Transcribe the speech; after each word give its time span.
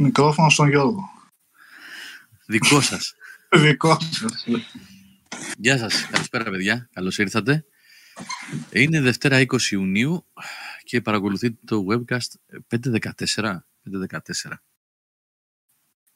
Μικρόφωνο 0.00 0.50
στον 0.50 0.68
Γιώργο. 0.68 1.10
Δικό 2.46 2.80
σας. 2.80 3.14
Δικό 3.64 3.98
σας. 4.00 4.46
Γεια 5.56 5.78
σας. 5.78 6.06
Καλησπέρα 6.10 6.50
παιδιά. 6.50 6.88
Καλώς 6.92 7.18
ήρθατε. 7.18 7.64
Είναι 8.72 9.00
Δευτέρα 9.00 9.40
20 9.40 9.60
Ιουνίου 9.70 10.26
και 10.84 11.00
παρακολουθείτε 11.00 11.56
το 11.66 11.86
webcast 11.90 12.58
514. 12.68 13.58
514 14.10 14.18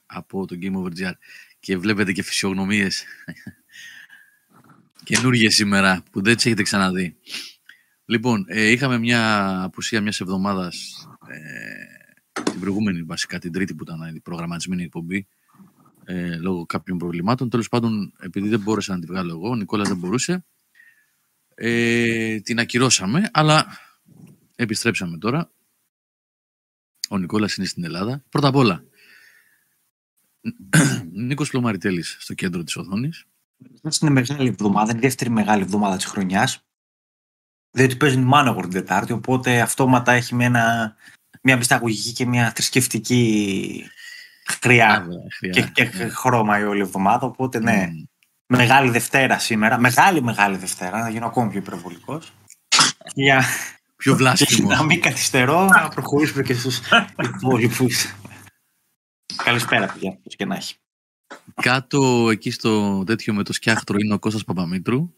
από 0.06 0.46
το 0.46 0.58
Game 0.60 0.74
Over 0.74 0.90
GR 0.98 1.12
και 1.60 1.76
βλέπετε 1.76 2.12
και 2.12 2.22
φυσιογνωμίες 2.22 3.04
καινούργιες 5.08 5.54
σήμερα 5.54 6.02
που 6.10 6.22
δεν 6.22 6.36
τις 6.36 6.46
έχετε 6.46 6.62
ξαναδεί. 6.62 7.16
Λοιπόν, 8.04 8.44
ε, 8.48 8.70
είχαμε 8.70 8.98
μια 8.98 9.62
απουσία 9.62 10.00
μιας 10.00 10.20
εβδομάδας 10.20 11.06
ε, 11.28 11.93
την 12.42 12.60
προηγούμενη 12.60 13.02
βασικά, 13.02 13.38
την 13.38 13.52
τρίτη 13.52 13.74
που 13.74 13.82
ήταν 13.82 14.14
η 14.14 14.20
προγραμματισμένη 14.20 14.82
εκπομπή 14.82 15.26
ε, 16.04 16.36
λόγω 16.36 16.66
κάποιων 16.66 16.98
προβλημάτων. 16.98 17.50
Τέλος 17.50 17.68
πάντων, 17.68 18.12
επειδή 18.18 18.48
δεν 18.48 18.60
μπόρεσα 18.60 18.94
να 18.94 19.00
τη 19.00 19.06
βγάλω 19.06 19.30
εγώ, 19.30 19.48
ο 19.48 19.54
Νικόλας 19.54 19.88
δεν 19.88 19.96
μπορούσε, 19.96 20.44
ε, 21.54 22.40
την 22.40 22.58
ακυρώσαμε, 22.58 23.30
αλλά 23.32 23.66
επιστρέψαμε 24.56 25.18
τώρα. 25.18 25.50
Ο 27.08 27.18
Νικόλας 27.18 27.56
είναι 27.56 27.66
στην 27.66 27.84
Ελλάδα. 27.84 28.24
Πρώτα 28.28 28.48
απ' 28.48 28.56
όλα, 28.56 28.84
Νίκος 31.12 31.50
Πλωμαριτέλης 31.50 32.16
στο 32.20 32.34
κέντρο 32.34 32.62
της 32.64 32.76
οθόνης. 32.76 33.24
Είναι 34.00 34.10
μεγάλη 34.10 34.48
εβδομάδα, 34.48 34.90
είναι 34.90 34.98
η 34.98 35.02
δεύτερη 35.02 35.30
μεγάλη 35.30 35.62
εβδομάδα 35.62 35.96
της 35.96 36.04
χρονιάς. 36.04 36.64
Διότι 37.70 37.96
παίζουν 37.96 38.30
Manowar 38.34 38.60
την 38.60 38.70
Τετάρτη, 38.70 39.12
οπότε 39.12 39.60
αυτόματα 39.60 40.12
έχει 40.12 40.34
με 40.34 40.44
ένα, 40.44 40.96
μια 41.44 41.56
μυσταγωγική 41.56 42.12
και 42.12 42.26
μια 42.26 42.52
θρησκευτική 42.54 43.84
χρειά 44.60 45.06
και, 45.52 45.62
και 45.62 45.90
ναι. 45.94 46.08
χρώμα 46.08 46.58
η 46.58 46.64
όλη 46.64 46.80
εβδομάδα. 46.80 47.26
Οπότε 47.26 47.58
ναι, 47.58 47.88
mm. 47.90 48.04
μεγάλη 48.46 48.90
Δευτέρα 48.90 49.38
σήμερα. 49.38 49.78
Μεγάλη, 49.78 50.22
μεγάλη 50.22 50.56
Δευτέρα, 50.56 50.98
να 50.98 51.08
γίνω 51.08 51.26
ακόμη 51.26 51.50
πιο 51.50 51.58
υπερβολικός. 51.58 52.32
Για... 53.14 53.44
Πιο 53.96 54.16
βλάστημο. 54.16 54.68
να 54.68 54.82
μην 54.82 55.00
καθυστερώ, 55.00 55.64
να 55.64 55.88
προχωρήσουμε 55.88 56.42
και 56.42 56.54
στους 56.54 56.80
υπόλοιπους. 57.22 58.14
Καλησπέρα, 59.44 59.86
παιδιά, 59.86 60.18
πώς 60.22 60.36
και 60.36 60.44
να 60.44 60.56
έχει. 60.56 60.74
Κάτω 61.62 62.28
εκεί 62.30 62.50
στο 62.50 63.04
τέτοιο 63.04 63.34
με 63.34 63.42
το 63.42 63.52
σκιάχτρο 63.52 63.96
είναι 63.98 64.14
ο 64.14 64.18
Κώστας 64.18 64.44
Παπαμήτρου. 64.44 65.10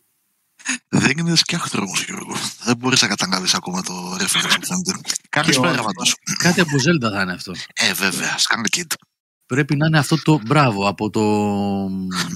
Δεν 0.88 1.18
είναι 1.18 1.36
σκιάχτρο 1.36 1.82
όμως, 1.82 2.04
Γιώργο. 2.04 2.36
Δεν 2.62 2.76
μπορείς 2.76 3.02
να 3.02 3.08
καταλάβεις 3.08 3.54
ακόμα 3.54 3.82
το 3.82 4.14
reference 4.14 4.56
που 4.60 4.66
φαίνεται. 4.66 4.92
Καλησπέρα, 5.28 5.82
Ματώσου. 5.82 6.16
Κάτι 6.38 6.60
από 6.60 6.70
Zelda 6.76 7.10
θα 7.12 7.22
είναι 7.22 7.32
αυτό. 7.32 7.52
Ε, 7.74 7.92
βέβαια, 7.92 8.38
σκάνε 8.38 8.68
Kid. 8.76 8.92
Πρέπει 9.46 9.76
να 9.76 9.86
είναι 9.86 9.98
αυτό 9.98 10.22
το 10.22 10.40
μπράβο 10.46 10.88
από 10.88 11.10
το... 11.10 11.22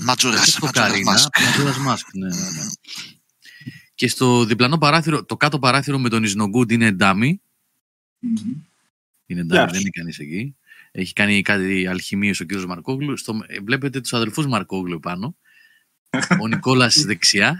Ματζούρας, 0.02 0.58
Ματζούρας 0.58 1.78
Μάσκ. 1.78 2.14
Ναι, 2.14 2.28
ναι, 2.28 2.34
ναι. 2.34 2.66
Και 3.94 4.08
στο 4.08 4.44
διπλανό 4.44 4.78
παράθυρο, 4.78 5.24
το 5.24 5.36
κάτω 5.36 5.58
παράθυρο 5.58 5.98
με 5.98 6.08
τον 6.08 6.24
Ισνογκούντ 6.24 6.70
είναι 6.70 6.92
ντάμι. 6.92 7.40
Είναι 9.26 9.44
ντάμι, 9.44 9.70
δεν 9.70 9.80
είναι 9.80 9.90
κανείς 9.90 10.18
εκεί. 10.18 10.56
Έχει 10.90 11.12
κάνει 11.12 11.42
κάτι 11.42 11.86
αλχημίες 11.86 12.40
ο 12.40 12.44
κύριος 12.44 12.66
Μαρκόγλου. 12.66 13.16
Στο, 13.16 13.40
ε, 13.46 13.60
βλέπετε 13.60 14.00
τους 14.00 14.12
αδελφούς 14.12 14.46
Μαρκόγλου 14.46 15.00
πάνω. 15.00 15.36
ο 16.40 16.46
Νικόλας 16.46 16.94
δεξιά. 17.04 17.58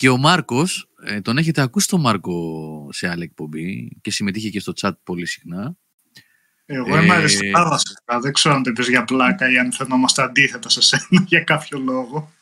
Και 0.00 0.08
ο 0.08 0.16
Μάρκος, 0.16 0.88
ε, 1.04 1.20
τον 1.20 1.38
έχετε 1.38 1.60
ακούσει 1.60 1.88
τον 1.88 2.00
Μάρκο 2.00 2.88
σε 2.92 3.08
άλλη 3.08 3.22
εκπομπή 3.22 3.98
και 4.00 4.10
συμμετείχε 4.10 4.48
και 4.50 4.60
στο 4.60 4.72
chat 4.80 4.92
πολύ 5.02 5.26
συχνά. 5.26 5.76
Εγώ 6.64 6.98
είμαι 6.98 7.14
ε... 7.14 7.16
αριστεράς 7.16 7.82
Δεν 8.20 8.32
ξέρω 8.32 8.54
αν 8.54 8.62
το 8.62 8.70
είπες 8.70 8.88
για 8.88 9.04
πλάκα 9.04 9.50
ή 9.50 9.58
αν 9.58 9.72
φαινόμαστε 9.72 10.22
αντίθετα 10.22 10.68
σε 10.68 10.80
σένα 10.80 11.24
για 11.26 11.40
κάποιο 11.40 11.78
λόγο. 11.78 12.32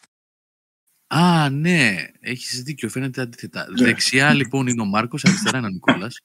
Α, 1.06 1.50
ναι, 1.50 1.96
έχεις 2.20 2.62
δίκιο, 2.62 2.88
φαίνεται 2.88 3.20
αντίθετα. 3.20 3.66
Ναι. 3.70 3.84
Δεξιά 3.84 4.34
λοιπόν 4.40 4.66
είναι 4.66 4.82
ο 4.82 4.86
Μάρκος, 4.86 5.24
αριστερά 5.24 5.58
είναι 5.58 5.66
ο 5.66 5.70
Νικόλας. 5.70 6.20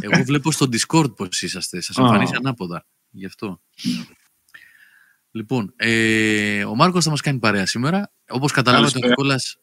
Εγώ 0.00 0.24
βλέπω 0.24 0.52
στο 0.52 0.66
Discord 0.72 1.16
πώς 1.16 1.42
είσαστε. 1.42 1.80
Σας 1.80 1.96
εμφανίζει 1.96 2.34
ανάποδα. 2.36 2.86
Γι' 3.10 3.26
αυτό. 3.26 3.60
Λοιπόν, 5.30 5.72
ε, 5.76 6.64
ο 6.64 6.74
Μάρκος 6.74 7.04
θα 7.04 7.10
μας 7.10 7.20
κάνει 7.20 7.38
παρέα 7.38 7.66
σήμερα. 7.66 8.12
Όπως 8.28 8.52
καταλάβατε, 8.52 8.98
ο 9.04 9.08
Νικόλας. 9.08 9.56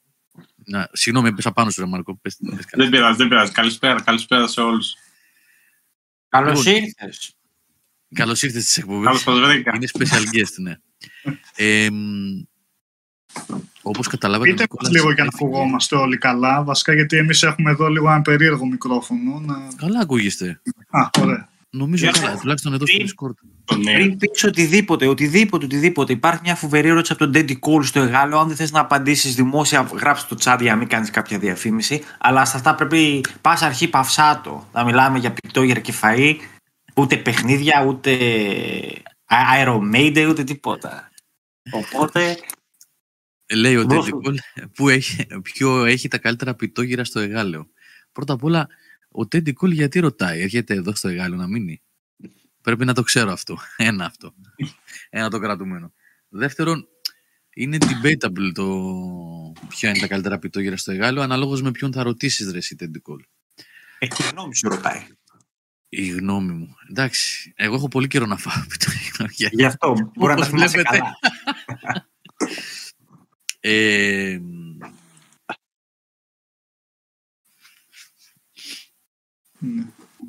Να, 0.69 0.89
συγγνώμη, 0.91 1.27
έπεσα 1.27 1.51
πάνω 1.51 1.69
σου, 1.69 1.81
ρε 1.81 1.87
Μάρκο. 1.87 2.17
Πες, 2.17 2.37
πες 2.49 2.65
δεν 2.71 2.89
πειράζει, 2.89 3.17
δεν 3.17 3.27
πειράζει. 3.27 3.51
Καλησπέρα, 3.51 4.01
καλησπέρα 4.01 4.47
σε 4.47 4.61
όλους. 4.61 4.95
Καλώς 6.29 6.65
λοιπόν, 6.65 6.83
ήρθες. 6.83 7.35
Καλώς 8.13 8.41
ήρθες 8.43 8.63
στις 8.63 8.77
εκπομπές. 8.77 9.23
Είναι 9.23 9.87
special 9.97 10.35
guest, 10.35 10.53
ναι. 10.57 10.75
ε, 11.65 11.89
Όπως 13.81 14.07
καταλάβατε. 14.07 14.49
Πείτε 14.51 14.65
μας 14.81 14.91
λίγο 14.91 15.11
για 15.11 15.23
να 15.23 15.29
ακουγόμαστε 15.33 15.95
όλοι 15.95 16.17
καλά. 16.17 16.63
Βασικά 16.63 16.93
γιατί 16.93 17.17
εμείς 17.17 17.43
έχουμε 17.43 17.71
εδώ 17.71 17.87
λίγο 17.89 18.09
ένα 18.09 18.21
περίεργο 18.21 18.65
μικρόφωνο. 18.65 19.39
Να... 19.39 19.55
Καλά 19.75 19.99
ακούγεστε. 19.99 20.61
Α, 20.89 21.09
ωραία. 21.21 21.49
Νομίζω 21.77 22.11
καλά, 22.11 22.37
τουλάχιστον 22.37 22.73
εδώ 22.73 22.85
στο 22.85 22.97
Discord. 22.99 23.33
Πριν 23.83 24.17
πεις 24.17 24.43
οτιδήποτε, 24.43 25.07
οτιδήποτε, 25.07 25.65
οτιδήποτε. 25.65 26.13
Υπάρχει 26.13 26.41
μια 26.43 26.55
φοβερή 26.55 26.87
ερώτηση 26.87 27.13
από 27.13 27.23
τον 27.23 27.33
Daddy 27.35 27.53
Call 27.59 27.85
στο 27.85 27.99
Εγάλο. 27.99 28.39
Αν 28.39 28.47
δεν 28.47 28.55
θες 28.55 28.71
να 28.71 28.79
απαντήσεις 28.79 29.35
δημόσια, 29.35 29.81
γράψει 29.81 30.27
το 30.27 30.37
chat 30.39 30.57
για 30.61 30.71
να 30.71 30.77
μην 30.77 30.87
κάνεις 30.87 31.09
κάποια 31.09 31.39
διαφήμιση. 31.39 32.03
Αλλά 32.17 32.45
σε 32.45 32.57
αυτά 32.57 32.75
πρέπει 32.75 33.21
πας 33.41 33.61
αρχή 33.61 33.87
παυσάτο. 33.87 34.69
Να 34.73 34.83
μιλάμε 34.83 35.19
για 35.19 35.33
πικτόγερα 35.33 35.79
και 35.79 35.93
φαΐ, 36.01 36.35
ούτε 36.95 37.17
παιχνίδια, 37.17 37.85
ούτε 37.87 38.17
αερομέιντε, 39.25 40.25
ούτε 40.25 40.43
τίποτα. 40.43 41.09
Οπότε 41.71 42.37
Λέει 43.53 43.75
ο 43.75 43.85
Τέντικολ 43.85 44.37
που 44.75 44.89
έχει, 44.89 45.27
ποιο 45.41 45.85
έχει 45.85 46.07
τα 46.07 46.17
καλύτερα 46.17 46.55
πιτόγυρα 46.55 47.03
στο 47.03 47.19
Εγάλεο. 47.19 47.67
Πρώτα 48.11 48.33
απ' 48.33 48.43
όλα, 48.43 48.67
ο 49.11 49.27
Τέντικολ 49.27 49.71
γιατί 49.71 49.99
ρωτάει, 49.99 50.41
έρχεται 50.41 50.73
εδώ 50.73 50.95
στο 50.95 51.07
Εγάλεο 51.07 51.37
να 51.37 51.47
μείνει; 51.47 51.81
Πρέπει 52.61 52.85
να 52.85 52.93
το 52.93 53.01
ξέρω 53.01 53.31
αυτό. 53.31 53.57
Ένα 53.77 54.05
αυτό. 54.05 54.33
Ένα 55.09 55.29
το 55.29 55.39
κρατούμενο. 55.39 55.93
Δεύτερον, 56.29 56.87
είναι 57.53 57.77
debatable 57.81 58.51
το 58.53 58.67
ποια 59.67 59.89
είναι 59.89 59.99
τα 59.99 60.07
καλύτερα 60.07 60.39
πιτόγυρα 60.39 60.77
στο 60.77 60.91
Εγάλεο, 60.91 61.23
αναλόγως 61.23 61.61
με 61.61 61.71
ποιον 61.71 61.93
θα 61.93 62.03
ρωτήσεις, 62.03 62.51
ρε, 62.51 62.57
εσύ 62.57 62.75
Τέντικολ. 62.75 63.23
Έχει 63.99 64.23
γνώμη 64.31 64.55
σου 64.55 64.69
ρωτάει. 64.69 65.07
Η 65.89 66.07
γνώμη 66.07 66.51
μου. 66.51 66.75
Εντάξει, 66.89 67.53
εγώ 67.55 67.75
έχω 67.75 67.87
πολύ 67.87 68.07
καιρό 68.07 68.25
να 68.25 68.37
φάω 68.37 68.63
πιτόγυρα. 68.67 69.49
Γι' 69.51 69.65
αυτό 69.65 70.11
μπορεί 70.15 70.33
να 70.33 70.39
τα 70.39 70.45
θυμάσαι 70.45 70.81
καλά. 70.81 71.19
Ε, 73.59 74.39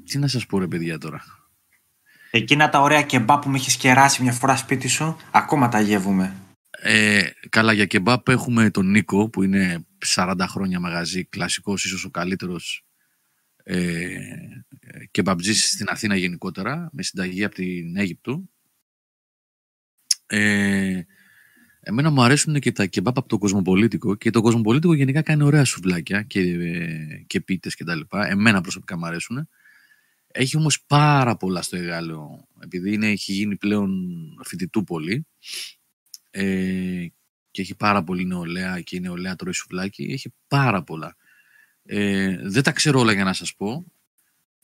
τι 0.05 0.19
να 0.19 0.27
σας 0.27 0.47
πω 0.47 0.59
ρε 0.59 0.67
παιδιά 0.67 0.99
τώρα; 0.99 1.25
Εκείνα 2.31 2.69
τα 2.69 2.81
ωραία 2.81 3.03
κεμπά 3.03 3.39
που 3.39 3.51
με 3.51 3.57
έχεις 3.57 3.77
κεράσει 3.77 4.23
μια 4.23 4.33
φορά 4.33 4.57
σπίτι 4.57 4.89
σου, 4.89 5.17
ακόμα 5.31 5.69
τα 5.69 5.81
γεύουμε. 5.81 6.37
Ε, 6.71 7.23
καλά, 7.49 7.73
για 7.73 7.87
κεμπάπ 7.87 8.29
έχουμε 8.29 8.71
τον 8.71 8.91
Νίκο 8.91 9.29
που 9.29 9.43
είναι 9.43 9.87
40 10.07 10.35
χρόνια 10.49 10.81
μαγαζί, 10.81 11.25
κλασικός, 11.25 11.85
ίσως 11.85 12.05
ο 12.05 12.11
καλύτερος 12.11 12.85
ε, 13.57 14.19
κεμπαμπτζής 15.11 15.71
στην 15.71 15.87
Αθήνα 15.89 16.17
γενικότερα, 16.17 16.89
με 16.93 17.03
συνταγή 17.03 17.45
από 17.45 17.55
την 17.55 17.97
Αίγυπτο. 17.97 18.43
Ε, 20.27 21.01
Εμένα 21.89 22.11
μου 22.11 22.23
αρέσουν 22.23 22.59
και 22.59 22.73
τα 22.73 22.87
κεμπάπ 22.87 23.19
από 23.19 23.29
το 23.29 23.39
κοσμοπολίτικο 23.39 24.15
και 24.15 24.31
το 24.31 24.41
κοσμοπολίτικο 24.41 24.95
γενικά 24.95 25.23
κάνει 25.23 25.43
ωραία 25.43 25.65
σουβλάκια 25.65 26.23
και, 26.23 26.57
και 27.27 27.41
πίτες 27.41 27.75
και 27.75 27.85
τα 27.85 27.95
λοιπά. 27.95 28.27
Εμένα 28.27 28.61
προσωπικά 28.61 28.99
μου 28.99 29.07
αρέσουν. 29.07 29.49
Έχει 30.27 30.57
όμως 30.57 30.85
πάρα 30.87 31.37
πολλά 31.37 31.63
στο 31.63 31.77
Εγάλεο, 31.77 32.49
επειδή 32.63 32.93
είναι, 32.93 33.07
έχει 33.07 33.33
γίνει 33.33 33.57
πλέον 33.57 33.91
φοιτητού 34.45 34.85
πολύ 34.85 35.27
ε, 36.31 37.07
και 37.51 37.63
έχει 37.63 37.75
πάρα 37.75 38.05
πολύ 38.05 38.25
νεολαία 38.25 38.81
και 38.81 38.97
η 38.97 39.01
νεολαία 39.01 39.37
τρώει 39.37 39.53
σουβλάκι. 39.53 40.03
Έχει 40.03 40.33
πάρα 40.49 40.83
πολλά. 40.83 41.17
Ε, 41.83 42.39
δεν 42.43 42.63
τα 42.63 42.73
ξέρω 42.73 43.01
όλα 43.01 43.13
για 43.13 43.25
να 43.25 43.33
σας 43.33 43.55
πω. 43.55 43.85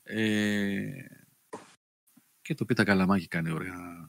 Ε, 0.02 0.84
και 2.42 2.54
το 2.54 2.64
πίτα 2.64 2.84
καλαμάκι 2.84 3.28
κάνει 3.28 3.50
ωραία 3.50 4.03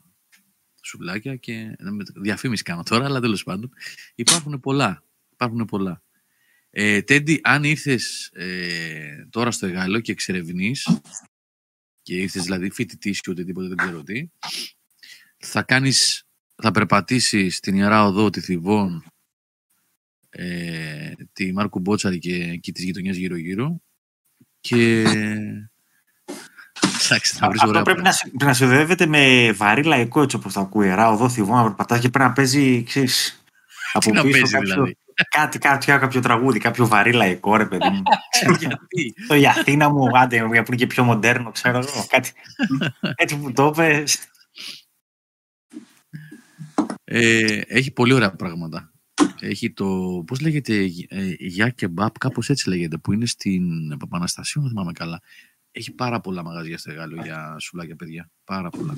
σουβλάκια 0.86 1.36
και 1.36 1.76
διαφήμιση 2.16 2.64
κάνω 2.64 2.84
τώρα, 2.84 3.06
αλλά 3.06 3.20
τέλος 3.20 3.44
πάντων 3.44 3.72
υπάρχουν 4.16 4.60
πολλά. 4.60 5.04
Υπάρχουν 5.32 5.66
πολλά. 5.66 6.04
Ε, 6.70 7.02
Τέντι, 7.02 7.40
αν 7.44 7.64
ήρθες 7.64 8.30
ε, 8.34 9.28
τώρα 9.30 9.52
στο 9.52 9.66
Εγάλο 9.66 10.00
και 10.00 10.12
εξερευνείς 10.12 11.02
και 12.02 12.16
ήρθες 12.16 12.44
δηλαδή 12.44 12.70
φοιτητής 12.70 13.22
και 13.22 13.30
οτιδήποτε 13.30 13.68
δεν 13.68 13.78
ξέρω 13.78 14.04
τι, 14.04 14.30
θα 15.38 15.64
κάνεις, 15.64 16.24
θα 16.56 16.72
περπατήσεις 16.72 17.60
την 17.60 17.76
Ιερά 17.76 18.06
Οδό, 18.06 18.30
τη 18.30 18.42
Θηβών, 18.42 19.04
ε, 20.30 21.12
τη 21.34 21.54
Μάρκου 21.54 21.80
Μπότσαρη 21.80 22.20
και 22.20 22.44
εκεί 22.44 22.72
τις 22.72 22.84
γειτονιές 22.84 23.18
γύρω-γύρω 23.18 23.82
και 24.60 25.04
ψάξει 27.08 27.38
να 27.40 27.48
βρεις 27.48 27.60
Αυτό 27.60 27.70
ωραία 27.72 27.84
πρέπει 27.84 28.02
να, 28.02 28.10
πράγματα. 28.10 28.26
συ- 28.26 28.38
πρέπει 28.38 28.46
να 28.46 28.54
συνδέεται 28.54 29.06
με 29.06 29.52
βαρύ 29.52 29.84
λαϊκό 29.84 30.22
έτσι 30.22 30.36
όπως 30.36 30.54
το 30.54 30.60
ακούει. 30.60 30.88
Ρα, 30.90 31.10
οδό, 31.10 31.30
θυβό, 31.30 31.56
να 31.56 31.64
περπατάς 31.64 32.00
και 32.00 32.10
πρέπει 32.10 32.28
να 32.30 32.34
παίζει, 32.34 32.84
ξέρεις, 32.84 33.44
από 33.94 34.06
Τι 34.06 34.12
να 34.12 34.22
πίσω 34.22 34.32
παίζει 34.38 34.52
κάποιο, 34.54 34.74
δηλαδή. 34.74 34.98
κάτι, 35.30 35.58
κάτι, 35.60 35.86
κάποιο 35.86 36.22
τραγούδι, 36.22 36.60
κάποιο 36.60 36.88
βαρύ 36.88 37.12
λαϊκό, 37.12 37.56
ρε 37.56 37.66
παιδί 37.66 37.90
μου. 37.90 38.02
Γιατί. 38.60 39.14
το 39.28 39.36
η 39.36 39.48
Αθήνα 39.48 39.90
μου, 39.90 40.18
άντε, 40.18 40.40
που 40.40 40.54
είναι 40.54 40.76
και 40.76 40.88
πιο 40.88 41.04
μοντέρνο, 41.04 41.52
ξέρω 41.52 41.78
εγώ. 41.78 42.06
Κάτι, 42.14 42.32
έτσι 43.16 43.38
που 43.38 43.52
το 43.54 43.72
πες. 43.72 44.18
Ε, 47.04 47.62
έχει 47.68 47.92
πολύ 47.92 48.14
ωραία 48.14 48.32
πράγματα. 48.36 48.90
Έχει 49.40 49.72
το, 49.72 50.24
πώς 50.28 50.40
λέγεται, 50.40 50.74
ε, 51.08 51.34
Γιά 51.40 51.70
Κεμπάπ, 51.70 52.18
κάπως 52.18 52.50
έτσι 52.50 52.70
λέγεται, 52.70 52.98
που 52.98 53.12
είναι 53.14 53.26
στην 53.26 53.98
Παπαναστασίου, 53.98 54.62
δεν 54.62 54.70
θυμάμαι 54.70 54.92
καλά. 54.92 55.22
Έχει 55.78 55.92
πάρα 55.92 56.20
πολλά 56.20 56.44
μαγαζιά 56.44 56.78
στο 56.78 56.94
Γάλλο 56.94 57.22
για 57.24 57.56
σουλάκια 57.60 57.96
παιδιά. 57.96 58.32
Πάρα 58.44 58.70
πολλά. 58.70 58.98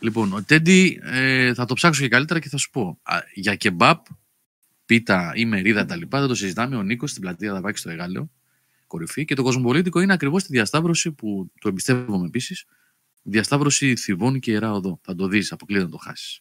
Λοιπόν, 0.00 0.32
ο 0.32 0.42
Τέντι 0.42 1.00
ε, 1.02 1.54
θα 1.54 1.64
το 1.64 1.74
ψάξω 1.74 2.02
και 2.02 2.08
καλύτερα 2.08 2.40
και 2.40 2.48
θα 2.48 2.56
σου 2.56 2.70
πω. 2.70 2.98
Α, 3.02 3.18
για 3.34 3.54
κεμπάπ, 3.54 4.06
πίτα 4.84 5.32
ή 5.34 5.44
μερίδα 5.44 5.84
τα 5.84 5.96
λοιπά, 5.96 6.18
δεν 6.18 6.28
το 6.28 6.34
συζητάμε. 6.34 6.76
Ο 6.76 6.82
Νίκος 6.82 7.10
στην 7.10 7.22
πλατεία 7.22 7.52
Δαβάκη 7.52 7.78
στο 7.78 7.90
Εγάλεο, 7.90 8.30
κορυφή. 8.86 9.24
Και 9.24 9.34
το 9.34 9.42
κοσμοπολίτικο 9.42 10.00
είναι 10.00 10.12
ακριβώς 10.12 10.42
τη 10.42 10.52
διασταύρωση 10.52 11.12
που 11.12 11.52
το 11.60 11.68
εμπιστεύομαι 11.68 12.26
επίσης. 12.26 12.64
Διασταύρωση 13.22 13.96
Θηβών 13.96 14.40
και 14.40 14.50
Ιερά 14.50 14.72
Οδό. 14.72 15.00
Θα 15.02 15.14
το 15.14 15.28
δεις, 15.28 15.52
αποκλείεται 15.52 15.84
να 15.84 15.90
το 15.90 15.96
χάσεις. 15.96 16.40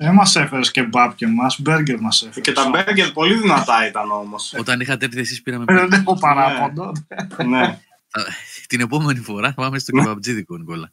Δεν 0.00 0.14
μας 0.14 0.36
έφερες 0.36 0.70
και 0.70 0.82
μπαπ 0.82 1.14
και 1.14 1.24
εμά, 1.24 1.46
μπέργκερ 1.58 2.00
μας 2.00 2.22
έφερες. 2.22 2.40
Και 2.40 2.52
τα 2.52 2.68
μπέργκερ 2.68 3.12
πολύ 3.12 3.34
δυνατά 3.34 3.86
ήταν 3.86 4.10
όμως. 4.10 4.54
Όταν 4.58 4.80
είχατε 4.80 5.04
έρθει 5.04 5.20
εσείς 5.20 5.42
πήραμε 5.42 5.64
Δεν 5.64 5.92
έχω 5.92 6.18
παράπονο. 6.18 6.92
ναι. 7.46 7.78
την 8.66 8.80
επόμενη 8.80 9.18
φορά 9.18 9.48
θα 9.48 9.54
πάμε 9.54 9.78
στο 9.78 9.92
κεμπαμπτζίδικο, 9.92 10.56
Νικόλα. 10.56 10.90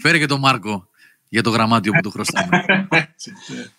Φέρε 0.00 0.18
και 0.18 0.26
τον 0.26 0.40
Μάρκο 0.40 0.88
για 1.28 1.42
το 1.42 1.50
γραμμάτιο 1.50 1.92
που 1.92 2.00
του 2.00 2.10
χρωστάμε. 2.10 2.64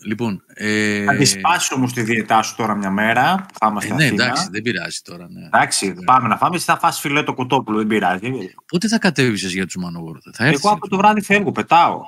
Έτσι, 0.00 0.08
ναι. 0.08 0.08
λοιπόν, 0.08 0.44
ε, 0.54 1.04
Θα 1.04 1.16
τη 1.16 1.24
σπάσει 1.24 1.74
όμως 1.74 1.92
τη 1.92 2.02
διαιτά 2.02 2.42
σου 2.42 2.56
τώρα 2.56 2.74
μια 2.74 2.90
μέρα. 2.90 3.46
Θα 3.58 3.66
ε, 3.66 3.70
είμαστε 3.70 3.94
ναι, 3.94 4.04
Αθήνα. 4.04 4.24
εντάξει, 4.24 4.48
δεν 4.50 4.62
πειράζει 4.62 5.00
τώρα. 5.04 5.28
Ναι. 5.30 5.46
Εντάξει, 5.46 5.94
πάμε 6.04 6.28
να 6.28 6.36
φάμε. 6.36 6.56
Εσύ 6.56 6.64
θα 6.64 6.78
φας 6.78 7.00
φιλέ 7.00 7.22
το 7.22 7.34
κοτόπουλο, 7.34 7.78
δεν 7.78 7.86
πειράζει. 7.86 8.30
Πότε 8.66 8.88
θα 8.88 8.98
κατέβεις 8.98 9.52
για 9.52 9.66
τους 9.66 9.76
Μανόγορου, 9.76 10.18
θα 10.32 10.44
έρθεις. 10.44 10.64
Εγώ 10.64 10.74
από 10.74 10.88
το 10.88 10.96
βράδυ 10.96 11.22
φεύγω, 11.22 11.52
πετάω. 11.52 12.00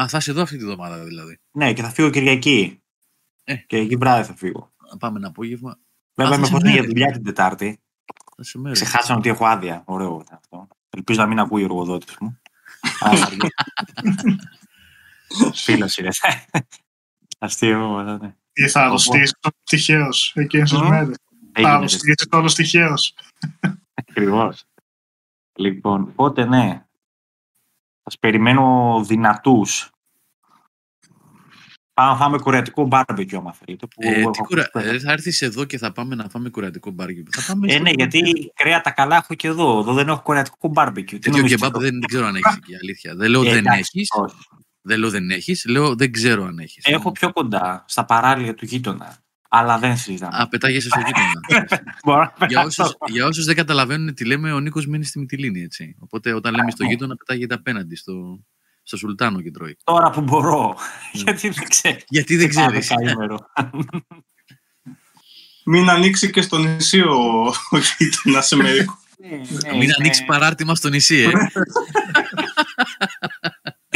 Α, 0.00 0.08
θα 0.08 0.16
είσαι 0.16 0.30
εδώ 0.30 0.42
αυτή 0.42 0.56
τη 0.56 0.64
βδομάδα 0.64 1.04
δηλαδή. 1.04 1.38
Ναι, 1.50 1.72
και 1.72 1.82
θα 1.82 1.88
φύγω 1.88 2.10
Κυριακή. 2.10 2.82
Ε. 3.44 3.54
Και 3.54 3.76
εκεί 3.76 3.96
βράδυ 3.96 4.26
θα 4.26 4.34
φύγω. 4.34 4.72
Να 4.90 4.96
πάμε 4.96 5.18
ένα 5.18 5.28
απόγευμα. 5.28 5.78
Βέβαια 6.14 6.34
θα 6.34 6.40
με 6.40 6.46
σε 6.46 6.52
φωτί 6.52 6.70
για 6.70 6.80
μέρη. 6.80 6.86
δουλειά 6.86 7.12
την 7.12 7.24
Τετάρτη. 7.24 7.80
Θα 8.36 8.42
σε 8.42 8.58
μέρες. 8.58 8.80
Ξεχάσαμε 8.80 9.18
ότι 9.18 9.28
έχω 9.28 9.46
άδεια. 9.46 9.82
Ωραίο 9.86 10.20
ήταν 10.24 10.38
αυτό. 10.42 10.68
Ελπίζω 10.90 11.20
να 11.20 11.26
μην 11.26 11.38
ακούει 11.38 11.62
ο 11.62 11.64
εργοδότης 11.64 12.16
μου. 12.20 12.40
Φίλος 15.64 15.96
είναι. 15.96 16.08
Αστείο, 17.46 18.02
ναι. 18.02 18.34
Ή 18.52 18.68
θα 18.68 18.84
αρρωστήσει 18.84 19.32
τυχαίως 19.64 20.32
εκείνες 20.36 20.70
τις 20.70 20.80
Μμμ. 20.80 20.88
μέρες. 20.88 21.16
Θα 21.52 21.60
Έγινε 21.60 21.70
αρρωστήσει 21.74 22.28
όλος 22.32 22.54
τυχαίως. 22.54 23.14
ακριβώς. 23.94 24.64
Λοιπόν, 25.58 26.02
οπότε 26.14 26.44
ναι. 26.44 26.84
Θα 28.02 28.16
περιμένω 28.20 29.00
δυνατούς. 29.06 29.90
Πάμε 31.94 32.10
να 32.10 32.16
φάμε 32.16 32.38
κουρεατικό 32.38 32.84
μπάρμπεκιου, 32.86 33.38
άμα 33.38 33.52
θέλετε. 33.52 33.86
Που 33.86 33.94
Ε, 34.02 34.08
έχω 34.20 34.30
τι 34.30 34.38
κουρα... 34.42 34.62
ακούσει. 34.62 34.86
ε, 34.88 34.98
θα 34.98 35.12
έρθεις 35.12 35.42
εδώ 35.42 35.64
και 35.64 35.78
θα 35.78 35.92
πάμε 35.92 36.14
να 36.14 36.28
φάμε 36.28 36.48
κουραντικό 36.50 36.90
μπάρκι. 36.90 37.24
Θα 37.30 37.42
πάμε 37.52 37.66
Ε, 37.66 37.70
στο- 37.70 37.82
ναι, 37.82 37.90
γιατί 37.90 38.52
κρέατα 38.54 38.90
καλά 38.90 39.16
έχω 39.16 39.34
και 39.34 39.48
εδώ. 39.48 39.78
Εδώ 39.78 39.92
δεν 39.92 40.08
έχω 40.08 40.20
κουρεατικό 40.22 40.68
μπάρμπεκιου. 40.68 41.18
Τι 41.18 41.24
Τέτοιο 41.24 41.36
νομίζεις 41.36 41.56
κεμπάπ 41.60 41.72
το- 41.74 41.80
δεν, 41.80 41.90
δεν 41.90 42.00
ξέρω 42.08 42.26
αν 42.26 42.34
έχεις 42.36 42.56
εκεί, 42.56 42.76
αλήθεια. 42.76 43.14
Δεν 43.14 43.30
λέω 43.30 43.40
Ε, 43.42 43.48
δεν 43.48 43.56
εντάξει, 43.56 43.90
έχεις. 43.94 44.08
όχι. 44.10 44.36
Δεν 44.86 44.98
λέω 44.98 45.10
δεν 45.10 45.30
έχεις, 45.30 45.64
λέω 45.64 45.94
δεν 45.94 46.12
ξέρω 46.12 46.44
αν 46.44 46.58
έχεις. 46.58 46.84
Έχω 46.84 47.12
πιο 47.12 47.32
κοντά, 47.32 47.84
στα 47.88 48.04
παράλια 48.04 48.54
του 48.54 48.64
γείτονα. 48.64 49.16
Αλλά 49.48 49.78
δεν 49.78 49.96
συζητάμε. 49.96 50.36
Α, 50.36 50.48
πετάγεσαι 50.48 50.88
στο 50.88 51.00
γείτονα. 51.00 51.66
Μπορώ 52.04 52.20
να 52.20 52.46
για, 52.46 52.58
πετάξω. 52.58 52.82
όσους, 52.82 52.96
για 53.06 53.26
όσους 53.26 53.44
δεν 53.44 53.56
καταλαβαίνουν 53.56 54.14
τι 54.14 54.24
λέμε, 54.24 54.52
ο 54.52 54.60
Νίκος 54.60 54.86
μένει 54.86 55.04
στη 55.04 55.18
Μυτιλίνη, 55.18 55.62
έτσι. 55.62 55.96
Οπότε 55.98 56.32
όταν 56.32 56.54
λέμε 56.54 56.70
στο 56.70 56.84
ναι. 56.84 56.88
γείτονα, 56.90 57.16
πετάγεται 57.16 57.54
απέναντι 57.54 57.96
στο, 57.96 58.44
στο 58.82 58.96
Σουλτάνο 58.96 59.40
και 59.40 59.50
τρώει. 59.50 59.76
Τώρα 59.84 60.10
που 60.10 60.20
μπορώ. 60.20 60.76
Ναι. 61.12 61.22
Γιατί 61.22 61.48
δεν 61.48 61.68
ξέρω. 61.68 61.96
Γιατί 62.08 62.36
δεν 62.36 62.48
ξέρεις. 62.48 62.88
Καήμερο. 62.88 63.38
Μην 65.64 65.88
ανοίξει 65.88 66.30
και 66.30 66.42
στο 66.42 66.58
νησί 66.58 67.00
ο, 67.00 67.46
ο 67.70 67.78
γείτονας 67.98 68.46
σε 68.46 68.56
μερικό. 68.56 68.98
Ναι, 69.18 69.76
Μην 69.76 69.90
ανοίξει 69.98 70.24
παράρτημα 70.24 70.74
στο 70.74 70.88
νησί, 70.88 71.16
ε. 71.16 71.30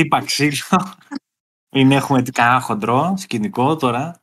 Τύπα 0.03 0.25
ξύλο. 0.25 0.95
Μην 1.77 1.93
έχουμε 1.93 2.23
τι 2.23 2.31
κανένα 2.31 2.61
χοντρό 2.61 3.15
σκηνικό 3.17 3.77
τώρα. 3.77 4.19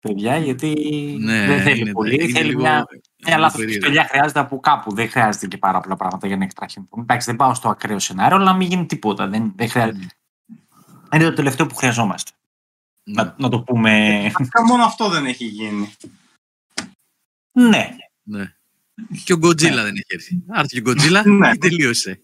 Παιδιά, 0.00 0.36
γιατί 0.36 0.72
ναι, 1.20 1.46
δεν 1.46 1.62
θέλει 1.62 1.80
είναι- 1.80 1.92
πολύ. 1.92 2.14
είναι 2.14 2.32
θέλει 2.32 2.48
λίγο- 2.48 2.60
μια, 2.60 2.86
είναι 2.90 3.00
μια 3.26 3.38
λάθος 3.38 3.58
περίεργο. 3.60 3.78
πιστολιά 3.80 4.08
χρειάζεται 4.08 4.40
από 4.40 4.60
κάπου. 4.60 4.94
Δεν 4.94 5.10
χρειάζεται 5.10 5.46
και 5.46 5.58
πάρα 5.58 5.80
πολλά 5.80 5.96
πράγματα 5.96 6.26
για 6.26 6.36
να 6.36 6.44
έχει 6.44 6.52
τραχή. 6.52 6.88
Εντάξει, 6.98 7.26
δεν 7.26 7.36
πάω 7.36 7.54
στο 7.54 7.68
ακραίο 7.68 7.98
σενάριο, 7.98 8.36
αλλά 8.36 8.52
μην 8.52 8.68
γίνει 8.68 8.86
τίποτα. 8.86 9.28
Δεν, 9.28 9.52
δεν 9.56 9.68
χρειάζεται. 9.68 10.06
Είναι 11.12 11.24
το 11.24 11.32
τελευταίο 11.32 11.66
που 11.66 11.74
χρειαζόμαστε. 11.74 12.30
Ναι. 13.04 13.22
Να, 13.22 13.34
να 13.38 13.48
το 13.48 13.62
πούμε. 13.62 14.20
Βασικά 14.38 14.64
μόνο 14.64 14.84
αυτό 14.84 15.08
δεν 15.08 15.26
έχει 15.26 15.44
γίνει. 15.44 15.92
ναι. 17.52 17.96
Ναι. 18.22 18.54
Και 19.24 19.32
ο 19.32 19.36
Γκοτζίλα 19.36 19.82
δεν 19.82 19.94
έχει 19.94 20.06
έρθει. 20.06 20.42
Άρθει 20.48 20.68
και 20.68 20.78
ο 20.78 20.82
Γκοτζίλα 20.82 21.26
Ναι. 21.28 21.50
και 21.52 21.58
τελείωσε. 21.58 22.20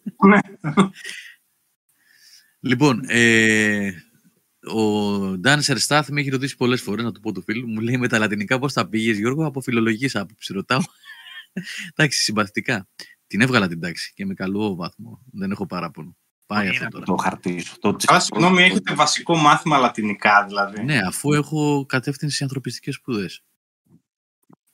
Ναι. 2.61 2.71
λοιπόν, 2.71 3.05
ε, 3.07 3.91
ο 4.73 5.19
Ντάνσερ 5.39 5.79
Στάθ 5.79 6.09
με 6.09 6.21
έχει 6.21 6.31
ρωτήσει 6.31 6.57
πολλές 6.57 6.83
φορές 6.83 7.05
να 7.05 7.13
του 7.13 7.21
πω 7.21 7.33
του 7.33 7.43
φίλου. 7.43 7.69
Μου 7.69 7.81
λέει 7.81 7.97
με 7.97 8.09
τα 8.09 8.19
λατινικά 8.19 8.59
πώς 8.59 8.73
τα 8.73 8.89
πήγες, 8.89 9.19
Γιώργο, 9.19 9.47
από 9.47 9.61
φιλολογικής 9.61 10.17
άποψης. 10.17 10.55
Ρωτάω. 10.55 10.81
Εντάξει, 11.95 12.21
συμπαθητικά. 12.21 12.89
Την 13.27 13.41
έβγαλα 13.41 13.69
την 13.69 13.81
τάξη 13.81 14.13
και 14.15 14.27
με 14.27 14.35
καλό 14.35 14.75
βάθμο. 14.75 15.23
Δεν 15.33 15.51
έχω 15.51 15.67
παράπονο. 15.67 16.17
Πάει 16.47 16.69
αυτό 16.69 16.89
τώρα. 16.89 17.05
Το 17.05 17.17
χαρτί 17.17 17.61
σου. 17.61 17.79
Το... 17.79 17.97
Άρα, 18.07 18.21
συγγνώμη, 18.21 18.63
έχετε 18.63 18.95
βασικό 18.95 19.37
μάθημα 19.37 19.79
λατινικά 19.79 20.45
δηλαδή. 20.47 20.85
Ναι, 20.85 20.99
αφού 20.99 21.33
έχω 21.33 21.87
κατεύθυνση 21.89 22.37
σε 22.37 22.45
ανθρωπιστικές 22.45 22.95
σπουδές. 22.95 23.43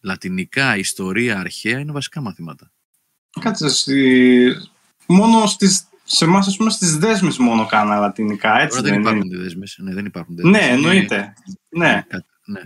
Λατινικά, 0.00 0.76
ιστορία, 0.76 1.38
αρχαία 1.38 1.78
είναι 1.78 1.92
βασικά 1.92 2.20
μαθήματα. 2.20 2.72
Κάτσε, 3.40 3.68
στη... 3.68 4.56
μόνο 5.06 5.46
στις... 5.46 5.88
σε 6.04 6.24
εμάς 6.24 6.46
ας 6.46 6.56
πούμε 6.56 6.70
στις 6.70 6.98
δέσμες 6.98 7.36
μόνο 7.38 7.66
κάνα 7.66 7.98
λατινικά, 7.98 8.54
έτσι 8.60 8.68
Τώρα 8.68 8.82
δεν 8.82 8.90
δεν 8.92 9.00
υπάρχουν 9.00 9.30
είναι; 9.30 9.42
δέσμες. 9.42 9.76
Ναι, 9.80 9.94
δεν 9.94 10.04
υπάρχουν 10.04 10.34
δέσμες. 10.34 10.52
Ναι, 10.60 10.64
Είναι- 10.66 10.74
εννοείται. 10.74 11.34
Ναι. 11.68 12.04
Κα- 12.08 12.24
ναι. 12.44 12.60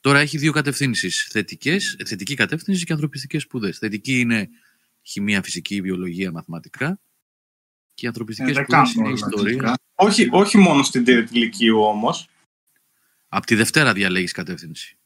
Τώρα 0.00 0.18
έχει 0.18 0.38
δύο 0.38 0.52
κατευθύνσεις. 0.52 1.28
Θετική 2.04 2.34
κατεύθυνση 2.34 2.84
και 2.84 2.92
ανθρωπιστικές 2.92 3.42
σπουδές. 3.42 3.78
Θετική 3.78 4.20
είναι 4.20 4.48
χημεία, 5.02 5.42
φυσική, 5.42 5.80
βιολογία, 5.80 6.32
μαθηματικά. 6.32 7.00
Και 7.94 8.04
οι 8.04 8.08
ανθρωπιστικές 8.08 8.50
Ε, 8.50 8.54
δεν 8.54 8.64
σπουδές 8.64 8.82
κάνουμε 8.94 9.08
είναι 9.08 9.18
όλα 9.18 9.28
ιστορία. 9.28 9.42
λατινικά. 9.52 9.78
Όχι, 9.94 10.28
όχι 10.30 10.58
μόνο 10.58 10.82
στην 10.82 11.04
τρίτη 11.04 11.36
ηλικίου 11.36 11.80
όμως. 11.80 12.28
Από 13.28 13.46
τη 13.46 13.54
Δευτέρα 13.54 13.92
διαλέγεις 13.92 14.32
κατεύθυνση. 14.32 14.96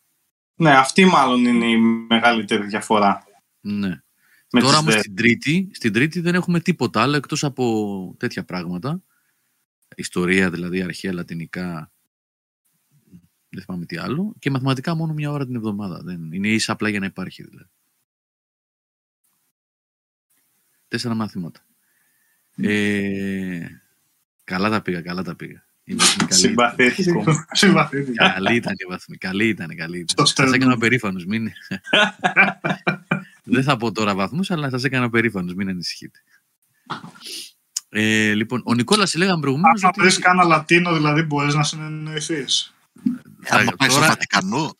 Ναι, 0.54 0.70
αυτή 0.76 1.04
μάλλον 1.04 1.44
είναι 1.44 1.66
η 1.66 1.76
μεγαλύτερη 2.08 2.66
διαφορά. 2.66 3.24
Ναι. 3.60 4.00
Με 4.52 4.60
Τώρα 4.60 4.72
τις 4.72 4.80
όμως 4.80 4.94
δέσμες. 4.94 5.02
στην 5.02 5.14
τρίτη, 5.16 5.70
στην 5.72 5.92
τρίτη 5.92 6.20
δεν 6.20 6.34
έχουμε 6.34 6.60
τίποτα 6.60 7.02
άλλο 7.02 7.16
εκτός 7.16 7.44
από 7.44 8.14
τέτοια 8.18 8.44
πράγματα. 8.44 9.02
Ιστορία 9.96 10.50
δηλαδή, 10.50 10.82
αρχαία, 10.82 11.12
λατινικά. 11.12 11.90
Δεν 13.48 13.62
θυμάμαι 13.62 13.86
τι 13.86 13.96
άλλο. 13.96 14.34
Και 14.38 14.50
μαθηματικά 14.50 14.94
μόνο 14.94 15.12
μια 15.12 15.30
ώρα 15.30 15.46
την 15.46 15.54
εβδομάδα. 15.54 16.02
Δεν, 16.02 16.32
είναι 16.32 16.48
ίσα 16.48 16.72
απλά 16.72 16.88
για 16.88 17.00
να 17.00 17.06
υπάρχει 17.06 17.42
δηλαδή. 17.42 17.68
Τέσσερα 20.88 21.14
μαθήματα. 21.14 21.60
Ε, 22.56 23.66
καλά 24.44 24.70
τα 24.70 24.82
πήγα, 24.82 25.02
καλά 25.02 25.22
τα 25.22 25.36
πήγα. 25.36 25.66
Η 25.84 25.94
βαθμή 25.94 26.26
καλή 26.26 26.52
ήταν. 26.52 26.74
Συμπαθητικό. 26.76 27.24
Συμπαθητικά. 27.50 28.32
Καλή 28.32 28.54
ήταν 28.54 28.74
η 28.76 28.84
βαθμή. 28.88 29.16
Καλή 29.16 29.48
ήταν, 29.48 29.76
καλή 29.76 29.96
ήταν. 29.96 30.08
Στο 30.08 30.20
Σας 30.20 30.30
στέλνω. 30.30 30.54
έκανα 30.54 30.78
περήφανος, 30.78 31.24
μην... 31.24 31.50
Δεν 33.48 33.62
θα 33.62 33.76
πω 33.76 33.92
τώρα 33.92 34.14
βαθμούς, 34.14 34.50
αλλά 34.50 34.70
σας 34.70 34.84
έκανα 34.84 35.10
περήφανος, 35.10 35.54
μην 35.54 35.68
ανησυχείτε. 35.68 36.18
Ε, 37.88 38.32
λοιπόν, 38.34 38.62
ο 38.64 38.74
Νικόλας 38.74 39.14
λέγαμε 39.14 39.40
προηγουμένως 39.40 39.82
Αν 39.84 39.88
ότι 39.96 40.00
βρει 40.08 40.18
κάνα 40.20 40.44
Λατίνο, 40.44 40.94
δηλαδή 40.94 41.22
μπορείς 41.22 41.54
να 41.54 41.62
συνεννοηθείς. 41.62 42.74
θα- 43.42 43.56
Άμα 43.56 43.72
πάει 43.76 43.88
στο 43.88 43.98
τώρα, 43.98 44.10
Βατικανό, 44.10 44.76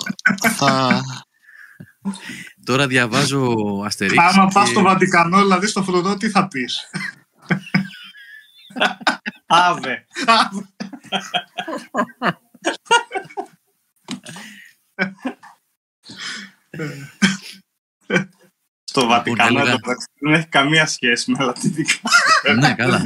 θα... 0.57 1.01
τώρα 2.65 2.87
διαβάζω 2.87 3.55
Αστερίξ. 3.85 4.23
Άμα 4.25 4.47
πας 4.47 4.65
και- 4.65 4.71
στο 4.71 4.83
Βατικανό, 4.83 5.41
δηλαδή 5.43 5.67
στο 5.67 5.83
φρουρό, 5.83 6.17
τι 6.17 6.29
θα 6.31 6.49
πεις; 6.49 6.91
Άβε. 9.47 10.07
λατινικά. 10.27 10.51
έλεγα- 19.25 19.65
ναι, 19.65 19.71
εντάξει, 19.71 20.07
Δεν 20.21 20.33
έχει 20.35 20.47
καμία 20.47 20.87
σχέση 20.87 21.31
με 21.31 21.45
λατινικά. 21.45 21.99
ναι, 22.59 22.75
καλά. 22.75 23.03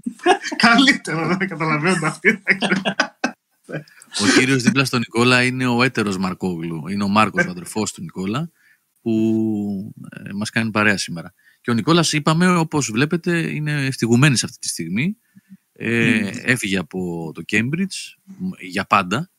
Καλύτερο, 0.56 1.26
δεν 1.36 1.48
καταλαβαίνω 1.48 2.06
αυτή. 2.06 2.42
Ο 4.20 4.38
κύριος 4.38 4.62
δίπλα 4.62 4.84
στον 4.84 4.98
Νικόλα 4.98 5.42
είναι 5.44 5.66
ο 5.66 5.82
έτερος 5.82 6.18
Μαρκόγλου. 6.18 6.88
Είναι 6.88 7.04
ο 7.04 7.08
Μάρκος, 7.08 7.44
ο 7.46 7.50
αδερφός 7.50 7.92
του 7.92 8.02
Νικόλα, 8.02 8.50
που 9.00 9.94
ε, 10.24 10.32
μας 10.32 10.50
κάνει 10.50 10.70
παρέα 10.70 10.96
σήμερα. 10.98 11.34
Και 11.60 11.70
ο 11.70 11.74
Νικόλας, 11.74 12.12
είπαμε, 12.12 12.56
όπως 12.56 12.90
βλέπετε, 12.90 13.54
είναι 13.54 13.86
ευτυγουμένης 13.86 14.44
αυτή 14.44 14.58
τη 14.58 14.68
στιγμή. 14.68 15.16
Ε, 15.72 16.30
Έφυγε 16.42 16.78
από 16.78 17.30
το 17.34 17.42
Cambridge 17.52 18.14
μ, 18.24 18.48
για 18.60 18.84
πάντα. 18.84 19.30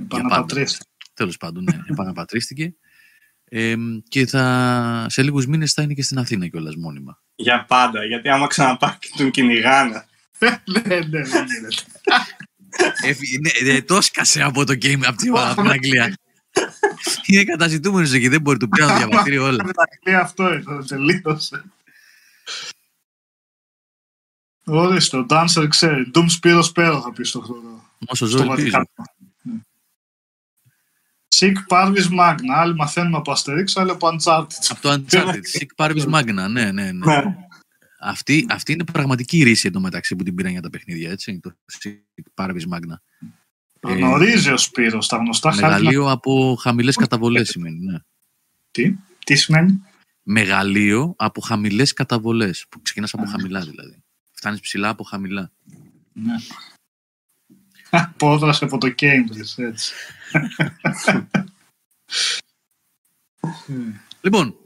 Επαναπατρίστηκε. 0.00 0.84
Τέλος 1.14 1.36
πάντων, 1.36 1.64
ναι, 1.64 1.78
επαναπατρίστηκε. 1.90 2.74
Ε, 3.52 3.74
και 4.08 4.26
θα, 4.26 5.06
σε 5.08 5.22
λίγους 5.22 5.46
μήνες 5.46 5.72
θα 5.72 5.82
είναι 5.82 5.94
και 5.94 6.02
στην 6.02 6.18
Αθήνα 6.18 6.48
κιόλας 6.48 6.76
μόνιμα. 6.76 7.22
Για 7.34 7.64
πάντα, 7.68 8.04
γιατί 8.04 8.28
άμα 8.28 8.46
ξαναπάει 8.46 8.96
και 8.98 9.08
τον 9.16 9.30
κυνηγάνε. 9.30 10.04
Ναι, 10.64 10.80
ναι, 10.80 11.20
δεν 11.22 11.46
γίνεται. 11.46 11.82
Έφυγε, 13.02 13.38
ναι, 13.38 13.72
ε, 13.72 13.82
το 13.82 14.00
σκάσε 14.00 14.42
από 14.42 14.64
το 14.64 14.72
game, 14.72 15.00
από 15.04 15.16
την, 15.16 15.36
από 15.36 15.62
την 15.62 15.70
Αγγλία. 15.70 16.16
είναι 17.26 17.44
καταζητούμενος 17.44 18.12
εκεί, 18.12 18.28
δεν 18.28 18.40
μπορεί, 18.40 18.58
του 18.58 18.68
πήραν 18.68 18.88
το 18.88 18.96
διαβατήριο 18.96 19.44
όλα. 19.44 19.64
Μεταξύ 19.64 20.14
αυτό 20.14 20.52
είναι, 20.52 20.84
τελείωσε. 20.88 21.64
Ορίστε, 24.64 25.16
ο 25.16 25.26
Dancer 25.30 25.66
ξέρει. 25.68 26.10
Doom 26.14 26.26
Spiro 26.40 26.62
Spero 26.62 27.00
θα 27.02 27.12
πει 27.14 27.24
στο 27.24 27.40
χρόνο. 27.40 27.84
Όσο 28.06 28.26
ζω, 28.26 28.38
Στο 28.38 28.52
ελπίζω. 28.52 28.82
Βατικάνο. 31.38 31.90
Ναι. 31.90 31.96
Sick 31.98 32.08
Parvis 32.08 32.18
Magna. 32.20 32.54
Άλλοι 32.56 32.74
μαθαίνουν 32.74 33.14
από 33.14 33.32
Asterix, 33.32 33.64
άλλοι 33.74 33.90
από 33.90 34.08
Uncharted. 34.08 34.46
Από 34.68 34.80
το 34.80 34.92
Uncharted, 34.92 35.40
Sick 35.58 35.86
Parvis 35.86 36.14
Magna, 36.14 36.48
ναι, 36.50 36.72
ναι, 36.72 36.72
ναι. 36.72 36.92
Ναι. 36.92 37.36
Αυτή, 38.00 38.46
αυτή 38.48 38.72
είναι 38.72 38.84
πραγματική 38.84 39.42
ρίση 39.42 39.66
εντωμεταξύ 39.66 40.16
που 40.16 40.24
την 40.24 40.34
πήραν 40.34 40.52
για 40.52 40.60
τα 40.60 40.70
παιχνίδια, 40.70 41.10
έτσι, 41.10 41.40
το 41.40 41.52
Sick 41.82 42.44
Parvis 42.44 42.74
Magna. 42.74 42.94
Το 43.80 43.88
γνωρίζει 43.88 44.50
ο 44.50 44.56
Σπύρος, 44.56 45.08
τα 45.08 45.16
γνωστά 45.16 45.50
χάρτινα. 45.50 45.68
Μεγαλείο 45.68 46.10
από 46.10 46.56
χαμηλές 46.60 46.96
καταβολές 46.96 47.48
σημαίνει, 47.48 47.78
ναι. 47.78 47.98
Τι, 48.70 48.94
τι 49.24 49.34
σημαίνει; 49.34 49.82
Μεγαλείο 50.22 51.14
από 51.16 51.40
χαμηλές 51.40 51.92
καταβολές, 51.92 52.66
που 52.68 52.82
ξεκινάς 52.82 53.14
από 53.14 53.26
χαμηλά 53.26 53.60
δηλαδή. 53.60 54.02
Φτάνεις 54.32 54.60
ψηλά 54.60 54.88
από 54.88 55.04
χαμηλά. 55.04 55.52
Ναι. 56.12 56.34
Πόδρασε 58.16 58.64
από 58.64 58.78
το 58.78 58.94
Cambridge, 58.98 59.62
έτσι. 59.64 59.92
Λοιπόν, 64.20 64.56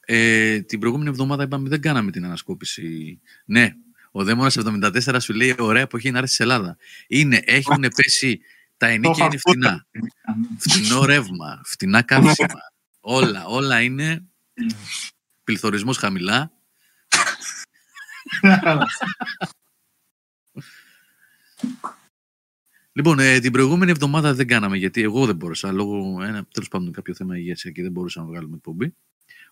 ε, 0.00 0.60
την 0.60 0.78
προηγούμενη 0.78 1.10
εβδομάδα 1.10 1.42
είπαμε 1.42 1.68
δεν 1.68 1.80
κάναμε 1.80 2.10
την 2.10 2.24
ανασκόπηση. 2.24 3.20
Ναι, 3.44 3.74
ο 4.10 4.24
Δαίμονας 4.24 4.58
74 4.58 5.16
σου 5.20 5.32
λέει 5.32 5.54
ωραία 5.58 5.82
εποχή 5.82 6.10
να 6.10 6.18
έρθεις 6.18 6.34
στην 6.34 6.50
Ελλάδα. 6.50 6.76
Είναι, 7.06 7.42
έχουν 7.44 7.84
πέσει, 7.96 8.40
τα 8.76 8.86
ενίκια 8.86 9.24
είναι 9.24 9.36
φτηνά. 9.36 9.86
Φτηνό 10.58 11.04
ρεύμα, 11.04 11.60
φτηνά 11.64 12.02
καύσιμα. 12.02 12.60
όλα, 13.00 13.46
όλα 13.46 13.80
είναι 13.80 14.24
πληθωρισμός 15.44 15.96
χαμηλά. 15.96 16.52
Λοιπόν, 22.98 23.18
ε, 23.18 23.38
την 23.38 23.52
προηγούμενη 23.52 23.90
εβδομάδα 23.90 24.34
δεν 24.34 24.46
κάναμε 24.46 24.76
γιατί 24.76 25.02
εγώ 25.02 25.26
δεν 25.26 25.36
μπορούσα. 25.36 25.72
Λόγω 25.72 26.22
ένα, 26.22 26.46
τέλος 26.46 26.68
πάντων 26.68 26.92
κάποιο 26.92 27.14
θέμα 27.14 27.38
υγείας 27.38 27.62
και 27.62 27.82
δεν 27.82 27.92
μπορούσα 27.92 28.20
να 28.20 28.26
βγάλουμε 28.26 28.56
εκπομπή. 28.56 28.94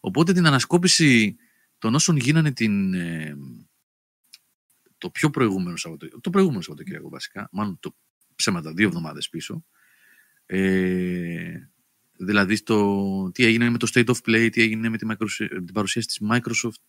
Οπότε 0.00 0.32
την 0.32 0.46
ανασκόπηση 0.46 1.36
των 1.78 1.94
όσων 1.94 2.16
γίνανε 2.16 2.52
την, 2.52 2.94
ε, 2.94 3.36
το 4.98 5.10
πιο 5.10 5.30
προηγούμενο 5.30 5.76
Σαββατοκύριακο, 5.76 6.20
το 6.20 6.30
προηγούμενο 6.30 6.62
Σαββατοκύριακο 6.62 7.08
βασικά, 7.08 7.48
μάλλον 7.52 7.78
το 7.80 7.94
ψέματα 8.34 8.72
δύο 8.72 8.86
εβδομάδες 8.86 9.28
πίσω, 9.28 9.64
ε, 10.46 11.70
δηλαδή 12.16 12.56
στο, 12.56 13.30
τι 13.34 13.44
έγινε 13.44 13.70
με 13.70 13.78
το 13.78 13.90
State 13.94 14.06
of 14.06 14.16
Play, 14.26 14.48
τι 14.52 14.62
έγινε 14.62 14.88
με 14.88 14.96
τη 14.98 15.06
Microsoft- 15.10 15.48
την 15.48 15.72
παρουσίαση 15.72 16.06
της 16.06 16.20
Microsoft, 16.30 16.82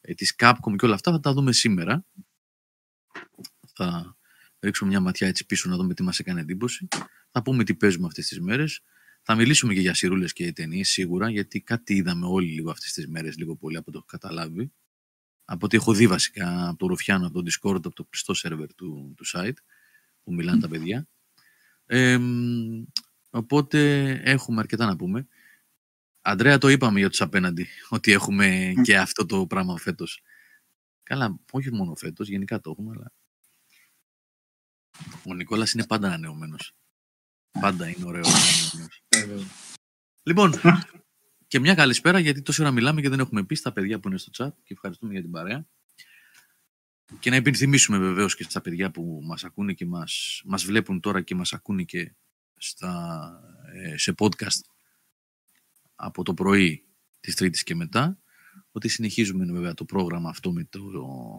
ε, 0.00 0.14
της 0.14 0.34
Capcom 0.38 0.74
και 0.76 0.84
όλα 0.84 0.94
αυτά 0.94 1.12
θα 1.12 1.20
τα 1.20 1.32
δούμε 1.32 1.52
σήμερα. 1.52 2.04
Θα 3.72 4.14
ρίξουμε 4.60 4.90
μια 4.90 5.00
ματιά 5.00 5.28
έτσι 5.28 5.46
πίσω 5.46 5.68
να 5.68 5.76
δούμε 5.76 5.94
τι 5.94 6.02
μας 6.02 6.18
έκανε 6.18 6.40
εντύπωση. 6.40 6.88
Θα 7.30 7.42
πούμε 7.42 7.64
τι 7.64 7.74
παίζουμε 7.74 8.06
αυτές 8.06 8.26
τις 8.26 8.40
μέρες. 8.40 8.80
Θα 9.22 9.34
μιλήσουμε 9.34 9.74
και 9.74 9.80
για 9.80 9.94
σειρούλες 9.94 10.32
και 10.32 10.52
ταινίες 10.52 10.88
σίγουρα, 10.88 11.30
γιατί 11.30 11.60
κάτι 11.60 11.94
είδαμε 11.94 12.26
όλοι 12.26 12.50
λίγο 12.50 12.70
αυτές 12.70 12.92
τις 12.92 13.06
μέρες, 13.06 13.36
λίγο 13.36 13.56
πολύ 13.56 13.76
από 13.76 13.90
το 13.90 13.96
έχω 13.96 14.06
καταλάβει. 14.06 14.72
Από 15.44 15.66
ό,τι 15.66 15.76
έχω 15.76 15.92
δει 15.92 16.06
βασικά 16.06 16.68
από 16.68 16.78
το 16.78 16.86
Ρουφιάνο, 16.86 17.26
από 17.26 17.42
το 17.42 17.50
Discord, 17.50 17.74
από 17.74 17.92
το 17.92 18.04
πιστό 18.04 18.34
σερβερ 18.34 18.74
του, 18.74 19.14
του 19.16 19.24
site, 19.26 19.56
που 20.22 20.34
μιλάνε 20.34 20.60
τα 20.60 20.68
παιδιά. 20.68 21.08
Ε, 21.86 22.18
μ, 22.18 22.84
οπότε 23.30 24.10
έχουμε 24.24 24.60
αρκετά 24.60 24.86
να 24.86 24.96
πούμε. 24.96 25.26
Αντρέα, 26.20 26.58
το 26.58 26.68
είπαμε 26.68 26.98
για 26.98 27.08
τους 27.08 27.20
απέναντι, 27.20 27.66
ότι 27.88 28.12
έχουμε 28.12 28.72
και 28.82 28.98
αυτό 28.98 29.26
το 29.26 29.46
πράγμα 29.46 29.76
φέτος. 29.76 30.22
Καλά, 31.02 31.38
όχι 31.50 31.72
μόνο 31.72 31.94
φέτος, 31.94 32.28
γενικά 32.28 32.60
το 32.60 32.70
έχουμε, 32.70 32.92
αλλά 32.96 33.12
ο 35.24 35.34
Νικόλας 35.34 35.72
είναι 35.72 35.86
πάντα 35.86 36.06
ανανεωμένος. 36.06 36.74
Πάντα 37.60 37.88
είναι 37.88 38.04
ωραίος. 38.04 38.28
ανανεωμένος. 39.14 39.46
λοιπόν, 40.22 40.54
και 41.50 41.58
μια 41.58 41.74
καλησπέρα 41.74 42.18
γιατί 42.18 42.42
τόση 42.42 42.62
ώρα 42.62 42.70
μιλάμε 42.70 43.00
και 43.00 43.08
δεν 43.08 43.20
έχουμε 43.20 43.44
πει 43.44 43.54
στα 43.54 43.72
παιδιά 43.72 44.00
που 44.00 44.08
είναι 44.08 44.18
στο 44.18 44.30
chat 44.36 44.52
και 44.62 44.72
ευχαριστούμε 44.72 45.12
για 45.12 45.22
την 45.22 45.30
παρέα. 45.30 45.66
Και 47.18 47.30
να 47.30 47.36
υπενθυμίσουμε 47.36 47.98
βεβαίως 47.98 48.36
και 48.36 48.42
στα 48.42 48.60
παιδιά 48.60 48.90
που 48.90 49.20
μας 49.24 49.44
ακούνε 49.44 49.72
και 49.72 49.86
μας, 49.86 50.42
μας 50.44 50.64
βλέπουν 50.64 51.00
τώρα 51.00 51.22
και 51.22 51.34
μας 51.34 51.52
ακούνε 51.52 51.82
και 51.82 52.14
στα, 52.56 53.32
ε, 53.72 53.96
σε 53.96 54.14
podcast 54.18 54.60
από 55.94 56.22
το 56.22 56.34
πρωί 56.34 56.84
της 57.20 57.34
Τρίτης 57.34 57.62
και 57.62 57.74
μετά 57.74 58.18
ότι 58.72 58.88
συνεχίζουμε 58.88 59.44
βέβαια 59.44 59.74
το 59.74 59.84
πρόγραμμα 59.84 60.28
αυτό 60.28 60.52
με, 60.52 60.64
το, 60.64 60.80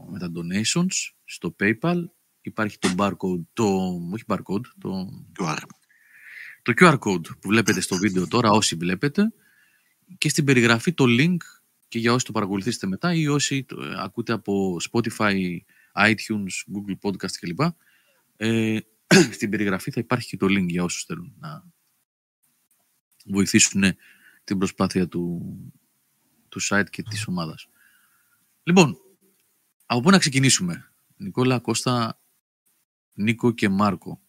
με 0.09 0.19
τα 0.19 0.31
donations 0.35 1.11
στο 1.23 1.55
PayPal. 1.59 2.03
Υπάρχει 2.41 2.77
το 2.77 2.93
barcode, 2.97 3.43
το, 3.53 3.65
όχι 4.13 4.23
barcode, 4.27 4.65
το, 4.79 5.09
QR. 5.39 5.57
το 6.61 6.73
QR 6.75 6.97
code 6.99 7.27
που 7.39 7.47
βλέπετε 7.47 7.81
στο 7.81 7.95
βίντεο 7.95 8.27
τώρα 8.27 8.51
όσοι 8.51 8.75
βλέπετε 8.75 9.33
και 10.17 10.29
στην 10.29 10.45
περιγραφή 10.45 10.93
το 10.93 11.05
link 11.07 11.37
και 11.87 11.99
για 11.99 12.13
όσοι 12.13 12.25
το 12.25 12.31
παρακολουθήσετε 12.31 12.87
μετά 12.87 13.13
ή 13.13 13.27
όσοι 13.27 13.63
το, 13.63 13.83
ε, 13.83 13.95
ακούτε 13.97 14.33
από 14.33 14.77
Spotify, 14.91 15.57
iTunes, 15.95 16.55
Google 16.73 16.97
Podcast 17.01 17.31
κλπ. 17.39 17.59
Ε, 18.35 18.77
στην 19.35 19.49
περιγραφή 19.49 19.91
θα 19.91 19.99
υπάρχει 19.99 20.29
και 20.29 20.37
το 20.37 20.45
link 20.49 20.65
για 20.67 20.83
όσους 20.83 21.03
θέλουν 21.03 21.33
να 21.39 21.65
βοηθήσουν 23.25 23.83
ε, 23.83 23.97
την 24.43 24.57
προσπάθεια 24.57 25.07
του, 25.07 25.55
του 26.49 26.61
site 26.63 26.89
και 26.89 27.03
της 27.03 27.27
ομάδας. 27.27 27.67
Λοιπόν, 28.63 28.97
από 29.85 30.01
πού 30.01 30.09
να 30.09 30.17
ξεκινήσουμε; 30.17 30.91
Νικόλα, 31.17 31.59
Κώστα, 31.59 32.20
Νίκο 33.21 33.51
και 33.51 33.69
Μάρκο. 33.69 34.21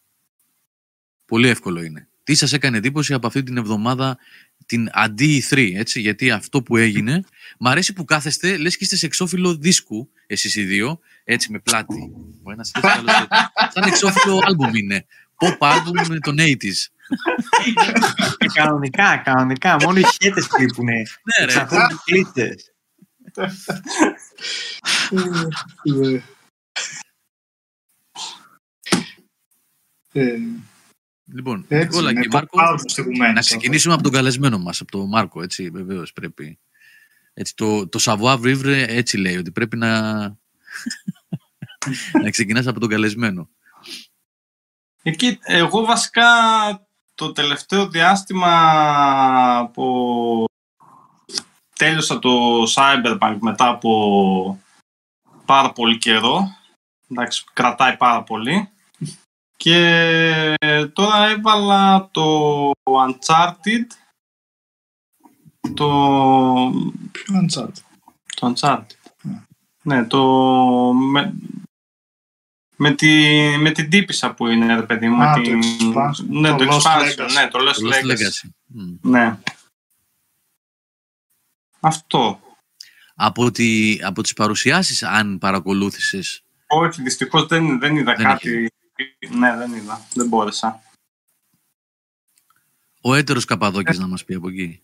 Πολύ 1.24 1.48
εύκολο 1.48 1.82
είναι. 1.82 2.08
Τι 2.24 2.34
σας 2.34 2.52
έκανε 2.52 2.76
εντύπωση 2.76 3.14
από 3.14 3.26
αυτή 3.26 3.42
την 3.42 3.56
εβδομάδα 3.56 4.18
την 4.66 4.88
αντί 4.92 5.44
E3, 5.50 5.72
έτσι, 5.74 6.00
γιατί 6.00 6.30
αυτό 6.30 6.62
που 6.62 6.76
έγινε, 6.76 7.24
μ' 7.58 7.68
αρέσει 7.68 7.92
που 7.92 8.04
κάθεστε, 8.04 8.56
λες 8.56 8.76
και 8.76 8.84
είστε 8.84 8.96
σε 8.96 9.06
εξώφυλλο 9.06 9.56
δίσκου, 9.56 10.10
εσείς 10.26 10.56
οι 10.56 10.64
δύο, 10.64 11.00
έτσι 11.24 11.52
με 11.52 11.58
πλάτη. 11.58 12.12
Ο 12.42 12.50
ένας 12.50 12.70
έτσι, 12.74 12.88
ο 12.88 12.92
άλλος 12.98 13.14
έτσι. 13.14 13.28
Σαν 13.72 13.88
εξώφυλλο 13.88 14.40
άλμπουμ 14.46 14.74
είναι. 14.74 15.06
Pop 15.38 15.58
album 15.58 16.06
με 16.08 16.18
τον 16.18 16.36
80s. 16.38 16.88
Και 18.38 18.46
κανονικά, 18.52 19.16
κανονικά. 19.16 19.76
Μόνο 19.82 19.98
οι 19.98 20.04
χέτες 20.20 20.48
λείπουνε. 20.58 20.92
Ναι, 20.94 21.04
ρε. 21.38 21.42
Εξαρτώνται 21.44 21.94
οι 21.94 21.98
κλίτσες. 22.04 22.72
Ε, 30.12 30.36
Λοιπόν, 31.24 31.64
Έτσι, 31.68 31.86
Νικόλα 31.86 32.12
με 32.12 32.20
και 32.20 32.28
Μάρκο, 32.32 32.56
πάρα 32.56 32.74
πολύ 32.74 32.90
στιγμένες 32.90 33.32
να 33.32 33.40
αυτό. 33.40 33.56
ξεκινήσουμε 33.56 33.94
από 33.94 34.02
τον 34.02 34.12
καλεσμένο 34.12 34.58
μας, 34.58 34.80
από 34.80 34.90
τον 34.90 35.08
Μάρκο, 35.08 35.42
έτσι, 35.42 35.70
βεβαίως 35.70 36.12
πρέπει. 36.12 36.58
Έτσι, 37.34 37.54
το, 37.56 37.88
το 37.88 37.98
savoir 38.02 38.40
vivre 38.40 38.84
έτσι 38.88 39.16
λέει, 39.16 39.36
ότι 39.36 39.50
πρέπει 39.50 39.76
να, 39.76 40.10
να 42.22 42.30
ξεκινάς 42.30 42.66
από 42.66 42.80
τον 42.80 42.88
καλεσμένο. 42.88 43.48
Εκεί, 45.02 45.38
εγώ 45.42 45.84
βασικά 45.84 46.26
το 47.14 47.32
τελευταίο 47.32 47.88
διάστημα 47.88 49.70
που 49.72 50.44
τέλειωσα 51.76 52.18
το 52.18 52.62
Cyberpunk 52.74 53.36
μετά 53.40 53.68
από 53.68 54.60
πάρα 55.44 55.72
πολύ 55.72 55.98
καιρό, 55.98 56.56
εντάξει, 57.10 57.44
κρατάει 57.52 57.96
πάρα 57.96 58.22
πολύ, 58.22 58.71
και 59.62 60.54
τώρα 60.92 61.28
έβαλα 61.28 62.08
το 62.10 62.70
Uncharted 62.82 63.86
Το, 65.74 65.88
Ποιο 67.12 67.34
Uncharted; 67.46 67.82
το 68.34 68.52
Uncharted. 68.56 68.86
Ναι. 69.22 69.42
Ναι, 69.82 70.04
το... 70.04 70.22
Με, 70.92 71.34
με, 72.76 72.94
τη, 72.94 73.10
με 73.58 73.70
την 73.70 73.90
τύπησα 73.90 74.34
που 74.34 74.46
είναι, 74.46 74.74
ρε 74.74 74.82
παιδί 74.82 75.08
μου. 75.08 75.22
Α, 75.22 75.38
με 75.38 75.42
το 75.44 75.50
την... 75.50 75.60
expansion. 75.62 76.24
Ναι, 76.28 76.48
Το 76.48 76.56
το, 76.56 76.64
Lost 76.64 76.80
expansion, 76.80 77.26
Legacy. 77.26 77.32
ναι, 77.32 77.48
το 77.48 77.58
Lost 77.58 77.74
Το 77.74 77.88
Lost 77.88 78.10
Legacy. 78.10 78.10
Legacy. 78.10 78.48
Μμ. 78.66 79.10
Ναι. 79.10 79.38
Αυτό. 81.80 82.40
Από, 83.14 83.50
τη, 83.50 83.98
από 84.02 84.22
τις 84.22 84.32
παρουσιάσεις, 84.32 85.02
αν 85.02 85.38
παρακολούθησες, 85.38 86.42
Όχι, 86.66 87.02
δυστυχώς 87.02 87.46
δεν, 87.46 87.78
δεν 87.78 87.96
είδα 87.96 88.14
Δεν 88.14 88.24
κάτι. 88.24 88.70
Ναι, 89.30 89.56
δεν 89.56 89.72
είδα. 89.72 90.06
Δεν 90.14 90.28
μπόρεσα. 90.28 90.82
ο 93.00 93.14
έτερος 93.14 93.44
Καπαδόκης 93.44 93.98
να 93.98 94.06
μας 94.06 94.24
πει 94.24 94.34
από 94.34 94.48
εκεί. 94.48 94.82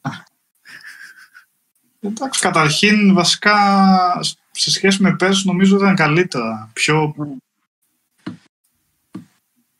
Εντάξει, 2.00 2.40
καταρχήν 2.40 3.14
βασικά 3.14 3.56
σε 4.50 4.70
σχέση 4.70 5.02
με 5.02 5.16
πέρσι 5.16 5.46
νομίζω 5.46 5.76
ήταν 5.76 5.94
καλύτερα. 5.94 6.70
Πιο... 6.72 7.14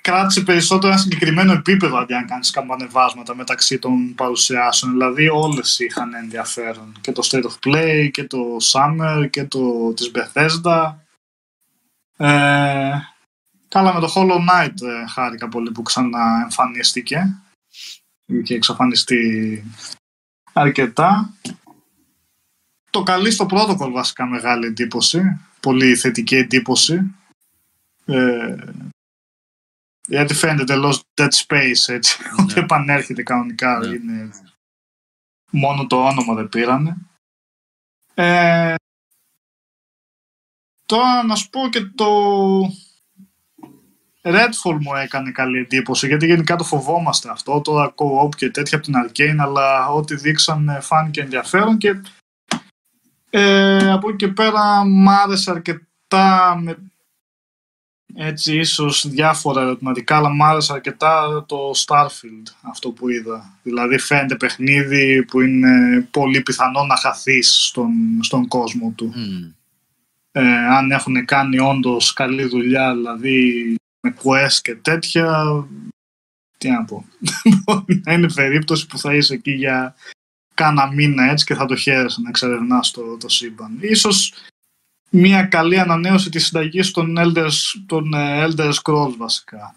Κράτησε 0.02 0.40
περισσότερο 0.40 0.92
ένα 0.92 1.00
συγκεκριμένο 1.00 1.52
επίπεδο 1.52 1.96
αντί 1.96 2.14
αν 2.14 2.26
κάνεις 2.26 2.50
καμπανεβάσματα 2.50 3.34
μεταξύ 3.34 3.78
των 3.78 4.14
παρουσιάσεων. 4.14 4.92
Δηλαδή 4.92 5.28
όλες 5.28 5.78
είχαν 5.78 6.14
ενδιαφέρον. 6.14 6.96
Και 7.00 7.12
το 7.12 7.28
State 7.30 7.44
of 7.44 7.68
Play 7.68 8.08
και 8.12 8.24
το 8.24 8.56
Summer 8.72 9.26
και 9.30 9.44
το 9.44 9.92
της 9.92 10.10
Bethesda. 10.14 10.94
Ε, 12.16 12.92
καλά 13.68 13.94
με 13.94 14.00
το 14.00 14.12
Hollow 14.14 14.48
Knight 14.48 14.82
ε, 14.82 15.06
χάρηκα 15.06 15.48
πολύ 15.48 15.70
που 15.70 15.82
ξαναεμφανίστηκε. 15.82 17.42
Είχε 18.26 18.54
εξαφανιστεί 18.54 19.64
αρκετά. 20.52 21.34
Το 22.90 23.02
καλή 23.02 23.30
στο 23.30 23.46
protocol 23.50 23.90
βασικά 23.90 24.26
μεγάλη 24.26 24.66
εντύπωση. 24.66 25.40
Πολύ 25.60 25.96
θετική 25.96 26.36
εντύπωση. 26.36 27.14
Ε, 28.04 28.56
γιατί 30.06 30.34
φαίνεται 30.34 30.64
τελώς 30.64 31.02
Dead 31.14 31.28
Space 31.46 31.94
έτσι. 31.94 32.22
Ναι. 32.22 32.42
Ότι 32.42 32.60
επανέρχεται 32.60 33.22
κανονικά. 33.22 33.78
Ναι. 33.78 33.86
Είναι... 33.86 34.30
Μόνο 35.50 35.86
το 35.86 36.04
όνομα 36.04 36.34
δεν 36.34 36.48
πήρανε. 36.48 36.96
Ε, 38.14 38.74
τώρα 40.86 41.22
να 41.22 41.34
σου 41.34 41.50
πω 41.50 41.68
και 41.68 41.80
το 41.80 42.08
Redfall 44.30 44.78
μου 44.80 44.94
έκανε 44.94 45.30
καλή 45.30 45.58
εντύπωση 45.58 46.06
γιατί 46.06 46.26
γενικά 46.26 46.56
το 46.56 46.64
φοβόμαστε 46.64 47.30
αυτό. 47.30 47.60
Τώρα 47.60 47.94
co-op 47.94 48.34
και 48.36 48.50
τέτοια 48.50 48.78
από 48.78 48.86
την 48.86 48.94
Arcane 49.04 49.36
αλλά 49.38 49.88
ό,τι 49.88 50.14
δείξαν 50.14 50.78
φάνηκε 50.80 51.20
ενδιαφέρον 51.20 51.78
και 51.78 52.00
ε, 53.30 53.90
από 53.90 54.08
εκεί 54.08 54.16
και 54.16 54.28
πέρα 54.28 54.84
μ' 54.84 55.08
άρεσε 55.08 55.50
αρκετά 55.50 56.58
με 56.62 56.76
έτσι 58.14 58.56
ίσως 58.56 59.08
διάφορα 59.08 59.60
ερωτηματικά 59.60 60.16
αλλά 60.16 60.28
μ' 60.28 60.42
άρεσε 60.42 60.72
αρκετά 60.72 61.44
το 61.48 61.70
Starfield 61.86 62.52
αυτό 62.60 62.90
που 62.90 63.08
είδα. 63.08 63.58
Δηλαδή 63.62 63.98
φαίνεται 63.98 64.36
παιχνίδι 64.36 65.24
που 65.24 65.40
είναι 65.40 66.00
πολύ 66.10 66.40
πιθανό 66.40 66.84
να 66.84 66.96
χαθείς 66.96 67.66
στον, 67.66 67.90
στον 68.22 68.48
κόσμο 68.48 68.92
του. 68.96 69.12
Μμ. 69.16 69.52
ε, 70.32 70.66
αν 70.66 70.90
έχουν 70.90 71.24
κάνει 71.24 71.58
όντως 71.58 72.12
καλή 72.12 72.44
δουλειά, 72.44 72.94
δηλαδή 72.94 73.76
με 74.08 74.16
quest 74.22 74.58
και 74.62 74.74
τέτοια, 74.74 75.44
τι 76.58 76.70
να 76.70 76.84
πω. 76.84 77.04
Μπορεί 77.64 78.02
να 78.04 78.12
είναι 78.12 78.32
περίπτωση 78.32 78.86
που 78.86 78.98
θα 78.98 79.14
είσαι 79.14 79.34
εκεί 79.34 79.50
για 79.50 79.94
κάνα 80.54 80.92
μήνα 80.92 81.30
έτσι 81.30 81.44
και 81.44 81.54
θα 81.54 81.66
το 81.66 81.76
χαίρεσαι 81.76 82.20
να 82.20 82.28
εξερευνάς 82.28 82.90
το, 82.90 83.16
το 83.16 83.28
σύμπαν. 83.28 83.78
Ίσως 83.80 84.32
μια 85.10 85.42
καλή 85.42 85.78
ανανέωση 85.78 86.30
της 86.30 86.46
συνταγής 86.46 86.90
των 86.90 87.14
Elder, 87.18 87.48
των 87.86 88.14
ε, 88.14 88.46
Elder 88.46 88.72
Scrolls 88.72 89.14
βασικά. 89.16 89.74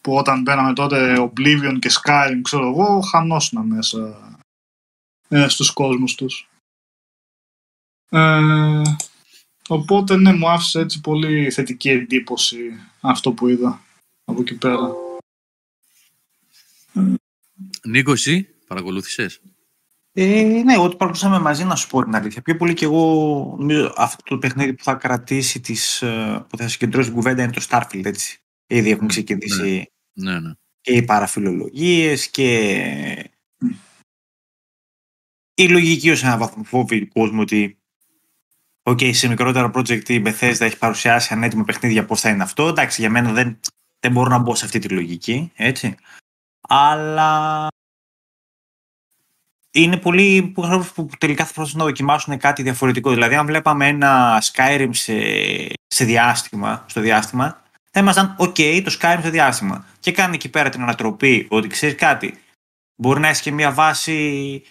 Που 0.00 0.14
όταν 0.14 0.42
μπαίναμε 0.42 0.72
τότε 0.72 1.16
Oblivion 1.18 1.78
και 1.78 1.90
Skyrim, 1.92 2.40
ξέρω 2.42 2.68
εγώ, 2.68 3.00
χανόσουνα 3.00 3.62
μέσα 3.62 4.30
ε, 5.28 5.48
στους 5.48 5.70
κόσμους 5.70 6.14
τους. 6.14 6.48
Ε, 8.08 8.82
Οπότε 9.72 10.16
ναι, 10.16 10.32
μου 10.32 10.48
άφησε 10.48 10.80
έτσι 10.80 11.00
πολύ 11.00 11.50
θετική 11.50 11.88
εντύπωση 11.88 12.58
αυτό 13.00 13.32
που 13.32 13.48
είδα 13.48 13.82
από 14.24 14.40
εκεί 14.40 14.54
πέρα. 14.54 14.92
Νίκο, 17.86 18.12
εσύ 18.12 18.48
παρακολούθησες; 18.66 19.40
Ε, 20.12 20.42
ναι, 20.64 20.72
εγώ 20.72 20.88
το 20.88 20.96
παρακολουθήσαμε 20.96 21.38
μαζί 21.38 21.64
να 21.64 21.74
σου 21.76 21.88
πω 21.88 22.04
την 22.04 22.14
αλήθεια. 22.14 22.42
Πιο 22.42 22.56
πολύ 22.56 22.74
και 22.74 22.84
εγώ 22.84 23.56
νομίζω 23.58 23.94
αυτό 23.96 24.22
το 24.24 24.38
παιχνίδι 24.38 24.74
που 24.74 24.84
θα 24.84 24.94
κρατήσει 24.94 25.60
τις, 25.60 26.02
ε, 26.02 26.46
που 26.48 26.56
θα 26.56 26.68
συγκεντρώσει 26.68 27.06
την 27.06 27.16
κουβέντα 27.16 27.42
είναι 27.42 27.52
το 27.52 27.66
Starfield, 27.68 28.04
έτσι. 28.04 28.38
Ήδη 28.66 28.90
έχουν 28.90 29.08
ξεκινήσει 29.08 29.90
Ναι, 30.12 30.40
ναι. 30.40 30.52
και 30.80 30.92
οι 30.92 31.02
παραφιλολογίες 31.02 32.28
και 32.30 33.30
η 35.54 35.68
λογική 35.68 36.10
ως 36.10 36.22
ένα 36.22 36.38
βαθμό 36.38 36.62
φόβοι 36.64 37.00
του 37.00 37.08
κόσμου 37.08 37.40
ότι 37.40 37.79
Οκ, 38.82 38.98
σε 39.10 39.28
μικρότερο 39.28 39.70
project 39.74 40.08
η 40.08 40.22
Bethesda 40.26 40.60
έχει 40.60 40.78
παρουσιάσει 40.78 41.32
ανέτοιμο 41.32 41.64
παιχνίδια 41.64 42.04
πώς 42.04 42.20
θα 42.20 42.28
είναι 42.28 42.42
αυτό. 42.42 42.68
Εντάξει, 42.68 43.00
για 43.00 43.10
μένα 43.10 43.32
δεν, 43.32 43.60
δεν 44.00 44.12
μπορώ 44.12 44.28
να 44.28 44.38
μπω 44.38 44.54
σε 44.54 44.64
αυτή 44.64 44.78
τη 44.78 44.88
λογική, 44.88 45.52
έτσι. 45.54 45.96
Αλλά 46.60 47.68
είναι 49.70 49.96
πολλοί 49.96 50.42
που, 50.42 50.86
που 50.94 51.08
τελικά 51.18 51.44
θα 51.44 51.52
προσπαθούν 51.52 51.80
να 51.80 51.86
δοκιμάσουν 51.86 52.38
κάτι 52.38 52.62
διαφορετικό. 52.62 53.10
Δηλαδή, 53.10 53.34
αν 53.34 53.46
βλέπαμε 53.46 53.86
ένα 53.86 54.42
Skyrim 54.42 54.88
σε, 54.90 55.14
σε 55.86 56.04
διάστημα, 56.04 56.84
στο 56.88 57.00
διάστημα, 57.00 57.62
θα 57.90 58.00
ήμασταν 58.00 58.36
OK, 58.38 58.82
το 58.84 58.96
Skyrim 59.00 59.18
στο 59.20 59.30
διάστημα. 59.30 59.86
Και 60.00 60.12
κάνει 60.12 60.34
εκεί 60.34 60.48
πέρα 60.48 60.68
την 60.68 60.82
ανατροπή 60.82 61.46
ότι 61.50 61.68
ξέρεις 61.68 61.94
κάτι. 61.94 62.38
Μπορεί 62.96 63.20
να 63.20 63.28
έχεις 63.28 63.40
και 63.40 63.52
μια 63.52 63.72
βάση 63.72 64.62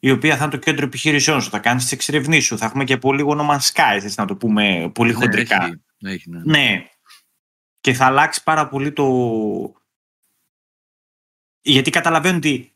η 0.00 0.10
οποία 0.10 0.36
θα 0.36 0.42
είναι 0.42 0.52
το 0.52 0.58
κέντρο 0.58 0.84
επιχειρήσεών 0.84 1.40
σου, 1.40 1.50
θα 1.50 1.58
κάνεις 1.58 1.82
τις 1.82 1.92
εξερευνήσεις 1.92 2.44
σου, 2.44 2.58
θα 2.58 2.64
έχουμε 2.66 2.84
και 2.84 2.96
πολύ 2.98 3.24
No 3.28 3.50
Man's 3.50 3.72
Sky, 3.72 3.90
έτσι 4.02 4.14
να 4.16 4.26
το 4.26 4.36
πούμε 4.36 4.90
πολύ 4.94 5.10
Ναι, 5.10 5.16
χοντρικά. 5.16 5.64
έχει, 5.64 5.80
έχει, 6.14 6.30
ναι. 6.30 6.40
Ναι. 6.44 6.84
Και 7.80 7.92
θα 7.92 8.04
αλλάξει 8.06 8.42
πάρα 8.42 8.68
πολύ 8.68 8.92
το. 8.92 9.06
Γιατί 11.62 11.90
καταλαβαίνω 11.90 12.36
ότι 12.36 12.72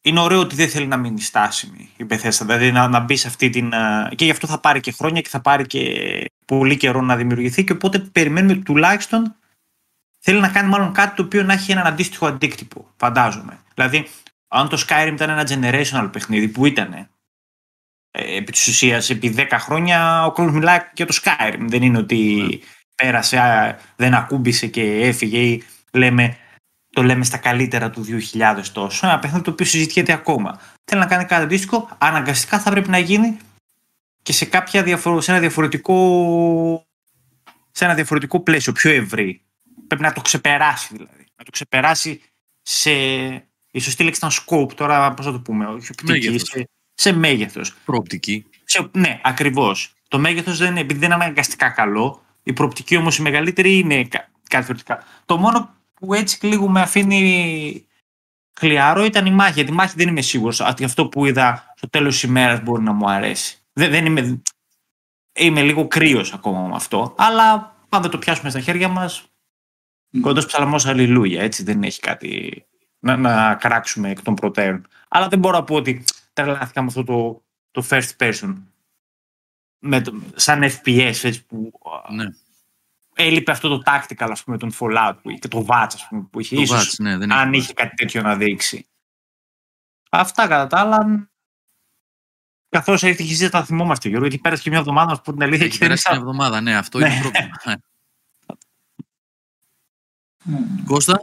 είναι 0.00 0.20
ωραίο 0.20 0.40
ότι 0.40 0.54
δεν 0.54 0.68
θέλει 0.68 0.86
να 0.86 0.96
μείνει 0.96 1.20
στάσιμη 1.20 1.90
η 1.96 2.06
Bethesda. 2.10 2.38
Δηλαδή 2.40 2.72
να, 2.72 2.88
να 2.88 3.00
μπει 3.00 3.16
σε 3.16 3.28
αυτή 3.28 3.50
την. 3.50 3.74
α, 3.74 4.12
Και 4.14 4.24
γι' 4.24 4.30
αυτό 4.30 4.46
θα 4.46 4.60
πάρει 4.60 4.80
και 4.80 4.92
χρόνια 4.92 5.20
και 5.20 5.28
θα 5.28 5.40
πάρει 5.40 5.66
και 5.66 5.82
πολύ 6.44 6.76
καιρό 6.76 7.00
να 7.00 7.16
δημιουργηθεί. 7.16 7.64
Και 7.64 7.72
οπότε 7.72 7.98
περιμένουμε 7.98 8.54
τουλάχιστον. 8.54 9.36
Θέλει 10.18 10.40
να 10.40 10.48
κάνει 10.48 10.68
μάλλον 10.68 10.92
κάτι 10.92 11.16
το 11.16 11.22
οποίο 11.22 11.42
να 11.42 11.52
έχει 11.52 11.72
έναν 11.72 11.86
αντίστοιχο 11.86 12.26
αντίκτυπο, 12.26 12.92
φαντάζομαι. 12.96 13.58
Δηλαδή, 13.74 14.06
αν 14.48 14.68
το 14.68 14.84
Skyrim 14.88 15.12
ήταν 15.12 15.30
ένα 15.30 15.46
generational 15.48 16.08
παιχνίδι 16.12 16.48
που 16.48 16.66
ήταν 16.66 17.08
ε, 18.10 18.36
επί 18.36 18.52
της 18.52 18.66
ουσίας 18.66 19.10
επί 19.10 19.34
10 19.36 19.46
χρόνια 19.50 20.26
ο 20.26 20.32
κόσμος 20.32 20.54
μιλάει 20.54 20.78
για 20.94 21.06
το 21.06 21.18
Skyrim. 21.22 21.64
Δεν 21.66 21.82
είναι 21.82 21.98
ότι 21.98 22.60
πέρασε, 22.94 23.38
α, 23.38 23.78
δεν 23.96 24.14
ακούμπησε 24.14 24.66
και 24.66 24.82
έφυγε 24.82 25.38
ή 25.38 25.62
λέμε, 25.92 26.36
το 26.92 27.02
λέμε 27.02 27.24
στα 27.24 27.36
καλύτερα 27.38 27.90
του 27.90 28.04
2000 28.32 28.62
τόσο. 28.72 29.06
Ένα 29.06 29.18
παιχνίδι 29.18 29.44
το 29.44 29.50
οποίο 29.50 29.66
συζητιέται 29.66 30.12
ακόμα. 30.12 30.60
Θέλει 30.84 31.00
να 31.00 31.06
κάνει 31.06 31.24
κάτι 31.24 31.42
αντίστοιχο, 31.42 31.88
αναγκαστικά 31.98 32.60
θα 32.60 32.70
πρέπει 32.70 32.88
να 32.88 32.98
γίνει 32.98 33.36
και 34.22 34.32
σε, 34.32 34.44
κάποια 34.44 34.82
διαφορο... 34.82 35.20
σε, 35.20 35.30
ένα 35.30 35.40
διαφορετικό... 35.40 36.86
σε 37.70 37.84
ένα 37.84 37.94
διαφορετικό 37.94 38.40
πλαίσιο, 38.40 38.72
πιο 38.72 38.90
ευρύ. 38.90 39.42
Πρέπει 39.86 40.02
να 40.02 40.12
το 40.12 40.20
ξεπεράσει 40.20 40.88
δηλαδή. 40.92 41.26
Να 41.36 41.44
το 41.44 41.50
ξεπεράσει 41.50 42.22
σε. 42.62 42.90
Η 43.76 43.80
σωστή 43.80 44.04
λέξη 44.04 44.20
ήταν 44.26 44.30
scope, 44.44 44.72
τώρα 44.74 45.14
πώς 45.14 45.24
θα 45.24 45.32
το 45.32 45.40
πούμε, 45.40 45.66
όχι 45.66 45.90
οπτική, 45.90 46.10
Μέγεθος. 46.12 46.48
σε, 46.48 46.68
σε 46.94 47.12
μέγεθος. 47.12 47.74
Προοπτική. 47.84 48.46
Σε, 48.64 48.88
ναι, 48.92 49.20
ακριβώς. 49.24 49.92
Το 50.08 50.18
μέγεθος 50.18 50.58
δεν 50.58 50.70
είναι, 50.70 50.80
επειδή 50.80 50.98
δεν 51.00 51.10
είναι 51.10 51.24
αναγκαστικά 51.24 51.68
καλό. 51.70 52.22
Η 52.42 52.52
προοπτική 52.52 52.96
όμως 52.96 53.18
η 53.18 53.22
μεγαλύτερη 53.22 53.78
είναι 53.78 54.04
κα- 54.04 54.18
κάτι 54.18 54.30
διαφορετικά. 54.48 55.04
Το 55.24 55.36
μόνο 55.36 55.74
που 55.94 56.14
έτσι 56.14 56.46
λίγο 56.46 56.68
με 56.68 56.80
αφήνει 56.80 57.86
χλιαρό 58.58 59.04
ήταν 59.04 59.26
η 59.26 59.30
μάχη. 59.30 59.52
Γιατί 59.52 59.70
η 59.70 59.74
μάχη 59.74 59.94
δεν 59.96 60.08
είμαι 60.08 60.20
σίγουρος 60.20 60.60
ότι 60.60 60.84
αυτό 60.84 61.06
που 61.08 61.26
είδα 61.26 61.72
στο 61.76 61.88
τέλος 61.88 62.12
της 62.12 62.22
ημέρας 62.22 62.62
μπορεί 62.62 62.82
να 62.82 62.92
μου 62.92 63.10
αρέσει. 63.10 63.58
Δεν, 63.72 63.90
δεν 63.90 64.06
είμαι, 64.06 64.42
είμαι 65.38 65.62
λίγο 65.62 65.86
κρύος 65.88 66.32
ακόμα 66.32 66.68
με 66.68 66.74
αυτό. 66.74 67.14
Αλλά 67.18 67.76
πάντα 67.88 68.08
το 68.08 68.18
πιάσουμε 68.18 68.50
στα 68.50 68.60
χέρια 68.60 68.88
μας. 68.88 69.26
Μμ. 70.10 70.20
Κοντός 70.20 70.46
ψαλμός 70.46 70.86
αλληλούια. 70.86 71.42
Έτσι 71.42 71.62
δεν 71.62 71.82
έχει 71.82 72.00
κάτι 72.00 72.64
να, 73.06 73.16
να 73.16 73.54
κράξουμε 73.54 74.10
εκ 74.10 74.22
των 74.22 74.34
προτέρων. 74.34 74.86
Αλλά 75.08 75.28
δεν 75.28 75.38
μπορώ 75.38 75.56
να 75.56 75.64
πω 75.64 75.74
ότι 75.74 76.04
τρελάθηκα 76.32 76.80
με 76.82 76.86
αυτό 76.86 77.04
το, 77.04 77.42
το 77.70 77.86
first 77.90 78.16
person. 78.18 78.54
Με 79.78 80.00
το, 80.00 80.20
σαν 80.34 80.62
FPS 80.62 81.18
έτσι, 81.22 81.44
που 81.46 81.72
α, 82.08 82.12
Ναι. 82.14 82.24
έλειπε 83.14 83.50
αυτό 83.50 83.68
το 83.68 83.82
tactical 83.86 84.28
ας 84.30 84.44
πούμε 84.44 84.58
τον 84.58 84.72
Fallout 84.78 85.14
που, 85.22 85.30
και 85.30 85.48
το 85.48 85.66
Vats 85.68 85.90
ας 85.94 86.06
πούμε, 86.08 86.22
που 86.30 86.40
είχε 86.40 86.54
Το 86.54 86.60
ίσως 86.62 86.94
Vats, 86.94 87.02
ναι, 87.02 87.16
δεν 87.16 87.32
αν 87.32 87.48
έχει 87.52 87.62
είχε 87.62 87.72
κάτι 87.72 87.94
τέτοιο 87.94 88.22
να 88.22 88.36
δείξει. 88.36 88.86
Αυτά 90.10 90.48
κατά 90.48 90.66
τα 90.66 90.78
άλλα. 90.80 91.30
Καθώς 92.68 93.02
έχει 93.02 93.16
τυχηθεί, 93.16 93.48
τα 93.48 93.64
θυμόμαστε, 93.64 94.08
Γιώργο, 94.08 94.26
γιατί 94.26 94.42
πέρασε 94.42 94.62
και 94.62 94.70
μια 94.70 94.78
εβδομάδα 94.78 95.20
που 95.20 95.32
την 95.32 95.42
αλήθεια 95.42 95.64
Έχει 95.66 95.78
και 95.78 95.84
περάσει 95.84 96.08
μια 96.10 96.18
δεν 96.18 96.28
εβδομάδα, 96.28 96.60
ναι, 96.60 96.76
αυτό 96.76 96.98
Ναι. 96.98 97.06
είναι 97.06 97.22
το 97.22 97.30
πρόβλημα. 97.30 97.80
Κώστα, 100.84 101.20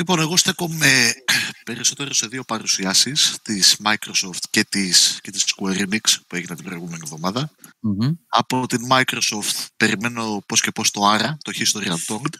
Λοιπόν, 0.00 0.20
εγώ 0.20 0.36
στέκομαι 0.36 1.12
περισσότερο 1.64 2.14
σε 2.14 2.26
δύο 2.26 2.44
παρουσιάσεις, 2.44 3.38
της 3.42 3.76
Microsoft 3.84 4.42
και 4.50 4.64
της, 4.64 5.18
και 5.22 5.30
της 5.30 5.44
Square 5.54 5.88
Enix 5.88 6.00
που 6.26 6.36
έγινε 6.36 6.54
την 6.54 6.64
προηγούμενη 6.64 7.00
εβδομάδα. 7.04 7.50
Μμμ. 7.80 8.12
Από 8.28 8.66
την 8.66 8.86
Microsoft 8.90 9.66
περιμένω 9.76 10.42
πώς 10.46 10.60
και 10.60 10.70
πώς 10.70 10.90
το 10.90 11.00
ARA, 11.14 11.28
το 11.38 11.52
History 11.54 11.86
Untold, 11.86 12.34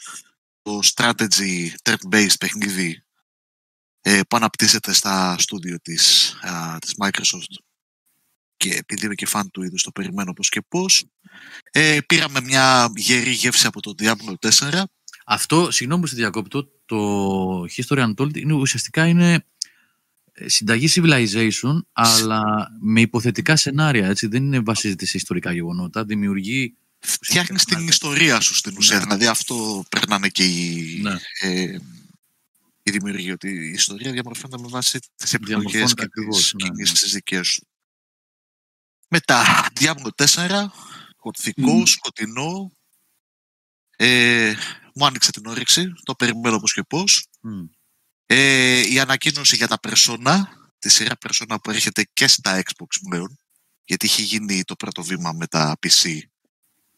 το 0.63 0.81
strategy 0.95 1.69
turn-based 1.83 2.39
παιχνίδι 2.41 3.05
ε, 4.01 4.21
που 4.29 4.37
αναπτύσσεται 4.37 4.93
στα 4.93 5.39
στούντιο 5.39 5.81
της, 5.81 6.33
α, 6.41 6.79
της 6.79 6.95
Microsoft 7.03 7.55
και 8.57 8.75
επειδή 8.75 9.05
είμαι 9.05 9.15
και 9.15 9.27
φαν 9.27 9.51
του 9.51 9.63
είδους 9.63 9.83
το 9.83 9.91
περιμένω 9.91 10.33
πώς 10.33 10.49
και 10.49 10.61
πώς. 10.69 11.05
Ε, 11.71 11.99
πήραμε 12.07 12.41
μια 12.41 12.93
γερή 12.97 13.31
γεύση 13.31 13.67
από 13.67 13.81
το 13.81 13.95
Diablo 13.99 14.35
4 14.51 14.83
αυτό, 15.33 15.71
συγγνώμη 15.71 16.03
που 16.03 16.09
σε 16.09 16.15
διακόπτω, 16.15 16.69
το 16.91 17.63
History 17.77 18.13
Untold 18.15 18.37
είναι, 18.37 18.53
ουσιαστικά 18.53 19.07
είναι 19.07 19.45
ε, 20.33 20.49
συνταγή 20.49 20.89
civilization, 20.95 21.81
αλλά 21.93 22.69
με 22.81 23.01
υποθετικά 23.01 23.57
σενάρια, 23.57 24.07
έτσι, 24.09 24.27
δεν 24.27 24.43
είναι 24.45 24.61
βασίζεται 24.61 25.07
σε 25.07 25.17
ιστορικά 25.17 25.53
γεγονότα, 25.53 26.05
δημιουργεί... 26.05 26.75
φτιάχνεις 26.99 27.65
την 27.65 27.79
Ναι. 27.79 27.85
ιστορία 27.85 28.41
σου 28.41 28.55
στην 28.55 28.77
ουσία. 28.77 28.97
Ναι. 28.99 29.03
Δηλαδή 29.03 29.27
αυτό 29.27 29.85
περνάνε 29.89 30.29
και 30.29 30.45
οι, 30.45 30.99
Ναι. 31.03 31.17
ε, 31.41 31.77
οι 32.83 32.91
δημιουργοί, 32.91 33.31
ότι 33.33 33.49
η 33.49 33.71
ιστορία 33.71 34.13
διαμορφώνεται 34.13 34.63
με 34.63 34.69
βάση 34.69 34.99
τις 35.17 35.35
επιλογές 35.35 35.71
Διαμορφώνεται 35.73 35.95
και 36.03 36.09
ακριβώς, 36.13 36.37
τις 36.43 36.55
ναι, 36.55 36.65
ναι. 36.69 36.71
κινήσεις 36.75 37.01
τις 37.01 37.13
δικές 37.13 37.47
σου. 37.49 37.67
Μετά, 39.09 39.67
Diablo 39.81 40.25
4, 40.25 40.65
γοτθικό, 41.23 41.73
Μμμ. 41.73 41.85
σκοτεινό, 41.85 42.73
ε, 43.97 44.55
μου 44.95 45.07
άνοιξε 45.07 45.31
την 45.31 45.47
όρεξη, 45.47 45.93
το 46.03 46.15
περιμένω 46.15 46.59
πώς 46.59 46.73
και 46.73 46.83
πώς. 46.83 47.27
Μμ. 47.41 47.65
Ε, 48.27 48.93
η 48.93 48.99
ανακοίνωση 48.99 49.57
για 49.57 49.69
τα 49.69 49.79
Persona, 49.89 50.43
τη 50.79 50.89
σειρά 50.89 51.15
Persona 51.27 51.57
που 51.63 51.71
έρχεται 51.71 52.09
και 52.13 52.27
στα 52.27 52.63
Xbox 52.63 52.87
πλέον, 53.09 53.39
γιατί 53.85 54.07
έχει 54.07 54.23
γίνει 54.23 54.65
το 54.65 54.77
πρώτο 54.77 55.03
βήμα 55.03 55.33
με 55.33 55.47
τα 55.47 55.79
PC. 55.83 56.19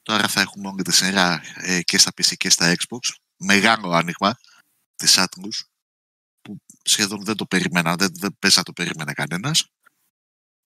Τώρα 0.02 0.28
θα 0.28 0.40
έχουμε 0.40 0.68
όλη 0.68 0.82
τη 0.82 0.92
σειρά 0.92 1.42
ε, 1.54 1.82
και 1.82 1.98
στα 1.98 2.10
PC 2.16 2.32
και 2.36 2.50
στα 2.50 2.74
Xbox. 2.74 3.14
Μεγάλο 3.36 3.92
άνοιγμα 3.92 4.36
της 4.96 5.18
Atlus, 5.18 5.66
που 6.42 6.56
σχεδόν 6.82 7.24
δεν 7.24 7.36
το 7.36 7.46
περίμενα, 7.46 7.96
δεν, 7.96 8.10
δεν 8.14 8.36
πες 8.38 8.56
να 8.56 8.62
το 8.62 8.72
περίμενε 8.72 9.12
κανένας. 9.12 9.66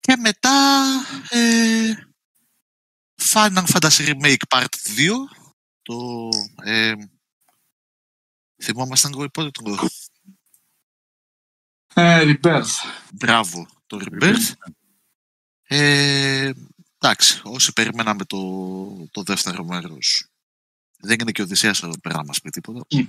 Και 0.00 0.16
μετά 0.16 0.84
ε, 1.28 1.94
Final 3.22 3.64
Fantasy 3.64 4.08
Remake 4.08 4.42
Part 4.48 4.74
2, 4.96 5.10
το... 5.82 6.28
Ε, 6.62 6.92
θυμόμασταν 8.62 9.12
εγώ 9.14 9.28
πότε 9.28 9.50
το 9.50 9.88
Ε, 11.94 12.22
Rebirth. 12.24 12.64
Μπράβο, 13.12 13.66
το 13.86 14.00
Rebirth. 14.00 14.52
Ε, 15.68 16.52
εντάξει, 16.98 17.40
όσοι 17.44 17.72
περιμέναμε 17.72 18.24
το, 18.24 18.38
το 19.10 19.22
δεύτερο 19.22 19.64
μέρος 19.64 20.30
δεν 20.98 21.16
είναι 21.20 21.32
και 21.32 21.40
ο 21.40 21.44
Οδυσσέας 21.44 21.82
εδώ 21.82 21.98
πέρα 22.00 22.16
να 22.16 22.24
μας 22.24 22.40
πει 22.40 22.50
τίποτα. 22.50 22.86
Μμ. 22.90 23.06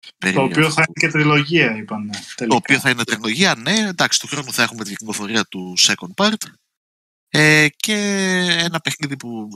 Το 0.00 0.10
Περίεργα 0.18 0.44
οποίο 0.44 0.66
αυτό. 0.66 0.74
θα 0.74 0.84
είναι 0.88 1.06
και 1.06 1.18
τριλογία, 1.18 1.76
είπαν. 1.76 2.10
Το 2.34 2.54
οποίο 2.54 2.78
θα 2.78 2.90
είναι 2.90 3.04
τριλογία, 3.04 3.54
ναι. 3.54 3.78
Εντάξει, 3.78 4.20
του 4.20 4.26
χρόνου 4.26 4.52
θα 4.52 4.62
έχουμε 4.62 4.84
την 4.84 4.96
κυκλοφορία 4.96 5.44
του 5.44 5.74
second 5.78 6.14
part. 6.14 6.34
Ε, 7.30 7.66
και 7.76 7.94
ένα 8.58 8.80
παιχνίδι 8.80 9.16
που 9.16 9.48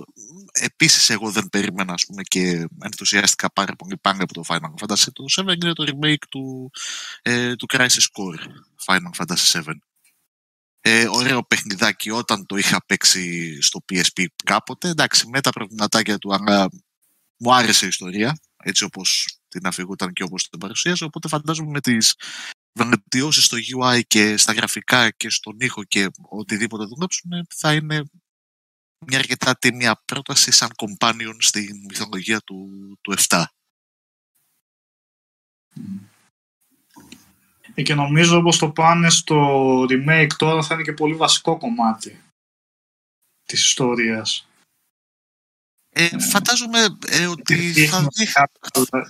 επίσης 0.52 1.10
εγώ 1.10 1.30
δεν 1.30 1.48
περίμενα 1.48 1.92
ας 1.92 2.04
πούμε, 2.06 2.22
και 2.22 2.68
ενθουσιάστηκα 2.82 3.52
πάρα 3.52 3.76
πολύ 3.76 3.96
πάνω 4.00 4.22
από 4.22 4.32
το 4.32 4.42
Final 4.46 4.84
Fantasy 4.84 5.06
το 5.12 5.24
7 5.36 5.54
είναι 5.62 5.72
το 5.72 5.84
remake 5.86 6.24
του, 6.28 6.70
ε, 7.22 7.54
του 7.56 7.66
Crisis 7.72 8.06
Core 8.12 8.40
Final 8.86 9.24
Fantasy 9.24 9.62
7. 9.62 9.72
Ε, 10.80 11.08
ωραίο 11.08 11.42
παιχνιδάκι 11.42 12.10
όταν 12.10 12.46
το 12.46 12.56
είχα 12.56 12.84
παίξει 12.86 13.58
στο 13.62 13.84
PSP 13.92 14.24
κάποτε. 14.44 14.88
Εντάξει, 14.88 15.28
με 15.28 15.40
τα 15.40 15.50
προβληματάκια 15.50 16.18
του, 16.18 16.34
αλλά 16.34 16.68
μου 17.36 17.54
άρεσε 17.54 17.84
η 17.84 17.88
ιστορία, 17.88 18.38
έτσι 18.56 18.84
όπως 18.84 19.38
την 19.48 19.66
αφηγούταν 19.66 20.12
και 20.12 20.22
όπως 20.22 20.48
την 20.48 20.58
παρουσίασε, 20.58 21.04
οπότε 21.04 21.28
φαντάζομαι 21.28 21.70
με 21.70 21.80
τις 21.80 22.14
βελτιώσεις 22.72 23.44
στο 23.44 23.56
UI 23.78 24.00
και 24.06 24.36
στα 24.36 24.52
γραφικά 24.52 25.10
και 25.10 25.30
στον 25.30 25.60
ήχο 25.60 25.84
και 25.84 26.10
οτιδήποτε 26.28 26.84
δουλέψουν 26.84 27.46
θα 27.54 27.74
είναι 27.74 28.02
μια 29.06 29.18
αρκετά 29.18 29.56
τίμια 29.56 30.02
πρόταση 30.04 30.50
σαν 30.50 30.70
companion 30.76 31.36
στη 31.38 31.86
μυθολογία 31.88 32.40
του, 32.40 32.70
του 33.00 33.14
7. 33.28 33.44
Ε, 37.74 37.82
και 37.82 37.94
νομίζω 37.94 38.36
όπως 38.36 38.58
το 38.58 38.70
πάνε 38.70 39.10
στο 39.10 39.36
remake 39.82 40.32
τώρα 40.36 40.62
θα 40.62 40.74
είναι 40.74 40.82
και 40.82 40.92
πολύ 40.92 41.14
βασικό 41.14 41.58
κομμάτι 41.58 42.22
της 43.44 43.64
ιστορίας. 43.64 44.46
Ε, 45.94 46.18
φαντάζομαι 46.18 46.86
ε, 47.08 47.26
ότι 47.26 47.54
Γιατί 47.54 47.86
θα, 47.86 47.96
έχουμε 47.96 48.08
δει- 48.14 48.32
κάποια- 48.32 49.04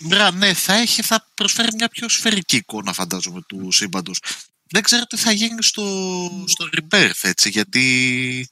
Μπρα, 0.00 0.32
ναι, 0.32 0.54
θα, 0.54 0.72
έχει, 0.74 1.02
θα 1.02 1.30
προσφέρει 1.34 1.68
μια 1.74 1.88
πιο 1.88 2.08
σφαιρική 2.08 2.56
εικόνα, 2.56 2.92
φαντάζομαι, 2.92 3.40
του 3.48 3.72
σύμπαντος. 3.72 4.22
Δεν 4.70 4.82
ξέρω 4.82 5.04
τι 5.04 5.16
θα 5.16 5.32
γίνει 5.32 5.62
στο, 5.62 5.84
στο 6.46 6.68
Rebirth, 6.72 7.20
έτσι, 7.22 7.48
γιατί 7.48 8.48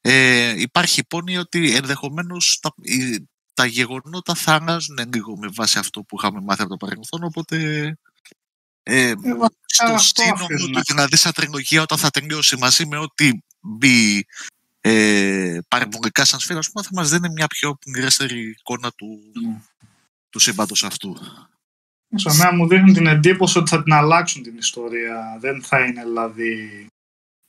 ε, 0.00 0.54
υπάρχει 0.60 1.00
υπόνοια 1.00 1.40
ότι 1.40 1.74
ενδεχομένως 1.74 2.58
τα, 2.62 2.74
οι- 2.82 3.28
τα 3.54 3.66
γεγονότα 3.66 4.34
θα 4.34 4.54
αλλάζουν 4.54 4.98
λίγο 5.12 5.36
με 5.36 5.48
βάση 5.54 5.78
αυτό 5.78 6.02
που 6.02 6.16
είχαμε 6.18 6.40
μάθει 6.40 6.60
από 6.62 6.70
το 6.70 6.76
παρελθόν, 6.76 7.24
οπότε 7.24 7.56
ε, 8.82 9.06
Ε, 9.08 9.14
βασικά 9.14 9.54
στο 9.66 9.92
αυτό 9.94 10.22
σύνολο 10.22 10.44
αφήνουν. 10.44 10.72
του, 10.72 10.80
δηλαδή 10.86 11.16
σαν 11.16 11.32
τριλογία 11.32 11.82
όταν 11.82 11.98
θα 11.98 12.10
τελειώσει 12.10 12.56
μαζί 12.56 12.86
με 12.86 12.96
ό,τι 12.98 13.30
μπει 13.60 14.26
ε, 14.84 15.58
παρεμβολικά 15.68 16.24
σαν 16.24 16.40
σφαίρα, 16.40 16.58
ας 16.58 16.70
πούμε, 16.70 16.84
θα 16.84 16.90
μας 16.92 17.10
δίνει 17.10 17.28
μια 17.28 17.46
πιο 17.46 17.74
πληρέστερη 17.74 18.48
εικόνα 18.48 18.90
του, 18.92 19.18
Ναι. 19.46 19.60
του 20.30 20.38
σύμπαντος 20.38 20.84
αυτού. 20.84 21.16
Σε 22.14 22.36
μένα 22.36 22.54
μου 22.54 22.68
δείχνουν 22.68 22.92
την 22.94 23.06
εντύπωση 23.06 23.58
ότι 23.58 23.70
θα 23.70 23.82
την 23.82 23.92
αλλάξουν 23.92 24.42
την 24.42 24.56
ιστορία. 24.56 25.36
Δεν 25.40 25.62
θα 25.62 25.80
είναι 25.80 26.02
δηλαδή... 26.04 26.86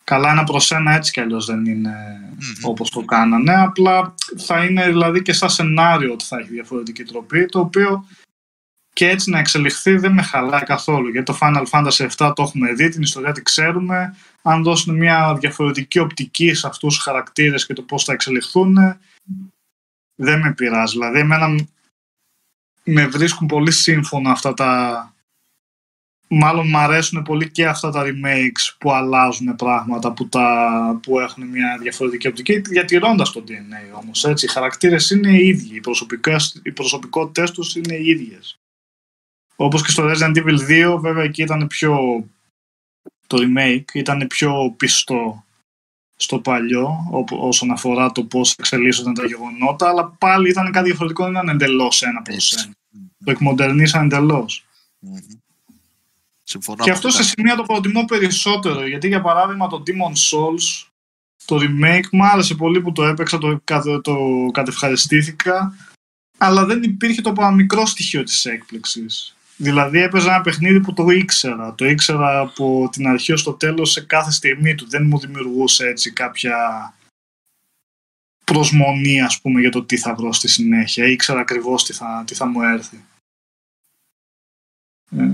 Καλά 0.06 0.32
ένα 0.32 0.44
προς 0.44 0.72
ένα 0.72 0.92
έτσι 0.92 1.12
κι 1.12 1.20
αλλιώς 1.20 1.46
δεν 1.46 1.66
είναι 1.66 1.94
Μμμ. 2.32 2.70
όπως 2.70 2.90
το 2.90 3.02
κάνανε. 3.06 3.56
Απλά 3.62 4.14
θα 4.38 4.66
είναι 4.66 4.88
δηλαδή 4.88 5.22
και 5.22 5.34
σαν 5.34 5.50
σενάριο 5.50 6.14
ότι 6.14 6.24
θα 6.26 6.38
έχει 6.40 6.50
διαφορετική 6.50 7.04
τροπή, 7.04 7.46
το 7.46 7.60
οποίο 7.60 8.08
και 8.94 9.10
έτσι 9.10 9.30
να 9.30 9.40
εξελιχθεί 9.40 9.96
δεν 9.98 10.12
με 10.12 10.22
χαλάει 10.22 10.64
καθόλου. 10.64 11.10
Γιατί 11.10 11.32
το 11.32 11.38
Final 11.42 11.66
Fantasy 11.72 12.10
7 12.18 12.34
το 12.36 12.44
έχουμε 12.44 12.74
δει, 12.74 12.90
την 12.90 13.02
ιστορία 13.02 13.32
τη 13.32 13.42
ξέρουμε. 13.42 14.16
Αν 14.42 14.64
δώσουν 14.64 14.96
μια 14.96 15.38
διαφορετική 15.40 16.00
οπτική 16.00 16.54
σε 16.54 16.68
αυτούς 16.68 16.94
τους 16.94 17.04
χαρακτήρες 17.04 17.66
και 17.66 17.74
το 17.74 17.82
πώς 17.82 18.04
θα 18.04 18.14
εξελιχθούν, 18.14 18.78
δεν 20.16 20.40
με 20.40 20.54
πειράζει. 20.54 20.98
Δηλαδή, 20.98 21.20
εμένα 21.20 21.68
με 22.84 23.08
βρίσκουν 23.08 23.48
πολύ 23.48 23.72
σύμφωνα 23.72 24.32
αυτά 24.32 24.54
τα... 24.54 25.08
Μάλλον 26.28 26.68
μου 26.68 26.78
αρέσουν 26.78 27.24
πολύ 27.24 27.52
και 27.52 27.68
αυτά 27.68 27.90
τα 27.92 28.04
remakes 28.06 28.76
που 28.78 28.92
αλλάζουν 28.92 29.56
πράγματα, 29.56 30.12
που, 30.12 30.30
τα... 30.30 31.00
που 31.04 31.20
έχουν 31.20 31.48
μια 31.48 31.78
διαφορετική 31.82 32.28
οπτική, 32.28 32.60
διατηρώντας 32.60 33.32
το 33.32 33.44
DNA 33.48 34.00
όμως, 34.02 34.26
έτσι. 34.26 34.46
Οι 34.46 34.50
χαρακτήρες 34.50 35.10
είναι 35.10 35.30
οι 35.30 35.48
ίδιοι, 35.48 35.76
οι, 35.76 35.80
προσωπικές, 35.80 36.62
οι 36.64 36.72
προσωπικότητες 36.72 37.52
τους 37.52 37.76
είναι 37.76 37.96
οι 37.96 38.06
ίδιες. 38.06 38.58
Όπως 39.56 39.84
και 39.84 39.92
στο 39.92 40.04
Resident 40.12 40.36
Evil 40.38 40.58
2, 40.94 40.98
βέβαια 41.00 41.24
εκεί 41.24 41.42
ήταν 41.42 41.68
πιο... 41.68 42.24
Το 43.28 43.38
remake 43.42 43.94
ήταν 43.94 44.28
πιο 44.28 44.74
πιστό 44.78 45.44
στο 46.16 46.40
παλιό 46.40 47.08
όπου- 47.12 47.38
όσον 47.40 47.72
αφορά 47.72 48.12
το 48.12 48.24
πώς 48.24 48.56
εξελίσσονταν 48.58 49.14
τα 49.14 49.26
γεγονότα, 49.26 49.90
αλλά 49.90 50.06
πάλι 50.20 50.50
ήταν 50.50 50.72
κάτι 50.72 50.86
διαφορετικό, 50.88 51.24
δεν 51.24 51.34
ήταν 51.34 51.50
εντελώς 51.50 52.02
ένα 52.02 52.22
προς 52.22 52.36
Έτσι. 52.52 52.56
ένα. 52.66 52.74
Το 53.26 53.32
εκμοντερνήσαν 53.32 54.04
εντελώς. 54.04 54.66
Μμμ. 55.00 55.18
Συμφωνώ. 56.44 56.84
Και 56.84 56.92
αυτό 56.92 57.10
σε 57.10 57.16
απόλυτα. 57.18 57.34
σημεία 57.38 57.56
το 57.56 57.64
προτιμώ 57.64 58.06
περισσότερο, 58.06 58.88
γιατί 58.88 59.08
για 59.08 59.22
παράδειγμα 59.22 59.68
το 59.68 59.84
Demon 59.88 60.12
Souls, 60.12 60.88
το 61.46 61.60
remake, 61.62 62.10
μου 62.12 62.26
άρεσε 62.26 62.56
πολύ 62.56 62.82
που 62.82 62.92
το 62.92 63.04
έπαιξα, 63.04 63.38
το, 63.38 63.62
κατε- 63.64 64.02
το 64.02 64.18
κατευχαριστήθηκα, 64.54 65.76
αλλά 66.38 66.66
δεν 66.66 66.84
υπήρχε 66.84 67.22
το 67.22 67.34
παραμικρό 67.34 67.86
στοιχείο 67.86 68.24
της 68.24 68.46
έκπληξης. 68.46 69.36
Δηλαδή 69.64 70.00
έπαιζα 70.00 70.34
ένα 70.34 70.42
παιχνίδι 70.44 70.80
που 70.80 70.94
το 70.94 71.10
ήξερα. 71.10 71.76
Το 71.76 71.86
ήξερα 71.86 72.40
από 72.40 72.90
την 72.92 73.08
αρχή 73.08 73.32
ως 73.32 73.44
το 73.44 73.54
τέλος 73.54 73.92
σε 73.92 74.02
κάθε 74.02 74.32
στιγμή 74.32 74.76
του. 74.76 74.90
Δεν 74.90 75.06
μου 75.06 75.20
δημιουργούσε 75.20 75.88
έτσι 75.88 76.12
κάποια 76.14 76.58
προσμονή 78.44 79.22
ας 79.22 79.42
πούμε 79.42 79.60
για 79.60 79.70
το 79.72 79.84
τι 79.84 79.98
θα 79.98 80.16
βρω 80.16 80.34
στη 80.34 80.48
συνέχεια. 80.48 81.06
Ήξερα 81.08 81.40
ακριβώς 81.40 81.84
τι 81.86 81.94
θα, 81.94 82.24
τι 82.28 82.36
θα 82.36 82.46
μου 82.46 82.62
έρθει. 82.62 83.06
Ε, 85.12 85.26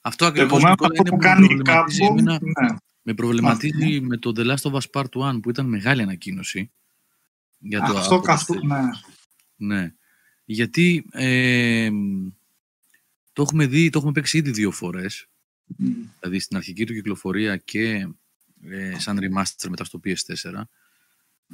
Αυτό 0.00 0.26
ακριβώς 0.26 0.48
Επομένως, 0.58 0.70
Νικόλα, 0.80 0.90
αυτό 0.90 1.02
είναι 1.02 1.10
που 1.10 1.16
που 1.16 1.22
κάνει 1.22 1.44
η 1.44 1.54
με 1.54 1.62
προβληματίζει 1.62 2.00
Capcom, 2.08 2.18
εμένα- 2.18 2.38
ναι. 2.42 2.76
Με 3.02 3.14
προβληματίζει 3.14 4.00
με 4.00 4.16
το 4.16 4.32
The 4.36 4.40
Last 4.46 4.70
of 4.70 4.72
Us 4.72 4.84
Part 4.92 5.32
1 5.34 5.40
που 5.42 5.50
ήταν 5.50 5.66
μεγάλη 5.66 6.02
ανακοίνωση. 6.02 6.70
Για 7.58 7.80
το 7.82 7.96
Αυτό 7.98 8.14
από- 8.14 8.24
καθού, 8.24 8.66
ναι. 8.66 8.80
Ναι. 9.56 9.92
Γιατί 10.44 11.04
ε, 11.12 11.90
το 13.40 13.46
έχουμε 13.46 13.66
δει, 13.66 13.90
το 13.90 13.98
έχουμε 13.98 14.12
παίξει 14.12 14.38
ήδη 14.38 14.50
δύο 14.50 14.70
φορές. 14.70 15.26
Μμ. 15.66 15.86
Δηλαδή 16.20 16.38
στην 16.38 16.56
αρχική 16.56 16.86
του 16.86 16.92
κυκλοφορία 16.92 17.56
και 17.56 18.08
ε, 18.64 18.98
σαν 18.98 19.18
remaster 19.20 19.68
μετά 19.68 19.84
στο 19.84 20.00
PS4. 20.04 20.62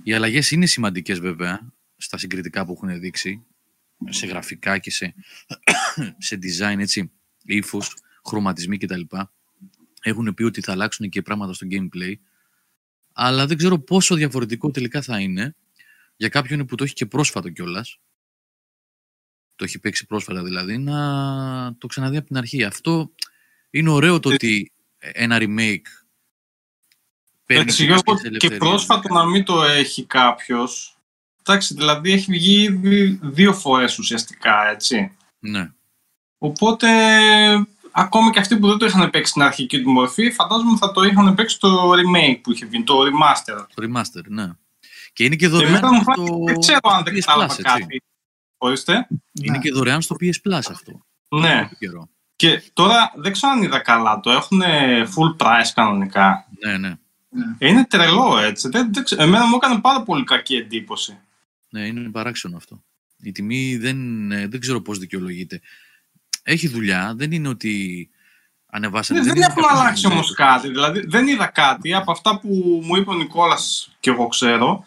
Οι 0.02 0.12
αλλαγές 0.12 0.50
είναι 0.50 0.66
σημαντικές 0.66 1.20
βέβαια 1.20 1.72
στα 1.96 2.18
συγκριτικά 2.18 2.64
που 2.64 2.72
έχουν 2.72 3.00
δείξει 3.00 3.44
σε 4.08 4.26
γραφικά 4.26 4.78
και 4.78 4.90
σε, 4.90 5.14
σε 6.26 6.38
design, 6.42 6.78
έτσι, 6.78 7.10
ύφος, 7.44 7.96
χρωματισμοί 8.24 8.78
κτλ. 8.78 9.00
Έχουν 10.02 10.34
πει 10.34 10.42
ότι 10.42 10.60
θα 10.60 10.72
αλλάξουν 10.72 11.08
και 11.08 11.22
πράγματα 11.22 11.52
στο 11.52 11.66
gameplay. 11.70 12.14
Αλλά 13.12 13.46
δεν 13.46 13.56
ξέρω 13.56 13.78
πόσο 13.78 14.14
διαφορετικό 14.14 14.70
τελικά 14.70 15.02
θα 15.02 15.20
είναι 15.20 15.54
για 16.16 16.28
κάποιον 16.28 16.66
που 16.66 16.74
το 16.74 16.84
έχει 16.84 16.94
και 16.94 17.06
πρόσφατο 17.06 17.50
κιόλας. 17.50 17.98
Το 19.56 19.64
έχει 19.64 19.78
παίξει 19.78 20.06
πρόσφατα 20.06 20.42
δηλαδή, 20.42 20.78
να 20.78 20.96
το 21.78 21.86
ξαναδεί 21.86 22.16
από 22.16 22.26
την 22.26 22.36
αρχή. 22.36 22.64
Αυτό 22.64 23.10
είναι 23.70 23.90
ωραίο 23.90 24.20
το 24.20 24.30
Ε, 24.30 24.34
ότι 24.34 24.72
ένα 24.98 25.36
remake 25.40 25.86
παίρνει 27.46 27.62
Έτσι, 27.62 27.76
και 27.76 27.84
Γιώργο, 27.84 28.02
κάποιες 28.02 28.20
και 28.20 28.28
ελευθερίες. 28.28 28.58
πρόσφατο 28.58 29.14
να 29.14 29.24
μην 29.24 29.44
το 29.44 29.62
έχει 29.62 30.04
κάποιος. 30.04 30.96
Εντάξει, 31.42 31.74
δηλαδή 31.74 32.12
έχει 32.12 32.30
βγει 32.32 32.62
ήδη 32.62 33.18
δύο 33.22 33.52
φορές 33.54 33.98
ουσιαστικά, 33.98 34.68
έτσι. 34.70 35.16
Ναι. 35.38 35.70
Οπότε, 36.38 36.88
ακόμη 37.90 38.30
και 38.30 38.38
αυτοί 38.38 38.56
που 38.56 38.68
δεν 38.68 38.78
το 38.78 38.86
είχαν 38.86 39.10
παίξει 39.10 39.30
στην 39.30 39.42
αρχική 39.42 39.82
του 39.82 39.90
μορφή, 39.90 40.30
φαντάζομαι 40.30 40.76
θα 40.76 40.92
το 40.92 41.02
είχαν 41.02 41.34
παίξει 41.34 41.58
το 41.60 41.90
remake 41.92 42.40
που 42.42 42.52
είχε 42.52 42.66
βγει, 42.66 42.82
το 42.82 43.00
remaster. 43.00 43.66
Το 43.74 43.82
remaster, 43.86 44.22
ναι. 44.26 44.50
Και 45.12 45.24
είναι 45.24 45.36
και 45.36 45.46
Και 45.46 45.52
δωρεάν 45.52 45.72
μετά 45.72 45.92
μου 45.92 46.02
στο 46.02 46.12
φάνηκε, 46.14 46.44
δεν 46.44 46.58
ξέρω 46.58 46.78
αν 46.82 47.04
δεν 47.04 47.14
PS 47.14 47.18
κατάλαβα 47.18 47.54
Plus, 47.54 47.58
έτσι. 47.58 47.62
κάτι. 47.62 48.02
Ορίστε. 48.66 49.06
Είναι 49.32 49.52
Ναι. 49.56 49.58
και 49.58 49.70
δωρεάν 49.72 50.02
στο 50.02 50.16
PS 50.20 50.24
Plus 50.48 50.60
αυτό. 50.70 50.92
Ναι. 51.28 51.56
Πολύ 51.56 51.76
καιρό. 51.78 52.08
Και 52.36 52.62
τώρα 52.72 53.12
δεν 53.16 53.32
ξέρω 53.32 53.52
αν 53.52 53.62
είδα 53.62 53.78
καλά, 53.78 54.20
το 54.20 54.30
έχουν 54.30 54.62
full 55.14 55.36
price 55.42 55.70
κανονικά. 55.74 56.46
Ναι, 56.64 56.76
ναι. 56.78 56.94
Είναι 57.58 57.84
τρελό 57.86 58.38
έτσι. 58.38 58.68
Δεν, 58.68 58.92
δεν 58.92 59.04
ξέρω. 59.04 59.22
Εμένα 59.22 59.46
μου 59.46 59.54
έκανε 59.62 59.80
πάρα 59.80 60.02
πολύ 60.02 60.24
κακή 60.24 60.54
εντύπωση. 60.56 61.18
Ναι, 61.68 61.86
είναι 61.86 62.10
παράξενο 62.10 62.56
αυτό. 62.56 62.82
Η 63.22 63.32
τιμή 63.32 63.76
δεν, 63.76 64.30
ε, 64.32 64.46
δεν 64.46 64.60
ξέρω 64.60 64.80
πώς 64.80 64.98
δικαιολογείται. 64.98 65.60
Έχει 66.42 66.68
δουλειά, 66.68 67.14
δεν 67.16 67.32
είναι 67.32 67.48
ότι 67.48 68.08
ανεβάσανε. 68.66 69.18
Ναι, 69.18 69.26
δεν, 69.26 69.36
είναι 69.36 69.44
έχουν 69.44 69.62
κάποιος 69.62 69.80
αλλάξει 69.80 70.02
δουλειά 70.02 70.14
όμως 70.16 70.26
τους. 70.26 70.36
κάτι. 70.36 70.68
Δηλαδή 70.68 71.06
δεν 71.06 71.26
είδα 71.26 71.46
κάτι 71.46 71.94
από 71.94 72.10
αυτά 72.12 72.38
που 72.40 72.80
μου 72.84 72.96
είπε 72.96 73.10
ο 73.10 73.14
Νικόλας 73.14 73.90
και 74.00 74.10
εγώ 74.10 74.26
ξέρω 74.28 74.86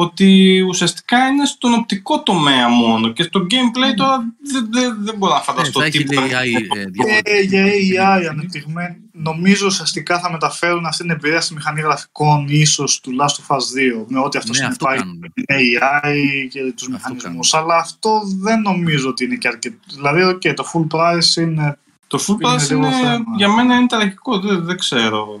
ότι 0.00 0.60
ουσιαστικά 0.68 1.26
είναι 1.26 1.44
στον 1.46 1.74
οπτικό 1.74 2.22
τομέα 2.22 2.68
μόνο 2.68 3.12
και 3.12 3.22
στο 3.22 3.40
gameplay 3.50 3.94
τώρα 3.96 4.34
δεν, 4.52 4.68
δεν, 4.72 4.96
δεν 5.00 5.14
μπορώ 5.16 5.32
να 5.32 5.38
Ναι, 5.38 5.44
φανταστώ 5.44 5.80
θα 5.80 5.86
έχει 5.86 6.04
τίποτα. 6.04 6.20
λέει 6.20 6.30
AI 6.30 6.76
ε, 6.76 6.84
Και 6.84 6.90
διαφορετική. 6.90 7.46
για 7.84 8.18
AI 8.18 8.26
ανεπτυγμένη, 8.30 8.96
νομίζω 9.12 9.66
ουσιαστικά 9.66 10.18
θα 10.20 10.30
μεταφέρουν 10.32 10.86
αυτή 10.86 11.02
την 11.02 11.10
εμπειρία 11.10 11.40
στη 11.40 11.54
μηχανή 11.54 11.80
γραφικών 11.80 12.44
ίσως 12.48 13.00
του 13.00 13.10
Last 13.20 13.24
of 13.52 13.56
Us 13.56 13.58
2 13.58 14.04
με 14.08 14.18
ό,τι 14.20 14.38
αυτό 14.38 14.52
Ναι, 14.52 14.64
αυτό 14.66 14.74
συνεπάγει 14.86 14.98
κάνουν. 15.00 15.18
με 15.18 15.28
την 15.34 15.44
AI 15.48 16.48
και 16.50 16.60
τους 16.76 16.88
Αυτό 16.94 17.10
μηχανισμούς. 17.14 17.54
Αλλά 17.54 17.76
αυτό 17.76 18.20
δεν 18.40 18.60
νομίζω 18.60 19.08
ότι 19.08 19.24
είναι 19.24 19.34
και 19.36 19.48
αρκετό. 19.48 19.76
Δηλαδή, 19.94 20.22
okay, 20.24 20.54
το 20.54 20.64
full 20.74 20.96
price 20.98 21.36
είναι 21.40 21.78
Το 22.06 22.18
full 22.26 22.40
Είναι 22.42 22.54
price 22.54 22.68
λίγο 22.68 22.86
είναι, 22.86 22.96
θέμα. 22.96 23.24
για 23.36 23.48
μένα 23.52 23.74
είναι 23.76 23.86
τραγικό, 23.86 24.38
δεν, 24.40 24.64
δεν 24.64 24.76
ξέρω. 24.78 25.40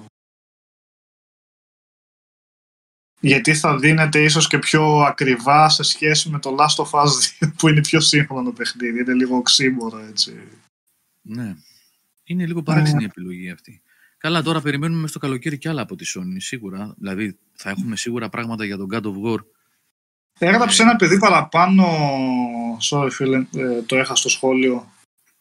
Γιατί 3.20 3.54
θα 3.54 3.76
δίνεται 3.78 4.22
ίσως 4.22 4.46
και 4.48 4.58
πιο 4.58 4.98
ακριβά 4.98 5.68
σε 5.68 5.82
σχέση 5.82 6.30
με 6.30 6.38
το 6.38 6.56
Last 6.58 6.84
of 6.84 6.90
Us 6.90 7.44
2 7.44 7.52
που 7.58 7.68
είναι 7.68 7.80
πιο 7.80 8.00
σύγχρονο 8.00 8.50
παιχνίδι. 8.52 9.00
Είναι 9.00 9.12
λίγο 9.14 9.36
οξύμορο 9.36 9.98
έτσι. 9.98 10.38
Ναι. 11.22 11.54
Είναι 12.24 12.46
λίγο 12.46 12.62
παράξενη 12.62 13.02
η 13.02 13.06
επιλογή 13.06 13.50
αυτή. 13.50 13.82
Καλά, 14.18 14.42
τώρα 14.42 14.60
περιμένουμε 14.60 15.00
μες 15.00 15.10
στο 15.10 15.18
καλοκαίρι 15.18 15.58
κι 15.58 15.68
άλλα 15.68 15.82
από 15.82 15.96
τη 15.96 16.04
Sony, 16.14 16.36
σίγουρα. 16.36 16.94
Δηλαδή, 16.98 17.38
θα 17.52 17.70
έχουμε 17.70 17.96
σίγουρα 17.96 18.28
πράγματα 18.28 18.64
για 18.64 18.76
τον 18.76 18.88
God 18.92 19.02
of 19.02 19.32
War. 19.34 19.38
Έγραψε 20.38 20.82
Ναι. 20.82 20.88
ένα 20.88 20.98
παιδί 20.98 21.18
παραπάνω, 21.18 21.84
sorry 22.90 23.08
φίλε, 23.10 23.46
ε, 23.54 23.82
το 23.86 23.96
έχασα 23.96 24.14
στο 24.14 24.28
σχόλιο, 24.28 24.92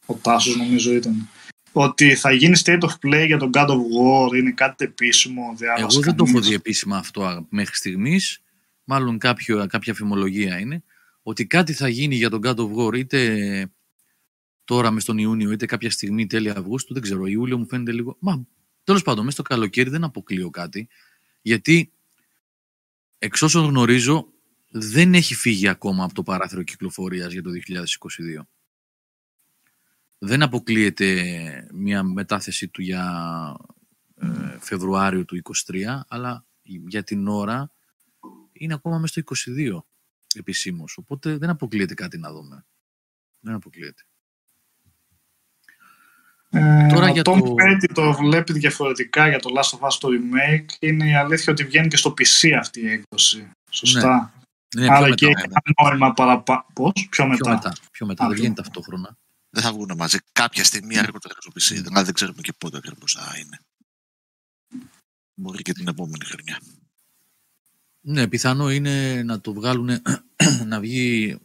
ο 0.06 0.14
Τάσος 0.14 0.56
νομίζω 0.58 0.94
ήταν, 0.94 1.30
ότι 1.72 2.16
θα 2.16 2.32
γίνει 2.32 2.60
state 2.64 2.80
of 2.80 3.08
play 3.08 3.26
για 3.26 3.38
τον 3.38 3.50
God 3.54 3.68
of 3.68 3.78
War, 3.78 4.36
είναι 4.36 4.52
κάτι 4.52 4.86
επίσημο, 4.86 5.54
διάβασα 5.58 5.88
Εγώ 5.92 6.02
δεν 6.02 6.16
το 6.16 6.24
έχω 6.24 6.34
κανείς. 6.34 6.48
δει 6.48 6.56
επίσημα 6.56 6.98
αυτό 6.98 7.24
α, 7.24 7.46
μέχρι 7.50 7.76
στιγμής. 7.76 8.42
Μάλλον 8.84 9.18
κάποιο, 9.18 9.68
κάποια 9.68 9.94
φημολογία 9.94 10.60
είναι. 10.60 10.84
Ότι 11.22 11.46
κάτι 11.46 11.74
θα 11.74 11.88
γίνει 11.88 12.16
για 12.16 12.30
τον 12.30 12.42
God 12.44 12.56
of 12.56 12.76
War 12.76 12.98
είτε 12.98 13.72
τώρα 14.66 14.92
μες 14.92 15.04
στον 15.04 15.18
Ιούνιο 15.18 15.52
είτε 15.52 15.66
κάποια 15.66 15.92
στιγμή 15.92 16.28
τέλη 16.28 16.50
Αυγούστου. 16.50 16.94
Δεν 16.94 17.02
ξέρω. 17.02 17.26
Ιούλιο 17.26 17.58
μου 17.58 17.68
φαίνεται 17.68 17.92
λίγο. 17.92 18.18
Μα 18.20 18.46
τέλος 18.84 19.02
πάντων, 19.02 19.24
μέσα 19.24 19.42
στο 19.42 19.54
καλοκαίρι 19.54 19.90
δεν 19.90 20.04
αποκλείω 20.04 20.50
κάτι. 20.50 20.88
Γιατί 21.42 21.92
εξ 23.18 23.42
όσων 23.42 23.66
γνωρίζω 23.66 24.28
δεν 24.70 25.14
έχει 25.14 25.36
φύγει 25.36 25.68
ακόμα 25.68 26.04
από 26.04 26.14
το 26.14 26.24
παράθυρο 26.24 26.64
κυκλοφορίας 26.64 27.32
για 27.34 27.44
το 27.44 27.50
2022. 27.50 28.48
Δεν 30.20 30.44
αποκλείεται 30.44 31.68
μια 31.74 32.04
μετάθεση 32.04 32.68
του 32.68 32.82
για 32.82 33.06
ε, 34.16 34.58
Φεβρουάριο 34.60 35.26
του 35.26 35.42
23, 35.72 36.00
αλλά 36.08 36.46
για 36.88 37.04
την 37.04 37.28
ώρα 37.28 37.72
είναι 38.52 38.74
ακόμα 38.74 38.98
μέσα 38.98 39.22
στο 39.22 39.52
22 39.56 39.80
επισήμως. 40.36 40.98
Οπότε 40.98 41.38
δεν 41.38 41.50
αποκλείεται 41.50 41.94
κάτι 41.94 42.18
να 42.18 42.32
δούμε. 42.32 42.66
Δεν 43.40 43.54
αποκλείεται. 43.54 44.02
Ε, 46.50 46.88
Τώρα 46.88 47.06
ο 47.10 47.12
για 47.12 47.22
Tom 47.22 47.40
το- 47.40 47.54
Petty 47.58 47.92
το 47.94 48.14
βλέπει 48.14 48.54
διαφορετικά 48.54 49.28
για 49.28 49.40
το 49.40 49.50
Last 49.58 49.78
of 49.80 49.88
Us 49.88 49.94
το 50.00 50.08
remake. 50.12 50.66
Είναι 50.80 51.08
η 51.10 51.16
αλήθεια 51.16 51.54
ότι 51.54 51.64
βγαίνει 51.64 51.88
και 51.88 51.98
στο 51.98 52.10
PC 52.18 52.52
αυτή 52.60 52.80
η 52.82 52.90
έκδοση. 52.90 53.52
Σωστά. 53.70 54.34
Είναι 54.76 54.86
πιο 54.86 54.96
Άρα 54.96 55.04
μετά. 55.04 55.16
και 55.16 55.26
έχει 55.26 55.42
ένα 55.46 55.90
νόημα 55.90 56.14
παραπάνω. 56.14 56.66
Πώς, 56.74 57.08
πιο 57.10 57.28
μετά. 57.28 57.44
Πιο 57.44 57.54
μετά. 57.54 57.74
Πιο 57.92 58.06
μετά. 58.06 58.24
Α, 58.24 58.28
δεν 58.28 58.36
πιο 58.36 58.44
βγαίνει 58.44 58.56
μετά. 58.58 58.62
ταυτόχρονα. 58.62 59.18
Δεν 59.50 59.64
θα 59.64 59.74
βγουν 59.74 59.92
μαζί 59.98 60.18
κάποια 60.32 60.64
στιγμή 60.64 60.98
αργότερα 60.98 61.36
στο 61.40 61.52
PC. 61.56 61.82
Δηλαδή 61.84 62.04
δεν 62.04 62.14
ξέρουμε 62.14 62.42
και 62.42 62.54
πότε 62.54 62.78
ακριβώς 62.78 63.14
θα 63.14 63.34
είναι. 63.38 63.60
Μπορεί 65.34 65.62
και 65.62 65.74
την 65.74 65.88
επόμενη 65.88 66.26
χρονιά. 66.26 66.62
Ναι, 68.02 68.28
πιθανό 68.28 68.72
είναι 68.72 69.24
να 69.24 69.42
το 69.42 69.54
βγάλουν 69.54 69.90
να 70.68 70.80
βγει 70.80 71.38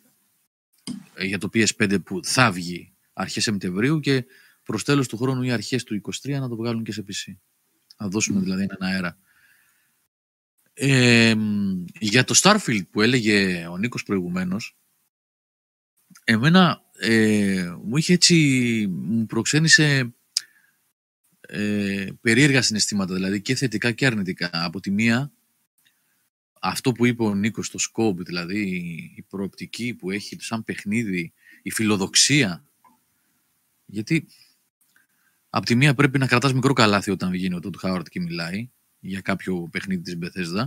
ε, 1.15 1.25
για 1.25 1.39
το 1.39 1.49
PS5 1.55 2.05
που 2.05 2.21
θα 2.25 2.53
βγει 2.53 2.93
αρχές 3.13 3.43
Σεπτεμβρίου 3.43 4.01
και 4.01 4.25
προς 4.63 4.85
τέλος 4.85 5.09
του 5.09 5.17
χρόνου 5.17 5.43
ή 5.43 5.53
αρχές 5.53 5.85
του 5.85 6.01
23 6.25 6.31
να 6.31 6.49
το 6.49 6.57
βγάλουν 6.57 6.85
και 6.85 6.93
σε 6.93 7.05
PC. 7.09 7.37
Να 7.97 8.09
δώσουμε 8.09 8.41
δηλαδή 8.41 8.63
έναν 8.63 8.91
αέρα. 8.93 9.19
Ε, 10.75 11.35
μ, 11.35 11.85
για 11.99 12.25
το 12.25 12.35
Starfield 12.43 12.83
που 12.91 13.01
έλεγε 13.01 13.67
ο 13.67 13.79
Νίκος 13.79 14.03
προηγουμένως, 14.03 14.77
εμένα 16.25 16.83
ε, 17.05 17.77
μου 17.85 17.97
είχε 17.97 18.13
έτσι, 18.13 18.87
μου 18.91 19.27
προξένησε 19.27 20.15
ε, 21.41 22.07
περίεργα 22.21 22.63
συναισθήματα, 22.63 23.15
δηλαδή 23.15 23.41
και 23.41 23.55
θετικά 23.55 23.93
και 23.93 24.07
αρνητικά. 24.07 24.51
Από 24.53 24.81
τη 24.81 24.91
μία, 24.91 25.33
αυτό 26.61 26.93
που 26.93 27.07
είπε 27.07 27.23
ο 27.23 27.35
Νίκος 27.35 27.67
στο 27.67 27.79
Scope, 27.79 28.25
δηλαδή 28.25 28.61
η 29.17 29.23
προοπτική 29.23 29.95
που 29.95 30.11
έχει 30.11 30.37
σαν 30.41 30.65
παιχνίδι, 30.65 31.33
η 31.63 31.71
φιλοδοξία. 31.71 32.65
Γιατί 33.87 34.27
από 35.49 35.67
τη 35.67 35.75
μία 35.75 35.95
πρέπει 35.95 36.19
να 36.19 36.27
κρατάς 36.27 36.53
μικρό 36.53 36.73
καλάθι 36.73 37.11
όταν 37.11 37.31
βγαίνει 37.31 37.55
ο 37.55 37.61
Τόντ 37.61 37.77
Χάουαρτ 37.77 38.09
και 38.09 38.21
μιλάει 38.21 38.71
για 39.01 39.21
κάποιο 39.21 39.69
παιχνίδι 39.71 40.03
της 40.03 40.19
Bethesda. 40.21 40.67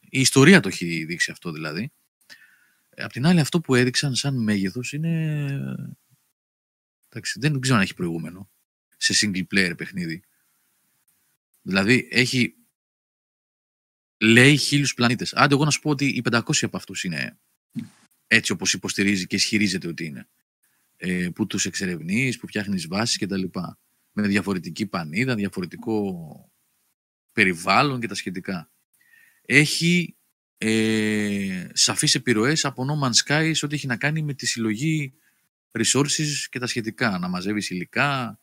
Η 0.00 0.20
ιστορία 0.20 0.60
το 0.60 0.68
έχει 0.68 1.04
δείξει 1.04 1.30
αυτό 1.30 1.52
δηλαδή. 1.52 1.92
Ε, 3.00 3.04
Απ' 3.04 3.12
την 3.12 3.26
άλλη 3.26 3.40
αυτό 3.40 3.60
που 3.60 3.74
έδειξαν 3.74 4.14
σαν 4.14 4.42
μέγεθος 4.42 4.92
είναι... 4.92 5.16
Εντάξει, 7.08 7.38
δεν 7.38 7.60
ξέρω 7.60 7.76
αν 7.76 7.82
έχει 7.82 7.94
προηγούμενο 7.94 8.50
σε 8.96 9.14
single 9.20 9.44
player 9.54 9.74
παιχνίδι. 9.76 10.22
Δηλαδή 11.62 12.08
έχει 12.10 12.54
λέει 14.20 14.56
χίλιους 14.56 14.94
πλανήτες. 14.94 15.34
Άντε 15.34 15.54
εγώ 15.54 15.64
να 15.64 15.70
σου 15.70 15.80
πω 15.80 15.90
ότι 15.90 16.06
οι 16.06 16.22
500 16.30 16.40
από 16.60 16.76
αυτούς 16.76 17.04
είναι 17.04 17.38
έτσι 18.26 18.52
όπως 18.52 18.72
υποστηρίζει 18.72 19.26
και 19.26 19.36
ισχυρίζεται 19.36 19.88
ότι 19.88 20.04
είναι. 20.04 20.28
Ε, 20.96 21.28
που 21.34 21.46
τους 21.46 21.66
εξερευνείς, 21.66 22.38
που 22.38 22.46
φτιάχνεις 22.46 22.86
βάσεις 22.86 23.16
και 23.16 23.26
τα 23.26 23.36
λοιπά. 23.36 23.78
Με 24.12 24.26
διαφορετική 24.26 24.86
πανίδα, 24.86 25.34
διαφορετικό 25.34 26.52
περιβάλλον 27.32 28.00
και 28.00 28.06
τα 28.06 28.14
σχετικά. 28.14 28.70
Έχει 29.42 30.16
ε, 30.62 31.68
σαφείς 31.72 32.14
επιρροές 32.14 32.64
από 32.64 32.84
No 32.88 33.06
Man's 33.06 33.24
Sky 33.26 33.50
σε 33.54 33.64
ό,τι 33.64 33.74
έχει 33.74 33.86
να 33.86 33.96
κάνει 33.96 34.22
με 34.22 34.34
τη 34.34 34.46
συλλογή 34.46 35.12
resources 35.78 36.26
και 36.50 36.58
τα 36.58 36.66
σχετικά. 36.66 37.18
Να 37.18 37.28
μαζεύεις 37.28 37.70
υλικά, 37.70 38.40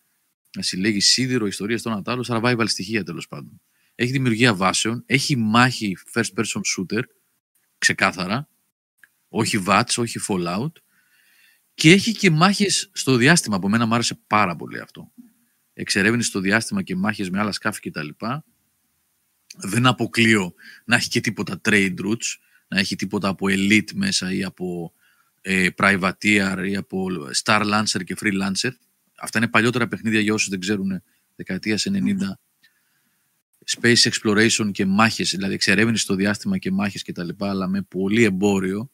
να 0.56 0.62
συλλέγεις 0.62 1.12
σίδηρο, 1.12 1.48
ιστορία 1.48 1.78
στον 1.78 1.94
Ατάλο, 1.94 2.26
survival 2.28 2.64
στοιχεία 2.68 3.04
τέλος 3.04 3.28
πάντων. 3.28 3.62
Έχει 3.96 4.12
δημιουργία 4.12 4.56
βάσεων, 4.56 5.04
έχει 5.06 5.36
μάχη 5.36 5.98
first 6.14 6.30
person 6.36 6.62
shooter, 6.78 7.02
ξεκάθαρα, 7.78 8.50
όχι 9.30 9.64
VATS, 9.68 9.94
όχι 9.96 10.20
Fallout, 10.28 10.72
και 11.74 11.92
έχει 11.92 12.12
και 12.12 12.30
μάχες 12.30 12.90
στο 12.94 13.16
διάστημα, 13.16 13.56
από 13.56 13.70
μένα 13.70 13.86
μου 13.86 13.94
άρεσε 13.94 14.20
πάρα 14.28 14.56
πολύ 14.56 14.80
αυτό. 14.80 15.12
Εξερεύνηση 15.74 16.30
στο 16.30 16.40
διάστημα 16.40 16.84
και 16.84 16.96
μάχες 16.96 17.30
με 17.30 17.40
άλλα 17.40 17.52
σκάφη 17.52 17.90
κτλ. 17.90 18.10
Δεν 19.56 19.86
αποκλείω 19.86 20.54
να 20.86 20.96
έχει 20.96 21.10
και 21.10 21.22
τίποτα 21.22 21.62
trade 21.64 21.96
routes, 22.06 22.38
να 22.68 22.80
έχει 22.80 22.96
τίποτα 22.96 23.28
από 23.28 23.46
elite 23.50 23.94
μέσα 23.94 24.34
ή 24.34 24.44
από 24.44 24.94
ε, 25.42 25.68
privateer 25.78 26.66
ή 26.70 26.76
από 26.76 27.08
star 27.44 27.62
lancer 27.62 28.04
και 28.04 28.16
freelancer. 28.22 28.72
Αυτά 29.18 29.38
είναι 29.38 29.48
παλιότερα 29.48 29.88
παιχνίδια 29.88 30.20
για 30.20 30.34
όσους 30.34 30.50
δεν 30.50 30.60
ξέρουν 30.60 31.04
δεκαετίας 31.36 31.88
90. 31.92 31.98
Space 33.76 34.10
exploration 34.12 34.72
και 34.72 34.86
μάχες, 34.86 35.30
δηλαδή 35.30 35.54
εξερεύνηση 35.54 36.04
στο 36.04 36.16
διάστημα 36.16 36.58
και 36.58 36.72
μάχες 36.72 37.02
και 37.02 37.12
τα 37.12 37.24
λοιπά, 37.24 37.50
αλλά 37.50 37.68
με 37.68 37.82
πολύ 37.82 38.24
εμπόριο. 38.24 38.92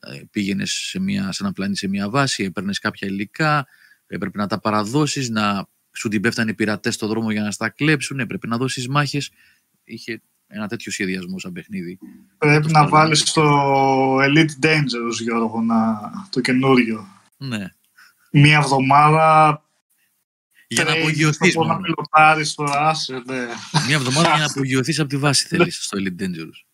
Ε, 0.00 0.22
Πήγαινες 0.30 0.70
σε, 0.70 1.00
μια, 1.00 1.32
σε 1.32 1.42
ένα 1.42 1.52
πλανήτη, 1.52 1.78
σε 1.78 1.88
μια 1.88 2.08
βάση, 2.10 2.44
έπαιρνες 2.44 2.78
κάποια 2.78 3.08
υλικά, 3.08 3.66
έπρεπε 4.06 4.38
να 4.38 4.46
τα 4.46 4.60
παραδώσεις, 4.60 5.28
να 5.28 5.68
σου 5.92 6.08
την 6.08 6.20
πέφτανε 6.20 6.50
οι 6.50 6.54
πειρατές 6.54 6.94
στο 6.94 7.06
δρόμο 7.06 7.30
για 7.30 7.42
να 7.42 7.50
στα 7.50 7.68
κλέψουν, 7.68 8.20
έπρεπε 8.20 8.46
να 8.46 8.56
δώσεις 8.56 8.88
μάχες. 8.88 9.30
Είχε 9.88 10.22
ένα 10.46 10.68
τέτοιο 10.68 10.92
σχεδιασμό 10.92 11.38
σαν 11.38 11.52
παιχνίδι. 11.52 11.98
Πρέπει 12.38 12.70
να 12.70 12.88
βάλεις 12.88 13.32
το 13.32 14.16
Elite 14.20 14.64
Dangerous, 14.64 15.20
Γιώργο, 15.20 15.60
να... 15.60 16.00
το 16.30 16.40
καινούριο. 16.40 17.06
Ναι. 17.36 17.72
Μία 18.30 18.56
εβδομάδα 18.56 19.62
Για 20.66 20.84
να 20.84 20.90
τρέχεις 20.90 21.06
απογειωθείς 21.06 21.52
στο 21.52 21.64
να 21.64 21.72
μόνο. 21.72 21.80
πιλωτάρεις 21.80 22.54
το 22.54 22.64
άσε, 22.64 23.22
ναι. 23.26 23.46
Μία 23.86 23.96
εβδομάδα 23.96 24.28
για 24.28 24.38
να 24.38 24.44
απογειωθείς 24.54 24.98
από 24.98 25.08
τη 25.08 25.16
βάση 25.16 25.46
θέλεις 25.46 25.84
στο 25.84 25.98
Elite 26.00 26.22
Dangerous. 26.22 26.64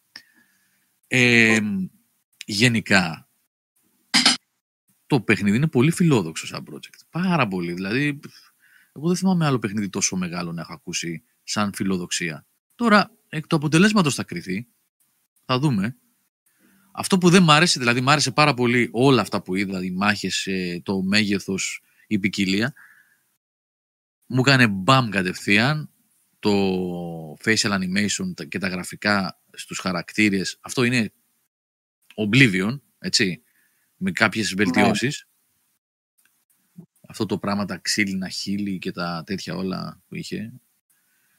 Ε, 1.07 1.61
γενικά, 2.45 3.29
το 5.07 5.21
παιχνίδι 5.21 5.57
είναι 5.57 5.69
πολύ 5.69 5.91
φιλόδοξο 5.91 6.47
σαν 6.47 6.65
project. 6.71 7.01
Πάρα 7.11 7.49
πολύ. 7.49 7.73
Δηλαδή, 7.73 8.21
εγώ 8.93 9.09
δεν 9.09 9.17
θυμάμαι 9.17 9.47
άλλο 9.47 9.59
παιχνίδι 9.59 9.89
τόσο 9.89 10.17
μεγάλο 10.17 10.53
να 10.53 10.61
έχω 10.61 10.73
ακούσει 10.73 11.23
σαν 11.43 11.73
φιλοδοξία. 11.75 12.47
Τώρα, 12.75 13.11
εκ 13.29 13.47
του 13.47 13.57
αποτελέσματος 13.57 14.15
θα 14.15 14.25
κρυθεί. 14.25 14.67
Θα 15.45 15.59
δούμε. 15.59 15.97
Αυτό 16.93 17.19
που 17.19 17.31
δεν 17.31 17.43
μ' 17.43 17.51
άρεσε, 17.51 17.79
δηλαδή 17.79 18.01
μ' 18.01 18.09
άρεσε 18.09 18.31
πάρα 18.31 18.55
πολύ 18.55 18.89
όλα 18.93 19.21
αυτά 19.21 19.43
που 19.43 19.55
είδα, 19.55 19.85
οι 19.85 19.91
μάχες, 19.91 20.47
ε, 20.47 20.81
το 20.85 21.03
μέγεθος, 21.03 21.83
η 22.07 22.19
ποικιλία. 22.19 22.75
Μου 24.27 24.41
έκανε 24.41 24.69
μπαμ 24.69 25.09
κατευθείαν 25.09 25.91
το 26.39 26.51
facial 27.45 27.79
animation 27.81 28.35
τα- 28.35 28.45
και 28.45 28.59
τα 28.59 28.69
γραφικά 28.69 29.41
στους 29.53 29.79
χαρακτήρες. 29.79 30.59
Αυτό 30.61 30.85
είναι 30.85 31.13
Oblivion, 32.15 32.81
έτσι, 32.99 33.43
με 33.97 34.11
κάποιες 34.13 34.55
βελτιώσεις. 34.55 35.27
Αυτό 37.09 37.27
το 37.27 37.39
πράγμα, 37.39 37.65
τα 37.65 37.77
ξύλινα 37.77 38.29
χείλη 38.29 38.79
και 38.79 38.93
τα 38.93 39.23
τέτοια 39.27 39.55
όλα 39.57 40.01
που 40.09 40.15
είχε. 40.15 40.53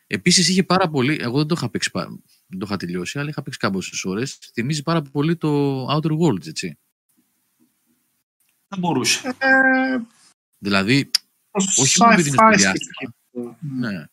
Επίσης 0.08 0.49
είχε 0.49 0.64
πάρα 0.64 0.89
πολύ, 0.89 1.18
εγώ 1.22 1.38
δεν 1.38 1.47
το 1.47 1.56
είχα 1.58 1.70
παίξει, 1.70 1.91
πα- 1.91 2.08
δεν 2.47 2.60
το 2.60 2.66
είχα 2.66 2.78
τελειώσει, 2.78 3.20
αλλά 3.20 3.30
είχα 3.30 3.41
παίξει 3.41 3.60
κάποιες 3.60 4.03
ώρες. 4.03 4.38
Θυμίζει 4.53 4.84
πάρα 4.84 5.01
πολύ 5.01 5.36
το 5.36 5.86
Outer 5.95 6.12
Worlds, 6.20 6.47
έτσι. 6.47 6.78
Δεν 8.68 8.80
μπορούσε. 8.80 9.28
Ε, 9.28 9.97
Δηλαδή, 10.58 11.06
το 11.51 11.64
Όχι 11.78 12.01
μόνο 12.01 12.14
επειδή 12.14 12.28
είναι 12.30 12.38
στο 12.38 12.45
sci-fi 12.47 12.58
διάστημα. 12.58 12.93
σκεπτικό. 12.93 13.58
Ναι. 13.60 14.06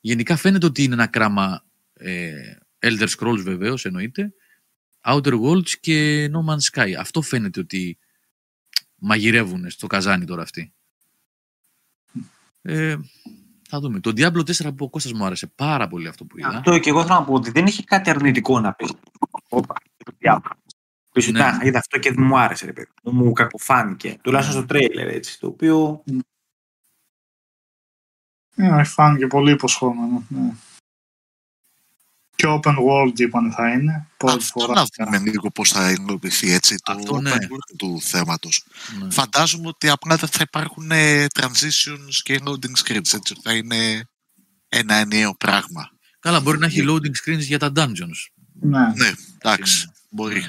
Γενικά 0.00 0.36
φαίνεται 0.36 0.66
ότι 0.66 0.82
είναι 0.82 0.94
ένα 0.94 1.06
κράμα 1.06 1.64
ε, 1.92 2.32
Elder 2.78 3.08
Scrolls 3.18 3.40
βεβαίως 3.42 3.84
εννοείται, 3.84 4.32
Outer 5.04 5.40
Worlds 5.42 5.70
και 5.80 6.26
No 6.32 6.50
Man's 6.50 6.70
Sky. 6.82 6.92
Αυτό 6.98 7.22
φαίνεται 7.22 7.60
ότι 7.60 7.98
μαγειρεύουν 8.94 9.70
στο 9.70 9.86
καζάνι 9.86 10.24
τώρα 10.24 10.42
αυτοί. 10.42 10.72
Ε, 12.62 12.96
θα 13.70 13.80
δούμε. 13.80 14.00
Το 14.00 14.10
Diablo 14.16 14.40
4 14.40 14.74
που 14.76 14.84
ο 14.84 14.88
Κώστας 14.88 15.12
μου 15.12 15.24
άρεσε 15.24 15.46
πάρα 15.46 15.88
πολύ 15.88 16.08
αυτό 16.08 16.24
που 16.24 16.38
είδα. 16.38 16.48
Αυτό 16.48 16.78
και 16.78 16.90
εγώ 16.90 17.02
θέλω 17.04 17.14
να 17.18 17.24
πω 17.24 17.32
ότι 17.34 17.50
δεν 17.50 17.66
είχε 17.66 17.82
κάτι 17.82 18.10
αρνητικό 18.10 18.60
να 18.60 18.72
πει. 18.72 18.88
Όπα, 19.48 19.74
το 20.04 20.12
διάβολο. 20.18 20.54
Πεις 21.12 21.24
ότι, 21.28 21.32
Ναι. 21.38 21.44
«Α, 21.44 21.58
είδα 21.62 21.78
αυτό 21.78 21.98
και 21.98 22.12
δεν 22.12 22.24
μου 22.24 22.38
άρεσε, 22.38 22.66
ρε 22.66 22.72
παιδί. 22.72 22.88
μου». 23.02 23.12
Μου 23.12 23.32
κακοφάνηκε. 23.32 24.18
Τουλάχιστον 24.22 24.56
στο 24.58 24.66
τρέιλερ 24.66 25.08
έτσι. 25.08 25.40
Το 25.40 25.46
οποίο 25.46 26.02
Ναι, 28.54 28.84
φάνηκε 28.84 29.26
πολύ 29.26 29.50
υποσχόμενο. 29.52 30.22
Ναι. 30.28 30.50
Και 32.40 32.46
open 32.48 32.74
world 32.74 33.20
είπαν 33.20 33.52
θα 33.52 33.72
είναι. 33.72 34.06
Πρώτη 34.16 34.36
Αυτό 34.36 34.60
φορά. 34.60 34.84
να 34.96 35.04
δούμε 35.04 35.30
λίγο 35.30 35.50
πώς 35.50 35.70
θα 35.70 35.90
υλοποιηθεί 35.90 36.52
έτσι 36.52 36.76
το 36.82 36.92
Αυτό 36.92 37.20
ναι. 37.20 37.30
open 37.30 37.34
world 37.34 37.76
του 37.76 38.00
θέματος. 38.02 38.64
Ναι. 39.02 39.10
Φαντάζομαι 39.10 39.68
ότι 39.68 39.88
απλά 39.88 40.16
δεν 40.16 40.28
θα 40.28 40.38
υπάρχουν 40.42 40.90
ε, 40.90 41.26
transitions 41.40 42.14
και 42.22 42.40
loading 42.44 42.84
screens, 42.84 43.14
έτσι 43.14 43.34
θα 43.42 43.52
είναι 43.54 44.08
ένα 44.68 44.94
ενιαίο 44.94 45.34
πράγμα. 45.34 45.90
Καλά, 46.18 46.40
μπορεί 46.40 46.58
να 46.58 46.66
έχει 46.66 46.84
loading 46.88 47.28
screens 47.28 47.38
για 47.38 47.58
τα 47.58 47.72
dungeons. 47.76 48.30
Ναι. 48.60 48.92
Ναι, 48.94 49.12
εντάξει, 49.38 49.90
μπορεί. 50.08 50.42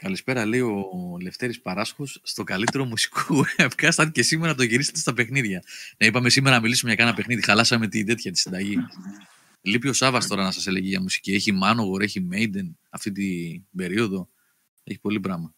Καλησπέρα, 0.00 0.46
λέει 0.46 0.60
ο 0.60 1.16
Λευτέρης 1.20 1.60
Παράσχος, 1.60 2.20
στο 2.22 2.44
καλύτερο 2.44 2.84
μουσικού 2.84 3.44
webcast, 3.56 3.94
αν 3.96 4.12
και 4.12 4.22
σήμερα 4.22 4.54
το 4.54 4.62
γυρίσετε 4.62 4.98
στα 4.98 5.12
παιχνίδια. 5.12 5.62
Ναι, 5.96 6.06
είπαμε 6.06 6.30
σήμερα 6.30 6.56
να 6.56 6.62
μιλήσουμε 6.62 6.94
για 6.94 7.04
κάνα 7.04 7.16
παιχνίδι, 7.16 7.42
χαλάσαμε 7.42 7.88
την 7.88 8.06
τέτοια 8.06 8.32
τη 8.32 8.38
συνταγή. 8.38 8.76
Λείπει 9.60 9.88
ο 9.88 9.92
Σάβας 9.92 10.26
τώρα 10.26 10.42
να 10.42 10.50
σας 10.50 10.66
έλεγε 10.66 10.88
για 10.88 11.00
μουσική. 11.00 11.32
Έχει 11.32 11.52
Manowar, 11.62 12.00
έχει 12.00 12.28
Maiden 12.32 12.70
αυτή 12.90 13.12
την 13.12 13.64
περίοδο. 13.76 14.28
Έχει 14.84 14.98
πολύ 14.98 15.20
πράγμα. 15.20 15.54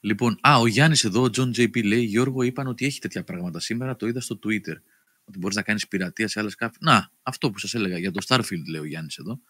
Λοιπόν, 0.00 0.38
α, 0.40 0.58
ο 0.58 0.66
Γιάννης 0.66 1.04
εδώ, 1.04 1.22
ο 1.22 1.30
John 1.36 1.56
JP 1.56 1.84
λέει, 1.84 2.04
Γιώργο, 2.04 2.42
είπαν 2.42 2.66
ότι 2.66 2.84
έχει 2.84 3.00
τέτοια 3.00 3.24
πράγματα 3.24 3.60
σήμερα, 3.60 3.96
το 3.96 4.06
είδα 4.06 4.20
στο 4.20 4.38
Twitter. 4.44 4.76
Ότι 5.24 5.38
μπορείς 5.38 5.56
να 5.56 5.62
κάνεις 5.62 5.88
πειρατεία 5.88 6.28
σε 6.28 6.40
άλλες 6.40 6.52
σκάφη. 6.52 6.76
Να, 6.80 7.10
αυτό 7.22 7.50
που 7.50 7.58
σας 7.58 7.74
έλεγα, 7.74 7.98
για 7.98 8.10
το 8.10 8.24
Starfield 8.26 8.64
λέει 8.68 8.80
ο 8.80 8.84
Γιάννης 8.84 9.16
εδώ. 9.16 9.40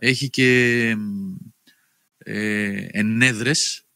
Έχει 0.00 0.30
και 0.30 0.94
μ, 0.98 1.34
ε, 2.18 2.86
ενέδρες 2.90 3.86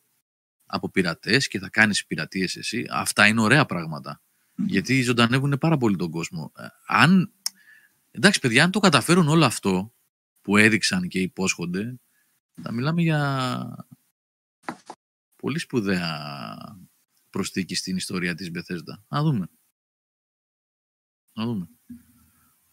από 0.66 0.90
πειρατές 0.90 1.48
και 1.48 1.59
θα 1.59 1.68
κάνεις 1.68 2.07
πειρατείες 2.07 2.57
εσύ. 2.57 2.86
Αυτά 2.90 3.26
είναι 3.26 3.40
ωραία 3.40 3.66
πράγματα. 3.66 4.22
Γιατί 4.66 5.03
ζωντανεύουν 5.03 5.59
πάρα 5.59 5.76
πολύ 5.76 5.96
τον 5.96 6.11
κόσμο. 6.11 6.53
Ε, 6.57 6.66
Αν, 6.86 7.32
εντάξει 8.11 8.40
παιδιά, 8.40 8.64
αν 8.64 8.70
το 8.70 8.80
καταφέρουν 8.80 9.28
όλο 9.28 9.44
αυτό 9.44 9.94
που 10.40 10.57
έδειξαν 10.57 11.09
και 11.09 11.20
υπόσχονται, 11.20 12.01
θα 12.62 12.72
μιλάμε 12.72 13.03
για 13.03 13.86
πολύ 15.36 15.59
σπουδαία 15.59 16.18
προσθήκη 17.30 17.74
στην 17.74 17.96
ιστορία 17.96 18.34
της 18.34 18.51
Bethesda. 18.55 19.03
Να 19.09 19.22
δούμε. 19.22 19.48
Να 21.32 21.44
δούμε. 21.44 21.68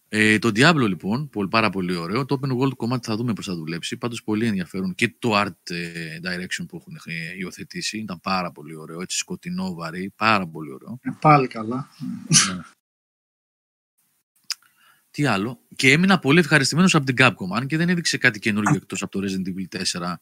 Ε, 0.09 0.39
το 0.39 0.47
Diablo 0.47 0.87
λοιπόν, 0.87 1.29
πολύ, 1.29 1.47
πάρα 1.47 1.69
πολύ 1.69 1.95
ωραίο. 1.95 2.25
Το 2.25 2.39
Open 2.41 2.57
World 2.57 2.75
κομμάτι 2.75 3.07
θα 3.07 3.15
δούμε 3.15 3.33
πώς 3.33 3.45
θα 3.45 3.55
δουλέψει. 3.55 3.97
Πάντως 3.97 4.23
πολύ 4.23 4.45
ενδιαφέρον. 4.45 4.95
Και 4.95 5.15
το 5.19 5.41
Art 5.41 5.69
ε, 5.69 6.19
Direction 6.23 6.65
που 6.67 6.77
έχουν 6.77 6.99
ε, 7.05 7.37
υιοθετήσει 7.37 7.97
ήταν 7.97 8.19
πάρα 8.19 8.51
πολύ 8.51 8.75
ωραίο. 8.75 9.01
Έτσι 9.01 9.17
σκοτεινό, 9.17 9.73
βαρύ, 9.73 10.13
πάρα 10.15 10.47
πολύ 10.47 10.71
ωραίο. 10.71 10.99
Ε, 11.01 11.09
Πάλι 11.21 11.47
καλά. 11.47 11.89
Ναι. 12.29 12.61
Τι 15.11 15.25
άλλο; 15.25 15.59
Και 15.75 15.91
έμεινα 15.91 16.19
πολύ 16.19 16.39
ευχαριστημένος 16.39 16.95
από 16.95 17.05
την 17.05 17.15
Capcom. 17.17 17.55
Αν 17.55 17.67
και 17.67 17.77
δεν 17.77 17.89
έδειξε 17.89 18.17
κάτι 18.17 18.39
καινούργιο 18.39 18.75
εκτός 18.75 19.01
από 19.01 19.11
το 19.11 19.27
Resident 19.27 19.47
Evil 19.47 19.81
4. 20.01 20.13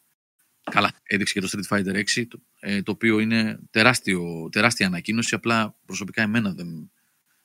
Καλά, 0.72 0.92
έδειξε 1.04 1.34
και 1.34 1.42
το 1.42 1.50
Street 1.52 1.78
Fighter 1.78 2.04
6, 2.16 2.26
το, 2.28 2.42
ε, 2.60 2.82
το 2.82 2.92
οποίο 2.92 3.20
είναι 3.20 3.60
τεράστιο, 3.70 4.50
τεράστια 4.52 4.88
ανακοίνωση. 4.88 5.36
Απλά 5.36 5.76
προσωπικά 5.86 6.22
εμένα 6.22 6.54
δεν, 6.54 6.92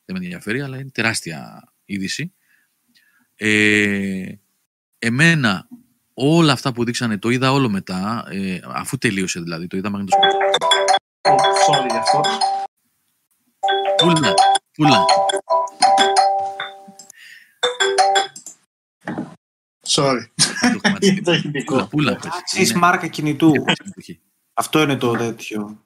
δεν 0.05 0.17
με 0.17 0.25
ενδιαφέρει, 0.25 0.61
αλλά 0.61 0.79
είναι 0.79 0.91
τεράστια 0.91 1.65
είδηση. 1.93 2.33
Ε, 3.37 4.33
εμένα 4.99 5.69
όλα 6.15 6.53
αυτά 6.53 6.73
που 6.73 6.85
δείξανε 6.85 7.19
το 7.19 7.29
είδα 7.29 7.53
όλο 7.53 7.69
μετά, 7.69 8.25
ε, 8.31 8.61
αφού 8.65 8.99
τελείωσε 8.99 9.41
δηλαδή, 9.41 9.67
το 9.67 9.77
είδα 9.77 9.91
μέχρι 9.91 10.07
το 10.07 10.17
Oh, 11.23 11.33
sorry 11.33 11.87
γι' 11.91 11.97
αυτό. 11.97 12.21
Πούλα, 13.97 14.35
πούλα. 14.73 15.05
Sorry. 19.87 20.21
Το 20.61 20.67
έχουμε 20.83 20.99
Είναι 21.01 21.21
τεχνικό. 21.21 21.75
Πούλα, 21.75 21.87
πούλα. 21.89 22.17
πες. 22.17 22.31
Αξίζει 22.39 22.71
Είναι- 22.71 22.79
μάρκα 22.81 23.07
κινητού. 23.07 23.55
είναι 23.55 23.73
συμμετοχή. 23.77 24.21
Αυτό 24.55 24.81
είναι 24.83 24.97
το 24.97 25.13
τέτοιο. 25.17 25.85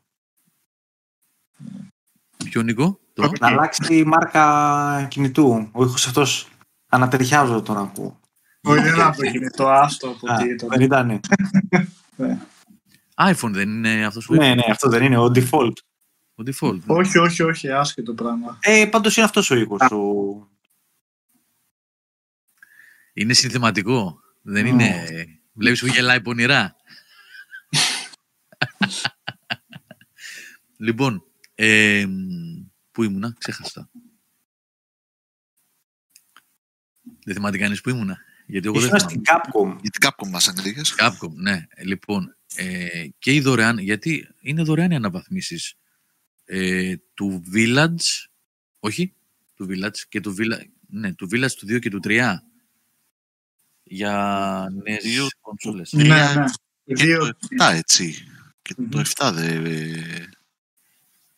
Ποιο 2.54 2.62
Νίκο, 2.62 3.00
το. 3.12 3.30
Να 3.40 3.46
αλλάξει 3.46 3.98
η 3.98 4.04
μάρκα 4.04 5.06
κινητού. 5.10 5.68
Ο 5.72 5.84
ήχος 5.84 6.06
αυτός 6.06 6.48
ανατριχιάζω 6.88 7.62
τον 7.62 7.76
ακούω. 7.76 8.20
Όχι, 8.62 8.82
δεν 8.82 8.90
είναι 8.94 9.02
από 9.02 9.16
το 9.16 9.30
κινητό, 9.30 9.68
άστο 9.68 10.08
από 10.08 10.32
Α, 10.32 10.36
τι 10.36 10.48
ήταν. 10.48 10.68
δεν 10.68 10.80
ήταν. 10.80 11.20
iPhone 13.16 13.50
δεν 13.50 13.68
είναι 13.68 14.06
αυτός 14.06 14.26
που 14.26 14.34
Ναι, 14.34 14.54
ναι, 14.54 14.62
αυτό 14.70 14.88
δεν 14.88 15.02
είναι 15.02 15.18
ο 15.18 15.24
default. 15.24 15.72
ο 16.34 16.42
default. 16.46 16.78
Όχι, 16.86 17.18
όχι, 17.18 17.42
όχι, 17.42 17.70
άσχετο 17.70 18.14
πράγμα. 18.14 18.58
Ε, 18.60 18.86
πάντως 18.90 19.16
είναι 19.16 19.26
αυτός 19.26 19.50
ο 19.50 19.56
ήχος 19.56 19.80
του... 19.88 20.48
Είναι 23.12 23.32
συνθεματικό. 23.32 24.20
Δεν 24.42 24.62
Ναι. 24.62 24.68
είναι... 24.68 25.04
Βλέπεις 25.52 25.80
που 25.80 25.86
γελάει 25.86 26.20
πονηρά. 26.20 26.76
λοιπόν, 30.86 31.24
ε, 31.54 32.06
πού 32.90 33.02
ήμουνα, 33.02 33.34
ξέχασα. 33.38 33.90
Δεν 37.24 37.34
θυμάται 37.34 37.58
κανείς 37.58 37.80
που 37.80 37.88
ήμουνα. 37.90 38.18
Γιατί 38.46 38.66
εγώ 38.66 38.80
δεν 38.80 38.94
Ήσουν 38.94 39.08
θυμάμαι. 39.08 39.20
στην 39.20 39.22
Capcom. 39.52 39.78
Για 39.80 39.90
την 39.90 40.08
Capcom 40.08 40.28
μας 40.30 40.48
ανήκες. 40.48 40.94
Capcom, 40.98 41.32
ναι. 41.34 41.66
Λοιπόν, 41.84 42.36
ε, 42.54 43.06
και 43.18 43.32
η 43.34 43.40
δωρεάν, 43.40 43.78
γιατί 43.78 44.28
είναι 44.40 44.62
δωρεάν 44.62 44.90
οι 44.90 44.94
αναβαθμίσεις 44.96 45.74
ε, 46.44 46.94
του 47.14 47.42
Village, 47.54 48.26
όχι, 48.80 49.14
του 49.54 49.66
Village 49.70 49.96
και 50.08 50.20
του 50.20 50.34
Village, 50.38 50.64
ναι, 50.88 51.14
του 51.14 51.28
Village 51.32 51.50
του 51.56 51.66
2 51.66 51.78
και 51.80 51.90
του 51.90 52.00
3 52.04 52.36
για 53.82 54.66
νέες 54.84 55.02
Δύο- 55.04 55.28
κονσόλες. 55.40 55.92
Ναι, 55.92 56.02
Τρία 56.02 56.34
ναι. 56.34 56.44
Και 56.94 57.04
Δύο. 57.04 57.18
το 57.18 57.38
7 57.58 57.70
έτσι. 57.72 58.14
Και 58.62 58.74
Μμμ. 58.78 58.88
το 58.88 59.02
7 59.16 59.30
δεν... 59.34 59.64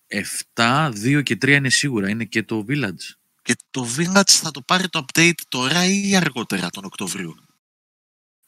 ε, 0.06 0.22
7, 0.54 0.92
2 1.04 1.22
και 1.22 1.34
3 1.34 1.48
είναι 1.48 1.70
σίγουρα, 1.70 2.08
είναι 2.08 2.24
και 2.24 2.42
το 2.42 2.64
Village. 2.68 3.14
Και 3.42 3.56
το 3.70 3.86
Village 3.96 4.30
θα 4.30 4.50
το 4.50 4.62
πάρει 4.62 4.88
το 4.88 5.04
update 5.06 5.40
τώρα 5.48 5.84
ή 5.86 6.16
αργότερα 6.16 6.70
τον 6.70 6.84
Οκτωβρίου; 6.84 7.34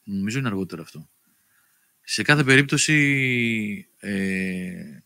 Νομίζω 0.04 0.38
είναι 0.38 0.48
αργότερο 0.48 0.82
αυτό. 0.82 1.09
Σε 2.00 2.22
κάθε 2.22 2.44
περίπτωση 2.44 2.94
ε, 3.98 4.98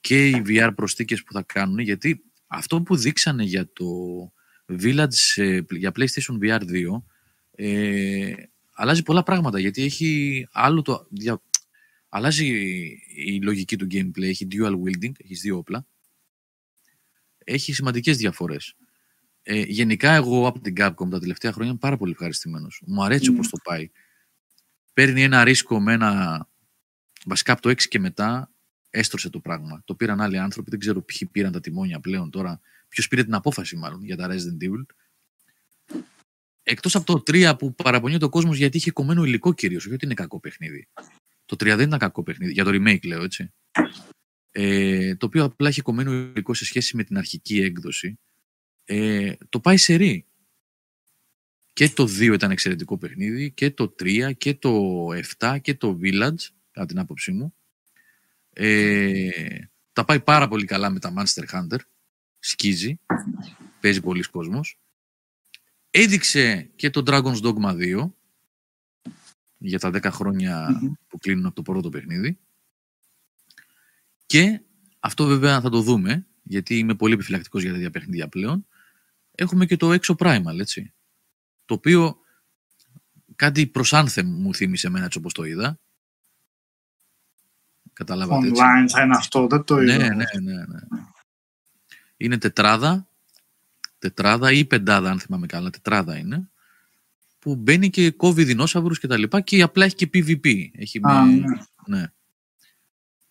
και 0.00 0.28
οι 0.28 0.42
VR 0.46 0.70
προσθήκες 0.74 1.22
που 1.22 1.32
θα 1.32 1.42
κάνουν, 1.42 1.78
γιατί 1.78 2.22
αυτό 2.46 2.82
που 2.82 2.96
δείξανε 2.96 3.42
για 3.44 3.72
το 3.72 3.86
Village 4.66 5.34
ε, 5.36 5.60
για 5.70 5.92
PlayStation 5.96 6.38
VR 6.42 6.60
2 6.60 7.02
ε, 7.54 8.32
αλλάζει 8.72 9.02
πολλά 9.02 9.22
πράγματα, 9.22 9.58
γιατί 9.58 9.82
έχει 9.82 10.46
άλλο 10.52 10.82
το... 10.82 11.06
δια- 11.10 11.42
αλλάζει 12.10 12.46
η 13.14 13.42
λογική 13.42 13.76
του 13.76 13.86
gameplay, 13.90 14.22
έχει 14.22 14.46
dual 14.50 14.72
wielding, 14.72 15.12
έχεις 15.24 15.40
δύο 15.40 15.56
όπλα, 15.56 15.86
έχει 17.38 17.72
σημαντικές 17.72 18.16
διαφορές. 18.16 18.74
Ε, 19.42 19.60
γενικά 19.60 20.14
εγώ 20.14 20.46
από 20.46 20.60
την 20.60 20.74
Capcom 20.76 21.10
τα 21.10 21.18
τελευταία 21.18 21.52
χρόνια 21.52 21.70
είμαι 21.70 21.80
πάρα 21.80 21.96
πολύ 21.96 22.12
ευχαριστημένος. 22.12 22.82
Μου 22.86 23.04
αρέσει 23.04 23.30
Μμ. 23.30 23.34
όπως 23.34 23.48
το 23.48 23.56
πάει 23.64 23.90
παίρνει 24.92 25.22
ένα 25.22 25.44
ρίσκο 25.44 25.80
με 25.80 25.92
ένα. 25.92 26.48
Βασικά 27.24 27.52
από 27.52 27.62
το 27.62 27.68
6 27.68 27.88
και 27.88 27.98
μετά 27.98 28.50
έστρωσε 28.90 29.30
το 29.30 29.40
πράγμα. 29.40 29.82
Το 29.84 29.94
πήραν 29.94 30.20
άλλοι 30.20 30.38
άνθρωποι, 30.38 30.70
δεν 30.70 30.78
ξέρω 30.78 31.02
ποιοι 31.02 31.28
πήραν 31.28 31.52
τα 31.52 31.60
τιμόνια 31.60 32.00
πλέον 32.00 32.30
τώρα. 32.30 32.60
Ποιος 32.88 33.08
πήρε 33.08 33.24
την 33.24 33.34
απόφαση, 33.34 33.76
μάλλον, 33.76 34.04
για 34.04 34.16
τα 34.16 34.28
Resident 34.30 34.64
Evil. 34.64 34.84
Εκτός 36.62 36.94
από 36.94 37.04
το 37.04 37.22
3 37.26 37.54
που 37.58 37.74
παραπονιέται 37.74 38.24
ο 38.24 38.28
κόσμος 38.28 38.56
γιατί 38.56 38.76
είχε 38.76 38.90
κομμένο 38.90 39.24
υλικό 39.24 39.52
κυρίως, 39.52 39.84
όχι 39.84 39.94
ότι 39.94 40.04
είναι 40.04 40.14
κακό 40.14 40.40
παιχνίδι. 40.40 40.88
Το 41.50 41.56
3 41.56 41.76
δεν 41.76 41.86
ήταν 41.86 41.98
κακό 41.98 42.22
παιχνίδι, 42.22 42.52
για 42.52 42.64
το 42.64 42.70
remake 42.74 43.06
λέω 43.06 43.22
έτσι. 43.22 43.52
Ε, 44.50 45.16
το 45.16 45.26
οποίο 45.26 45.44
απλά 45.44 45.68
είχε 45.68 45.82
κομμένο 45.82 46.12
υλικό 46.12 46.54
σε 46.54 46.64
σχέση 46.64 46.96
με 46.96 47.04
την 47.04 47.18
αρχική 47.18 47.60
έκδοση. 47.60 48.18
Ε, 48.84 49.32
το 49.48 49.60
πάει 49.60 49.76
σε 49.76 49.94
ρί. 49.94 50.26
Και 51.72 51.88
το 51.88 52.04
2 52.04 52.32
ήταν 52.32 52.50
εξαιρετικό 52.50 52.98
παιχνίδι, 52.98 53.52
και 53.52 53.70
το 53.70 53.94
3 53.98 54.32
και 54.36 54.54
το 54.54 55.06
7 55.38 55.56
και 55.60 55.74
το 55.74 55.98
Village, 56.02 56.48
κατά 56.70 56.86
την 56.86 56.98
άποψή 56.98 57.32
μου. 57.32 57.54
Ε, 58.52 59.30
τα 59.92 60.04
πάει 60.04 60.20
πάρα 60.20 60.48
πολύ 60.48 60.64
καλά 60.64 60.90
με 60.90 60.98
τα 60.98 61.12
Monster 61.16 61.44
Hunter. 61.52 61.78
Σκίζει. 62.38 63.00
Παίζει 63.80 64.00
πολλοί 64.00 64.22
κόσμος. 64.22 64.78
Έδειξε 65.90 66.70
και 66.76 66.90
το 66.90 67.02
Dragon's 67.06 67.40
Dogma 67.42 67.76
2 67.76 68.10
για 69.62 69.78
τα 69.78 69.90
10 69.90 70.08
χρόνια 70.12 70.78
Μμμ. 70.82 70.92
που 71.08 71.18
κλείνουν 71.18 71.46
από 71.46 71.54
το 71.54 71.62
πρώτο 71.62 71.88
παιχνίδι. 71.88 72.38
Και 74.26 74.60
αυτό 75.00 75.26
βέβαια 75.26 75.60
θα 75.60 75.70
το 75.70 75.80
δούμε, 75.80 76.26
γιατί 76.42 76.78
είμαι 76.78 76.94
πολύ 76.94 77.14
επιφυλακτικός 77.14 77.62
για 77.62 77.72
τέτοια 77.72 77.90
παιχνίδια 77.90 78.28
πλέον. 78.28 78.66
Έχουμε 79.34 79.66
και 79.66 79.76
το 79.76 79.92
Exo 79.92 80.14
Primal, 80.16 80.58
έτσι. 80.58 80.92
Το 81.64 81.74
οποίο 81.74 82.18
κάτι 83.36 83.66
προς 83.66 83.90
Anthem 83.94 84.22
μου 84.24 84.54
θύμισε 84.54 84.86
εμένα 84.86 85.04
έτσι 85.04 85.18
όπως 85.18 85.32
το 85.32 85.44
είδα. 85.44 85.78
Καταλάβατε 87.92 88.46
έτσι. 88.46 88.62
Online 88.64 88.88
θα 88.90 89.02
είναι 89.02 89.16
αυτό, 89.16 89.46
δεν 89.46 89.64
το 89.64 89.76
Ναι, 89.76 89.92
είδα. 89.92 90.14
ναι, 90.14 90.24
ναι, 90.42 90.52
ναι. 90.54 90.80
Είναι 92.16 92.38
τετράδα, 92.38 93.08
τετράδα 93.98 94.52
ή 94.52 94.64
πεντάδα 94.64 95.10
αν 95.10 95.20
θυμάμαι 95.20 95.46
καλά, 95.46 95.70
τετράδα 95.70 96.16
είναι, 96.16 96.50
που 97.40 97.56
μπαίνει 97.56 97.90
και 97.90 98.10
κόβει 98.10 98.44
δεινόσαυρους 98.44 98.98
και 98.98 99.06
τα 99.06 99.18
λοιπά 99.18 99.40
και 99.40 99.62
απλά 99.62 99.84
έχει 99.84 99.94
και 99.94 100.10
PvP. 100.14 100.68
Έχει 100.72 101.00
Α, 101.02 101.24
με- 101.24 101.32
ναι. 101.32 101.46
ναι. 101.86 102.04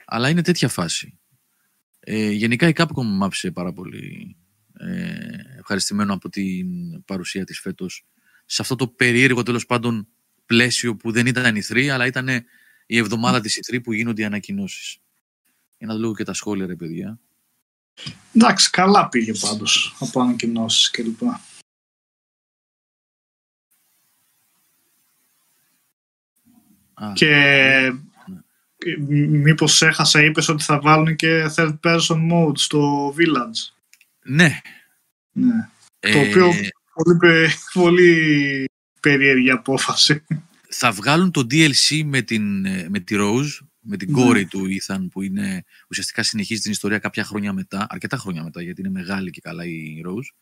Αλλά 0.05 0.29
είναι 0.29 0.41
τέτοια 0.41 0.67
φάση. 0.69 1.19
Ε, 1.99 2.29
γενικά 2.31 2.67
η 2.67 2.73
Capcom 2.75 3.03
μου 3.03 3.25
άφησε 3.25 3.51
πάρα 3.51 3.73
πολύ 3.73 4.35
ε, 4.79 5.15
ευχαριστημένο 5.59 6.13
από 6.13 6.29
την 6.29 6.67
παρουσία 7.05 7.43
της 7.43 7.59
φέτος 7.59 8.05
σε 8.45 8.61
αυτό 8.61 8.75
το 8.75 8.87
περίεργο 8.87 9.43
τέλος 9.43 9.65
πάντων 9.65 10.07
πλαίσιο 10.45 10.95
που 10.95 11.11
δεν 11.11 11.25
ήταν 11.25 11.55
η 11.55 11.61
3 11.69 11.87
αλλά 11.87 12.05
ήταν 12.05 12.27
η 12.85 12.97
εβδομάδα 12.97 13.41
της 13.41 13.59
E3 13.61 13.79
που 13.83 13.93
γίνονται 13.93 14.21
οι 14.21 14.25
ανακοινώσεις. 14.25 14.97
Για 15.77 15.87
να 15.87 15.93
δω 15.93 15.99
λίγο 15.99 16.15
και 16.15 16.23
τα 16.23 16.33
σχόλια 16.33 16.65
ρε 16.65 16.75
παιδιά. 16.75 17.19
Εντάξει, 18.33 18.69
καλά 18.69 19.09
πήγε 19.09 19.33
πάντως 19.33 19.95
από 19.99 20.21
ανακοινώσεις 20.21 20.89
κλπ. 20.91 21.19
Α, 27.03 27.11
Και 27.13 27.91
μήπως 29.29 29.81
έχασα, 29.81 30.23
είπες 30.23 30.47
ότι 30.47 30.63
θα 30.63 30.79
βάλουν 30.79 31.15
και 31.15 31.45
third 31.55 31.79
person 31.83 32.17
mode 32.31 32.57
στο 32.57 33.09
Village. 33.17 33.73
ναι. 34.23 34.59
Ναι. 35.31 35.69
Ε, 35.99 36.11
Το 36.13 36.19
οποίο 36.19 36.53
πολύ, 36.93 37.17
πε- 37.19 37.51
πολύ 37.73 38.65
περίεργη 38.99 39.49
απόφαση. 39.51 40.23
θα 40.69 40.91
βγάλουν 40.91 41.31
το 41.31 41.41
DLC 41.51 42.01
με, 42.05 42.21
την, 42.21 42.65
ε, 42.65 42.85
με 42.89 42.99
τη 42.99 43.15
Rose, 43.19 43.57
με 43.79 43.97
την 43.97 44.11
Ναι. 44.11 44.21
κόρη 44.23 44.45
του 44.45 44.65
Ethan 44.85 45.07
που 45.11 45.21
είναι, 45.21 45.63
ουσιαστικά 45.89 46.23
συνεχίζει 46.23 46.61
την 46.61 46.71
ιστορία 46.71 46.99
κάποια 46.99 47.23
χρόνια 47.23 47.53
μετά, 47.53 47.87
αρκετά 47.89 48.17
χρόνια 48.17 48.43
μετά 48.43 48.61
γιατί 48.61 48.81
είναι 48.81 48.89
μεγάλη 48.89 49.29
και 49.29 49.41
καλά 49.41 49.65
η 49.65 50.01
Rose. 50.07 50.35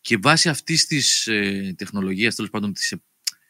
Και 0.00 0.16
βάσει 0.16 0.48
αυτής 0.48 0.86
της 0.86 1.26
ε, 1.26 1.74
τεχνολογίας, 1.78 2.34
τέλος 2.34 2.50
πάντων 2.50 2.72
της 2.72 2.92
ε, 2.92 3.02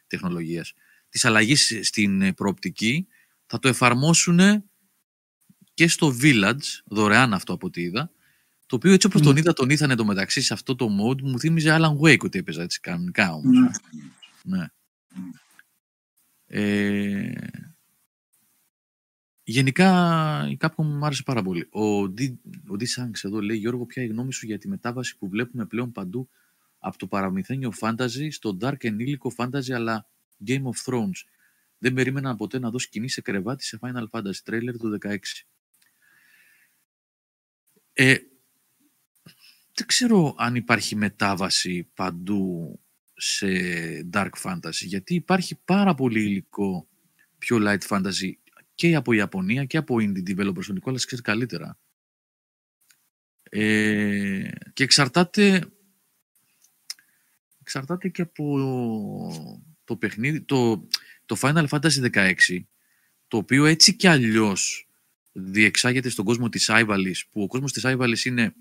τεχνολογίας, 0.07 0.73
της 1.15 1.25
αλλαγής 1.25 1.79
στην 1.81 2.21
ε, 2.21 2.33
προοπτική, 2.33 3.07
θα 3.45 3.59
το 3.59 3.67
εφαρμόσουν 3.67 4.39
και 5.73 5.87
στο 5.87 6.15
Village, 6.21 6.81
δωρεάν 6.85 7.33
αυτό 7.33 7.53
από 7.53 7.67
ό,τι 7.67 7.81
είδα, 7.81 8.11
το 8.65 8.75
οποίο 8.75 8.91
έτσι 8.93 9.07
όπως 9.07 9.21
Μμ. 9.21 9.23
τον 9.23 9.37
είδα 9.37 9.53
τον 9.53 9.69
Ethan 9.71 9.89
εντωμεταξύ 9.89 10.41
σε 10.41 10.53
αυτό 10.53 10.75
το 10.75 10.85
mode 10.85 11.21
μου 11.21 11.39
θύμιζε 11.39 11.77
Alan 11.79 11.97
Wake 11.99 12.19
ότι 12.23 12.39
έπαιζα 12.39 12.61
έτσι 12.63 12.79
κανονικά 12.79 13.33
όμως. 13.33 13.57
ναι. 13.57 13.69
Ναι. 14.43 14.67
Ε, 16.47 17.33
γενικά 19.43 19.89
η 20.49 20.57
Capcom 20.59 20.83
μου 20.83 21.05
άρεσε 21.05 21.23
πάρα 21.23 21.41
πολύ. 21.41 21.67
Ο 21.71 22.01
D, 22.01 22.33
ο 22.67 22.75
D 22.79 22.81
Sanks 22.81 23.19
εδώ 23.23 23.41
λέει 23.41 23.57
Γιώργο 23.57 23.85
ποια 23.85 24.03
η 24.03 24.07
γνώμη 24.07 24.33
σου 24.33 24.45
για 24.45 24.57
τη 24.57 24.67
μετάβαση 24.67 25.17
που 25.17 25.29
βλέπουμε 25.29 25.65
πλέον 25.65 25.91
παντού 25.91 26.29
από 26.79 26.97
το 26.97 27.07
παραμυθένιο 27.07 27.73
fantasy 27.79 28.27
στο 28.29 28.57
dark 28.61 28.83
ενήλικο 28.83 29.33
fantasy 29.37 29.71
αλλά 29.71 30.09
Game 30.47 30.63
of 30.63 30.83
Thrones. 30.85 31.23
Δεν 31.77 31.93
περίμενα 31.93 32.35
ποτέ 32.35 32.59
να 32.59 32.69
δω 32.69 32.79
σκηνή 32.79 33.09
σε 33.09 33.21
κρεβάτι 33.21 33.63
σε 33.63 33.79
Final 33.81 34.05
Fantasy 34.11 34.49
trailer 34.49 34.73
του 34.79 34.97
16. 35.03 35.17
Ε, 37.93 38.15
δεν 39.73 39.87
ξέρω 39.87 40.35
αν 40.37 40.55
υπάρχει 40.55 40.95
μετάβαση 40.95 41.89
παντού 41.93 42.79
σε 43.13 43.47
dark 44.13 44.31
fantasy, 44.43 44.85
γιατί 44.85 45.15
υπάρχει 45.15 45.55
πάρα 45.65 45.93
πολύ 45.93 46.23
υλικό 46.23 46.87
πιο 47.37 47.57
light 47.61 47.87
fantasy 47.87 48.31
και 48.75 48.95
από 48.95 49.13
Ιαπωνία 49.13 49.65
και 49.65 49.77
από 49.77 49.95
indie 49.99 50.29
developers. 50.29 50.69
Ο 50.69 50.73
Νικόλας 50.73 51.05
ξέρει 51.05 51.21
καλύτερα. 51.21 51.77
Ε, 53.49 54.49
και 54.73 54.83
εξαρτάται 54.83 55.69
εξαρτάται 57.59 58.09
και 58.09 58.21
από 58.21 59.74
το 59.85 59.95
παιχνίδι 59.95 60.41
το, 60.41 60.87
το 61.25 61.37
Final 61.39 61.67
Fantasy 61.67 62.11
16 62.11 62.33
το 63.27 63.37
οποίο 63.37 63.65
έτσι 63.65 63.95
κι 63.95 64.07
αλλιώς 64.07 64.89
διεξάγεται 65.31 66.09
στον 66.09 66.25
κόσμο 66.25 66.49
της 66.49 66.69
Ivalis 66.71 67.19
που 67.29 67.41
ο 67.41 67.47
κόσμος 67.47 67.71
της 67.71 67.83
Ivalis 67.85 68.25
είναι 68.25 68.53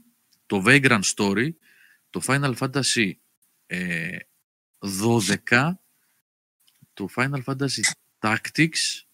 το 0.47 0.63
Vagrant 0.67 1.03
Story 1.15 1.49
το 2.11 2.21
Final 2.27 2.55
Fantasy 2.55 3.13
ε, 3.67 4.17
12 5.49 5.73
το 6.93 7.09
Final 7.17 7.43
Fantasy 7.45 7.83
Tactics 8.19 9.05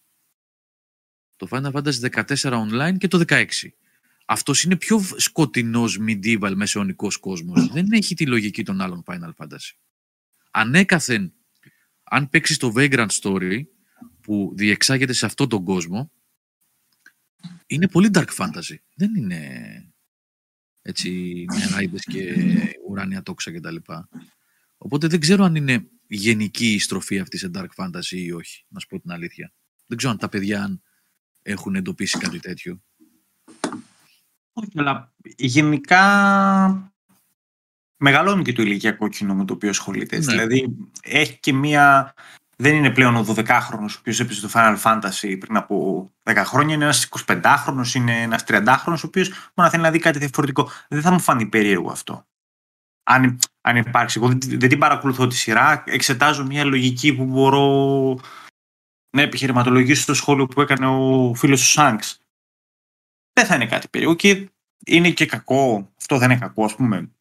το 1.41 1.47
Final 1.49 1.71
Fantasy 1.71 2.23
14 2.25 2.35
online 2.35 2.97
και 2.97 3.07
το 3.07 3.23
16. 3.27 3.45
Αυτός 4.25 4.63
είναι 4.63 4.75
πιο 4.75 5.01
σκοτεινός 5.15 5.99
medieval 6.07 6.53
μεσαιωνικός 6.55 7.17
κόσμος. 7.17 7.67
Δεν 7.73 7.91
έχει 7.91 8.15
τη 8.15 8.25
λογική 8.25 8.63
των 8.63 8.81
άλλων 8.81 9.03
Final 9.05 9.31
Fantasy. 9.37 9.71
Ανέκαθεν, 10.51 11.33
αν 12.13 12.29
παίξει 12.29 12.59
το 12.59 12.73
Vagrant 12.75 13.07
Story, 13.21 13.61
που 14.21 14.51
διεξάγεται 14.55 15.13
σε 15.13 15.25
αυτόν 15.25 15.49
τον 15.49 15.63
κόσμο, 15.63 16.11
είναι 17.67 17.87
πολύ 17.87 18.09
dark 18.13 18.27
fantasy. 18.37 18.75
Δεν 18.95 19.15
είναι 19.15 19.93
έτσι 20.81 21.45
νεράιδες 21.59 22.03
και 22.03 22.35
ουράνια 22.87 23.23
τόξα 23.23 23.51
κτλ. 23.51 23.75
Οπότε 24.77 25.07
δεν 25.07 25.19
ξέρω 25.19 25.43
αν 25.43 25.55
είναι 25.55 25.87
γενική 26.07 26.73
η 26.73 26.79
στροφή 26.79 27.19
αυτή 27.19 27.37
σε 27.37 27.51
dark 27.53 27.69
fantasy 27.75 28.11
ή 28.11 28.31
όχι, 28.31 28.65
να 28.67 28.79
σου 28.79 28.87
πω 28.87 28.99
την 28.99 29.11
αλήθεια. 29.11 29.53
Δεν 29.85 29.97
ξέρω 29.97 30.11
αν 30.13 30.19
τα 30.19 30.29
παιδιά 30.29 30.63
αν 30.63 30.81
έχουν 31.41 31.75
εντοπίσει 31.75 32.17
κάτι 32.17 32.39
τέτοιο. 32.39 32.81
Όχι, 34.53 34.71
αλλά 34.75 35.13
γενικά 35.37 36.90
μεγαλώνει 38.01 38.43
και 38.43 38.53
το 38.53 38.61
ηλικιακό 38.61 39.07
κοινό 39.07 39.35
με 39.35 39.45
το 39.45 39.53
οποίο 39.53 39.69
ασχολείται. 39.69 40.17
Ναι. 40.17 40.25
Δηλαδή 40.25 40.75
έχει 41.01 41.37
και 41.39 41.53
μία. 41.53 42.13
Δεν 42.55 42.75
είναι 42.75 42.89
πλέον 42.89 43.15
ο 43.15 43.25
12χρονο 43.27 43.89
ο 43.89 43.95
οποίος 43.99 44.19
έπαιζε 44.19 44.41
το 44.41 44.49
Final 44.53 44.77
Fantasy 44.81 45.35
πριν 45.39 45.57
από 45.57 46.09
10 46.23 46.41
χρόνια. 46.45 46.75
Είναι 46.75 46.83
ένας 46.83 47.09
25χρονο, 47.27 47.93
είναι 47.93 48.21
ένας 48.21 48.43
30χρονο, 48.47 48.95
ο 48.95 49.05
οποίος 49.05 49.31
μόνο 49.55 49.69
θέλει 49.69 49.83
να 49.83 49.91
δει 49.91 49.99
κάτι 49.99 50.19
διαφορετικό. 50.19 50.69
Δεν 50.89 51.01
θα 51.01 51.11
μου 51.11 51.19
φανεί 51.19 51.45
περίεργο 51.45 51.91
αυτό. 51.91 52.25
Αν, 53.03 53.39
αν 53.61 53.75
υπάρξει. 53.75 54.19
Εγώ 54.19 54.27
δεν, 54.27 54.39
δεν 54.41 54.69
την 54.69 54.79
παρακολουθώ 54.79 55.27
τη 55.27 55.35
σειρά. 55.35 55.83
Εξετάζω 55.85 56.45
μια 56.45 56.65
λογική 56.65 57.13
που 57.13 57.25
μπορώ 57.25 58.19
να 59.09 59.21
επιχειρηματολογήσω 59.21 60.01
στο 60.01 60.13
σχόλιο 60.13 60.45
που 60.45 60.61
έκανε 60.61 60.85
ο 60.87 61.33
φίλος 61.35 61.61
του 61.61 61.67
Σάγκς 61.67 62.21
δεν 63.33 63.45
θα 63.45 63.55
είναι 63.55 63.65
κάτι 63.65 63.87
περίεργο 63.87 64.15
και 64.15 64.49
είναι 64.85 65.11
και 65.11 65.25
κακό. 65.25 65.91
Αυτό 65.97 66.17
δεν 66.17 66.29
είναι 66.29 66.39
κακό, 66.39 66.65
ας 66.65 66.75
πούμε. 66.75 67.11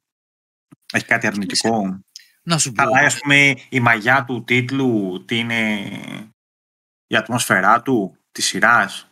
Έχει 0.91 1.05
κάτι 1.05 1.26
αρνητικό. 1.26 2.01
Να 2.43 2.59
σου 2.59 2.72
πω. 2.72 2.82
Αλλά, 2.82 3.07
ας 3.07 3.18
πούμε, 3.18 3.55
η 3.68 3.80
μαγιά 3.80 4.24
του 4.24 4.45
τίτλου, 4.45 5.24
τι 5.24 5.38
είναι 5.38 5.91
η 7.07 7.16
ατμόσφαιρά 7.16 7.82
του, 7.82 8.16
της 8.32 8.47
σειράς. 8.47 9.11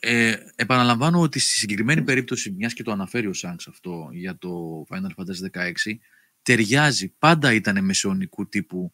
Ε, 0.00 0.36
επαναλαμβάνω 0.54 1.20
ότι 1.20 1.38
στη 1.38 1.54
συγκεκριμένη 1.54 2.02
περίπτωση, 2.02 2.50
μιας 2.50 2.72
και 2.72 2.82
το 2.82 2.92
αναφέρει 2.92 3.26
ο 3.26 3.32
Σάνξ 3.32 3.66
αυτό 3.66 4.08
για 4.12 4.38
το 4.38 4.84
Final 4.88 5.10
Fantasy 5.16 5.60
16, 5.60 5.98
ταιριάζει. 6.42 7.08
Πάντα 7.08 7.52
ήταν 7.52 7.84
μεσαιωνικού 7.84 8.48
τύπου 8.48 8.92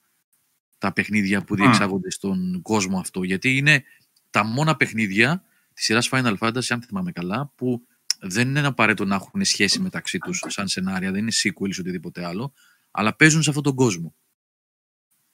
τα 0.79 0.93
παιχνίδια 0.93 1.45
που 1.45 1.57
διεξάγονται 1.57 2.11
στον 2.11 2.63
κόσμο 2.63 2.99
αυτό. 2.99 3.23
Γιατί 3.23 3.57
είναι 3.57 3.85
τα 4.31 4.45
μόνα 4.45 4.77
παιχνίδια 4.77 5.45
της 5.75 5.85
σειράς 5.85 6.09
Final 6.13 6.39
Fantasy, 6.39 6.67
αν 6.69 6.83
θυμάμαι 6.83 7.13
καλά, 7.13 7.53
που 7.55 7.87
δεν 8.25 8.49
είναι 8.49 8.67
απαραίτητο 8.67 9.05
να 9.05 9.15
έχουν 9.15 9.45
σχέση 9.45 9.81
μεταξύ 9.81 10.19
τους 10.19 10.43
σαν 10.47 10.69
σενάρια, 10.69 11.11
δεν 11.11 11.21
είναι 11.21 11.33
sequels 11.43 11.75
ή 11.77 11.81
οτιδήποτε 11.81 12.25
άλλο, 12.25 12.53
αλλά 12.91 13.17
παίζουν 13.17 13.43
σε 13.43 13.49
αυτόν 13.49 13.65
τον 13.65 13.75
κόσμο. 13.75 14.15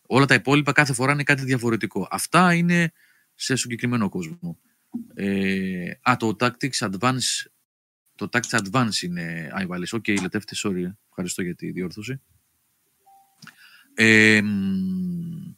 Όλα 0.06 0.26
τα 0.26 0.34
υπόλοιπα 0.34 0.72
κάθε 0.72 0.92
φορά 0.92 1.12
είναι 1.12 1.22
κάτι 1.22 1.44
διαφορετικό. 1.44 2.08
Αυτά 2.10 2.54
είναι 2.54 2.92
σε 3.34 3.56
συγκεκριμένο 3.56 4.08
κόσμο. 4.08 4.58
Ε, 5.14 5.90
α, 6.02 6.16
το 6.18 6.36
Tactics 6.40 6.78
Advance 6.78 7.46
το 8.14 8.28
Tactics 8.32 8.58
Advance 8.60 9.02
είναι 9.02 9.50
Α, 9.52 9.66
βάλεις. 9.66 9.92
OK, 9.92 10.04
okay, 10.06 10.20
λετεύτε, 10.20 10.54
sorry. 10.62 10.92
Ευχαριστώ 11.08 11.42
για 11.42 11.54
τη 11.54 11.70
διόρθωση. 11.70 12.20
Ε, 13.94 14.40
μ, 14.42 15.54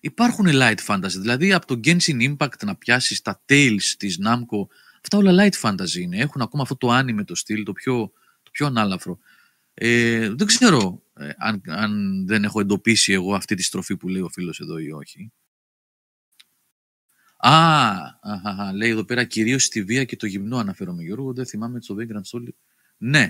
υπάρχουν 0.00 0.46
light 0.48 0.78
fantasy. 0.86 1.08
Δηλαδή 1.08 1.52
από 1.52 1.66
το 1.66 1.80
Genshin 1.84 2.36
Impact 2.36 2.64
να 2.64 2.76
πιάσεις 2.76 3.22
τα 3.22 3.42
Tales 3.48 3.94
της 3.98 4.18
Namco, 4.26 4.66
αυτά 5.04 5.18
όλα 5.18 5.32
light 5.38 5.60
fantasy 5.60 6.00
είναι. 6.00 6.18
Έχουν 6.18 6.40
ακόμα 6.40 6.62
αυτό 6.62 6.76
το 6.76 6.98
anime 6.98 7.24
το 7.24 7.34
στυλ, 7.34 7.62
το 7.62 7.72
πιο, 7.72 8.12
το 8.42 8.50
πιο 8.50 8.66
ανάλαφρο. 8.66 9.18
Ε, 9.74 10.28
δεν 10.28 10.46
ξέρω 10.46 11.02
ε, 11.16 11.30
αν, 11.36 11.62
αν 11.66 12.24
δεν 12.26 12.44
έχω 12.44 12.60
εντοπίσει 12.60 13.12
εγώ 13.12 13.34
αυτή 13.34 13.54
τη 13.54 13.62
στροφή 13.62 13.96
που 13.96 14.08
λέει 14.08 14.22
ο 14.22 14.28
φίλος 14.28 14.60
εδώ 14.60 14.78
ή 14.78 14.92
όχι. 14.92 15.32
Α, 17.36 17.92
αχα, 18.22 18.72
λέει 18.74 18.90
εδώ 18.90 19.04
πέρα 19.04 19.24
κυρίως 19.24 19.64
στη 19.64 19.82
βία 19.82 20.04
και 20.04 20.16
το 20.16 20.26
γυμνό 20.26 20.56
αναφέρομαι 20.58 21.02
Γιώργο. 21.02 21.32
Δεν 21.32 21.46
θυμάμαι 21.46 21.80
το 21.80 21.96
Vagrant 21.98 22.38
Story. 22.38 22.48
Ναι. 22.96 23.28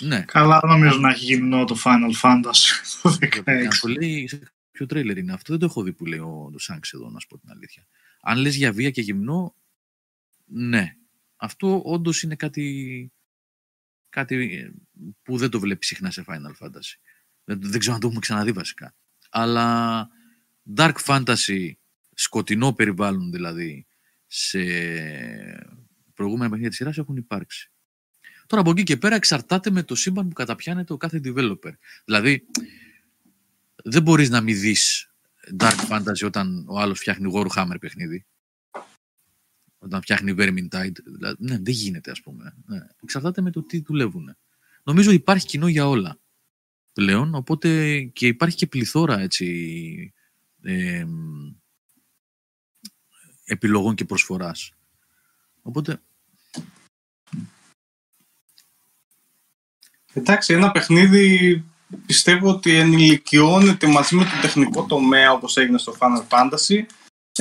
Ναι. 0.00 0.20
Καλά, 0.20 0.60
δεν 0.60 0.70
νομίζω 0.70 0.98
να 0.98 1.10
έχει 1.10 1.24
γυμνό 1.24 1.64
το 1.64 1.76
Final 1.84 2.20
Fantasy 2.22 3.00
το 3.02 3.16
16. 3.20 3.68
το 3.80 3.88
λέει 3.88 4.28
σε 4.28 4.40
ποιο 4.70 4.86
τρέιλερ 4.86 5.16
είναι 5.16 5.32
αυτό. 5.32 5.52
Δεν 5.52 5.60
το 5.60 5.66
έχω 5.66 5.82
δει 5.82 5.92
που 5.92 6.06
λέει 6.06 6.18
ο 6.18 6.48
το 6.52 6.58
Σάνξ 6.58 6.92
εδώ, 6.92 7.10
να 7.10 7.18
σου 7.18 7.26
πω 7.26 7.38
την 7.38 7.50
αλήθεια. 7.50 7.86
Αν 8.20 8.38
λες 8.38 8.56
για 8.56 8.72
βία 8.72 8.90
και 8.90 9.00
γυμνό, 9.00 9.54
ναι. 10.46 10.96
Αυτό 11.36 11.82
όντως 11.84 12.22
είναι 12.22 12.36
κάτι, 12.36 13.12
κάτι 14.08 14.70
που 15.22 15.36
δεν 15.36 15.50
το 15.50 15.60
βλέπει 15.60 15.84
συχνά 15.84 16.10
σε 16.10 16.24
Final 16.26 16.66
Fantasy. 16.66 16.96
Δεν, 17.44 17.60
δεν 17.62 17.78
ξέρω 17.78 17.94
αν 17.94 18.00
το 18.00 18.06
έχουμε 18.06 18.20
ξαναδεί 18.20 18.52
βασικά. 18.52 18.94
Αλλά 19.30 20.08
Dark 20.76 20.94
Fantasy, 21.04 21.72
σκοτεινό 22.14 22.72
περιβάλλον 22.72 23.30
δηλαδή, 23.30 23.86
σε 24.26 24.58
προηγούμενα 26.14 26.44
παιχνίδια 26.44 26.68
της 26.68 26.76
σειράς 26.76 26.98
έχουν 26.98 27.16
υπάρξει. 27.16 27.70
Τώρα 28.46 28.62
από 28.62 28.70
εκεί 28.70 28.82
και 28.82 28.96
πέρα 28.96 29.14
εξαρτάται 29.14 29.70
με 29.70 29.82
το 29.82 29.94
σύμπαν 29.94 30.28
που 30.28 30.34
καταπιάνεται 30.34 30.92
ο 30.92 30.96
κάθε 30.96 31.20
developer. 31.24 31.72
Δηλαδή, 32.04 32.46
δεν 33.84 34.02
μπορείς 34.02 34.30
να 34.30 34.40
μην 34.40 34.60
δεις 34.60 35.10
Dark 35.58 35.88
Fantasy 35.88 36.24
όταν 36.24 36.64
ο 36.68 36.80
άλλος 36.80 36.98
φτιάχνει 36.98 37.32
Warhammer 37.34 37.76
παιχνίδι. 37.80 38.26
Όταν 39.78 40.02
φτιάχνει 40.02 40.34
Vermintide. 40.38 40.96
Δηλαδή, 41.04 41.36
ναι, 41.38 41.58
δεν 41.58 41.74
γίνεται 41.74 42.10
ας 42.10 42.20
πούμε. 42.22 42.54
Ναι. 42.66 42.78
Εξαρτάται 43.02 43.40
με 43.40 43.50
το 43.50 43.62
τι 43.62 43.80
δουλεύουν. 43.80 44.36
Νομίζω 44.82 45.10
υπάρχει 45.10 45.46
κοινό 45.46 45.68
για 45.68 45.88
όλα 45.88 46.18
πλέον, 46.92 47.34
οπότε 47.34 48.00
και 48.02 48.26
υπάρχει 48.26 48.56
και 48.56 48.66
πληθώρα 48.66 49.18
έτσι, 49.18 50.14
ε, 50.62 51.04
επιλογών 53.44 53.94
και 53.94 54.04
προσφοράς. 54.04 54.72
Οπότε 55.62 56.00
Εντάξει, 60.16 60.54
ένα 60.54 60.70
παιχνίδι 60.70 61.64
πιστεύω 62.06 62.48
ότι 62.48 62.74
ενηλικιώνεται 62.74 63.86
μαζί 63.86 64.16
με 64.16 64.24
το 64.24 64.40
τεχνικό 64.42 64.84
τομέα 64.84 65.32
όπως 65.32 65.56
έγινε 65.56 65.78
στο 65.78 65.96
Final 65.98 66.26
Fantasy 66.28 66.74
ε, 66.74 66.84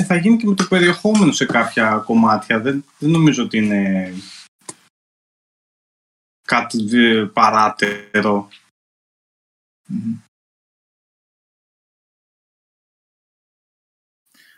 θα 0.03 0.15
γίνει 0.15 0.37
και 0.37 0.47
με 0.47 0.55
το 0.55 0.65
περιεχόμενο 0.67 1.31
σε 1.31 1.45
κάποια 1.45 1.97
κομμάτια. 2.05 2.59
Δεν, 2.59 2.85
δεν 2.99 3.09
νομίζω 3.09 3.43
ότι 3.43 3.57
είναι 3.57 4.13
κάτι 6.47 6.97
ε, 6.97 7.25
παράτερο. 7.33 8.49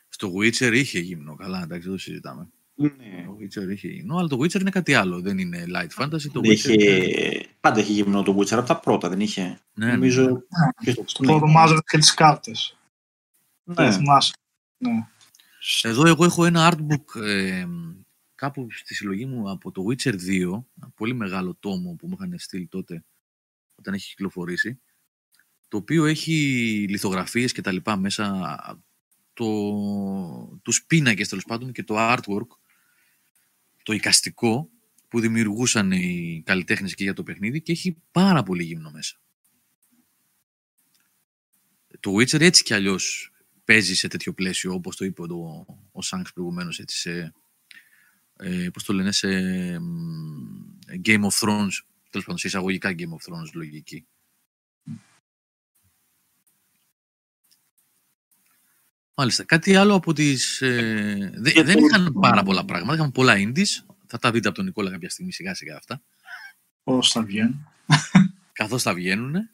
Στο 0.09 0.33
Witcher 0.35 0.71
είχε 0.73 0.99
γύμνο, 0.99 1.35
καλά, 1.35 1.61
εντάξει, 1.61 1.83
δεν 1.87 1.91
το 1.91 2.01
συζητάμε. 2.01 2.49
Ναι. 2.75 3.25
Το 3.25 3.37
Witcher 3.39 3.69
είχε 3.69 3.87
γύμνο, 3.87 4.17
αλλά 4.17 4.27
το 4.27 4.37
Witcher 4.39 4.59
είναι 4.59 4.69
κάτι 4.69 4.93
άλλο, 4.93 5.21
δεν 5.21 5.37
είναι 5.37 5.65
light 5.67 6.03
fantasy. 6.03 6.29
Το 6.31 6.39
Witcher 6.39 6.43
Είχε... 6.43 6.73
είναι- 6.73 7.45
Πάντα 7.59 7.79
είχε 7.79 7.91
γυμνό 7.91 8.23
το 8.23 8.37
Witcher 8.37 8.51
από 8.51 8.67
τα 8.67 8.79
πρώτα, 8.79 9.09
δεν 9.09 9.19
είχε. 9.19 9.59
Ναι, 9.73 9.85
ναι, 9.85 9.91
Νομίζω. 9.91 10.23
Ναι. 10.25 10.93
και 10.93 11.03
στο 11.05 11.23
Το 11.39 11.47
μάζευε 11.47 11.79
και 11.85 11.97
τις 11.97 12.13
κάρτες. 12.13 12.77
Ναι. 13.63 13.73
Δεν 13.73 13.91
θυμάσαι. 13.93 14.33
Ναι. 14.77 15.07
Εδώ 15.81 16.07
εγώ 16.07 16.23
έχω 16.23 16.45
ένα 16.45 16.73
artbook 16.73 17.21
ε, 17.21 17.65
κάπου 18.35 18.67
στη 18.71 18.95
συλλογή 18.95 19.25
μου 19.25 19.49
από 19.49 19.71
το 19.71 19.85
Witcher 19.89 20.13
2, 20.13 20.41
ένα 20.77 20.89
πολύ 20.95 21.13
μεγάλο 21.13 21.55
τόμο 21.59 21.95
που 21.95 22.07
μου 22.07 22.17
είχαν 22.19 22.39
στείλει 22.39 22.67
τότε 22.67 23.03
όταν 23.75 23.93
έχει 23.93 24.07
κυκλοφορήσει, 24.09 24.81
το 25.67 25.77
οποίο 25.77 26.05
έχει 26.05 26.33
λιθογραφίες 26.89 27.51
και 27.51 27.61
τα 27.61 27.71
λοιπά 27.71 27.95
μέσα, 27.95 28.83
το, 29.33 30.59
τους 30.61 30.85
πίνακες 30.85 31.27
τέλος 31.27 31.43
πάντων 31.43 31.71
και 31.71 31.83
το 31.83 31.95
artwork, 31.97 32.47
το 33.83 33.93
εικαστικό 33.93 34.69
που 35.07 35.19
δημιουργούσαν 35.19 35.91
οι 35.91 36.41
καλλιτέχνες 36.45 36.95
και 36.95 37.03
για 37.03 37.13
το 37.13 37.23
παιχνίδι 37.23 37.61
και 37.61 37.71
έχει 37.71 37.97
πάρα 38.11 38.43
πολύ 38.43 38.63
γύμνο 38.63 38.91
μέσα. 38.91 39.19
Το 41.99 42.11
Witcher 42.15 42.39
έτσι 42.39 42.63
κι 42.63 42.73
αλλιώς 42.73 43.31
παίζει 43.67 43.95
σε 43.95 44.07
τέτοιο 44.07 44.33
πλαίσιο, 44.33 44.73
όπως 44.73 44.95
το 44.95 45.05
είπε 45.05 45.21
ο, 45.21 45.65
ο 45.91 46.01
Σάνξ 46.01 46.33
προηγουμένως, 46.33 46.79
έτσι 46.79 46.97
σε, 46.97 47.33
ε, 48.35 48.69
πώς 48.73 48.83
το 48.83 48.93
λένε, 48.93 49.11
σε 49.11 49.27
μ, 49.79 50.79
Game 51.05 51.21
of 51.23 51.39
Thrones, 51.39 51.71
τέλος 52.09 52.25
πάντων 52.25 52.37
σε 52.37 52.47
εισαγωγικά 52.47 52.89
Game 52.97 53.01
of 53.09 53.33
Thrones 53.33 53.51
λογική. 53.53 54.07
Μάλιστα. 59.15 59.43
Κάτι 59.43 59.75
άλλο 59.75 59.93
από 59.93 60.13
τις... 60.13 60.61
Ε, 60.61 61.31
δε- 61.35 61.51
Και 61.51 61.63
δεν 61.63 61.75
το- 61.77 61.85
είχαν 61.85 62.13
πάρα 62.13 62.43
πολλά 62.43 62.65
πράγματα, 62.65 62.93
είχαν 62.95 63.11
πολλά 63.11 63.33
indies. 63.37 63.85
Θα 64.07 64.17
τα 64.19 64.31
δείτε 64.31 64.47
από 64.47 64.57
τον 64.57 64.65
Νικόλα 64.65 64.91
κάποια 64.91 65.09
στιγμή 65.09 65.31
σιγά 65.31 65.53
σιγά 65.53 65.75
αυτά. 65.77 66.01
Πώς 66.83 67.11
θα 67.11 67.23
βγαίνουν. 67.23 67.67
Καθώς 68.53 68.81
θα 68.83 68.93
βγαίνουν. 68.93 69.49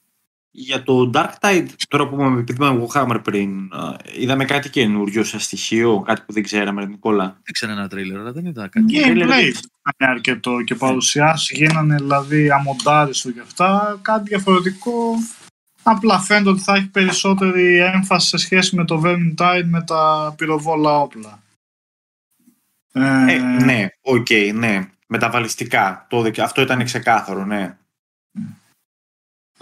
Για 0.55 0.83
το 0.83 1.09
Dark 1.13 1.29
Tide, 1.39 1.65
τώρα 1.87 2.07
που 2.07 2.15
είπαμε 2.15 2.39
επειδή 2.39 2.53
είπαμε 2.63 2.87
Warhammer 2.87 3.19
πριν, 3.23 3.73
α, 3.73 3.95
είδαμε 4.19 4.45
κάτι 4.45 4.69
καινούριο 4.69 5.23
σαν 5.23 5.39
στοιχείο, 5.39 6.01
κάτι 6.05 6.21
που 6.25 6.33
δεν 6.33 6.43
ξέραμε, 6.43 6.81
ρε 6.81 6.87
Νικόλα; 6.87 7.25
Δεν 7.25 7.53
ξέρω 7.53 7.71
ένα 7.71 7.87
τρέιλερ, 7.87 8.19
αλλά 8.19 8.31
δεν 8.31 8.45
είδα 8.45 8.67
κάτι. 8.67 9.01
τρέιλερ 9.01 9.27
Gameplay 9.27 9.29
δεν- 9.29 9.47
ήταν 9.95 10.09
αρκετό 10.09 10.61
και 10.61 10.75
παρουσιάσει 10.75 11.55
γίνανε 11.55 11.95
δηλαδή 11.95 12.49
αμοντάριστο 12.51 13.31
και 13.31 13.39
αυτά. 13.39 13.99
Κάτι 14.01 14.27
διαφορετικό. 14.29 15.15
Απλά 15.83 16.19
φαίνεται 16.19 16.49
ότι 16.49 16.61
θα 16.61 16.75
έχει 16.75 16.87
περισσότερη 16.89 17.77
έμφαση 17.77 18.27
σε 18.27 18.37
σχέση 18.37 18.75
με 18.75 18.85
το 18.85 19.01
Vermintide 19.05 19.65
με 19.65 19.83
τα 19.83 20.33
πυροβόλα 20.37 20.99
όπλα. 20.99 21.41
Ε, 22.91 23.37
ναι, 23.37 23.87
οκ, 24.01 24.27
ναι. 24.53 24.89
Μεταβαλιστικά. 25.07 26.05
Το, 26.09 26.21
δεκ- 26.21 26.39
αυτό 26.39 26.61
ήταν 26.61 26.83
ξεκάθαρο, 26.83 27.45
ναι. 27.45 27.77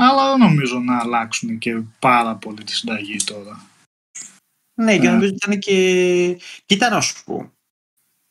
Αλλά 0.03 0.29
δεν 0.29 0.39
νομίζω 0.39 0.79
να 0.79 0.99
αλλάξουν 0.99 1.57
και 1.57 1.81
πάρα 1.99 2.35
πολύ 2.35 2.63
τη 2.63 2.75
συνταγή 2.75 3.15
τώρα. 3.17 3.61
Ναι, 4.73 4.97
και 4.97 5.07
Ε. 5.07 5.11
νομίζω 5.11 5.27
ότι 5.33 5.35
ήταν 5.45 5.59
και... 5.59 6.39
Κοίτα 6.65 6.89
να 6.89 7.01
σου 7.01 7.23
πω. 7.23 7.51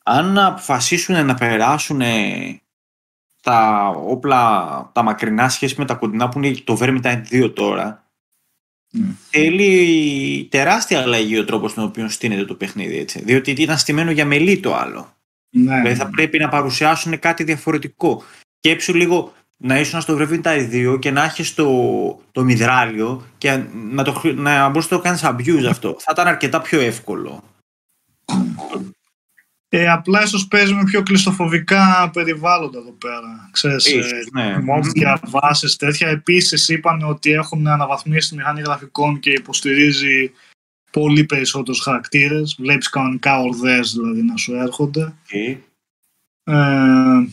Αν 0.03 0.37
αποφασίσουν 0.37 1.25
να 1.25 1.35
περάσουν 1.35 2.01
τα 3.41 3.87
όπλα, 3.87 4.89
τα 4.93 5.03
μακρινά 5.03 5.49
σχέση 5.49 5.75
με 5.77 5.85
τα 5.85 5.93
κοντινά 5.95 6.29
που 6.29 6.39
είναι 6.43 6.55
το 6.55 6.77
Vermintide 6.81 7.23
2 7.31 7.51
τώρα, 7.55 8.05
Ναι. 8.93 9.07
θέλει 9.29 10.47
τεράστια 10.51 11.01
αλλαγή 11.01 11.37
ο 11.39 11.45
τρόπος 11.45 11.71
στον 11.71 11.83
οποίο 11.83 12.09
στείνεται 12.09 12.45
το 12.45 12.55
παιχνίδι, 12.55 12.97
έτσι. 12.97 13.23
Διότι 13.23 13.51
ήταν 13.51 13.77
στημένο 13.77 14.11
για 14.11 14.25
μελή 14.25 14.59
το 14.59 14.75
άλλο. 14.75 15.15
Ναι, 15.49 15.75
Δηλαδή 15.75 15.95
θα 15.95 16.09
πρέπει 16.09 16.37
να 16.39 16.49
παρουσιάσουν 16.49 17.19
κάτι 17.19 17.43
διαφορετικό. 17.43 18.23
Σκέψου 18.57 18.93
λίγο 18.93 19.33
να 19.61 19.79
ήσουν 19.79 20.01
στο 20.01 20.17
Vermintide 20.19 20.69
2 20.71 20.97
και 20.99 21.11
να 21.11 21.23
έχεις 21.23 21.53
το, 21.53 21.69
το 22.31 22.43
μυδράλιο 22.43 23.25
και 23.37 23.63
να, 23.91 24.03
το, 24.03 24.13
χρη- 24.13 24.37
να 24.37 24.69
μπορείς 24.69 24.89
να 24.89 24.97
το 24.97 25.03
κάνεις 25.03 25.21
abuse 25.23 25.65
αυτό. 25.69 25.95
Θα 25.99 26.11
ήταν 26.11 26.27
αρκετά 26.27 26.61
πιο 26.61 26.79
εύκολο. 26.79 27.43
Ε, 29.73 29.89
απλά 29.89 30.23
ίσως 30.23 30.47
παίζεις 30.47 30.73
με 30.73 30.83
πιο 30.83 31.03
κλειστοφοβικά 31.03 32.09
περιβάλλοντα 32.13 32.79
εδώ 32.79 32.91
πέρα. 32.91 33.49
Ξέρεις, 33.51 33.85
Ίσως, 33.85 34.11
ε, 34.11 34.23
ναι. 34.33 34.59
μόβια, 34.59 35.19
βάσεις, 35.27 35.75
τέτοια. 35.75 36.07
Επίσης 36.07 36.69
είπαν 36.69 37.03
ότι 37.03 37.31
έχουν 37.31 37.67
αναβαθμίσει 37.67 38.29
τη 38.29 38.35
μηχανή 38.35 38.61
γραφικών 38.61 39.19
και 39.19 39.31
υποστηρίζει 39.31 40.31
πολύ 40.91 41.23
περισσότερους 41.23 41.79
χαρακτήρες. 41.81 42.55
Βλέπεις 42.59 42.89
κανονικά 42.89 43.39
ορδές 43.39 43.93
δηλαδή 43.93 44.21
να 44.21 44.37
σου 44.37 44.55
έρχονται. 44.55 45.13
Okay. 45.31 45.57
Ε, 46.43 47.25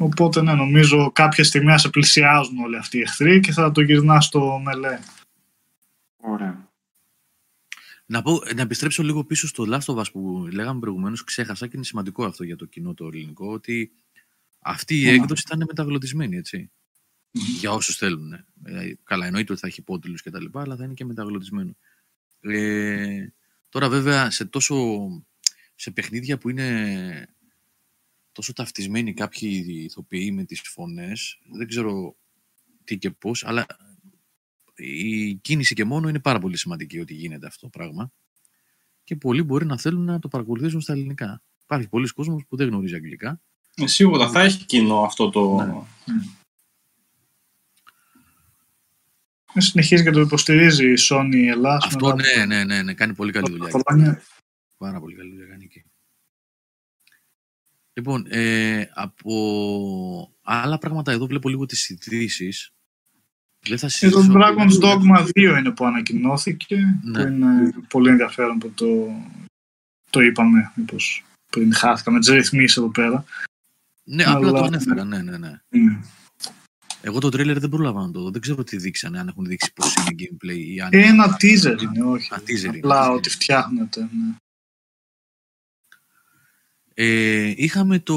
οπότε 0.00 0.42
ναι, 0.42 0.54
νομίζω 0.54 1.10
κάποια 1.12 1.44
στιγμή 1.44 1.66
να 1.66 1.78
σε 1.78 1.88
πλησιάζουν 1.88 2.58
όλοι 2.58 2.76
αυτοί 2.76 2.98
οι 2.98 3.00
εχθροί 3.00 3.40
και 3.40 3.52
θα 3.52 3.72
το 3.72 3.80
γυρνά 3.80 4.20
στο 4.20 4.58
μελέ. 4.64 4.98
Ωραία. 6.16 6.68
Να, 8.06 8.22
πω, 8.22 8.42
να 8.54 8.62
επιστρέψω 8.62 9.02
λίγο 9.02 9.24
πίσω 9.24 9.46
στο 9.46 9.64
Last 9.68 9.94
of 9.94 9.98
Us 9.98 10.12
που 10.12 10.48
λέγαμε 10.52 10.80
προηγουμένως, 10.80 11.24
ξέχασα 11.24 11.66
και 11.66 11.72
είναι 11.76 11.84
σημαντικό 11.84 12.24
αυτό 12.24 12.44
για 12.44 12.56
το 12.56 12.64
κοινό 12.64 12.94
το 12.94 13.06
ελληνικό, 13.06 13.52
ότι 13.52 13.92
αυτή 14.58 15.00
η 15.00 15.04
Ναι. 15.04 15.10
έκδοση 15.10 15.42
ήταν 15.46 15.64
μεταγλωτισμένη, 15.66 16.36
έτσι. 16.36 16.70
Για 17.30 17.72
όσους 17.72 17.96
θέλουν. 17.96 18.32
Ε, 18.32 18.92
καλά, 19.04 19.26
εννοείται 19.26 19.52
ότι 19.52 19.60
θα 19.60 19.66
έχει 19.66 19.80
υπότιτλου 19.80 20.14
και 20.14 20.30
τα 20.30 20.40
λοιπά, 20.40 20.60
αλλά 20.60 20.76
θα 20.76 20.84
είναι 20.84 20.94
και 20.94 21.04
μεταγλωτισμένο. 21.04 21.76
Ε, 22.40 23.26
τώρα 23.68 23.88
βέβαια 23.88 24.30
σε 24.30 24.44
τόσο 24.44 25.06
σε 25.74 25.90
παιχνίδια 25.90 26.38
που 26.38 26.48
είναι 26.48 27.28
τόσο 28.32 28.52
ταυτισμένοι 28.52 29.14
κάποιοι 29.14 29.64
ηθοποιοί 29.66 30.30
με 30.34 30.44
τις 30.44 30.60
φωνές, 30.60 31.38
δεν 31.52 31.68
ξέρω 31.68 32.16
τι 32.84 32.98
και 32.98 33.10
πώς, 33.10 33.44
αλλά 33.44 33.66
η 34.74 35.34
κίνηση 35.34 35.74
και 35.74 35.84
μόνο 35.84 36.08
είναι 36.08 36.20
πάρα 36.20 36.38
πολύ 36.38 36.56
σημαντική 36.56 36.98
ότι 36.98 37.14
γίνεται 37.14 37.46
αυτό 37.46 37.60
το 37.60 37.78
πράγμα 37.78 38.12
και 39.04 39.16
πολλοί 39.16 39.42
μπορεί 39.42 39.66
να 39.66 39.78
θέλουν 39.78 40.04
να 40.04 40.18
το 40.18 40.28
παρακολουθήσουν 40.28 40.80
στα 40.80 40.92
ελληνικά. 40.92 41.42
Υπάρχει 41.62 41.88
πολλοί 41.88 42.08
κόσμος 42.08 42.44
που 42.48 42.56
δεν 42.56 42.68
γνωρίζει 42.68 42.94
αγγλικά. 42.94 43.40
Ε, 43.74 43.86
σίγουρα 43.86 44.30
θα 44.30 44.40
έχει 44.40 44.64
κοινό 44.64 45.02
αυτό 45.02 45.30
το... 45.30 45.56
Ναι. 45.56 45.72
Ε, 49.54 49.60
Συνεχίζει 49.60 50.02
και 50.02 50.10
το 50.10 50.20
υποστηρίζει 50.20 50.92
η 50.92 50.96
Sony 51.08 51.46
Ελλάς. 51.48 51.84
Αυτό 51.84 52.14
μετά 52.16 52.36
ναι, 52.36 52.44
ναι, 52.44 52.64
ναι, 52.64 52.82
ναι, 52.82 52.94
κάνει 52.94 53.14
πολύ 53.14 53.32
καλή 53.32 53.44
από 53.46 53.56
δουλειά. 53.56 53.72
τα 53.72 53.82
χρόνια. 53.86 54.22
Πάρα 54.76 55.00
πολύ 55.00 55.16
καλή 55.16 55.30
δουλειά 55.30 55.46
κάνει 55.46 55.64
εκεί. 55.64 55.84
Λοιπόν, 57.92 58.26
ε, 58.28 58.90
από 58.94 60.34
άλλα 60.42 60.78
πράγματα 60.78 61.12
εδώ 61.12 61.26
βλέπω 61.26 61.48
λίγο 61.48 61.66
τις 61.66 61.88
ειδήσεις. 61.88 62.70
Δεν 63.68 63.78
θα 63.78 63.86
Και 63.86 64.08
το 64.08 64.20
συζητήσω- 64.20 64.32
Dragon's 64.40 64.84
Dogma 64.84 65.26
2 65.34 65.56
είναι 65.58 65.70
που 65.70 65.84
ανακοινώθηκε, 65.86 66.76
Ναι. 67.02 67.22
που 67.24 67.32
είναι 67.32 67.72
πολύ 67.88 68.08
ενδιαφέρον 68.10 68.58
που 68.58 68.70
το, 68.70 68.86
το 70.10 70.20
είπαμε, 70.20 70.72
μήπως 70.74 71.24
πριν 71.50 71.74
χάθηκαμε 71.74 72.18
τις 72.18 72.28
ρυθμίσεις 72.28 72.76
εδώ 72.76 72.88
πέρα. 72.90 73.24
Ναι, 74.04 74.22
απλά 74.24 74.48
Αλλά- 74.48 74.58
το 74.58 74.64
ανέφερα, 74.64 75.04
ναι, 75.04 75.22
ναι, 75.22 75.38
ναι. 75.38 75.60
Mm. 75.72 76.04
Εγώ 77.02 77.18
το 77.18 77.28
τρέλερ 77.28 77.58
δεν 77.58 77.68
πρόλαβα 77.70 78.00
να 78.00 78.10
το 78.10 78.20
δω. 78.20 78.30
Δεν 78.30 78.40
ξέρω 78.40 78.64
τι 78.64 78.76
δείξανε, 78.76 79.18
αν 79.18 79.28
έχουν 79.28 79.44
δείξει 79.44 79.72
πώς 79.72 79.94
είναι 79.94 80.14
gameplay 80.18 80.56
ή 80.58 80.80
αν... 80.80 80.88
Ένα 80.92 81.36
teaser 81.40 81.82
είναι, 81.82 82.04
όχι. 82.04 82.34
Α, 82.34 82.42
teaser 82.46 82.64
είναι, 82.64 82.76
Απλά 82.76 83.08
teaser. 83.10 83.14
ότι 83.14 83.30
φτιάχνεται. 83.30 84.00
Ναι. 84.00 84.34
Ε, 87.02 87.52
είχαμε 87.56 87.98
το... 87.98 88.14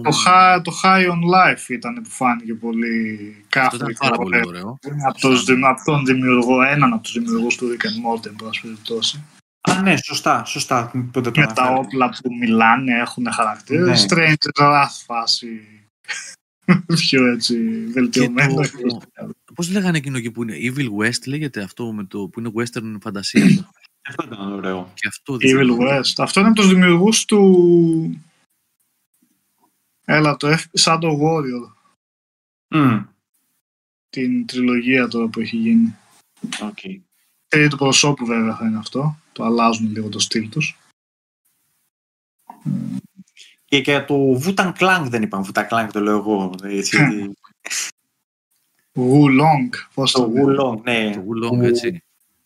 Το, 0.00 0.10
high, 0.26 0.60
το 0.62 0.72
High 0.82 1.06
on 1.06 1.20
Life 1.34 1.68
ήταν 1.68 1.94
που 2.02 2.08
φάνηκε 2.10 2.54
πολύ 2.54 3.36
Αυτό 3.56 3.76
ήταν 3.76 3.78
κάφρικο. 3.94 4.06
πάρα 4.06 4.16
πολύ 4.16 4.42
ωραίο. 4.46 4.78
Είναι 4.88 5.02
από, 5.06 5.18
τους, 5.18 5.44
δημ- 5.44 5.64
από 5.64 5.84
τον 5.84 6.04
δημιουργό, 6.04 6.62
έναν 6.62 6.92
από 6.92 7.02
τους 7.02 7.12
δημιουργούς 7.12 7.56
του 7.56 7.66
Rick 7.70 7.84
and 7.84 8.14
Morty, 8.14 8.26
εν 8.26 8.36
πάση 8.42 8.60
περιπτώσει. 8.60 9.24
Α, 9.60 9.82
ναι, 9.82 9.96
σωστά, 9.96 10.44
σωστά. 10.44 10.90
Πότε 11.12 11.30
το 11.30 11.40
Με 11.40 11.46
τα 11.46 11.52
αναφέρω. 11.62 11.78
όπλα 11.80 12.08
που 12.08 12.34
μιλάνε, 12.40 12.98
έχουν 13.00 13.32
χαρακτήρες. 13.32 14.06
Ναι. 14.06 14.06
Strange 14.08 14.60
Wrath 14.62 15.02
φάση. 15.06 15.48
πιο 17.00 17.26
έτσι 17.26 17.54
Και 17.54 17.92
βελτιωμένο. 17.92 18.54
το... 18.54 19.00
Πώς 19.54 19.70
λέγανε 19.70 19.96
εκείνο 19.96 20.16
εκεί 20.16 20.30
που 20.30 20.42
είναι; 20.42 20.54
Evil 20.60 20.88
West 21.04 21.26
λέγεται 21.26 21.62
αυτό 21.62 21.92
με 21.92 22.04
το 22.04 22.28
που 22.28 22.40
είναι 22.40 22.50
western 22.56 22.96
φαντασία. 23.02 23.44
Αυτό 24.08 24.24
ήταν 24.24 24.52
ωραίο. 24.52 24.92
και 24.94 25.08
αυτό 25.08 25.36
δεν 25.36 25.50
Evil 25.56 25.62
θυμάμαι. 25.64 26.00
West. 26.00 26.12
Αυτό 26.16 26.40
είναι 26.40 26.48
από 26.48 26.58
τους 26.60 26.68
δημιουργούς 26.68 27.24
του... 27.24 28.20
Έλα, 30.04 30.36
το 30.36 30.48
F- 30.48 30.80
Shadow 30.80 31.18
Warrior. 31.20 31.72
Μμ, 32.68 33.02
Την 34.10 34.46
τριλογία 34.46 35.08
τώρα 35.08 35.28
που 35.28 35.40
έχει 35.40 35.56
γίνει. 35.56 35.96
οκ. 36.62 36.78
Τρίτη 37.48 37.68
του 37.68 37.76
προσώπου 37.76 38.26
βέβαια 38.26 38.56
θα 38.56 38.66
είναι 38.66 38.78
αυτό. 38.78 39.16
Το 39.32 39.44
αλλάζουν 39.44 39.90
λίγο 39.92 40.08
το 40.08 40.18
στυλ 40.18 40.48
τους. 40.48 40.76
Και 43.64 43.76
για 43.76 44.04
το 44.04 44.40
Wu-Tang 44.44 44.72
Clan 44.78 45.06
δεν 45.08 45.22
είπαμε. 45.22 45.46
Wu-Tang 45.48 45.68
Clan 45.68 45.88
το 45.92 46.00
λέω 46.00 46.16
εγώ. 46.16 46.54
Έτσι, 46.62 46.98
Wulong. 48.94 49.68
Πώς 49.94 50.12
το 50.12 50.20
το 50.20 50.28
λέω. 50.28 50.72
Wulong, 50.74 50.82
ναι. 50.82 51.10
Το 51.14 51.24
Wulong, 51.28 51.62
έτσι. 51.62 52.02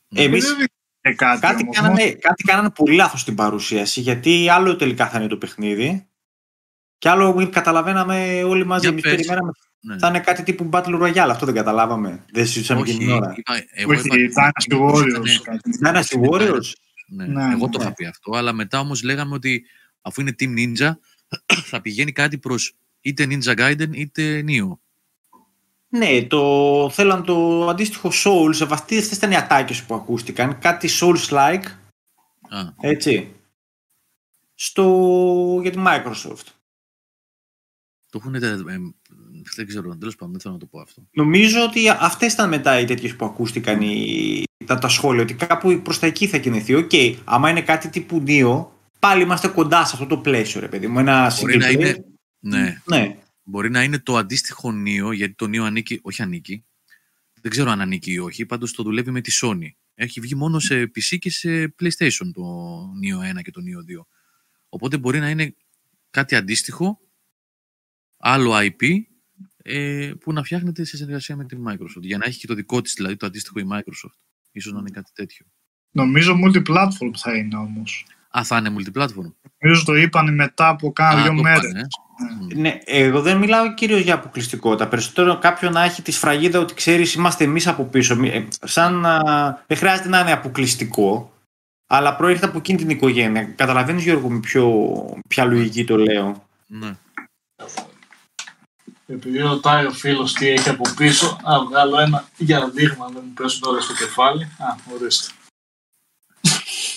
Εμείς 0.08 0.54
Δεν 1.02 1.12
είναι 1.12 1.14
κάτι, 1.14 1.40
κάτι 1.40 1.62
όμως, 1.62 1.76
κάνανε, 1.76 2.10
κάτι 2.10 2.42
κάνανε 2.42 2.70
πολύ 2.70 2.94
λάθος 2.94 3.20
στην 3.20 3.34
παρουσίαση, 3.34 4.00
γιατί 4.00 4.48
άλλο 4.48 4.76
τελικά 4.76 5.08
θα 5.08 5.18
είναι 5.18 5.28
το 5.28 5.36
παιχνίδι 5.36 6.08
και 6.98 7.08
άλλο 7.08 7.48
καταλαβαίναμε 7.52 8.42
όλοι 8.42 8.66
μαζί. 8.66 8.80
Για 8.80 8.90
Εμείς 8.90 9.02
πες. 9.02 9.14
περιμέναμε 9.14 9.50
Ναι. 9.80 9.98
θα 9.98 10.08
είναι 10.08 10.20
κάτι 10.20 10.42
τύπου 10.42 10.68
Battle 10.72 11.02
Royale, 11.02 11.16
αυτό 11.30 11.46
δεν 11.46 11.54
καταλάβαμε. 11.54 12.24
Δεν 12.32 12.46
συζητούσαμε 12.46 12.82
και 12.82 12.90
Όχι, 12.90 12.98
την 12.98 13.10
ώρα. 13.10 13.34
είπα, 13.36 13.54
εγώ 13.70 13.92
Όχι, 13.92 14.22
είπα- 14.22 14.50
Dynasty 14.52 14.78
Warriors. 14.80 15.20
Ναι, 15.22 15.38
κάτι. 15.42 15.70
Dynasty 15.84 16.30
Warriors. 16.30 16.72
Ναι, 17.08 17.26
Ναι, 17.26 17.42
εγώ 17.52 17.64
ναι. 17.66 17.70
το 17.72 17.78
είχα 17.80 17.92
πει 17.92 18.06
αυτό, 18.06 18.32
αλλά 18.36 18.52
μετά 18.52 18.80
όμως 18.80 19.02
λέγαμε 19.02 19.34
ότι 19.34 19.64
αφού 20.00 20.20
είναι 20.20 20.34
Team 20.40 20.48
Ninja 20.58 20.92
θα 21.70 21.80
πηγαίνει 21.80 22.12
κάτι 22.12 22.38
προς 22.38 22.76
είτε 23.00 23.26
Ninja 23.30 23.54
Gaiden 23.58 23.88
είτε 23.92 24.44
Neo. 24.48 24.78
Ναι, 25.92 26.22
το 26.22 26.90
θέλαν 26.92 27.24
το 27.24 27.68
αντίστοιχο 27.68 28.10
Souls, 28.12 28.66
αυτές 28.70 29.10
ήταν 29.10 29.30
οι 29.30 29.36
ατάκες 29.36 29.84
που 29.84 29.94
ακούστηκαν, 29.94 30.58
κάτι 30.58 30.88
Souls-like, 31.00 31.64
Α, 32.48 32.60
έτσι, 32.80 33.34
στο... 34.54 35.58
για 35.62 35.70
τη 35.70 35.78
Microsoft. 35.86 36.46
το 38.10 38.18
έχουν, 38.20 38.34
ε, 38.34 38.38
ε, 38.38 38.60
δεν 39.56 39.66
ξέρω, 39.66 39.96
τέλος 39.96 40.16
πάντων, 40.16 40.32
δεν 40.32 40.40
θέλω 40.40 40.54
να 40.54 40.60
το 40.60 40.66
πω 40.66 40.80
αυτό. 40.80 41.02
Νομίζω 41.10 41.62
ότι 41.62 41.88
αυτές 41.88 42.32
ήταν 42.32 42.48
μετά 42.48 42.80
οι 42.80 42.84
τέτοιες 42.84 43.16
που 43.16 43.24
ακούστηκαν 43.24 43.80
οι... 43.82 44.42
τα, 44.66 44.78
τα 44.78 44.88
σχόλια, 44.88 45.22
ότι 45.22 45.34
κάπου 45.34 45.80
προς 45.82 45.98
τα 45.98 46.06
εκεί 46.06 46.26
θα 46.26 46.38
κινηθεί. 46.38 46.74
Οκ, 46.74 46.90
άμα 47.24 47.50
είναι 47.50 47.62
κάτι 47.62 47.88
τύπου 47.88 48.22
Neo, 48.26 48.66
πάλι 48.98 49.22
είμαστε 49.22 49.48
κοντά 49.48 49.84
σε 49.84 49.90
αυτό 49.94 50.06
το 50.06 50.18
πλαίσιο, 50.18 50.60
ρε 50.60 50.68
παιδί 50.68 50.86
μου. 50.86 50.98
Ένα 50.98 51.32
Μπορεί 51.40 51.56
να 51.56 51.66
single 51.66 51.70
player. 51.70 51.74
είναι, 51.74 52.04
ναι, 52.40 52.82
Ναι, 52.84 53.18
μπορεί 53.42 53.70
να 53.70 53.82
είναι 53.82 53.98
το 53.98 54.16
αντίστοιχο 54.16 54.70
Neo, 54.86 55.14
γιατί 55.14 55.34
το 55.34 55.46
Neo 55.46 55.58
ανήκει, 55.58 55.98
όχι 56.02 56.22
ανήκει, 56.22 56.64
δεν 57.40 57.50
ξέρω 57.50 57.70
αν 57.70 57.80
ανήκει 57.80 58.12
ή 58.12 58.18
όχι, 58.18 58.46
πάντως 58.46 58.72
το 58.72 58.82
δουλεύει 58.82 59.10
με 59.10 59.20
τη 59.20 59.38
Sony. 59.42 59.68
Έχει 59.94 60.20
βγει 60.20 60.34
μόνο 60.34 60.58
σε 60.58 60.82
PC 60.82 61.18
και 61.18 61.30
σε 61.30 61.74
PlayStation 61.82 62.30
το 62.32 62.42
Neo 63.02 63.38
1 63.38 63.42
και 63.42 63.50
το 63.50 63.60
Neo 63.60 64.00
2. 64.00 64.04
Οπότε 64.68 64.98
μπορεί 64.98 65.18
να 65.18 65.30
είναι 65.30 65.54
κάτι 66.10 66.36
αντίστοιχο, 66.36 67.00
άλλο 68.16 68.52
IP, 68.54 68.98
ε, 69.56 70.12
που 70.20 70.32
να 70.32 70.42
φτιάχνεται 70.42 70.84
σε 70.84 70.96
συνεργασία 70.96 71.36
με 71.36 71.44
την 71.44 71.64
Microsoft. 71.68 72.00
Για 72.02 72.18
να 72.18 72.24
έχει 72.26 72.38
και 72.38 72.46
το 72.46 72.54
δικό 72.54 72.80
της, 72.80 72.94
δηλαδή 72.94 73.16
το 73.16 73.26
αντίστοιχο 73.26 73.60
η 73.60 73.64
Microsoft. 73.72 74.18
Ίσως 74.52 74.72
να 74.72 74.78
είναι 74.78 74.90
κάτι 74.90 75.10
τέτοιο. 75.14 75.46
Νομίζω 75.90 76.34
multi-platform 76.44 77.10
θα 77.16 77.36
είναι 77.36 77.56
όμως. 77.56 78.06
Α, 78.38 78.44
θα 78.44 78.56
είναι 78.58 78.74
multiplatform. 78.78 79.32
Νομίζω 79.58 79.84
το 79.84 79.94
είπαν 79.94 80.34
μετά 80.34 80.68
από 80.68 80.92
κάνα 80.92 81.20
Α, 81.20 81.22
δύο 81.22 81.34
το 81.34 81.42
μέρες. 81.42 81.60
πάνε, 81.60 81.80
ε. 81.80 81.86
Ναι, 82.54 82.78
εγώ 82.84 83.20
δεν 83.22 83.36
μιλάω 83.36 83.74
κυρίως 83.74 84.00
για 84.00 84.14
αποκλειστικότητα. 84.14 84.88
Περισσότερο 84.88 85.38
κάποιον 85.38 85.72
να 85.72 85.82
έχει 85.84 86.02
τη 86.02 86.10
σφραγίδα 86.10 86.58
ότι 86.58 86.74
ξέρεις, 86.74 87.14
είμαστε 87.14 87.44
εμείς 87.44 87.66
από 87.66 87.84
πίσω. 87.84 88.16
Μη- 88.16 88.34
ε, 88.34 88.48
Σαν 88.62 88.94
να. 88.94 89.18
Δεν 89.66 89.76
χρειάζεται 89.76 90.08
να 90.08 90.20
είναι 90.20 90.32
αποκλειστικό, 90.32 91.32
αλλά 91.86 92.16
προέρχεται 92.16 92.46
από 92.46 92.58
εκείνη 92.58 92.78
την 92.78 92.90
οικογένεια. 92.90 93.44
Καταλαβαίνεις, 93.44 94.02
Γιώργο, 94.02 94.30
με 94.30 94.40
πιο, 94.40 94.94
ποια 95.28 95.44
λογική 95.44 95.84
το 95.84 95.96
λέω. 95.96 96.46
Ναι. 96.66 96.96
Επειδή 99.06 99.38
ρωτάει 99.38 99.86
ο 99.86 99.90
φίλος 99.90 100.32
τι 100.32 100.48
έχει 100.48 100.68
από 100.68 100.84
πίσω, 100.96 101.40
να 101.44 101.64
βγάλω 101.64 102.00
ένα 102.00 102.28
για 102.36 102.70
δείγμα, 102.70 103.06
δεν 103.06 103.22
μου 103.26 103.32
πέσουν 103.34 103.60
τώρα 103.60 103.80
στο 103.80 103.94
κεφάλι. 103.94 104.44
Α, 104.44 104.76
ορίστε. 104.94 105.32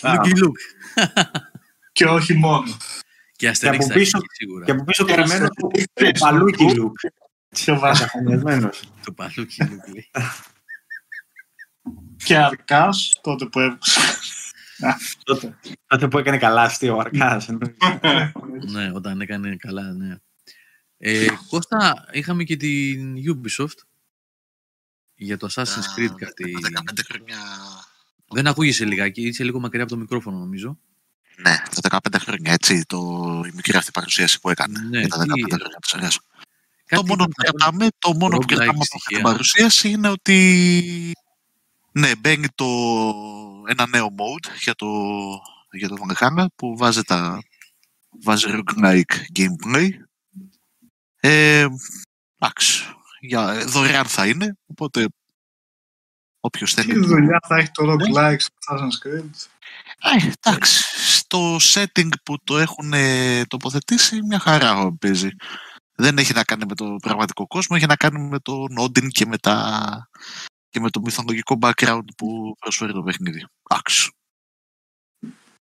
Looky 0.01 0.33
look. 0.43 0.57
Και 1.91 2.05
όχι 2.05 2.33
μόνο. 2.33 2.63
Και 3.35 3.49
Asterix 3.49 3.67
από 3.67 3.83
θα 3.85 3.93
πίσω- 3.93 4.17
έχει 4.17 4.27
σίγουρα. 4.33 4.65
Και 4.65 4.71
από 4.71 4.83
πίσω 4.83 5.05
Και 5.05 5.13
περιμένω 5.13 5.43
ας- 5.45 5.49
το 5.55 5.67
το 6.11 6.11
παλούκι 6.19 6.65
look. 6.69 7.09
Και, 7.49 7.71
βα... 7.71 7.91
Καθανιασμένος. 7.97 8.83
Το 9.05 9.11
παλούκι 9.13 9.57
look 9.59 9.93
λέει. 9.93 10.09
και 12.25 12.37
αρκάς, 12.37 13.13
τότε 13.21 13.45
που 13.45 13.59
έβγαλε. 13.59 13.79
Τότε, 15.23 15.57
τότε 15.87 16.07
που 16.07 16.17
έκανε 16.17 16.37
καλά 16.37 16.61
αστείο 16.61 16.95
ο 16.95 16.99
Αρκάς. 16.99 17.49
ναι, 18.71 18.91
όταν 18.93 19.21
έκανε 19.21 19.55
καλά, 19.55 19.91
ναι. 19.93 20.15
Ε, 20.97 21.25
Κώστα, 21.49 22.05
είχαμε 22.11 22.43
και 22.43 22.55
την 22.57 23.15
Ubisoft 23.15 23.77
για 25.15 25.37
το 25.37 25.47
Assassin's 25.51 25.99
Creed 25.99 26.11
κάτι. 26.17 26.55
15 26.61 26.99
χρόνια. 27.11 27.37
Δεν 28.27 28.47
ακούγεσαι 28.47 28.85
λιγάκι, 28.85 29.21
είσαι 29.21 29.43
λίγο 29.43 29.59
μακριά 29.59 29.83
από 29.83 29.91
το 29.91 29.97
μικρόφωνο 29.97 30.37
νομίζω. 30.37 30.79
Ναι, 31.75 31.89
τα 31.89 31.99
15 32.11 32.15
χρόνια 32.19 32.53
έτσι. 32.53 32.85
Το, 32.85 32.97
η 33.47 33.51
μικρή 33.55 33.77
αυτή 33.77 33.91
παρουσίαση 33.91 34.39
που 34.39 34.49
έκανε 34.49 34.79
Ναι, 34.79 34.99
για 34.99 35.07
τα 35.07 35.17
τι- 35.23 35.29
15 35.43 35.47
χρόνια 35.59 35.77
της 35.81 35.89
σειράς. 35.89 36.19
Κάτι 36.85 37.01
Το 37.01 37.07
μόνο 37.07 37.23
ήταν 37.23 37.33
που 37.35 37.41
αυτό- 37.45 37.53
κρατάμε, 37.57 37.87
το 37.99 38.13
μόνο 38.13 38.37
που 38.37 38.43
roguelike 38.43 38.47
κρατάμε 38.47 38.69
από 38.69 38.83
στοιχεία. 38.83 38.99
αυτή 39.01 39.13
την 39.15 39.23
παρουσίαση 39.23 39.89
είναι 39.89 40.09
ότι 40.09 41.11
ναι, 41.91 42.15
μπαίνει 42.15 42.47
το, 42.55 42.65
ένα 43.67 43.87
νέο 43.87 44.07
mode 44.17 44.49
για 44.61 44.75
το, 44.75 44.87
για 45.71 45.87
το 45.87 45.95
Valhalla 46.07 46.45
που 46.55 46.77
βάζει, 46.77 47.01
τα, 47.01 47.43
βάζει 48.23 48.45
roguelike 48.49 49.15
gameplay. 49.39 49.89
Ε, 51.19 51.65
εντάξει, 52.39 52.83
για, 53.19 53.63
δωρεάν 53.67 54.05
θα 54.05 54.27
είναι, 54.27 54.57
οπότε 54.65 55.05
όποιος 56.39 56.73
Τι 56.73 56.81
θέλει... 56.81 57.05
δουλειά 57.05 57.39
θα 57.47 57.55
έχει 57.57 57.71
το 57.71 57.91
roguelike 57.93 58.35
στο 58.39 58.53
Assassin's 58.75 59.07
Creed; 59.07 59.29
Ε, 60.21 60.29
εντάξει, 60.41 60.83
στο 61.33 61.57
setting 61.59 62.09
που 62.23 62.37
το 62.43 62.57
έχουν 62.57 62.93
ε, 62.93 63.45
τοποθετήσει 63.45 64.21
μια 64.21 64.39
χαρά 64.39 64.95
παίζει. 64.99 65.29
Δεν 65.95 66.17
έχει 66.17 66.33
να 66.33 66.43
κάνει 66.43 66.65
με 66.67 66.75
το 66.75 66.95
πραγματικό 67.01 67.47
κόσμο, 67.47 67.75
έχει 67.79 67.87
να 67.87 67.95
κάνει 67.95 68.27
με 68.27 68.39
τον 68.39 68.77
Όντιν 68.77 69.09
και 69.09 69.25
με, 69.25 69.37
τα... 69.37 70.09
και 70.69 70.79
με 70.79 70.89
το 70.89 70.99
μυθολογικό 70.99 71.57
background 71.61 72.03
που 72.17 72.55
προσφέρει 72.59 72.93
το 72.93 73.01
παιχνίδι. 73.01 73.45
Εντάξει. 73.69 74.11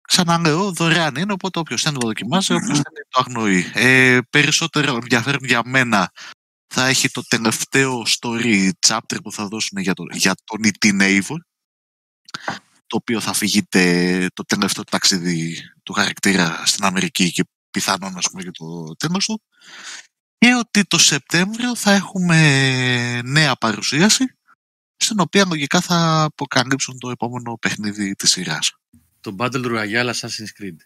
Ξαναλέω, 0.09 0.73
δωρεάν 0.73 1.17
είναι, 1.17 1.33
οπότε 1.33 1.59
όποιος 1.59 1.83
θέλει 1.83 1.95
να 1.95 2.01
το 2.01 2.07
δοκιμάσει, 2.07 2.53
όποιος 2.55 2.81
θέλει 2.81 3.07
το 3.09 3.21
αγνοεί. 3.21 3.71
Ε, 3.75 4.19
περισσότερο 4.31 4.95
ενδιαφέρον 4.95 5.45
για 5.45 5.63
μένα 5.65 6.11
θα 6.67 6.87
έχει 6.87 7.09
το 7.11 7.23
τελευταίο 7.29 8.03
story 8.07 8.71
chapter 8.87 9.17
που 9.23 9.33
θα 9.33 9.47
δώσουν 9.47 9.79
για, 9.79 9.95
το, 9.95 10.05
για 10.13 10.35
τον 10.45 10.61
E.T. 10.63 10.93
Naval 12.87 12.93
το 12.97 12.97
οποίο 12.97 13.21
θα 13.21 13.33
φυγείται 13.33 14.27
το 14.35 14.45
τελευταίο 14.45 14.85
ταξίδι 14.85 15.57
του 15.83 15.93
χαρακτήρα 15.93 16.63
στην 16.67 16.85
Αμερική 16.85 17.33
και 17.33 17.45
πιθανόν 17.71 18.17
ας 18.17 18.31
πούμε 18.31 18.43
για 18.43 18.53
το 18.53 18.95
τέλος 18.97 19.25
του 19.25 19.43
και 20.39 20.55
ότι 20.55 20.85
το 20.85 20.99
Σεπτέμβριο 20.99 21.77
θα 21.77 21.93
έχουμε 21.93 23.23
νέα 23.23 23.57
παρουσίαση 23.57 24.25
στην 24.97 25.21
οποία 25.21 25.47
λογικά 25.47 25.81
θα 25.81 26.23
αποκαλύψουν 26.23 26.99
το 26.99 27.11
επόμενο 27.11 27.59
παιχνίδι 27.59 28.15
της 28.15 28.31
σειράς. 28.31 28.73
Το 29.21 29.37
Battle 29.39 29.65
Royale 29.65 30.11
Assassin's 30.11 30.63
Creed. 30.63 30.77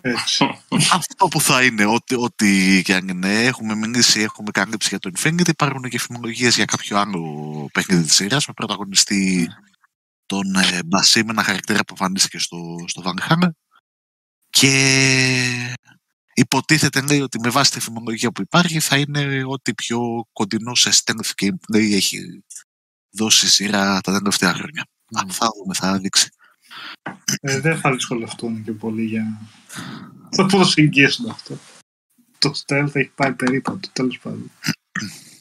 Έτσι. 0.00 0.44
Αυτό 0.98 1.28
που 1.28 1.40
θα 1.40 1.64
είναι, 1.64 1.84
ό,τι, 1.84 2.14
ό,τι 2.14 2.82
και 2.84 2.94
αν 2.94 3.08
είναι, 3.08 3.44
έχουμε 3.44 3.74
μιλήσει, 3.74 4.20
έχουμε 4.20 4.50
καλύψει 4.50 4.88
για 4.88 4.98
το 4.98 5.10
Infinity, 5.16 5.48
υπάρχουν 5.48 5.82
και 5.82 5.98
φημολογίες 5.98 6.54
για 6.54 6.64
κάποιο 6.64 6.98
άλλο 6.98 7.68
παιχνίδι 7.72 8.02
της 8.02 8.14
σειράς 8.14 8.46
με 8.46 8.52
πρωταγωνιστή 8.52 9.48
τον 10.32 10.54
ε, 10.54 10.82
Μπασί 10.84 11.24
με 11.24 11.30
ένα 11.30 11.42
χαρακτήρα 11.42 11.78
που 11.78 11.94
εμφανίστηκε 11.98 12.38
στο, 12.38 12.84
στο 12.86 13.02
Valhalla 13.04 13.48
και 14.50 15.76
υποτίθεται 16.34 17.00
λέει 17.00 17.20
ότι 17.20 17.38
με 17.40 17.50
βάση 17.50 17.70
τη 17.70 17.80
φημολογία 17.80 18.32
που 18.32 18.40
υπάρχει 18.40 18.80
θα 18.80 18.96
είναι 18.98 19.44
ό,τι 19.46 19.74
πιο 19.74 20.26
κοντινό 20.32 20.74
σε 20.74 20.90
stealth 20.92 21.44
gameplay 21.44 21.92
έχει 21.92 22.44
δώσει 23.10 23.46
η 23.46 23.48
σειρά 23.48 24.00
τα 24.00 24.12
τελευταία 24.12 24.54
χρόνια. 24.54 24.86
Μμ. 25.10 25.18
Α, 25.18 25.32
θα 25.32 25.48
δούμε, 25.56 25.74
θα 25.74 25.98
δείξει. 25.98 26.28
Ε, 27.40 27.60
δεν 27.60 27.78
θα 27.78 27.92
δυσκολευτούν 27.92 28.64
και 28.64 28.72
πολύ 28.72 29.04
για 29.04 29.40
να 30.30 30.36
το 30.36 30.46
προσεγγίσουν 30.46 31.30
αυτό. 31.30 31.58
Το 32.38 32.52
stealth 32.64 32.94
έχει 32.94 33.12
πάει 33.14 33.32
περίπατο, 33.32 33.88
τέλος 33.92 34.18
πάντων. 34.18 34.50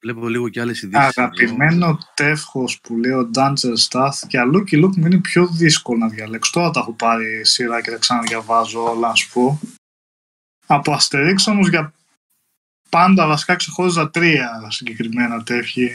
Βλέπω 0.00 0.28
λίγο 0.28 0.48
και 0.48 0.60
άλλες 0.60 0.82
ειδήσεις. 0.82 1.18
Αγαπημένο 1.18 1.98
τεύχος 2.14 2.80
που 2.80 2.96
λέει 2.96 3.12
ο 3.12 3.30
Danger 3.34 3.74
Staff 3.88 4.12
και 4.28 4.38
αλλού 4.38 4.64
και 4.64 4.80
look 4.84 4.96
μου 4.96 5.06
είναι 5.06 5.20
πιο 5.20 5.46
δύσκολο 5.46 5.98
να 5.98 6.08
διαλέξω. 6.08 6.52
Τώρα 6.52 6.70
τα 6.70 6.80
έχω 6.80 6.92
πάρει 6.92 7.44
σειρά 7.44 7.80
και 7.80 7.90
τα 7.90 7.96
ξαναδιαβάζω 7.96 8.90
όλα, 8.90 9.08
να 9.08 9.14
σου 9.14 9.32
πω. 9.32 9.60
Από 10.66 10.96
Asterix 11.00 11.36
όμως 11.46 11.68
για 11.68 11.92
πάντα 12.88 13.26
βασικά 13.26 13.56
ξεχώριζα 13.56 14.10
τρία 14.10 14.66
συγκεκριμένα 14.70 15.42
τεύχη. 15.42 15.90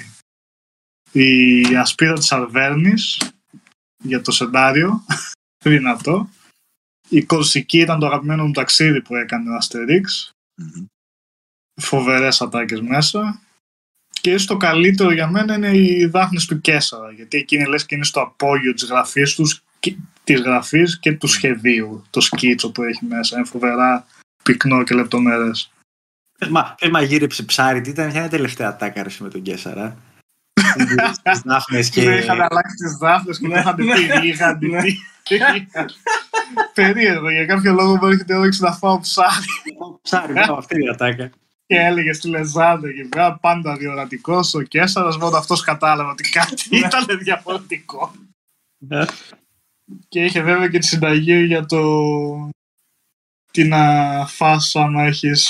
Η 1.11 1.61
Ασπίδα 1.75 2.13
της 2.13 2.31
Αρβέρνης 2.31 3.31
για 4.03 4.21
το 4.21 4.31
σεντάριο, 4.31 5.05
δυνατό. 5.63 6.29
Η 7.09 7.23
Κορσική 7.23 7.79
ήταν 7.79 7.99
το 7.99 8.05
αγαπημένο 8.05 8.45
μου 8.45 8.51
ταξίδι 8.51 9.01
που 9.01 9.15
έκανε 9.15 9.49
ο 9.49 9.57
Asterix 9.61 10.31
Μμμ. 10.55 10.85
φοβερές 11.81 12.41
ατάκες 12.41 12.81
μέσα. 12.81 13.42
Και 14.23 14.29
ίσως 14.29 14.45
το 14.45 14.57
καλύτερο 14.57 15.11
για 15.11 15.27
μένα 15.27 15.55
είναι 15.55 15.77
οι 15.77 16.05
δάφνες 16.05 16.45
του 16.45 16.61
Κέσσαρα, 16.61 17.11
γιατί 17.11 17.37
εκείνη 17.37 17.65
λες 17.65 17.85
και 17.85 17.95
είναι 17.95 18.03
στο 18.03 18.21
απόγειο 18.21 18.73
της 18.73 18.85
γραφής 18.85 19.35
τους, 19.35 19.63
και, 19.79 19.95
της 20.23 20.41
γραφής 20.41 20.99
και 20.99 21.11
του 21.11 21.27
σχεδίου, 21.27 22.03
το 22.09 22.21
σκίτσο 22.21 22.71
που 22.71 22.83
έχει 22.83 23.05
μέσα. 23.05 23.37
Είναι 23.37 23.45
φοβερά 23.45 24.05
πυκνό 24.43 24.83
και 24.83 24.95
λεπτομέρες. 24.95 25.71
Πες 26.39 26.49
μα, 26.49 26.75
πες 26.79 26.89
μαγείρεψε 26.89 27.43
ψάρι, 27.43 27.81
τι 27.81 27.89
ήταν, 27.89 28.07
ποια 28.07 28.17
είναι 28.17 28.27
η 28.27 28.29
τελευταία 28.29 28.75
τάκαρση 28.75 29.23
με 29.23 29.29
τον 29.29 29.41
Κέσσαρα; 29.41 29.97
Τις 31.23 31.41
δάφνες 31.45 31.89
Και 31.89 32.01
και... 32.01 32.15
είχαν 32.15 32.41
αλλάξει 32.41 32.75
τις 32.75 32.97
δάφνες 32.99 33.39
και 33.39 33.47
το 33.47 33.53
Ναι, 33.53 33.59
είχαν 33.59 33.75
ναι. 33.75 33.93
πει, 33.93 34.27
είχαν 34.27 34.59
πει. 34.59 34.99
Περίεργο, 36.73 37.29
για 37.29 37.45
κάποιο 37.45 37.73
λόγο 37.73 37.95
μου 37.95 38.07
έρχεται 38.07 38.33
η 38.33 38.37
όρεξη 38.37 38.61
να 38.61 38.71
φάω 38.71 38.99
ψάρι 38.99 39.45
Ψάρι, 40.01 40.33
μπράβο, 40.33 40.53
αυτή 40.53 40.75
είναι 40.75 40.83
η 40.83 40.89
ατάκα. 40.89 41.29
Και 41.65 41.75
έλεγε 41.75 42.13
στη 42.13 42.27
Λεζάντα 42.27 42.93
και 42.93 43.03
βέβαια 43.03 43.37
πάντα 43.37 43.77
διορατικός 43.77 44.53
ο 44.53 44.61
Κέσσαρας, 44.61 45.17
μόνο 45.17 45.37
αυτός 45.37 45.61
κατάλαβε 45.61 46.09
ότι 46.09 46.29
κάτι 46.29 46.77
ήταν 46.77 47.17
διαφορετικό. 47.19 48.15
Ναι. 48.77 49.05
Και 50.07 50.23
είχε 50.23 50.41
βέβαια 50.41 50.67
και 50.67 50.79
τη 50.79 50.85
συνταγή 50.85 51.43
για 51.43 51.65
το 51.65 52.51
τι 53.51 53.63
να 53.63 54.25
φας 54.27 54.75
άμα 54.75 55.03
έχεις, 55.03 55.49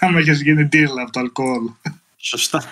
άμα 0.00 0.18
έχεις 0.18 0.42
γίνει 0.42 0.64
ντύρλα 0.64 1.02
από 1.02 1.10
το 1.10 1.20
αλκοόλ. 1.20 1.70
Σωστά. 2.16 2.64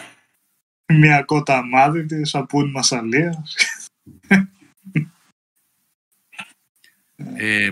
Μια 0.87 1.22
κότα 1.22 1.57
αμάδητη, 1.57 2.24
σαπούνι 2.24 2.70
μασαλίας. 2.70 3.55
Ε, 7.16 7.70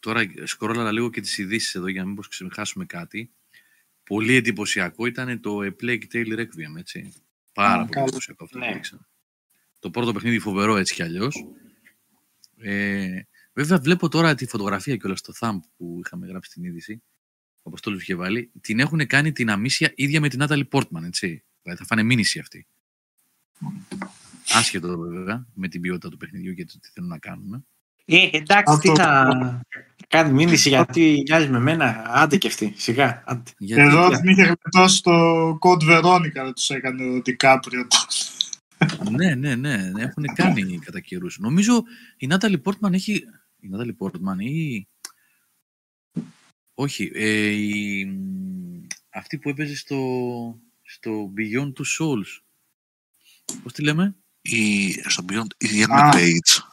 τώρα 0.00 0.22
σκρόλαρα 0.44 0.92
λίγο 0.92 1.10
και 1.10 1.20
τις 1.20 1.38
ειδήσεις 1.38 1.74
εδώ 1.74 1.88
για 1.88 2.02
να 2.02 2.08
μήπως 2.08 2.28
ξεχάσουμε 2.28 2.84
κάτι. 2.84 3.30
Πολύ 4.10 4.34
εντυπωσιακό 4.34 5.06
ήταν 5.06 5.40
το 5.40 5.58
A 5.62 5.70
Plague 5.82 6.02
Tale 6.12 6.38
Requiem, 6.38 6.78
έτσι. 6.78 7.12
Πάρα 7.52 7.72
Α, 7.72 7.76
πολύ 7.78 7.88
καλά. 7.90 8.04
εντυπωσιακό 8.04 8.44
αυτό 8.44 8.58
Ναι. 8.58 8.66
που 8.66 8.72
δείξανε. 8.72 9.02
Το 9.78 9.90
πρώτο 9.90 10.12
παιχνίδι 10.12 10.38
φοβερό 10.38 10.76
έτσι 10.76 10.94
κι 10.94 11.02
αλλιώς. 11.02 11.44
Ε, 12.56 13.20
βέβαια 13.52 13.78
βλέπω 13.78 14.08
τώρα 14.08 14.34
τη 14.34 14.46
φωτογραφία 14.46 14.96
και 14.96 15.06
όλα 15.06 15.16
στο 15.16 15.32
thumb 15.40 15.58
που 15.76 16.00
είχαμε 16.04 16.26
γράψει 16.26 16.50
την 16.50 16.64
είδηση. 16.64 17.02
Ο 17.56 17.62
Αποστόλου 17.62 17.96
είχε 17.96 18.14
βάλει. 18.14 18.50
Την 18.60 18.78
έχουν 18.80 19.06
κάνει 19.06 19.32
την 19.32 19.50
αμύσια 19.50 19.92
ίδια 19.94 20.20
με 20.20 20.28
την 20.28 20.40
Natalie 20.42 20.68
Portman, 20.68 21.02
έτσι. 21.04 21.44
Δηλαδή 21.62 21.80
θα 21.80 21.86
φάνε 21.86 22.02
μήνυση 22.02 22.38
αυτή. 22.38 22.66
Άσχετο 24.54 24.98
βέβαια 24.98 25.46
με 25.54 25.68
την 25.68 25.80
ποιότητα 25.80 26.08
του 26.08 26.16
παιχνιδιού 26.16 26.54
και 26.54 26.64
το 26.64 26.78
τι 26.78 26.88
θέλουν 26.88 27.08
να 27.08 27.18
κάνουν. 27.18 27.66
Ε, 28.04 28.28
εντάξει, 28.32 28.78
τι 28.80 28.88
Αυτό- 28.90 28.94
θα... 28.96 29.60
Κάνει 30.10 30.32
μήνυση 30.32 30.68
γιατί 30.68 31.22
μοιάζει 31.28 31.48
με 31.48 31.58
μένα. 31.58 32.04
Άντε 32.06 32.36
και 32.36 32.48
αυτή. 32.48 32.74
Σιγά. 32.76 33.22
Άντε. 33.26 33.50
Γιατί, 33.58 33.82
Εδώ 33.82 34.08
την 34.08 34.30
είχε 34.30 34.42
γλιτώσει 34.42 35.02
το 35.02 35.12
Code 35.60 35.82
Veronica, 35.82 36.32
δεν 36.32 36.52
τους 36.52 36.70
έκανε 36.70 37.04
ο 37.04 37.20
Ντικάπριο. 37.20 37.86
ναι, 39.10 39.34
ναι, 39.34 39.54
ναι, 39.54 39.76
ναι, 39.76 40.02
έχουν 40.02 40.24
κάνει 40.34 40.78
κατά 40.78 41.00
καιρούς. 41.00 41.38
Νομίζω 41.38 41.82
η 42.16 42.28
Natalie 42.30 42.62
Portman 42.62 42.92
έχει... 42.92 43.12
Η 43.60 43.70
Natalie 43.72 44.06
Portman 44.06 44.38
ή... 44.38 44.88
Όχι, 46.74 47.10
ε, 47.14 47.48
η... 47.48 48.06
αυτή 49.10 49.38
που 49.38 49.48
έπαιζε 49.48 49.76
στο, 49.76 49.98
στο 50.82 51.32
Beyond 51.36 51.72
Two 51.72 51.98
Souls. 51.98 52.42
Πώς 53.62 53.72
τη 53.72 53.82
λέμε; 53.82 54.16
Η, 54.40 54.92
στον 54.92 55.24
Beyond, 55.28 55.46
η 55.58 55.66
Ellen 55.72 55.90
Α. 55.90 56.10
Page. 56.12 56.69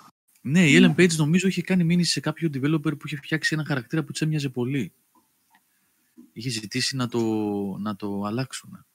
Ναι, 0.49 0.69
η 0.69 0.79
Ellen 0.79 0.95
Page 0.95 1.15
νομίζω 1.15 1.47
είχε 1.47 1.61
κάνει 1.61 1.83
μήνυση 1.83 2.11
σε 2.11 2.19
κάποιο 2.19 2.49
developer 2.53 2.99
που 2.99 3.01
είχε 3.05 3.15
φτιάξει 3.15 3.55
ένα 3.55 3.65
χαρακτήρα 3.65 4.03
που 4.03 4.11
της 4.11 4.21
έμοιαζε 4.21 4.49
πολύ. 4.49 4.93
Είχε 6.33 6.49
ζητήσει 6.49 6.95
να 6.95 7.07
το, 7.07 7.21
να 7.79 7.95
το 7.95 8.23
αλλάξουν. 8.23 8.85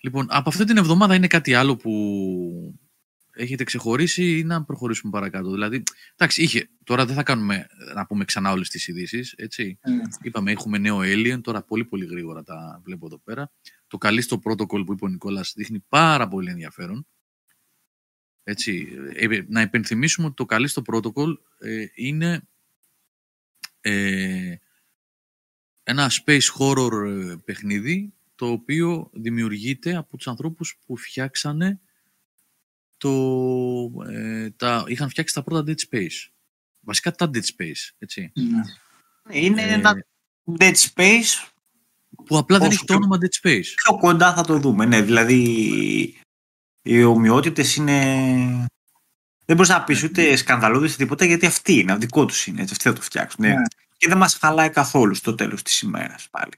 Λοιπόν, 0.00 0.26
από 0.30 0.48
αυτή 0.48 0.64
την 0.64 0.76
εβδομάδα 0.76 1.14
είναι 1.14 1.26
κάτι 1.26 1.54
άλλο 1.54 1.76
που 1.76 2.78
έχετε 3.32 3.64
ξεχωρίσει 3.64 4.38
ή 4.38 4.44
να 4.44 4.64
προχωρήσουμε 4.64 5.12
παρακάτω. 5.12 5.50
Δηλαδή, 5.50 5.82
εντάξει, 6.14 6.42
είχε, 6.42 6.68
τώρα 6.84 7.06
δεν 7.06 7.14
θα 7.14 7.22
κάνουμε 7.22 7.66
να 7.94 8.06
πούμε 8.06 8.24
ξανά 8.24 8.52
όλες 8.52 8.68
τις 8.68 8.88
ειδήσεις, 8.88 9.32
έτσι. 9.36 9.78
Είπαμε, 10.22 10.50
έχουμε 10.50 10.78
νέο 10.78 10.98
Alien, 11.02 11.40
τώρα 11.42 11.62
πολύ 11.62 11.84
πολύ 11.84 12.06
γρήγορα 12.06 12.42
τα 12.42 12.80
βλέπω 12.84 13.06
εδώ 13.06 13.18
πέρα. 13.18 13.50
Το 13.86 13.98
Callisto 14.00 14.36
Protocol 14.42 14.86
που 14.86 14.92
είπε 14.92 15.04
ο 15.04 15.08
Νικόλας 15.08 15.52
δείχνει 15.56 15.84
πάρα 15.88 16.28
πολύ 16.28 16.50
ενδιαφέρον. 16.50 17.06
Έτσι, 18.48 18.88
ε, 19.14 19.40
να 19.48 19.60
υπενθυμίσουμε 19.60 20.26
ότι 20.26 20.34
το 20.36 20.46
Callisto 20.48 20.82
Protocol 20.92 21.34
ε, 21.58 21.86
είναι 21.94 22.48
ε, 23.80 24.56
ένα 25.82 26.10
space 26.10 26.40
horror 26.58 26.90
ε, 27.06 27.34
παιχνίδι 27.44 28.12
το 28.34 28.46
οποίο 28.50 29.10
δημιουργείται 29.12 29.96
από 29.96 30.16
τους 30.16 30.28
ανθρώπους 30.28 30.78
που 30.86 30.96
φτιάξανε 30.96 31.80
το, 32.96 33.12
ε, 34.08 34.50
τα, 34.50 34.84
είχαν 34.86 35.08
φτιάξει 35.10 35.34
τα 35.34 35.42
πρώτα 35.42 35.64
Dead 35.72 35.80
Space. 35.90 36.30
Βασικά 36.80 37.10
τα 37.12 37.30
Dead 37.32 37.42
Space, 37.56 37.90
έτσι. 37.98 38.32
Είναι 39.30 39.62
Ε, 39.62 39.72
ένα 39.72 40.04
Dead 40.58 40.74
Space 40.74 41.48
Που 42.26 42.38
απλά 42.38 42.58
δεν 42.58 42.66
Όσο 42.68 42.76
έχει 42.76 42.86
το 42.86 42.94
πιο- 42.94 42.96
όνομα 42.96 43.18
Dead 43.20 43.46
Space. 43.46 43.64
πιο 43.82 43.98
κοντά 43.98 44.34
θα 44.34 44.42
το 44.44 44.58
δούμε. 44.58 44.86
Ναι, 44.86 45.02
δηλαδή 45.02 46.20
οι 46.86 47.04
ομοιότητες 47.04 47.76
είναι. 47.76 47.94
Δεν 49.44 49.56
μπορείς 49.56 49.68
να 49.68 49.84
πεις 49.84 50.02
ούτε 50.02 50.36
σκανδαλώδη 50.36 50.86
ή 50.86 50.90
τίποτα 50.90 51.24
γιατί 51.24 51.46
αυτή 51.46 51.72
είναι, 51.72 51.92
αυτό 51.92 52.06
δικό 52.06 52.24
τους 52.24 52.46
είναι. 52.46 52.60
Έτσι, 52.60 52.72
αυτοί 52.72 52.88
θα 52.88 52.94
το 52.94 53.00
φτιάξουν. 53.00 53.44
Ναι. 53.44 53.54
Ναι. 53.54 53.62
Και 53.96 54.08
δεν 54.08 54.18
μας 54.18 54.34
χαλάει 54.34 54.70
καθόλου 54.70 55.14
στο 55.14 55.34
τέλος 55.34 55.62
της 55.62 55.80
ημέρας 55.80 56.28
πάλι. 56.30 56.52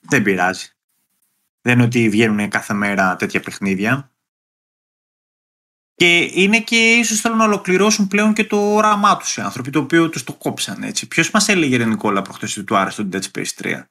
Δεν 0.00 0.22
πειράζει. 0.22 0.68
Δεν 1.60 1.74
είναι 1.74 1.82
ότι 1.82 2.08
βγαίνουν 2.08 2.48
κάθε 2.48 2.74
μέρα 2.74 3.16
τέτοια 3.16 3.40
παιχνίδια. 3.40 4.10
Και 5.94 6.18
είναι 6.18 6.60
και 6.60 6.92
ίσως 6.92 7.20
θέλουν 7.20 7.36
να 7.36 7.44
ολοκληρώσουν 7.44 8.08
πλέον 8.08 8.32
και 8.32 8.44
το 8.44 8.74
όραμά 8.74 9.16
τους 9.16 9.36
οι 9.36 9.40
άνθρωποι, 9.40 9.70
το 9.70 9.78
οποίο 9.78 10.08
τους 10.08 10.24
το 10.24 10.32
κόψαν 10.32 10.82
έτσι. 10.82 11.08
Ποιος 11.08 11.30
μας 11.30 11.48
έλεγε, 11.48 11.76
Ρε 11.76 11.84
Νικόλα, 11.84 12.22
προχθές 12.22 12.56
ότι 12.56 12.66
του 12.66 12.76
άρεσε 12.76 13.04
το 13.04 13.18
Dead 13.18 13.38
Space 13.38 13.52
3. 13.56 13.86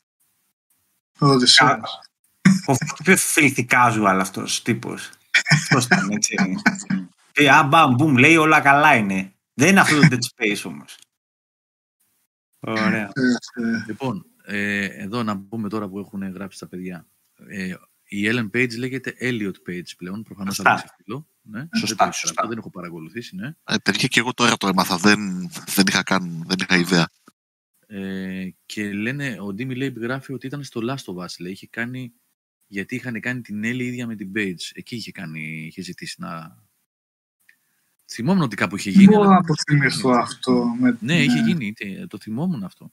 Ο 1.20 1.26
Οδυσσέας. 1.26 2.00
Ο 2.66 2.76
πιο 3.04 3.16
filthy 3.36 3.66
casual 3.68 4.26
αυτός 5.50 5.68
τύπος. 5.68 5.86
Αυτός 5.86 5.86
ήταν 5.86 6.12
έτσι. 6.12 6.36
Και 7.32 7.52
α, 7.52 7.64
μπαμ, 7.64 7.94
μπουμ, 7.96 8.18
λέει 8.18 8.36
όλα 8.36 8.62
καλά 8.62 8.96
είναι. 8.96 9.34
Δεν 9.54 9.70
είναι 9.70 9.80
αυτό 9.80 10.00
το 10.00 10.08
Dead 10.12 10.20
Space 10.44 10.62
όμως. 10.66 10.98
Ωραία. 12.60 13.12
Ε, 13.14 13.62
ε, 13.62 13.84
Λοιπόν, 13.88 14.26
ε, 14.44 14.86
εδώ 14.86 15.24
να 15.24 15.40
πούμε 15.40 15.70
τώρα 15.70 15.90
που 15.90 16.00
έχουν 16.00 16.32
γράψει 16.32 16.60
τα 16.60 16.68
παιδιά. 16.68 17.08
Ε, 17.48 17.74
η 18.10 18.30
Ellen 18.32 18.50
Page 18.58 18.78
λέγεται 18.78 19.16
Elliot 19.20 19.70
Page 19.70 19.96
πλέον, 19.98 20.24
προφανώς 20.24 20.56
Σωστά. 20.56 20.70
αλλάξει 20.72 20.94
φίλο. 21.04 21.28
Ναι, 21.42 21.68
Σωστά, 21.78 21.80
δεν 21.80 21.80
το 21.80 22.06
ήξερα 22.06 22.12
σωστά. 22.14 22.34
αυτό, 22.36 22.48
δεν 22.48 22.58
έχω 22.58 22.70
παρακολουθήσει, 22.70 23.36
ναι. 23.36 23.48
Ε, 23.64 23.76
παιδιά 23.84 24.08
και 24.08 24.20
εγώ 24.20 24.34
τώρα 24.34 24.58
το 24.58 24.68
έμαθα. 24.68 24.98
Δεν, 24.98 25.50
δεν 25.66 25.86
είχα 25.88 26.04
καν, 26.04 26.44
δεν 26.48 26.58
είχα 26.62 26.78
ιδέα. 26.78 27.10
Ε, 27.88 28.50
και 28.66 28.94
λένε, 28.94 29.38
ο 29.40 29.54
Ντίμι 29.54 29.76
λέει, 29.76 29.90
γράφει 29.98 30.34
ότι 30.34 30.48
ήταν 30.48 30.64
στο 30.64 30.82
Last 30.84 31.14
of 31.14 31.24
Us, 31.24 31.36
λέει, 31.40 31.52
είχε 31.52 31.68
κάνει, 31.68 32.14
γιατί 32.68 32.96
είχαν 32.96 33.20
κάνει 33.20 33.42
την 33.42 33.62
Ellie 33.64 33.80
ίδια 33.82 34.08
με 34.08 34.16
την 34.16 34.32
Page. 34.36 34.72
Εκεί 34.74 34.96
είχε, 34.96 35.12
κάνει, 35.12 35.66
είχε 35.66 35.82
ζητήσει 35.82 36.16
να... 36.22 36.66
Θυμόμουν 38.10 38.42
ότι 38.44 38.56
κάπου 38.56 38.76
είχε 38.76 38.90
γίνει. 38.90 39.06
Μπορώ 39.06 39.22
αλλά- 39.22 39.34
να 39.34 39.44
το 39.44 39.54
θυμηθώ 39.68 40.10
αυτό. 40.10 40.66
Με... 40.80 40.98
Ναι, 41.02 41.24
είχε 41.24 41.40
γίνει, 41.40 41.66
είτε- 41.68 42.08
το 42.08 42.18
θυμόμουν 42.18 42.64
αυτό. 42.64 42.92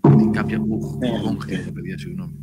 Ότι 0.00 0.30
κάποια 0.32 0.60
που 0.60 0.98
Ναι, 1.00 1.10
ναι, 1.10 1.56
ναι. 1.62 1.72
παιδιά, 1.72 1.98
συγγνώμη. 1.98 2.34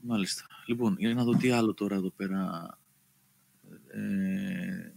Μάλιστα. 0.00 0.46
Λοιπόν, 0.66 0.96
για 0.98 1.14
να 1.14 1.24
δω 1.24 1.36
τι 1.36 1.50
άλλο 1.50 1.74
τώρα 1.74 1.94
εδώ 1.94 2.10
πέρα. 2.10 2.68
Ε, 3.88 4.92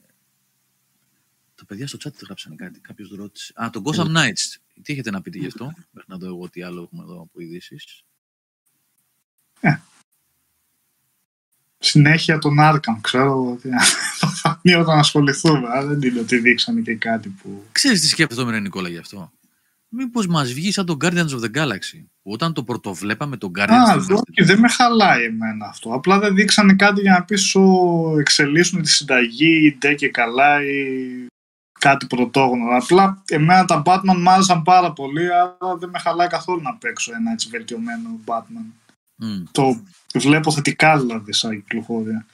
τα 1.56 1.66
παιδιά 1.66 1.88
στο 1.88 1.98
chat 2.04 2.24
γράψανε 2.26 2.56
κάτι. 2.56 2.80
Κάποιος 2.80 3.10
ρώτησε. 3.10 3.54
Α, 3.56 3.70
το 3.70 3.82
Gotham 3.86 4.08
Knights. 4.18 4.58
Τι 4.84 4.94
έχετε 4.94 5.12
να 5.12 5.22
πείτε 5.22 5.38
γι' 5.38 5.46
αυτό, 5.46 5.66
μέχρι 5.92 6.10
να 6.10 6.18
δω 6.18 6.28
εγώ 6.28 6.50
τι 6.50 6.62
άλλο 6.64 6.82
έχουμε 6.82 7.04
εδώ 7.04 7.22
από 7.22 7.40
ειδήσεις. 7.42 8.04
Συνέχεια 11.82 12.38
τον 12.38 12.60
Άρκαμ, 12.60 13.02
ξέρω 13.02 13.52
ότι 13.52 13.70
θα 14.20 14.28
φανεί 14.28 14.74
όταν 14.76 15.00
ασχοληθούμε. 15.00 15.68
αλλά 15.70 15.86
δεν 15.88 16.10
είναι 16.10 16.20
ότι 16.20 16.38
δείξανε 16.38 16.82
και 16.82 16.96
κάτι 16.96 17.30
που. 17.30 17.64
Ξέρεις 17.72 18.02
τι 18.02 18.08
σκέφτομαι, 18.08 18.52
ρε 18.52 18.60
Νικόλα, 18.60 18.90
γι' 18.90 18.98
αυτό; 18.98 19.32
Μήπως 19.90 20.28
μας 20.28 20.54
βγει 20.54 20.72
σαν 20.72 20.86
το 20.86 20.98
Guardians 21.02 21.30
of 21.30 21.40
the 21.40 21.58
Galaxy. 21.58 22.06
Που 22.22 22.32
όταν 22.32 22.54
το 22.54 22.64
πρωτοβλέπαμε 22.64 23.38
το 23.38 23.52
Guardians 23.58 23.90
Α, 23.90 23.96
of 23.96 24.00
the 24.00 24.16
όχι, 24.16 24.44
δεν 24.44 24.60
με 24.60 24.70
χαλάει 24.70 25.24
εμένα 25.24 25.68
αυτό. 25.68 25.94
Απλά 25.94 26.20
δεν 26.20 26.36
δείξανε 26.36 26.74
κάτι 26.74 27.02
για 27.02 27.12
να 27.12 27.24
πεις 27.24 27.42
σου 27.42 27.62
εξελίσσουν 28.20 28.82
τη 28.82 28.90
συνταγή, 28.90 29.66
ή 29.66 29.78
ντε 29.78 29.94
και 29.94 30.10
καλά 30.10 30.64
ή 30.64 31.26
κάτι 31.80 32.06
πρωτόγνωρο. 32.06 32.76
Απλά 32.76 33.24
εμένα 33.28 33.66
τα 33.66 33.82
Batman 33.86 34.18
μ' 34.18 34.30
άρεσαν 34.30 34.64
πάρα 34.64 34.94
πολύ, 34.94 35.34
αλλά 35.34 35.78
δεν 35.80 35.90
με 35.90 36.00
χαλάει 36.00 36.28
καθόλου 36.28 36.62
να 36.62 36.76
παίξω 36.76 37.14
ένα 37.14 37.32
έτσι 37.32 37.50
βελτιωμένο 37.50 38.20
Batman. 38.26 38.66
Μμ. 39.16 39.44
Το 39.52 39.84
βλέπω 40.14 40.52
θετικά 40.52 41.00
δηλαδή 41.00 41.34
σαν 41.34 41.64
κυκλοφορία. 41.64 42.26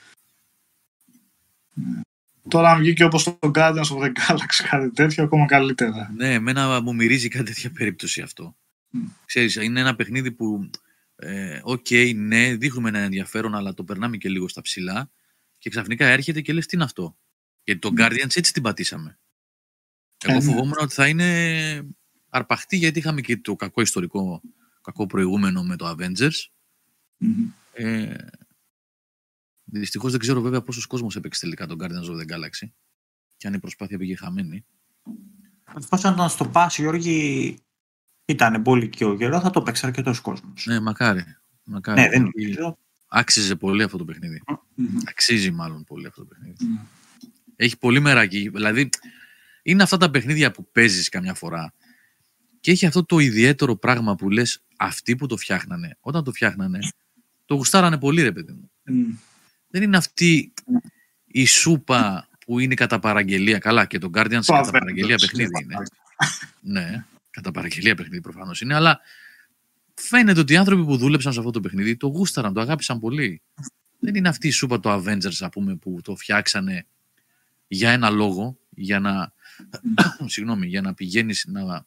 Ναι. 1.72 2.00
Τώρα 2.48 2.70
αν 2.70 2.78
βγήκε 2.78 3.04
όπως 3.04 3.24
το 3.24 3.38
Guardians 3.40 3.74
of 3.74 3.98
the 4.02 4.12
Galaxy 4.12 4.66
κάτι 4.70 4.90
τέτοιο 4.90 5.24
ακόμα 5.24 5.46
καλύτερα. 5.46 6.12
Ναι, 6.16 6.32
εμένα 6.32 6.80
μου 6.80 6.94
μυρίζει 6.94 7.28
κάτι 7.28 7.44
τέτοια 7.44 7.70
περίπτωση 7.70 8.20
αυτό. 8.20 8.56
Μμ. 8.90 9.04
Ξέρεις, 9.24 9.54
είναι 9.54 9.80
ένα 9.80 9.94
παιχνίδι 9.94 10.32
που, 10.32 10.70
ε, 11.16 11.60
οκ, 11.62 11.86
ναι, 12.14 12.54
δείχνουμε 12.54 12.88
ένα 12.88 12.98
ενδιαφέρον, 12.98 13.54
αλλά 13.54 13.74
το 13.74 13.84
περνάμε 13.84 14.16
και 14.16 14.28
λίγο 14.28 14.48
στα 14.48 14.60
ψηλά 14.60 15.10
και 15.58 15.70
ξαφνικά 15.70 16.06
έρχεται 16.06 16.40
και 16.40 16.52
λες 16.52 16.66
τι 16.66 16.76
είναι 16.76 16.84
αυτό; 16.84 17.16
Γιατί 17.64 17.80
το 17.80 17.92
Guardians 17.96 18.36
έτσι 18.36 18.52
την 18.52 18.62
πατήσαμε. 18.62 19.18
Εγώ 20.24 20.36
Ε, 20.36 20.38
ναι. 20.38 20.44
φοβόμουν 20.44 20.76
ότι 20.80 20.94
θα 20.94 21.08
είναι 21.08 21.88
αρπαχτή 22.28 22.76
γιατί 22.76 22.98
είχαμε 22.98 23.20
και 23.20 23.36
το 23.36 23.56
κακό 23.56 23.80
ιστορικό, 23.80 24.40
κακό 24.82 25.06
προηγούμενο 25.06 25.62
με 25.62 25.76
το 25.76 25.96
Avengers. 25.98 26.48
Μμμ. 27.16 27.50
Ε, 27.72 28.14
Δυστυχώς 29.68 30.10
δεν 30.10 30.20
ξέρω 30.20 30.40
βέβαια 30.40 30.62
πόσος 30.62 30.86
κόσμος 30.86 31.16
έπαιξε 31.16 31.40
τελικά 31.40 31.66
τον 31.66 31.78
Guardians 31.80 32.10
of 32.10 32.16
the 32.20 32.32
Galaxy. 32.32 32.68
Και 33.36 33.46
αν 33.46 33.54
η 33.54 33.58
προσπάθεια 33.58 33.98
πήγε 33.98 34.16
χαμένη. 34.16 34.64
Εφόσον 35.76 36.12
ήταν 36.12 36.28
στο 36.28 36.50
Pass, 36.54 36.68
Γιώργη, 36.76 37.58
ήταν 38.24 38.62
πολύ 38.62 38.88
και 38.88 39.04
ο 39.04 39.16
καιρό, 39.16 39.40
θα 39.40 39.50
το 39.50 39.62
παίξει 39.62 39.86
αρκετός 39.86 40.20
κόσμος. 40.20 40.66
Ναι, 40.66 40.80
μακάρι. 40.80 41.24
μακάρι 41.64 42.00
Ναι, 42.00 42.08
δεν 42.08 42.22
γιατί 42.22 42.38
νομίζω. 42.46 42.78
Άξιζε 43.08 43.56
πολύ 43.56 43.82
αυτό 43.82 43.96
το 43.96 44.04
παιχνίδι. 44.04 44.42
Μμμ. 44.74 44.98
Αξίζει 45.08 45.50
μάλλον 45.50 45.84
πολύ 45.84 46.06
αυτό 46.06 46.20
το 46.20 46.26
παιχνίδι. 46.26 46.64
Μμμ. 46.64 46.78
Έχει 47.56 47.78
πολύ 47.78 48.00
μεράκι. 48.00 48.48
Δηλαδή, 48.48 48.88
είναι 49.66 49.82
αυτά 49.82 49.96
τα 49.96 50.10
παιχνίδια 50.10 50.50
που 50.50 50.68
παίζεις 50.72 51.08
καμιά 51.08 51.34
φορά. 51.34 51.72
Και 52.60 52.70
έχει 52.70 52.86
αυτό 52.86 53.04
το 53.04 53.18
ιδιαίτερο 53.18 53.76
πράγμα 53.76 54.14
που 54.14 54.30
λες 54.30 54.62
αυτοί 54.76 55.16
που 55.16 55.26
το 55.26 55.36
φτιάχνανε, 55.36 55.96
όταν 56.00 56.24
το 56.24 56.32
φτιάχνανε, 56.32 56.78
το 57.44 57.54
γουστάρανε 57.54 57.98
πολύ 57.98 58.22
ρε 58.22 58.32
παιδί 58.32 58.52
μου. 58.52 58.70
Μμμ. 58.84 59.16
Δεν 59.68 59.82
είναι 59.82 59.96
αυτή 59.96 60.52
η 61.26 61.46
σούπα 61.46 62.28
που 62.46 62.58
είναι 62.58 62.74
κατά 62.74 62.98
παραγγελία. 62.98 63.58
Καλά, 63.58 63.84
και 63.84 63.98
το 63.98 64.10
Guardians 64.14 64.40
Το 64.44 64.52
κατά 64.52 64.68
Avengers, 64.68 64.72
παραγγελία 64.72 65.16
παιχνίδι 65.16 65.50
δεν 65.52 65.62
είναι. 65.62 65.76
Ναι, 66.60 67.04
κατά 67.30 67.50
παραγγελία 67.50 67.94
παιχνίδι 67.94 68.20
προφανώς 68.20 68.60
είναι, 68.60 68.74
αλλά 68.74 69.00
φαίνεται 69.94 70.40
ότι 70.40 70.52
οι 70.52 70.56
άνθρωποι 70.56 70.84
που 70.84 70.96
δούλεψαν 70.96 71.32
σε 71.32 71.38
αυτό 71.38 71.50
το 71.50 71.60
παιχνίδι 71.60 71.96
το 71.96 72.06
γούσταραν, 72.06 72.52
το 72.52 72.60
αγάπησαν 72.60 73.00
πολύ. 73.00 73.42
Δεν 73.98 74.14
είναι 74.14 74.28
αυτή 74.28 74.46
η 74.48 74.50
σούπα 74.50 74.80
το 74.80 74.94
Avengers, 74.94 75.38
ας 75.40 75.48
πούμε, 75.52 75.76
που 75.76 76.00
το 76.02 76.16
φτιάξανε 76.16 76.86
για 77.68 77.90
ένα 77.90 78.10
λόγο, 78.10 78.58
για 78.70 79.00
να, 79.00 79.32
συγγνώμη, 80.26 80.66
για 80.66 80.80
να 80.80 80.94
πηγαίνεις 80.94 81.44
να, 81.48 81.86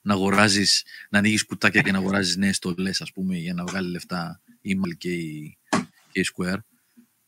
να 0.00 0.14
αγοράζεις, 0.14 0.84
να 1.10 1.18
ανοίγεις 1.18 1.44
κουτάκια 1.44 1.82
και 1.82 1.92
να 1.92 1.98
αγοράζεις 1.98 2.36
νέες 2.36 2.56
στολές, 2.56 3.00
ας 3.00 3.12
πούμε, 3.12 3.36
για 3.36 3.54
να 3.54 3.64
βγάλει 3.64 3.90
λεφτά 3.90 4.40
η 4.60 4.80
Mal 4.84 4.96
και 4.98 5.12
η, 5.12 5.58
και 6.12 6.20
η 6.20 6.26
Square. 6.34 6.58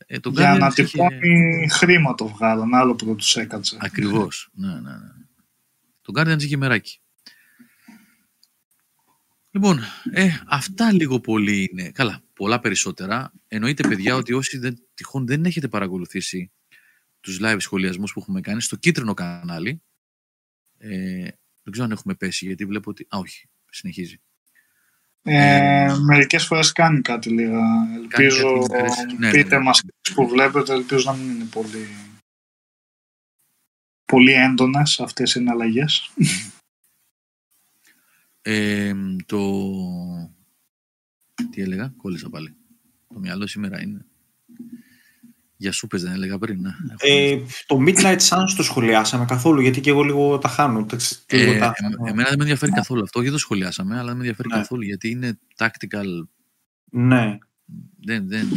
Ε, 0.07 0.19
το 0.21 0.31
Για 0.31 0.55
Guardians 0.55 0.59
να 0.59 0.67
είχε- 0.67 0.85
τυπώνει 0.85 1.69
χρήμα 1.71 2.15
το 2.15 2.29
βγάλαν, 2.29 2.75
άλλο 2.75 2.95
που 2.95 3.05
δεν 3.05 3.17
τους 3.17 3.37
έκατσε. 3.37 3.77
Ακριβώς. 3.81 4.49
ναι, 4.53 4.73
ναι, 4.73 4.81
ναι. 4.81 5.13
Το 6.01 6.13
Guardians 6.17 6.43
είχε 6.43 6.57
μεράκι. 6.57 7.01
Λοιπόν, 9.51 9.81
ε, 10.13 10.29
αυτά 10.47 10.93
λίγο 10.93 11.21
πολύ 11.21 11.69
είναι. 11.73 11.91
Καλά, 11.91 12.21
πολλά 12.35 12.61
περισσότερα. 12.61 13.33
Εννοείται, 13.49 13.89
παιδιά, 13.89 14.17
ότι 14.17 14.33
όσοι 14.33 14.59
δεν, 14.59 14.79
τυχόν 14.95 15.27
δεν 15.27 15.45
έχετε 15.45 15.69
παρακολουθήσει 15.69 16.51
τους 17.21 17.39
live 17.43 17.57
σχολιασμούς 17.59 18.13
που 18.13 18.21
έχουμε 18.21 18.41
κάνει 18.41 18.63
στο 18.63 18.77
κίτρινο 18.77 19.15
κανάλι, 19.15 19.83
ε, 20.79 21.29
δεν 21.63 21.73
ξέρω 21.73 21.85
αν 21.85 21.91
έχουμε 21.91 22.15
πέσει, 22.15 22.47
γιατί 22.47 22.65
βλέπω 22.65 22.91
ότι... 22.91 23.07
Α, 23.09 23.19
όχι, 23.19 23.49
συνεχίζει. 23.71 24.21
Ε, 25.23 25.97
μερικές 26.01 26.47
φορές 26.47 26.73
κάνει 26.73 27.01
κάτι 27.01 27.31
λίγα. 27.31 27.61
Ελπίζω, 27.95 28.59
κάτι 28.59 28.59
μικρές. 28.59 28.97
Ναι, 28.97 29.27
ναι, 29.27 29.31
πείτε 29.31 29.57
ναι. 29.57 29.63
μας 29.63 29.83
που 30.15 30.29
βλέπετε, 30.29 30.73
ελπίζω 30.73 31.11
να 31.11 31.17
μην 31.17 31.31
είναι 31.31 31.45
πολύ, 31.45 31.89
πολύ 34.05 34.33
έντονες 34.33 35.01
αυτές 35.01 35.35
οι 35.35 35.39
εναλλαγές. 35.39 36.11
Ε, 38.43 38.95
το... 39.27 39.41
Τι 41.51 41.63
έλεγα, 41.63 41.95
κόλλησα 41.97 42.31
πάλι. 42.31 42.57
Το 43.09 43.19
μυαλό 43.19 43.47
σήμερα 43.47 43.83
είναι... 43.83 44.07
Για 45.61 45.73
σούπες 45.73 46.03
δεν 46.03 46.13
έλεγα 46.13 46.39
πριν. 46.39 46.61
ναι. 46.61 46.71
Ε, 46.99 47.39
το 47.67 47.79
Midnight 47.87 48.19
Suns 48.29 48.53
το 48.57 48.63
σχολιάσαμε 48.63 49.25
καθόλου, 49.25 49.61
γιατί 49.61 49.81
και 49.81 49.91
εγώ 49.91 50.03
λίγο 50.03 50.39
τα 50.39 50.49
χάνω. 50.49 50.85
Τα, 50.85 50.97
ξε- 50.97 51.23
Ε, 51.27 51.37
λίγο 51.37 51.59
τα- 51.59 51.73
εμ- 51.77 52.07
εμένα 52.09 52.29
δεν 52.29 52.39
με 52.39 52.43
ενδιαφέρει 52.45 52.73
καθόλου 52.73 53.03
αυτό. 53.03 53.19
Όχι, 53.19 53.29
δεν 53.29 53.37
το 53.37 53.43
σχολιάσαμε, 53.43 53.95
αλλά 53.95 54.05
δεν 54.07 54.13
με 54.17 54.19
ενδιαφέρει 54.21 54.49
Ναι. 54.49 54.55
καθόλου 54.57 54.83
γιατί 54.83 55.11
είναι 55.11 55.39
tactical. 55.57 56.07
Ναι. 56.91 57.39
Δεν, 58.05 58.29
δεν... 58.29 58.49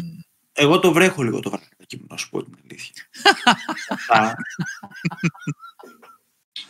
Εγώ 0.53 0.79
το 0.79 0.93
βρέχω 0.93 1.23
λίγο 1.23 1.39
το 1.39 1.49
βράδυ 1.49 1.65
μου, 1.99 2.05
να 2.09 2.17
σου 2.17 2.29
πω 2.29 2.43
την 2.43 2.53
αλήθεια. 2.63 3.03
Αυτά. 3.89 4.35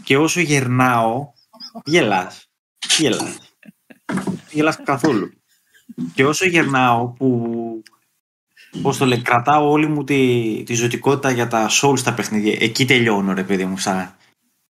και 0.04 0.18
όσο 0.18 0.40
γερνάω, 0.40 1.32
γελάς. 1.86 2.48
Γελάς. 2.98 3.38
Γελάς 4.52 4.78
καθόλου. 4.84 5.32
Και 6.14 6.26
όσο 6.26 6.46
γερνάω 6.46 7.08
που, 7.08 7.84
πώς 8.82 8.98
το 8.98 9.06
λέει, 9.06 9.22
κρατάω 9.22 9.70
όλη 9.70 9.88
μου 9.88 10.04
τη, 10.04 10.64
τη 10.66 10.74
ζωτικότητα 10.74 11.32
για 11.32 11.48
τα 11.48 11.70
souls 11.82 11.98
στα 11.98 12.14
παιχνίδια. 12.14 12.58
Εκεί 12.60 12.86
τελειώνω 12.86 13.34
ρε 13.34 13.44
παιδί 13.44 13.66
μου 13.66 13.78
σαν, 13.78 14.16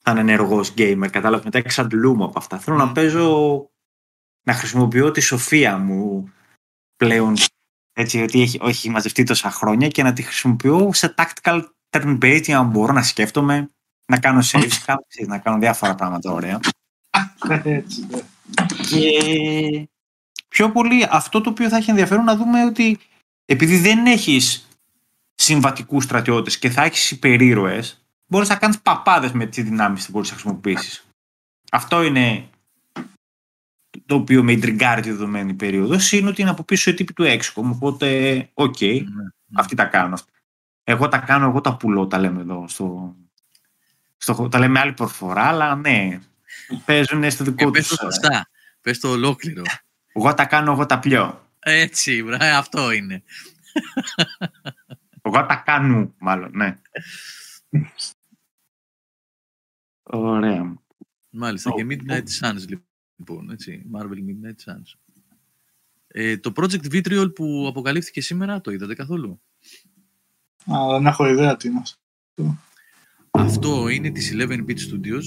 σαν 0.05 0.17
ενεργός 0.17 0.75
gamer. 0.77 1.09
Κατάλαβες 1.11 1.45
μετά 1.45 1.59
εξαντλούμαι 1.59 2.25
από 2.25 2.39
αυτά. 2.39 2.59
Θέλω 2.59 2.77
να 2.77 2.93
παίζω, 2.93 3.71
να 4.47 4.53
χρησιμοποιώ 4.53 5.11
τη 5.11 5.21
σοφία 5.21 5.79
μου 5.79 6.33
πλέον 6.97 7.37
έτσι, 7.93 8.23
ότι 8.23 8.41
έχει, 8.41 8.59
έχει 8.63 8.91
μαζευτεί 8.91 9.23
τόσα 9.23 9.51
χρόνια 9.51 9.89
και 9.89 10.03
να 10.03 10.13
τη 10.13 10.23
χρησιμοποιώ 10.23 10.91
σε 10.93 11.15
tactical 11.17 11.63
turn-based 11.91 12.43
για 12.45 12.57
να 12.57 12.63
μπορώ 12.63 12.93
να 12.93 13.03
σκέφτομαι, 13.03 13.71
να 14.07 14.19
κάνω 14.19 14.41
saves, 14.53 14.79
κάποιες, 14.87 15.27
να 15.27 15.39
κάνω 15.39 15.59
διάφορα 15.59 15.95
πράγματα 15.95 16.33
ωραία. 16.33 16.61
Έτσι, 17.63 18.07
ναι. 18.09 18.27
Και 18.91 19.89
πιο 20.49 20.71
πολύ 20.71 21.07
αυτό 21.11 21.41
το 21.41 21.51
οποίο 21.51 21.69
θα 21.69 21.77
έχει 21.77 21.91
ενδιαφέρον 21.91 22.25
να 22.25 22.37
δούμε 22.37 22.65
ότι 22.65 22.99
επειδή 23.51 23.79
δεν 23.79 24.07
έχεις 24.07 24.69
συμβατικούς 25.35 26.05
στρατιώτες 26.05 26.59
και 26.59 26.71
θα 26.71 26.83
έχεις 26.83 27.11
υπερήρωες, 27.11 28.07
μπορείς 28.27 28.49
να 28.49 28.57
κάνεις 28.57 28.81
παπάδες 28.81 29.33
με 29.33 29.47
τις 29.47 29.65
δυνάμεις 29.65 30.05
που 30.07 30.11
μπορείς 30.13 30.29
να 30.31 30.37
χρησιμοποιήσεις. 30.37 31.07
Αυτό 31.71 32.03
είναι 32.03 32.49
το 34.07 34.15
οποίο 34.15 34.43
με 34.43 34.53
ιντριγκάρει 34.53 35.03
τη 35.03 35.11
δεδομένη 35.11 35.55
περίοδος, 35.55 36.13
είναι 36.13 36.29
ότι 36.29 36.41
είναι 36.41 36.51
από 36.51 36.63
πίσω 36.65 36.91
οι 36.91 36.95
τύποι 36.95 37.13
του 37.13 37.25
XCOM, 37.25 37.63
οπότε 37.65 38.49
οκ, 38.55 38.81
Ναι, 38.81 38.89
ναι. 38.93 39.29
αυτοί 39.55 39.75
τα 39.75 39.85
κάνουν. 39.85 40.13
αυτά. 40.13 40.31
Εγώ 40.85 41.09
τα 41.09 41.19
κάνω, 41.19 41.47
εγώ 41.49 41.61
τα 41.61 41.77
πουλώ, 41.77 42.07
τα 42.07 42.19
λέμε 42.19 42.41
εδώ. 42.41 42.65
Στο, 42.69 43.17
στο, 44.17 44.49
τα 44.49 44.59
λέμε 44.59 44.79
άλλη 44.81 44.93
προφορά, 44.93 45.43
αλλά 45.45 45.75
ναι, 45.75 46.19
παίζουν 46.85 47.31
στο 47.31 47.43
Ε, 47.43 47.47
δικό 47.47 47.71
πες 47.71 47.89
τους. 47.89 47.97
το 47.97 48.07
ε, 48.07 48.11
σωστά. 48.13 48.49
Πες 48.81 48.99
το 48.99 49.09
ολόκληρο. 49.11 49.63
Εγώ 50.13 50.35
τα 50.35 50.45
κάνω, 50.45 50.73
εγώ 50.73 50.87
τα 50.87 50.99
πλιώ. 50.99 51.48
Έτσι, 51.71 52.23
μπρα, 52.23 52.59
αυτό 52.59 52.93
είναι. 52.93 53.23
Εγώ 55.23 55.47
τα 55.47 55.63
κάνω, 55.67 56.15
μάλλον, 56.19 56.51
ναι. 56.55 56.81
Ωραία. 60.03 60.75
Μάλιστα. 61.31 61.71
Και 61.71 61.87
Midnight 61.89 62.25
Suns, 62.41 62.81
λοιπόν. 63.19 63.51
Έτσι. 63.51 63.91
Marvel 63.93 64.05
Midnight 64.05 64.73
Suns. 64.73 64.93
Ε, 66.07 66.39
το 66.39 66.53
Project 66.55 66.93
Vitriol 66.93 67.35
που 67.35 67.67
αποκαλύφθηκε 67.69 68.21
σήμερα, 68.21 68.61
το 68.61 68.71
είδατε 68.71 68.95
καθόλου; 68.95 69.41
Α, 70.73 70.89
δεν 70.91 71.07
έχω 71.07 71.27
ιδέα 71.27 71.57
τι 71.57 71.69
είναι 71.69 71.79
αυτό. 71.79 72.59
Αυτό 73.31 73.89
είναι 73.89 74.11
της 74.11 74.33
11-bit 74.35 74.77
Studios 74.79 75.23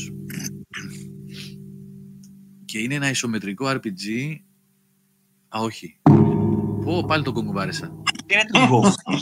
και 2.66 2.80
είναι 2.80 2.96
ένα 2.96 3.10
ισομετρικό 3.10 3.66
RPG. 3.70 4.36
Α, 5.56 5.60
όχι. 5.60 6.02
Πω, 6.84 7.06
πάλι 7.06 7.24
το 7.24 7.32
κόγκο 7.32 7.62
Τι 7.62 8.34
είναι 8.34 8.46
το 8.52 8.82
Gong. 8.84 9.18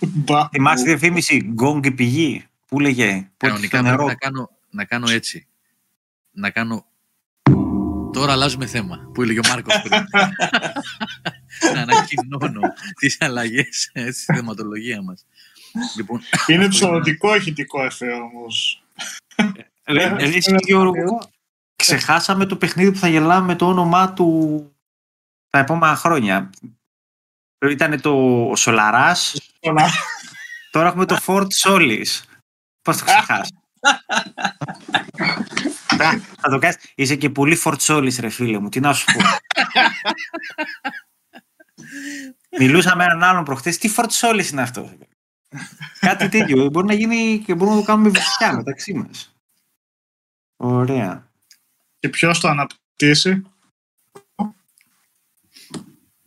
Μπα. 0.00 0.48
Θυμάσαι 0.48 0.84
τη 0.84 0.88
διαφήμιση 0.88 1.54
Gong 1.62 1.86
η 1.86 1.90
πηγή. 1.90 2.44
Πού 2.66 2.80
λέγε. 2.80 3.30
Πού 3.36 3.46
Κανονικά 3.46 3.76
το 3.76 3.82
πρέπει 3.82 3.96
νερό. 3.96 4.06
να 4.06 4.14
κάνω, 4.14 4.50
να 4.70 4.84
κάνω 4.84 5.10
έτσι. 5.10 5.46
Να 6.30 6.50
κάνω... 6.50 6.86
Τώρα 8.12 8.32
αλλάζουμε 8.32 8.66
θέμα, 8.66 9.10
που 9.14 9.22
έλεγε 9.22 9.38
ο 9.38 9.48
Μάρκος 9.48 9.82
πριν. 9.82 10.04
να 11.74 11.80
ανακοινώνω 11.80 12.60
τις 12.98 13.16
αλλαγές 13.20 13.90
ε, 13.92 14.10
στη 14.10 14.34
θεματολογία 14.34 15.02
μας. 15.02 15.26
Λοιπόν, 15.96 16.20
Είναι 16.46 16.68
ψωρωτικό 16.74 17.34
ηχητικό 17.34 17.84
εφέ 17.84 18.12
όμως. 18.12 18.84
Ρε, 19.84 20.08
ρε, 20.08 20.24
εσύ, 20.24 20.54
Γιώργο, 20.64 21.30
ξεχάσαμε 21.76 22.46
το 22.46 22.56
παιχνίδι 22.56 22.92
που 22.92 22.98
θα 22.98 23.08
γελάμε 23.08 23.46
με 23.46 23.54
το 23.54 23.68
όνομά 23.68 24.12
του 24.12 24.68
τα 25.50 25.58
επόμενα 25.58 25.96
χρόνια. 25.96 26.50
Ήταν 27.58 28.00
το 28.00 28.52
Σολαράς, 28.56 29.34
Όλα. 29.60 29.88
τώρα 30.70 30.88
έχουμε 30.88 31.04
το 31.04 31.18
Fort 31.26 31.46
Solis. 31.62 32.06
Πώς 32.82 32.96
το 32.98 33.04
ξεχάσα. 33.04 33.46
Θα- 35.86 36.20
θα 36.40 36.48
το 36.50 36.58
κάνεις. 36.58 36.76
Είσαι 36.94 37.16
και 37.16 37.30
πολύ 37.30 37.58
Fort 37.64 37.76
Solis 37.78 38.14
ρε 38.20 38.28
φίλε 38.28 38.58
μου. 38.58 38.68
Τι 38.68 38.80
να 38.80 38.92
σου 38.92 39.04
πω. 39.04 39.20
Μιλούσα 42.58 42.96
με 42.96 43.04
έναν 43.04 43.22
άλλον 43.22 43.44
προχθές. 43.44 43.78
Τι 43.78 43.90
Fort 43.96 44.08
Solis 44.10 44.48
είναι 44.52 44.62
αυτό; 44.62 44.92
Κάτι 46.00 46.28
τέτοιο. 46.28 46.68
Μπορεί 46.70 46.86
να 46.86 46.94
γίνει 46.94 47.42
και 47.46 47.54
μπορούμε 47.54 47.76
να 47.76 47.82
το 47.82 47.86
κάνουμε 47.86 48.08
βυθιά 48.08 48.52
μεταξύ 48.56 48.94
μας. 48.94 49.34
Ωραία. 50.56 51.28
Και 51.98 52.08
ποιος 52.08 52.40
το 52.40 52.48
αναπτύσσει; 52.48 53.42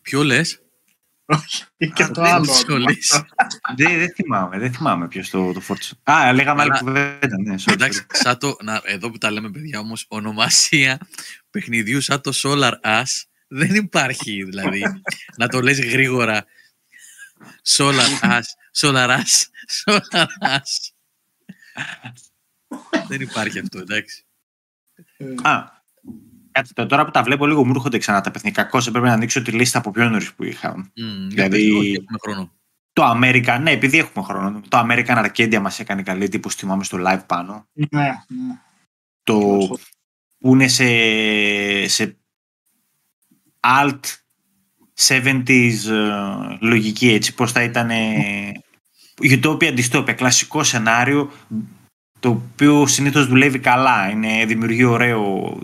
ποιο 0.01 0.23
λες, 0.23 0.61
Ή 1.77 1.87
και 1.89 2.03
Α, 2.03 2.11
το 2.11 2.21
δεν 2.21 2.33
άλλο. 2.33 2.53
Fort 2.53 2.71
Solis. 2.71 3.23
Δεν, 3.75 3.97
δεν 3.97 4.13
θυμάμαι, 4.15 4.59
δεν 4.59 4.73
θυμάμαι 4.73 5.07
ποιος 5.07 5.29
το, 5.29 5.53
το 5.53 5.61
Fort 5.67 5.73
Solis. 5.73 6.13
Α, 6.13 6.33
λέγαμε 6.33 6.61
άλλη 6.61 6.71
Αλλά- 6.71 6.79
κουβέντα, 6.79 7.41
ναι. 7.43 7.55
sorry, 7.65 7.71
Εντάξει, 7.71 8.05
σαν 8.11 8.37
το, 8.37 8.57
να, 8.61 8.81
εδώ 8.85 9.11
που 9.11 9.17
τα 9.17 9.31
λέμε 9.31 9.49
παιδιά 9.51 9.79
όμως, 9.79 10.05
ονομασία 10.07 10.99
παιχνιδιού 11.49 12.01
σαν 12.01 12.21
το 12.21 12.31
Solar 12.43 12.73
Ash 12.83 13.23
δεν 13.47 13.75
υπάρχει 13.75 14.43
δηλαδή. 14.43 14.83
να 15.37 15.47
το 15.47 15.61
λες 15.61 15.79
γρήγορα. 15.79 16.45
Solar 17.77 18.19
Ash, 18.21 18.41
Solar 18.79 19.09
Ash, 19.09 19.45
Solar 19.85 20.25
Ash. 20.39 20.91
δεν 23.07 23.21
υπάρχει 23.21 23.59
αυτό, 23.59 23.79
εντάξει. 23.79 24.23
sorry. 25.17 25.35
Α, 25.41 25.76
κάτι 26.57 26.73
το- 26.73 26.85
τώρα 26.85 27.05
που 27.05 27.11
τα 27.11 27.23
βλέπω 27.23 27.45
λίγο 27.47 27.65
μου 27.65 27.71
έρχονται 27.75 27.97
ξανά 27.97 28.21
τα 28.21 28.31
παιχνίδια. 28.31 28.63
Κακώς 28.63 28.87
έπρεπε 28.87 29.07
να 29.07 29.13
ανοίξω 29.13 29.41
τη 29.41 29.51
λίστα 29.51 29.77
από 29.77 29.91
πιο 29.91 30.09
νωρίς 30.09 30.33
που 30.33 30.43
είχα. 30.43 30.77
Μμ, 30.77 30.83
για 31.29 31.47
Δηλαδή- 31.49 31.67
πες, 31.71 31.79
όχι, 31.79 31.91
έχουμε 31.91 32.17
χρόνο. 32.21 32.51
Το 32.93 33.11
American, 33.15 33.59
ναι, 33.61 33.71
επειδή 33.71 33.97
έχουμε 33.97 34.25
χρόνο. 34.25 34.61
Το 34.67 34.79
American 34.89 35.25
Arcadia 35.25 35.59
μας 35.59 35.79
έκανε 35.79 36.01
καλή 36.03 36.23
εντύπωση, 36.23 36.57
θυμάμαι 36.57 36.83
στο 36.83 36.97
live 37.07 37.23
πάνω. 37.25 37.67
Ναι, 37.73 38.01
ναι. 38.27 38.59
Το 39.23 39.39
που 40.39 40.53
είναι 40.53 40.67
σε, 40.67 40.87
σε 41.87 42.17
alt 43.67 43.99
70s 45.07 45.73
ε, 45.89 46.57
λογική, 46.59 47.09
έτσι, 47.09 47.33
πώς 47.33 47.51
θα 47.51 47.63
ήταν 47.63 47.89
Utopia 49.21 49.77
Dystopia, 49.79 50.13
κλασικό 50.15 50.63
σενάριο, 50.63 51.31
το 52.19 52.29
οποίο 52.29 52.87
συνήθως 52.87 53.27
δουλεύει 53.27 53.59
καλά, 53.59 54.09
είναι, 54.09 54.45
δημιουργεί 54.45 54.83
ωραίο, 54.83 55.57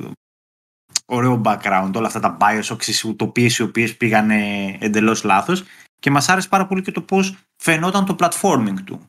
ωραίο 1.13 1.41
background, 1.45 1.91
όλα 1.95 2.07
αυτά 2.07 2.19
τα 2.19 2.37
Bioshock, 2.39 2.77
τις 2.77 3.03
ουτοπίες 3.03 3.57
οι 3.57 3.61
οποίες 3.61 3.97
πήγανε 3.97 4.69
εντελώς 4.79 5.23
λάθος 5.23 5.63
και 5.99 6.11
μας 6.11 6.29
άρεσε 6.29 6.47
πάρα 6.47 6.67
πολύ 6.67 6.81
και 6.81 6.91
το 6.91 7.01
πώς 7.01 7.35
φαινόταν 7.55 8.05
το 8.05 8.15
platforming 8.19 8.75
του. 8.85 9.07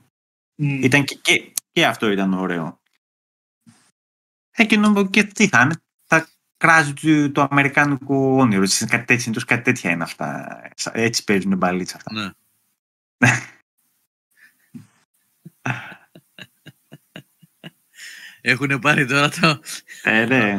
Μμ. 0.54 0.82
Ήταν 0.82 1.04
και, 1.04 1.18
και, 1.22 1.52
και 1.72 1.86
αυτό 1.86 2.10
ήταν 2.10 2.32
ωραίο. 2.32 2.80
Ε, 4.50 4.64
και, 4.64 4.76
νομίζω, 4.76 5.08
και 5.08 5.24
τι 5.24 5.48
θα 5.48 5.60
είναι, 5.60 5.74
θα 6.04 6.28
κράζει 6.56 6.92
το, 6.92 7.30
το 7.30 7.46
αμερικάνικο 7.50 8.36
όνειρο. 8.36 8.62
Έτσι, 8.62 8.86
Κάτι 8.86 9.04
τέτοιο, 9.04 9.22
συνήθως 9.22 9.44
κάτι 9.44 9.62
τέτοια 9.62 9.90
είναι 9.90 10.02
αυτά. 10.02 10.60
Έτσι 10.92 11.24
παίζουν 11.24 11.56
μπαλίτσα 11.56 11.96
αυτά. 11.96 12.12
Ναι. 12.14 12.30
Έχουν 18.40 18.78
πάρει 18.78 19.06
τώρα 19.06 19.28
το... 19.28 19.60
Ε, 20.02 20.24
ναι. 20.24 20.56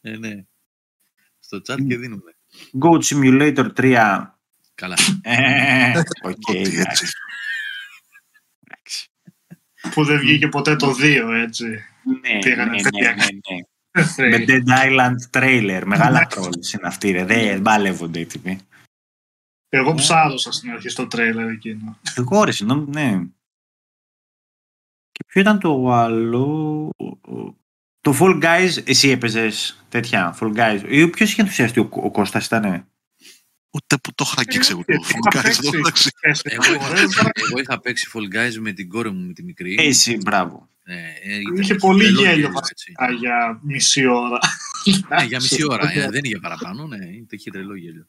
Ε, 0.00 0.16
ναι. 0.16 0.44
Στο 1.52 1.74
chat 1.74 1.86
και 1.86 1.96
δίνουμε. 1.96 2.36
Goat 2.80 3.02
Simulator 3.02 3.72
3. 3.76 4.24
Καλά. 4.74 4.96
Ε, 5.22 5.98
Οκ, 6.22 6.36
Ότι 6.48 6.58
εντάξει. 6.58 6.80
έτσι. 6.80 7.06
Εντάξει. 8.60 9.08
Που 9.94 10.04
δεν 10.04 10.18
βγήκε 10.18 10.48
ποτέ 10.48 10.76
το 10.76 10.94
2, 11.00 11.30
έτσι. 11.32 11.64
Ναι, 11.64 12.32
ναι, 12.32 12.38
Πήγανε 12.38 12.70
ναι, 12.70 12.82
παιδιά. 12.82 13.14
ναι, 13.14 13.24
ναι. 13.24 14.38
Με 14.38 14.44
Dead 14.48 14.68
Island 14.68 15.38
trailer. 15.38 15.82
Μεγάλα 15.86 16.26
trolls 16.30 16.72
είναι 16.74 16.86
αυτή, 16.86 17.10
ρε. 17.10 17.24
Δεν 17.24 17.60
μπαλεύονται 17.60 18.20
οι 18.20 18.26
τύποι. 18.26 18.58
Εγώ 19.68 19.94
ψάρωσα 19.94 20.52
στην 20.52 20.70
αρχή 20.70 20.88
στο 20.88 21.06
τρέιλερ 21.06 21.48
εκείνο. 21.48 21.98
Εγώ 22.16 22.44
ρε, 22.44 22.50
συγγνώμη, 22.50 22.86
ναι. 22.90 23.24
Και 25.12 25.24
ποιο 25.26 25.40
ήταν 25.40 25.58
το 25.58 25.92
άλλο... 25.92 26.90
Το 28.02 28.16
Fall 28.20 28.42
Guys, 28.42 28.70
εσύ 28.84 29.08
έπαιζες 29.08 29.84
τέτοια, 29.88 30.38
Fall 30.40 30.54
Guys. 30.56 30.80
Ή 30.88 31.08
Ποιος 31.08 31.30
είχε 31.30 31.40
ενθουσιαστεί, 31.40 31.80
ο, 31.80 31.88
ο 31.92 32.10
Κώστας 32.10 32.46
ήτανε; 32.46 32.86
Ούτε 33.70 33.96
που 34.02 34.14
το 34.14 34.24
είχα 34.26 34.34
αγγίξει 34.38 34.70
εγώ 34.72 34.84
το 34.84 34.92
Είχα 34.92 35.08
Fall 35.08 35.36
Guys, 35.36 35.42
παίξεις. 35.42 35.58
εδώ 35.68 35.76
μεταξύ. 35.78 36.10
Εγώ, 36.42 36.74
εγώ 37.48 37.58
είχα 37.60 37.80
παίξει 37.80 38.10
Fall 38.14 38.36
Guys 38.36 38.54
με 38.60 38.72
την 38.72 38.88
κόρη 38.88 39.10
μου 39.10 39.26
με 39.26 39.32
τη 39.32 39.42
μικρή. 39.44 39.76
Εσύ, 39.78 40.16
μπράβο. 40.16 40.68
Ε, 40.84 40.94
ε, 40.94 41.38
ήταν 41.40 41.56
Είχε 41.56 41.74
πολύ 41.74 42.02
τρελός 42.04 42.22
γέλιο 42.22 42.50
έτσι. 42.70 42.92
Α, 43.02 43.10
για 43.18 43.60
μισή 43.62 44.06
ώρα. 44.06 44.38
Ναι, 45.08 45.24
για 45.24 45.40
μισή 45.40 45.64
ώρα. 45.68 45.90
ε, 45.92 46.08
δεν 46.10 46.24
είχε 46.24 46.38
παραπάνω, 46.38 46.86
ναι. 46.86 46.98
Είχε 47.30 47.50
τρελό 47.50 47.76
γέλιο. 47.76 48.06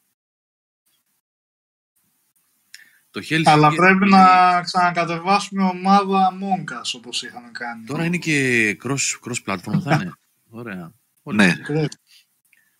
Το 3.13 3.21
Hell's 3.29 3.41
Αλλά 3.45 3.69
Gate- 3.71 3.75
πρέπει 3.75 4.09
να 4.09 4.61
ξανακατεβάσουμε 4.61 5.63
ομάδα 5.63 6.33
Among 6.33 6.71
Us 6.73 6.91
όπως 6.93 7.23
είχαμε 7.23 7.49
κάνει. 7.51 7.85
Τώρα 7.85 8.05
είναι 8.05 8.17
και 8.17 8.77
cross, 8.83 8.97
cross 9.25 9.43
platform 9.45 9.81
θα 9.83 9.93
είναι. 10.01 10.11
Ωραία. 10.59 10.93
Πολύ 11.23 11.37
Ναι. 11.37 11.43
ωραία. 11.43 11.63
Πρέπει. 11.65 11.95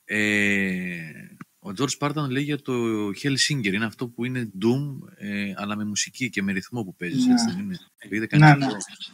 Ε, 0.03 1.27
ο 1.59 1.69
George 1.77 1.97
Spartan 1.99 2.29
λέει 2.29 2.43
για 2.43 2.61
το 2.61 2.73
Hellsinger. 3.07 3.73
Είναι 3.73 3.85
αυτό 3.85 4.07
που 4.07 4.25
είναι 4.25 4.51
Doom, 4.61 4.97
ε, 5.15 5.53
αλλά 5.55 5.75
με 5.75 5.85
μουσική 5.85 6.29
και 6.29 6.41
με 6.41 6.51
ρυθμό 6.51 6.83
που 6.83 6.95
παίζει. 6.95 7.27
Ναι. 7.27 7.33
Έτσι 7.33 7.45
δεν 7.45 7.59
είναι. 7.59 7.77
Το 7.97 8.07
είδε 8.15 8.19
Ναι, 8.19 8.27
κανείς 8.27 8.65
ναι. 8.65 8.73
αυτό; 8.75 9.13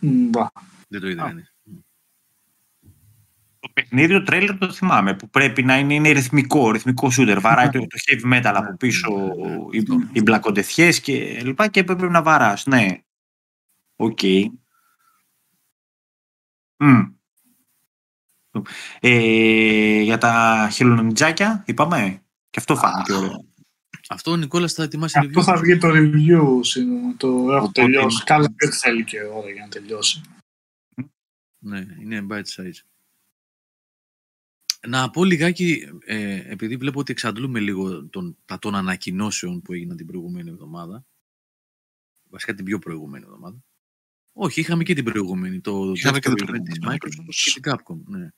Μπα. 0.00 0.46
Δεν 0.88 1.00
το 1.00 1.08
είδε 1.08 1.22
Α. 1.22 1.32
κανείς. 3.74 3.90
Το 3.90 3.96
παιχνίδι, 3.96 4.12
το 4.12 4.22
τρέλερ 4.22 4.58
το 4.58 4.72
θυμάμαι, 4.72 5.14
που 5.14 5.28
πρέπει 5.30 5.62
να 5.62 5.78
είναι, 5.78 5.94
είναι 5.94 6.10
ρυθμικό, 6.10 6.70
ρυθμικό 6.70 7.08
shooter. 7.18 7.36
Βαράει 7.40 7.68
το, 7.68 7.78
το 7.78 7.98
heavy 8.06 8.32
metal 8.34 8.52
από 8.54 8.76
πίσω, 8.76 9.10
Ναι, 9.10 9.78
οι, 9.78 9.84
οι 10.12 10.22
black-οντεθιές 10.22 11.00
και 11.00 11.40
λοιπά 11.42 11.68
και 11.68 11.84
πρέπει 11.84 12.02
να 12.02 12.22
βαράς, 12.22 12.66
ναι. 12.66 12.86
Οκ. 13.96 14.18
Μμ. 16.76 17.02
Ε, 19.00 20.00
για 20.00 20.18
τα 20.18 20.68
χελονιτζάκια, 20.72 21.62
είπαμε. 21.66 22.22
Και 22.50 22.58
αυτό 22.58 22.76
φάνηκε 22.76 23.12
ωραίο. 23.12 23.44
Αυτό 24.08 24.30
ο 24.30 24.36
Νικόλας 24.36 24.72
θα 24.72 24.82
ετοιμάσει 24.82 25.18
Αυτό 25.18 25.40
review; 25.40 25.44
θα 25.44 25.56
βγει 25.56 25.78
το 25.78 25.88
review, 25.88 26.58
σύντομα. 26.64 27.14
το 27.16 27.26
έχω 27.28 27.56
Οπότε- 27.56 27.72
τελειώσει. 27.72 28.24
Καλά, 28.24 28.46
δεν 28.56 28.72
θέλει 28.72 29.04
και 29.04 29.22
ώρα 29.22 29.50
για 29.50 29.62
να 29.62 29.68
τελειώσει. 29.68 30.20
Ναι, 31.58 31.86
είναι 32.00 32.26
bite 32.30 32.62
size. 32.62 32.80
Να 34.86 35.10
πω 35.10 35.24
λιγάκι, 35.24 35.88
ε, 36.04 36.52
επειδή 36.52 36.76
βλέπω 36.76 37.00
ότι 37.00 37.12
εξαντλούμε 37.12 37.60
λίγο 37.60 38.06
τον, 38.06 38.36
τα 38.44 38.58
των 38.58 38.74
ανακοινώσεων 38.74 39.62
που 39.62 39.72
έγιναν 39.72 39.96
την 39.96 40.06
προηγούμενη 40.06 40.50
εβδομάδα. 40.50 41.06
Βασικά 42.28 42.54
την 42.54 42.64
πιο 42.64 42.78
προηγούμενη 42.78 43.24
εβδομάδα. 43.24 43.64
Όχι, 44.32 44.60
είχαμε 44.60 44.82
και 44.82 44.94
την 44.94 45.04
προηγούμενη. 45.04 45.60
Το 45.60 45.92
Είχαμε 45.94 46.18
και 46.18 46.28
δεύτερο 46.28 46.52
την 46.52 46.60
event 46.60 46.64
της 46.64 46.78
προηγούμενη, 46.78 46.98
Microsoft 47.02 47.12
ακριβώς. 47.12 47.52
και 47.54 47.60
την 47.60 47.72
Capcom. 47.72 48.00
Ναι. 48.06 48.28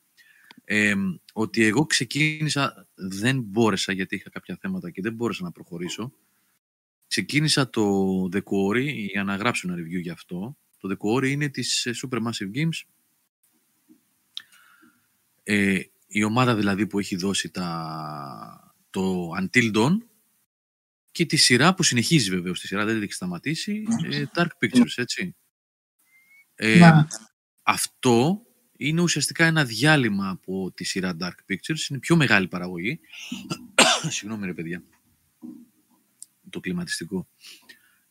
Ε, 0.65 0.95
ότι 1.33 1.65
εγώ 1.65 1.87
ξεκίνησα, 1.87 2.89
δεν 2.95 3.41
μπόρεσα 3.41 3.93
γιατί 3.93 4.15
είχα 4.15 4.31
κάποια 4.31 4.59
θέματα 4.61 4.91
και 4.91 5.03
δεν 5.03 5.15
μπόρεσα 5.15 5.43
να 5.43 5.53
προχωρήσω. 5.53 6.13
Ξεκίνησα 7.07 7.71
το 7.71 7.83
The 8.33 8.41
Quarry 8.43 8.93
για 9.11 9.25
να 9.25 9.37
γράψω 9.37 9.69
ένα 9.73 9.83
review 9.83 10.01
γι' 10.01 10.11
αυτό. 10.11 10.57
Το 10.79 10.97
The 10.97 11.07
Quarry 11.07 11.31
είναι 11.31 11.49
της 11.49 11.87
ε, 11.87 11.95
Supermassive 12.03 12.51
Games 12.55 12.83
ε, 15.49 15.81
η 16.17 16.23
ομάδα 16.25 16.55
δηλαδή 16.55 16.87
που 16.87 16.99
έχει 16.99 17.17
δώσει 17.17 17.51
τα, 17.51 18.75
το 18.91 19.31
Until 19.41 19.77
Dawn 19.77 19.97
και 21.11 21.27
τη 21.27 21.37
σειρά 21.37 21.75
που 21.75 21.83
συνεχίζει 21.83 22.31
βεβαίως 22.31 22.61
τη 22.61 22.67
σειρά, 22.67 22.85
δεν 22.85 23.03
έχει 23.03 23.13
σταματήσει, 23.13 23.85
ε, 24.11 24.25
Dark 24.35 24.47
Pictures, 24.61 24.93
έτσι. 24.95 25.37
Ε, 26.55 26.79
Ναι. 26.79 27.05
Αυτό 27.63 28.43
είναι 28.77 29.01
ουσιαστικά 29.01 29.45
ένα 29.45 29.65
διάλειμμα 29.65 30.29
από 30.29 30.73
τη 30.73 30.85
σειρά 30.85 31.17
Dark 31.21 31.53
Pictures, 31.53 31.91
είναι 31.91 31.99
πιο 31.99 32.17
μεγάλη 32.17 32.49
παραγωγή. 32.49 33.01
Συγγνώμη 34.09 34.47
ρε 34.47 34.55
παιδιά. 34.55 34.83
Το 36.51 36.61
κλιματιστικό. 36.61 37.29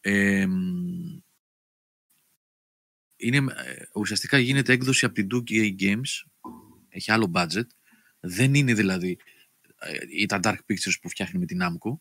Ε, 0.02 0.48
είναι, 3.16 3.38
ε, 3.38 3.84
ουσιαστικά 3.94 4.38
γίνεται 4.38 4.74
έκδοση 4.74 5.06
από 5.06 5.14
την 5.14 5.28
2K 5.32 5.76
Games 5.80 6.26
έχει 6.96 7.12
άλλο 7.12 7.32
budget. 7.36 7.68
Δεν 8.26 8.54
είναι 8.54 8.74
δηλαδή 8.74 9.18
ε, 9.80 9.98
ή 10.10 10.26
τα 10.26 10.40
Dark 10.44 10.58
Pictures 10.70 10.96
που 11.02 11.10
φτιάχνει 11.10 11.40
με 11.40 11.46
την 11.46 11.60
Namco. 11.62 11.98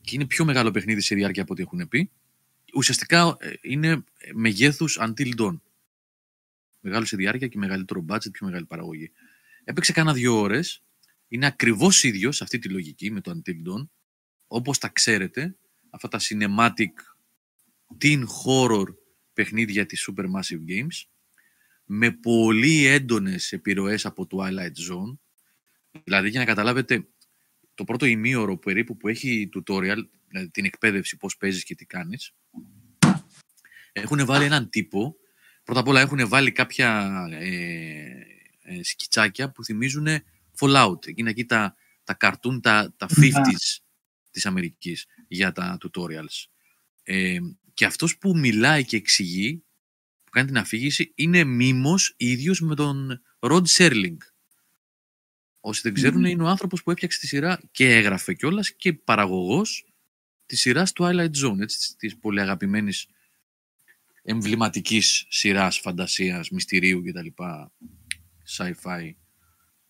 Και 0.00 0.14
είναι 0.14 0.26
πιο 0.26 0.44
μεγάλο 0.44 0.70
παιχνίδι 0.70 1.00
σε 1.00 1.14
διάρκεια 1.14 1.42
από 1.42 1.52
ό,τι 1.52 1.62
έχουν 1.62 1.88
πει. 1.88 2.10
Ουσιαστικά 2.74 3.36
ε, 3.40 3.52
είναι 3.62 4.04
μεγέθους 4.32 4.98
Until 5.00 5.34
Dawn. 5.38 5.60
Μεγάλο 6.80 7.04
σε 7.04 7.16
διάρκεια 7.16 7.48
και 7.48 7.58
μεγαλύτερο 7.58 8.04
budget, 8.08 8.32
πιο 8.32 8.46
μεγάλη 8.46 8.64
παραγωγή. 8.64 9.12
Έπαιξε 9.64 9.92
κάνα 9.92 10.12
δύο 10.12 10.40
ώρες. 10.40 10.82
Είναι 11.28 11.46
ακριβώς 11.46 12.02
ίδιο 12.02 12.32
σε 12.32 12.44
αυτή 12.44 12.58
τη 12.58 12.68
λογική 12.68 13.10
με 13.10 13.20
το 13.20 13.32
Until 13.36 13.68
Dawn. 13.68 13.88
Όπως 14.46 14.78
τα 14.78 14.88
ξέρετε, 14.88 15.56
αυτά 15.90 16.08
τα 16.08 16.20
cinematic 16.20 16.92
teen 18.00 18.22
horror 18.44 18.86
παιχνίδια 19.32 19.86
της 19.86 20.08
Supermassive 20.10 20.70
Games 20.70 21.11
με 21.94 22.10
πολύ 22.10 22.86
έντονες 22.86 23.52
επιρροές 23.52 24.06
από 24.06 24.26
Twilight 24.30 24.90
Zone. 24.90 25.18
Δηλαδή, 26.04 26.28
για 26.28 26.40
να 26.40 26.46
καταλάβετε, 26.46 27.08
το 27.74 27.84
πρώτο 27.84 28.06
ημίωρο 28.06 28.58
περίπου 28.58 28.96
που 28.96 29.08
έχει 29.08 29.48
tutorial, 29.54 29.98
δηλαδή 30.28 30.50
την 30.50 30.64
εκπαίδευση 30.64 31.16
πώς 31.16 31.36
παίζεις 31.36 31.64
και 31.64 31.74
τι 31.74 31.84
κάνεις, 31.84 32.34
έχουν 33.92 34.24
βάλει 34.24 34.44
έναν 34.44 34.68
τύπο, 34.68 35.16
πρώτα 35.64 35.80
απ' 35.80 35.88
όλα 35.88 36.00
έχουν 36.00 36.28
βάλει 36.28 36.52
κάποια 36.52 37.10
ε, 37.30 37.46
ε, 38.62 38.82
σκιτσάκια 38.82 39.50
που 39.50 39.64
θυμίζουν 39.64 40.06
Fallout. 40.58 41.06
Εκείνα 41.06 41.30
εκεί 41.30 41.44
τα, 41.44 41.74
τα 42.04 42.16
cartoon, 42.20 42.62
τα, 42.62 42.94
τα 42.96 43.06
50s 43.16 43.78
της 44.30 44.46
Αμερικής 44.46 45.06
για 45.28 45.52
τα 45.52 45.78
tutorials. 45.80 46.44
Ε, 47.02 47.38
και 47.74 47.84
αυτός 47.84 48.18
που 48.18 48.38
μιλάει 48.38 48.84
και 48.84 48.96
εξηγεί 48.96 49.54
που 49.54 49.71
κάνει 50.32 50.46
την 50.46 50.58
αφήγηση 50.58 51.12
είναι 51.14 51.44
μήμος 51.44 52.14
ίδιος 52.16 52.60
με 52.60 52.74
τον 52.74 53.22
Rod 53.38 53.64
Serling. 53.66 54.16
Όσοι 55.60 55.80
δεν 55.82 55.94
ξέρουν, 55.94 56.24
είναι 56.24 56.42
ο 56.42 56.46
άνθρωπος 56.46 56.82
που 56.82 56.90
έφτιαξε 56.90 57.18
τη 57.18 57.26
σειρά 57.26 57.60
και 57.70 57.94
έγραφε 57.94 58.34
κιόλας 58.34 58.74
και 58.74 58.92
παραγωγός 58.92 59.86
της 60.46 60.60
σειράς 60.60 60.92
Twilight 60.94 61.30
Zone, 61.44 61.60
έτσι, 61.60 61.78
της, 61.78 61.94
της 61.96 62.18
πολύ 62.18 62.40
αγαπημένης 62.40 63.06
εμβληματικής 64.22 65.26
σειράς 65.28 65.78
φαντασίας, 65.78 66.50
μυστηρίου 66.50 67.02
κτλ. 67.02 67.42
Sci-fi 68.56 69.10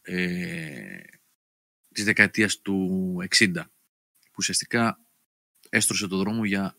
ε, 0.02 1.00
της 1.92 2.04
δεκαετίας 2.04 2.60
του 2.60 3.16
60 3.38 3.52
που 4.22 4.38
ουσιαστικά 4.38 5.00
έστρωσε 5.68 6.06
το 6.06 6.16
δρόμο 6.16 6.44
για 6.44 6.76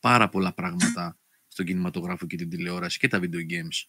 πάρα 0.00 0.28
πολλά 0.28 0.54
πράγματα 0.54 1.18
στον 1.56 1.68
κινηματογράφο 1.68 2.26
και 2.26 2.36
την 2.36 2.50
τηλεόραση 2.50 2.98
και 2.98 3.08
τα 3.08 3.20
video 3.22 3.50
games 3.50 3.84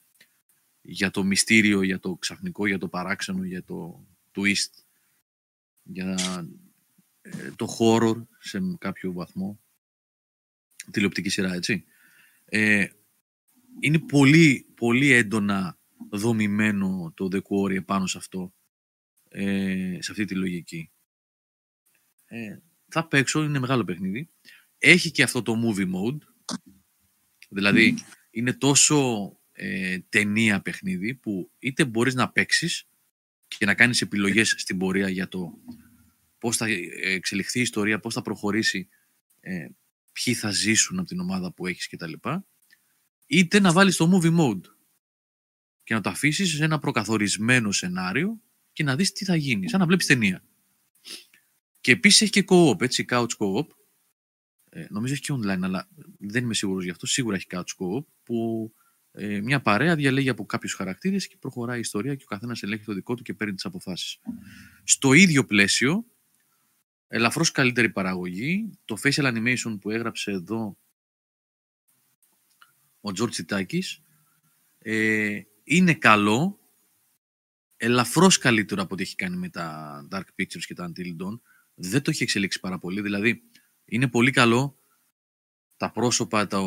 για 0.82 1.12
το 1.12 1.24
μυστήριο, 1.24 1.82
για 1.82 2.00
το 2.00 2.16
ξαφνικό, 2.16 2.68
για 2.68 2.78
το 2.78 2.88
παράξενο, 2.88 3.44
για 3.44 3.64
το 3.64 4.08
twist, 4.36 4.72
για 5.84 6.16
ε, 7.22 7.52
το 7.56 7.78
horror 7.80 8.26
σε 8.40 8.60
κάποιο 8.78 9.12
βαθμό, 9.12 9.60
τηλεοπτική 10.92 11.30
σειρά, 11.30 11.54
έτσι. 11.54 11.84
Ε, 12.46 12.88
είναι 13.80 14.00
πολύ, 14.00 14.66
πολύ 14.76 15.12
έντονα 15.12 15.78
δομημένο 16.10 17.14
το 17.16 17.28
The 17.32 17.42
Quarry 17.42 17.76
επάνω 17.76 18.08
σε 18.08 18.18
αυτό, 18.18 18.54
ε, 19.30 19.98
σε 20.00 20.12
αυτή 20.12 20.26
τη 20.26 20.36
λογική. 20.36 20.92
Ε, 22.26 22.58
θα 22.88 23.08
παίξω, 23.08 23.44
είναι 23.44 23.60
μεγάλο 23.60 23.84
παιχνίδι. 23.84 24.30
Έχει 24.78 25.12
και 25.12 25.24
αυτό 25.24 25.42
το 25.42 25.54
movie 25.66 25.92
mode, 25.94 26.18
δηλαδή 27.48 27.98
είναι 28.30 28.54
τόσο 28.54 29.32
ε, 29.52 30.00
ταινία 30.10 30.62
παιχνίδι 30.62 31.16
που 31.16 31.52
είτε 31.60 31.86
μπορείς 31.86 32.14
να 32.14 32.30
παίξεις 32.30 32.88
και 33.48 33.66
να 33.66 33.74
κάνεις 33.74 34.02
επιλογές 34.02 34.54
στην 34.58 34.78
πορεία 34.78 35.10
για 35.10 35.28
το 35.28 35.54
πώς 36.38 36.58
θα 36.58 36.66
εξελιχθεί 37.02 37.60
η 37.60 37.62
ιστορία, 37.62 38.00
πώς 38.00 38.14
θα 38.14 38.22
προχωρήσει 38.22 38.88
ε, 39.40 39.68
ποιοι 40.12 40.34
θα 40.34 40.52
ζήσουν 40.52 41.00
από 41.00 41.08
την 41.08 41.20
ομάδα 41.20 41.54
που 41.54 41.68
έχεις 41.68 41.88
κτλ. 41.88 42.14
Είτε 43.26 43.60
να 43.60 43.72
βάλεις 43.72 43.96
το 43.96 44.12
movie 44.14 44.40
mode 44.40 44.62
και 45.84 45.94
να 45.94 46.02
το 46.02 46.10
αφήσεις 46.10 46.50
σε 46.50 46.64
ένα 46.64 46.80
προκαθορισμένο 46.80 47.72
σενάριο 47.72 48.42
και 48.74 48.84
να 48.84 48.96
δεις 48.96 49.12
τι 49.12 49.26
θα 49.26 49.36
γίνει, 49.36 49.70
σαν 49.70 49.80
να 49.80 49.86
βλέπεις 49.86 50.06
ταινία. 50.06 50.44
Και 51.82 51.92
επίσης 51.92 52.22
έχει 52.22 52.32
και 52.32 52.46
co-op, 52.48 52.82
έτσι, 52.82 53.06
couch 53.10 53.30
co-op. 53.38 53.68
Ε, 54.70 54.86
νομίζω 54.90 55.14
έχει 55.14 55.22
και 55.22 55.34
online, 55.34 55.60
αλλά 55.62 55.88
δεν 56.20 56.44
είμαι 56.44 56.54
σίγουρος 56.54 56.84
γι' 56.84 56.90
αυτό. 56.90 57.06
Σίγουρα 57.06 57.36
έχει 57.36 57.46
couch 57.50 57.76
co-op, 57.78 58.06
που 58.24 58.72
ε, 59.12 59.42
μια 59.42 59.62
παρέα 59.62 59.96
διαλέγει 59.96 60.30
από 60.30 60.46
κάποιους 60.46 60.74
χαρακτήρες 60.74 61.28
και 61.28 61.38
προχωράει 61.40 61.78
η 61.78 61.80
ιστορία 61.80 62.16
και 62.16 62.24
ο 62.24 62.28
καθένας 62.28 62.64
ελέγχει 62.64 62.86
το 62.86 62.94
δικό 62.94 63.16
του 63.16 63.24
και 63.24 63.34
παίρνει 63.34 63.54
τις 63.54 63.66
αποφάσεις. 63.66 64.20
Στο 64.84 65.14
ίδιο 65.14 65.46
πλαίσιο, 65.46 66.06
ελαφρώς 67.08 67.52
καλύτερη 67.52 67.90
παραγωγή, 67.90 68.70
το 68.86 68.98
facial 69.04 69.34
animation 69.34 69.78
που 69.82 69.90
έγραψε 69.90 70.32
εδώ 70.32 70.78
ο 73.02 73.12
Τζορτ 73.12 73.32
Τσιτάκης, 73.32 74.02
ε, 74.80 75.42
είναι 75.64 75.94
καλό, 75.94 76.60
ελαφρώς 77.78 78.38
καλύτερο 78.38 78.82
από 78.82 78.94
ό,τι 78.94 79.04
έχει 79.04 79.16
κάνει 79.16 79.38
με 79.38 79.50
τα 79.50 80.08
Dark 80.12 80.26
Pictures 80.40 80.66
και 80.66 80.74
τα 80.74 80.92
Until 80.92 81.24
Dawn. 81.24 81.40
Δεν 81.76 82.02
το 82.02 82.10
έχει 82.10 82.24
εξελίξει 82.24 82.60
πάρα 82.60 82.80
πολύ, 82.80 83.02
δηλαδή 83.02 83.44
είναι 83.88 84.08
πολύ 84.08 84.32
καλό 84.32 84.78
τα 85.78 85.92
πρόσωπα, 85.92 86.48
το, 86.48 86.60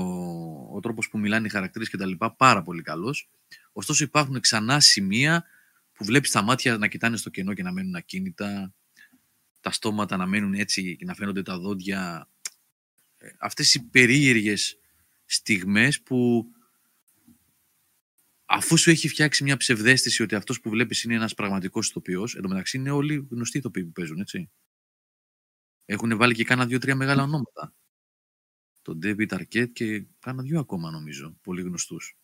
ο 0.73 0.81
τρόπος 0.81 1.09
που 1.09 1.19
μιλάνε 1.19 1.47
οι 1.47 1.51
χαρακτήρες 1.51 1.89
και 1.89 1.97
τα 1.97 2.07
λοιπά, 2.07 2.35
πάρα 2.35 2.63
πολύ 2.63 2.83
καλός. 2.83 3.31
Ωστόσο 3.73 4.05
υπάρχουν 4.05 4.41
ξανά 4.41 4.81
σημεία 4.81 5.45
που 5.93 6.05
βλέπεις 6.05 6.31
τα 6.31 6.43
μάτια 6.43 6.77
να 6.77 6.87
κοιτάνε 6.87 7.17
στο 7.17 7.31
κενό 7.31 7.55
και 7.55 7.63
να 7.63 7.73
μένουν 7.73 7.95
ακίνητα, 7.95 8.75
τα 9.61 9.71
στόματα 9.71 10.17
να 10.17 10.27
μένουν 10.27 10.55
έτσι 10.55 10.97
και 10.97 11.05
να 11.05 11.15
φαίνονται 11.15 11.43
τα 11.43 11.59
δόντια. 11.59 12.29
Ε, 13.17 13.29
αυτές 13.39 13.75
οι 13.75 13.89
περίεργες 13.89 14.79
στιγμές 15.25 16.03
που 16.03 16.47
αφού 18.45 18.77
σου 18.77 18.91
έχει 18.91 19.09
φτιάξει 19.09 19.45
μια 19.45 19.57
ψευδέστηση 19.57 20.23
ότι 20.23 20.35
αυτός 20.35 20.61
που 20.61 20.71
βλέπεις 20.71 21.03
είναι 21.03 21.15
ένας 21.15 21.35
πραγματικός 21.35 21.89
ηθοποιός, 21.89 22.35
εντωμεταξύ 22.35 22.77
είναι 22.77 22.91
όλοι 22.91 23.27
γνωστοί 23.31 23.59
ηθοποιοί 23.59 23.85
που 23.85 23.93
παίζουν, 23.93 24.21
έτσι. 24.21 24.51
Έχουν 25.91 26.17
βάλει 26.17 26.35
και 26.35 26.45
κάνα 26.45 26.67
δύο-τρία 26.67 26.95
μεγάλα 26.95 27.23
ονόματα. 27.23 27.75
Τον 28.83 28.99
David 29.03 29.29
Arquette 29.29 29.73
και 29.73 30.05
κάνα 30.19 30.43
δύο 30.43 30.61
ακόμα 30.61 30.91
νομίζω, 30.91 31.37
πολύ 31.43 31.63
γνωστούς. 31.63 32.17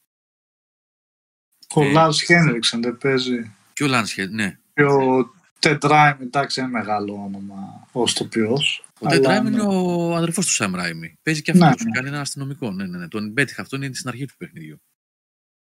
Ο 1.75 1.83
Ε, 1.83 1.91
Λάρς 1.91 2.23
Χένριξεν 2.23 2.83
δεν 2.83 2.97
παίζει. 2.99 3.55
Και 3.73 3.85
ο 3.85 3.87
Λάνσχετ, 3.87 4.31
ναι. 4.31 4.59
Και 4.75 4.83
ο 4.83 5.31
Τετράιμ, 5.59 6.21
εντάξει, 6.21 6.61
είναι 6.61 6.69
μεγάλο 6.69 7.15
όνομα 7.15 7.89
ως 7.93 8.13
τοπιός. 8.13 8.85
Ο 9.01 9.07
Αλλά, 9.07 9.17
Τετράιμ 9.17 9.47
είναι 9.47 9.57
ναι. 9.57 9.69
ο 9.69 10.15
αδερφός 10.15 10.47
του 10.47 10.53
Σαμ 10.53 10.75
Ράιμι. 10.75 11.19
Παίζει 11.23 11.43
και 11.43 11.53
Ναι, 11.53 11.67
αυτός, 11.67 11.85
ναι. 11.85 11.91
κάνει 11.91 12.09
ένα 12.09 12.21
αστυνομικό. 12.21 12.71
Ναι, 12.71 12.87
ναι, 12.87 12.99
ναι. 12.99 13.09
Τον 13.09 13.33
πέτυχα, 13.33 13.63
αυτό 13.63 13.77
είναι 13.77 13.95
στην 13.95 14.09
αρχή 14.09 14.27
του 14.27 14.37
παιχνιδιού. 14.37 14.83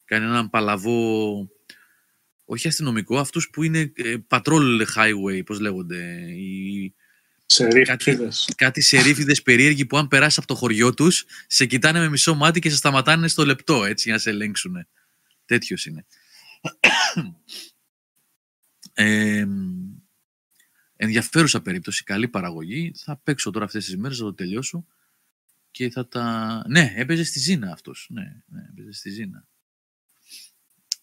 Κάνει 0.05 0.25
έναν 0.25 0.49
παλαβό, 0.49 1.47
όχι 2.45 2.67
αστυνομικό, 2.67 3.19
αυτούς 3.19 3.49
που 3.49 3.63
είναι 3.63 3.91
ε, 3.95 4.15
patrol 4.27 4.81
highway, 4.95 5.45
πώς 5.45 5.59
λέγονται, 5.59 6.21
οι, 6.31 6.93
Σε 7.51 7.67
ρίφτιδες. 7.67 8.49
κάτι 8.55 8.81
σερίφιδες 8.81 9.41
περίεργοι 9.41 9.85
που 9.85 9.97
αν 9.97 10.07
περάσει 10.07 10.39
από 10.39 10.47
το 10.47 10.55
χωριό 10.55 10.93
τους, 10.93 11.25
σε 11.47 11.65
κοιτάνε 11.65 11.99
με 11.99 12.09
μισό 12.09 12.35
μάτι 12.35 12.59
και 12.59 12.69
σε 12.69 12.75
σταματάνε 12.75 13.27
στο 13.27 13.45
λεπτό, 13.45 13.85
έτσι, 13.85 14.03
για 14.03 14.13
να 14.13 14.19
σε 14.19 14.29
ελέγξουν. 14.29 14.87
Τέτοιος 15.45 15.85
είναι. 15.85 16.05
Ε, 18.93 19.45
ενδιαφέρουσα 20.95 21.61
περίπτωση, 21.61 22.03
καλή 22.03 22.27
παραγωγή. 22.27 22.91
Θα 22.95 23.17
παίξω 23.17 23.51
τώρα 23.51 23.65
αυτές 23.65 23.85
τις 23.85 23.97
μέρες, 23.97 24.17
θα 24.17 24.23
το 24.23 24.33
τελειώσω. 24.33 24.85
Και 25.71 25.89
θα 25.89 26.07
τα... 26.07 26.63
Ναι, 26.67 26.93
έπαιζε 26.95 27.23
στη 27.23 27.39
Ζήνα 27.39 27.71
αυτός. 27.71 28.07
Ναι, 28.09 28.43
ναι 28.45 28.61
έπαιζε 28.69 28.91
στη 28.91 29.09
Ζήνα. 29.09 29.47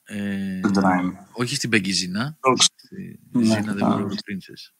Ε, 0.05 0.61
Tedrime. 0.63 1.13
όχι 1.33 1.55
στην 1.55 1.71
Πεγκιζίνα. 1.71 2.39
Δόξα. 2.41 2.69
Στη 2.77 3.21
Ναι, 3.33 3.45
Ζήνα 3.45 3.61
The 3.61 3.65
κατάλαβα. 3.65 4.09
Warrior 4.09 4.13
Princess. 4.13 4.73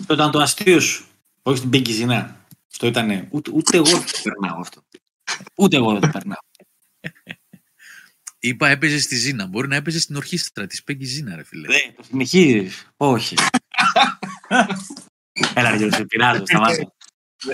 Αυτό 0.00 0.14
ήταν 0.14 0.30
το 0.30 0.38
αστείο 0.38 0.80
σου. 0.80 1.04
Όχι 1.42 1.58
στην 1.58 1.70
Πεγκιζινά. 1.70 2.46
Αυτό 2.70 2.86
ήταν. 2.86 3.26
Ούτε, 3.30 3.50
ούτε 3.50 3.76
εγώ 3.76 3.84
δεν 3.86 4.04
το 4.04 4.20
περνάω 4.22 4.60
αυτό. 4.60 4.82
Ούτε 5.54 5.76
εγώ 5.76 5.92
δεν 5.92 6.00
το 6.00 6.08
περνάω. 6.08 6.38
Είπα 8.38 8.68
έπαιζες 8.68 9.02
στη 9.02 9.16
Ζήνα. 9.16 9.46
Μπορεί 9.46 9.68
να 9.68 9.76
έπαιζες 9.76 10.02
στην 10.02 10.16
ορχήστρα 10.16 10.66
της 10.66 10.82
Πεγκιζίνα, 10.82 11.36
ρε 11.36 11.44
φίλε. 11.44 11.66
Δεν 11.66 11.94
το 11.96 12.02
συνεχίζεις. 12.02 12.86
Όχι. 12.96 13.36
Έλα, 15.54 15.70
ρε, 15.70 15.92
σε 15.92 16.04
πειράζω, 16.04 16.44
σταμάτα. 16.46 16.92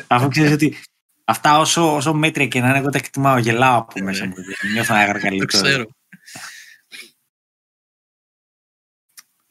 Αφού 0.06 0.28
ξέρεις 0.28 0.52
ότι 0.52 0.76
αυτά 1.24 1.58
όσο, 1.58 1.94
όσο 1.94 2.14
μέτρια 2.14 2.46
και 2.46 2.60
να 2.60 2.68
είναι, 2.68 2.78
εγώ 2.78 2.88
τα 2.88 2.98
εκτιμάω, 2.98 3.38
γελάω 3.38 3.78
από 3.78 4.00
μέσα 4.02 4.26
μου. 4.26 4.34
Νιώθω 4.72 4.94
ένα 4.94 5.04
Το 5.04 5.10
γαργαλίτο. 5.10 5.44
ξέρω. 5.44 5.86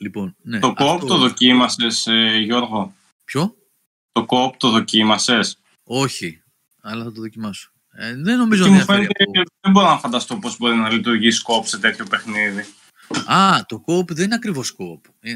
Λοιπόν, 0.03 0.35
ναι. 0.41 0.59
Το 0.59 0.73
κόπ 0.73 0.87
αυτό- 0.87 1.07
το 1.07 1.17
δοκίμασες, 1.17 2.07
ε, 2.07 2.37
Γιώργο; 2.37 2.95
Ποιο; 3.25 3.55
Το 4.11 4.25
κόπ 4.25 4.57
το 4.57 4.69
δοκίμασες; 4.69 5.59
Όχι, 5.83 6.41
αλλά 6.81 7.03
θα 7.03 7.11
το 7.11 7.21
δοκιμάσω. 7.21 7.71
Ε, 7.91 8.15
δεν 8.15 8.37
νομίζω 8.37 8.63
Και 8.63 8.69
να 8.69 8.75
μου 8.75 8.83
διαφέρει 8.83 9.01
φαίνεται, 9.01 9.23
από... 9.23 9.49
δεν 9.61 9.71
μπορώ 9.71 9.87
να 9.87 9.99
φανταστώ 9.99 10.37
πώς 10.37 10.57
μπορεί 10.57 10.75
να 10.75 10.89
λειτουργήσει 10.91 11.41
co-op 11.41 11.65
σε 11.65 11.79
τέτοιο 11.79 12.05
παιχνίδι. 12.05 12.65
Α, 13.25 13.65
το 13.67 13.83
co-op 13.87 14.11
δεν 14.11 14.25
είναι 14.25 14.35
ακριβώς 14.35 14.75
co-op. 14.77 15.01
Ε, 15.19 15.35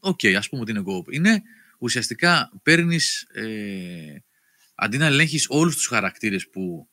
Οκ, 0.00 0.20
ας 0.36 0.48
πούμε 0.48 0.62
ότι 0.62 0.70
είναι 0.70 0.82
co-op. 0.86 1.12
Είναι 1.12 1.42
ουσιαστικά 1.78 2.52
παίρνεις, 2.62 3.22
ε, 3.22 4.22
αντί 4.74 4.96
να 4.98 5.06
ελέγχεις 5.06 5.46
όλους 5.48 5.74
τους 5.74 5.86
χαρακτήρες 5.86 6.48
που 6.50 6.88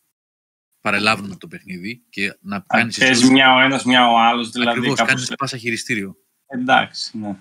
παρελάβουν 0.82 1.32
από 1.32 1.40
το 1.40 1.48
παιχνίδι 1.48 2.04
και 2.10 2.38
να 2.42 2.60
κάνεις 2.68 2.98
Παίζει 2.98 3.22
εσύ- 3.22 3.32
μια 3.32 3.56
ο 3.56 3.60
ένας, 3.60 3.84
μια 3.84 4.10
ο 4.10 4.18
άλλος, 4.20 4.50
δηλαδή 4.50 4.70
ακριβώς, 4.78 4.98
κάπως... 4.98 5.14
κάνεις 5.14 5.32
πάσα 5.38 5.58
χειριστήριο. 5.58 6.18
Εντάξει, 6.53 7.18
ναι. 7.18 7.36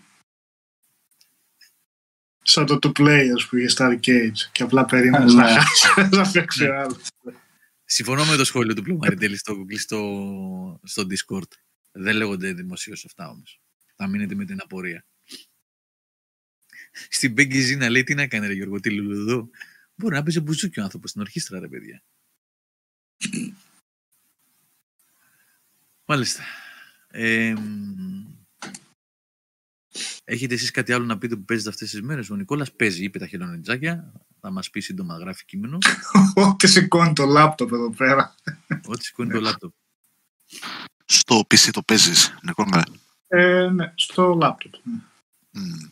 Σαν 2.43 2.67
το 2.67 2.79
two 2.83 2.93
players 3.01 3.47
που 3.49 3.57
είχε 3.57 3.69
στα 3.69 3.89
arcades 3.93 4.39
και 4.53 4.63
απλά 4.63 4.85
περίμενες 4.85 5.35
Ναι. 5.35 5.43
να 5.43 5.49
χάσεις 5.49 5.95
να 6.17 6.31
παίξει 6.31 6.65
ο 6.67 6.81
άλλος. 6.81 7.03
Συμφωνώ 7.85 8.25
με 8.25 8.37
το 8.37 8.45
σχόλιο 8.45 8.75
του 8.75 8.83
Πλωμαριτέλη 8.83 9.37
στο 9.37 9.65
κλειστό 9.65 10.81
στο 10.85 11.07
Discord. 11.11 11.49
Δεν 11.93 12.17
λέγονται 12.17 12.53
δημοσίως 12.53 13.05
αυτά 13.05 13.29
όμως. 13.29 13.61
Θα 13.97 14.07
μείνετε 14.07 14.35
με 14.35 14.45
την 14.45 14.61
απορία. 14.63 15.05
Στην 17.09 17.35
Πέγκη 17.35 17.61
Ζήνα 17.61 17.89
λέει 17.91 18.05
τι 18.05 18.15
να 18.15 18.27
κάνει 18.27 18.47
ρε 18.47 18.53
Γιώργο, 18.53 18.81
τι 18.81 18.91
λουλουδού. 18.91 19.51
Μπορεί 19.95 20.15
να 20.15 20.23
παίζει 20.23 20.41
μπουζούκι 20.41 20.81
ο 20.81 20.83
άνθρωπος 20.83 21.11
στην 21.11 21.23
ορχήστρα, 21.23 21.59
ρε 21.61 21.69
παιδιά. 21.69 22.03
Μάλιστα. 26.05 26.43
Ε, 27.09 27.55
μ, 27.55 28.40
έχετε 30.31 30.55
εσείς 30.55 30.71
κάτι 30.71 30.93
άλλο 30.93 31.05
να 31.05 31.19
πείτε 31.19 31.37
που 31.37 31.45
παίζετε 31.45 31.69
αυτές 31.69 31.91
τις 31.91 32.03
μέρες; 32.03 32.31
Ο 32.31 32.37
Νικόλας 32.37 32.73
παίζει, 32.73 33.05
είπε 33.05 33.19
τα 33.19 33.27
χελονιτζάκια. 33.27 34.13
Θα 34.41 34.51
μας 34.51 34.71
πει 34.71 34.81
σύντομα, 34.81 35.17
γράφει 35.17 35.45
κείμενο. 35.45 35.79
Ό,τι 36.35 36.67
σηκώνει 36.67 37.13
το 37.13 37.25
λάπτοπ 37.25 37.73
εδώ 37.73 37.91
πέρα. 37.91 38.35
Ό,τι 38.87 39.05
σηκώνει 39.05 39.31
το 39.33 39.41
λάπτοπ. 39.41 39.73
Στο 41.05 41.39
PC 41.39 41.69
το 41.73 41.83
παίζεις, 41.83 42.35
Νικόλα. 42.43 42.85
Ε, 43.29 43.69
ναι, 43.69 43.93
στο 43.95 44.35
λάπτοπ. 44.35 44.73
ναι. 44.83 45.01
Μμ. 45.51 45.89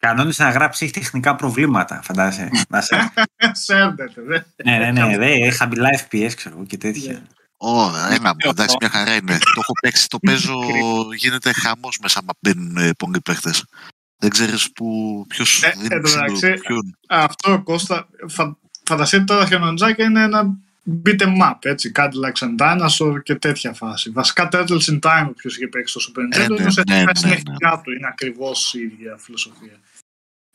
Κανόνισε 0.00 0.42
να 0.42 0.50
γράψει, 0.50 0.84
έχει 0.84 0.92
τεχνικά 0.94 1.36
προβλήματα, 1.36 2.00
φαντάζεσαι. 2.02 2.50
Να 2.68 2.80
σε... 2.80 3.12
Σέρνετε, 3.52 4.22
δε. 4.22 4.40
ναι, 4.64 4.78
ναι, 4.78 4.90
ναι, 4.90 5.16
δε, 5.16 5.26
έχει 5.26 5.56
χαμηλά 5.56 5.88
FPS, 6.08 6.30
ξέρω 6.36 6.54
εγώ 6.56 6.66
και 6.66 6.76
τέτοια. 6.76 7.22
Ω, 7.62 7.80
ένα 8.10 8.20
μου, 8.20 8.28
αυτό. 8.28 8.48
εντάξει, 8.48 8.76
μια 8.80 8.90
χαρά 8.90 9.14
είναι. 9.14 9.38
το 9.38 9.60
έχω 9.60 9.72
παίξει, 9.80 10.08
το 10.08 10.18
παίζω, 10.18 10.58
γίνεται 11.16 11.52
χαμός 11.52 11.98
μέσα 12.02 12.20
μα 12.22 12.32
μπαίνουν 12.40 12.76
ε, 12.76 12.92
πολλοί 12.98 13.20
παίχτες. 13.20 13.64
Δεν 14.16 14.30
ξέρεις 14.30 14.72
που, 14.72 15.24
ποιος 15.28 15.62
Ε, 15.62 15.70
δίνει 15.76 15.88
εν 15.90 16.00
τω 16.02 16.08
ψηλό, 16.08 16.22
μεταξύ, 16.22 16.54
ποιον. 16.60 16.96
Αυτό, 17.08 17.62
Κώστα, 17.64 18.08
φα... 18.28 18.56
φανταστείτε 18.84 19.24
τώρα 19.24 19.46
χιονοντζάκια 19.46 20.04
είναι 20.04 20.22
ένα 20.22 20.56
beat 21.06 21.20
em 21.20 21.42
up, 21.50 21.54
έτσι, 21.60 21.92
Cadillacs 21.94 22.38
and 22.48 22.56
Dinosaur 22.58 23.22
και 23.22 23.34
τέτοια 23.34 23.72
φάση. 23.72 24.10
Βασικά 24.10 24.48
Turtles 24.52 24.84
in 24.90 24.98
Time, 25.00 25.26
όποιος 25.28 25.56
είχε 25.56 25.66
παίξει 25.66 26.00
στο 26.00 26.12
Super 26.12 26.36
Ε, 26.38 26.44
Nintendo, 26.44 26.48
ναι, 26.48 26.60
είναι 26.62 26.70
σε 26.70 26.82
ναι, 26.88 27.02
ναι, 27.02 27.10
συνεχικά 27.14 27.80
του, 27.84 27.90
είναι 27.92 28.06
ακριβώς 28.06 28.74
η 28.74 28.80
ίδια 28.80 29.16
φιλοσοφία. 29.18 29.80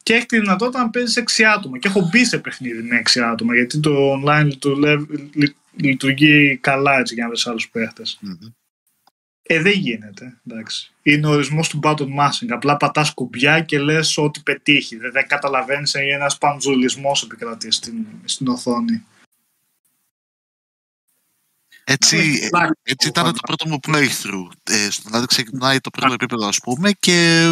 Και 0.04 0.14
έχει 0.14 0.26
τη 0.26 0.40
δυνατότητα 0.40 0.80
να 0.80 0.90
παίζει 0.90 1.24
6 1.38 1.44
άτομα. 1.44 1.78
Και 1.78 1.88
έχω 1.88 2.10
μπει 2.12 2.26
σε 2.26 2.38
παιχνίδι 2.38 2.82
με 2.82 3.02
6 3.14 3.20
άτομα, 3.20 3.54
γιατί 3.56 3.80
το 3.80 3.92
online 4.14 4.44
λειτουργεί, 4.46 5.06
λει- 5.34 5.56
λειτουργεί 5.76 6.58
καλά 6.58 6.98
έτσι 6.98 7.14
για 7.14 7.24
να 7.24 7.30
βρεις 7.30 7.48
άλλους 7.48 7.70
παίχτες. 7.70 8.18
Μμμ. 8.22 8.38
Ε, 9.48 9.62
δεν 9.62 9.74
γίνεται. 9.74 10.42
Εντάξει. 10.50 10.94
Είναι 11.02 11.28
ο 11.28 11.30
ορισμός 11.30 11.70
του 11.70 11.80
button 11.84 12.08
mashing. 12.20 12.48
Απλά 12.50 12.78
πατάς 12.78 13.14
κουμπιά 13.14 13.60
και 13.62 13.80
λες 13.80 14.18
ό,τι 14.18 14.40
πετύχει. 14.42 14.96
Δεν, 14.98 15.12
δεν 15.12 15.28
καταλαβαίνεις, 15.28 15.94
ένας 15.94 16.38
παντζουλισμό 16.38 17.12
επικρατεί 17.24 17.72
στην, 17.72 18.06
στην 18.26 18.48
οθόνη. 18.48 19.04
Έτσι, 21.88 22.18
ε, 22.18 22.46
Εντάξει, 22.46 22.74
έτσι 22.84 23.08
ο 23.08 23.10
ήταν 23.10 23.24
το 23.24 23.30
Φαντα- 23.30 23.42
πρώτο 23.46 23.68
μου 23.68 23.80
playthrough. 23.88 24.52
Ε, 24.64 24.90
στο- 24.90 25.04
δηλαδή 25.06 25.26
ξεκινάει 25.26 25.80
το 25.80 25.90
πρώτο 25.90 26.14
επίπεδο 26.14 26.48
ας 26.48 26.60
πούμε 26.60 26.92
και 26.92 27.46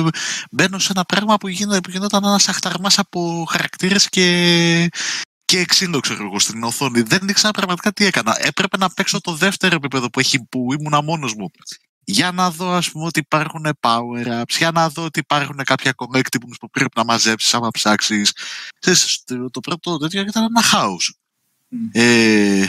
μπαίνω 0.52 0.80
σε 0.80 0.92
ένα 0.96 1.04
πράγμα 1.04 1.38
που, 1.38 1.48
γίνο, 1.48 1.80
που 1.82 1.90
γινόταν 1.90 2.24
ένας 2.24 2.48
αχταρμάς 2.48 3.00
από 3.00 3.46
χαρακτήρες 3.50 4.10
και, 4.10 4.90
και 5.46 5.66
60 5.74 6.00
ξέρω 6.02 6.24
εγώ 6.24 6.40
στην 6.40 6.64
οθόνη. 6.64 7.02
Δεν 7.02 7.28
ήξερα 7.28 7.52
πραγματικά 7.52 7.92
τι 7.94 8.06
έκανα. 8.06 8.36
Έπρεπε 8.40 8.78
να 8.78 8.90
παίξω 8.90 9.22
το 9.22 9.34
δεύτερο 9.36 9.76
επίπεδο 9.76 10.10
που, 10.10 10.20
έχει, 10.20 10.44
που 10.46 10.74
ήμουνα 10.80 11.02
μόνος 11.02 11.34
μου. 11.34 11.52
Για 12.04 12.32
να 12.32 12.52
δω 12.52 12.72
ας 12.72 12.92
πούμε 12.92 13.06
ότι 13.06 13.20
υπάρχουν 13.20 13.66
power-ups, 13.80 14.58
για 14.58 14.72
να 14.72 14.90
δω 14.90 15.04
ότι 15.04 15.20
υπάρχουν 15.20 15.58
κάποια 15.64 15.94
collectibles 15.96 16.56
που 16.60 16.70
πρέπει 16.70 16.92
να 16.96 17.04
μαζέψεις 17.04 17.54
άμα 17.54 17.70
ψάξεις. 17.72 18.32
Ξέρεις, 18.80 19.24
το, 19.26 19.50
το 19.50 19.60
πρώτο 19.60 19.98
τέτοιο 19.98 20.22
ήταν 20.22 20.44
ένα 20.44 20.62
χάος. 20.62 21.16
Μμ. 21.68 21.90
Ε, 21.92 22.68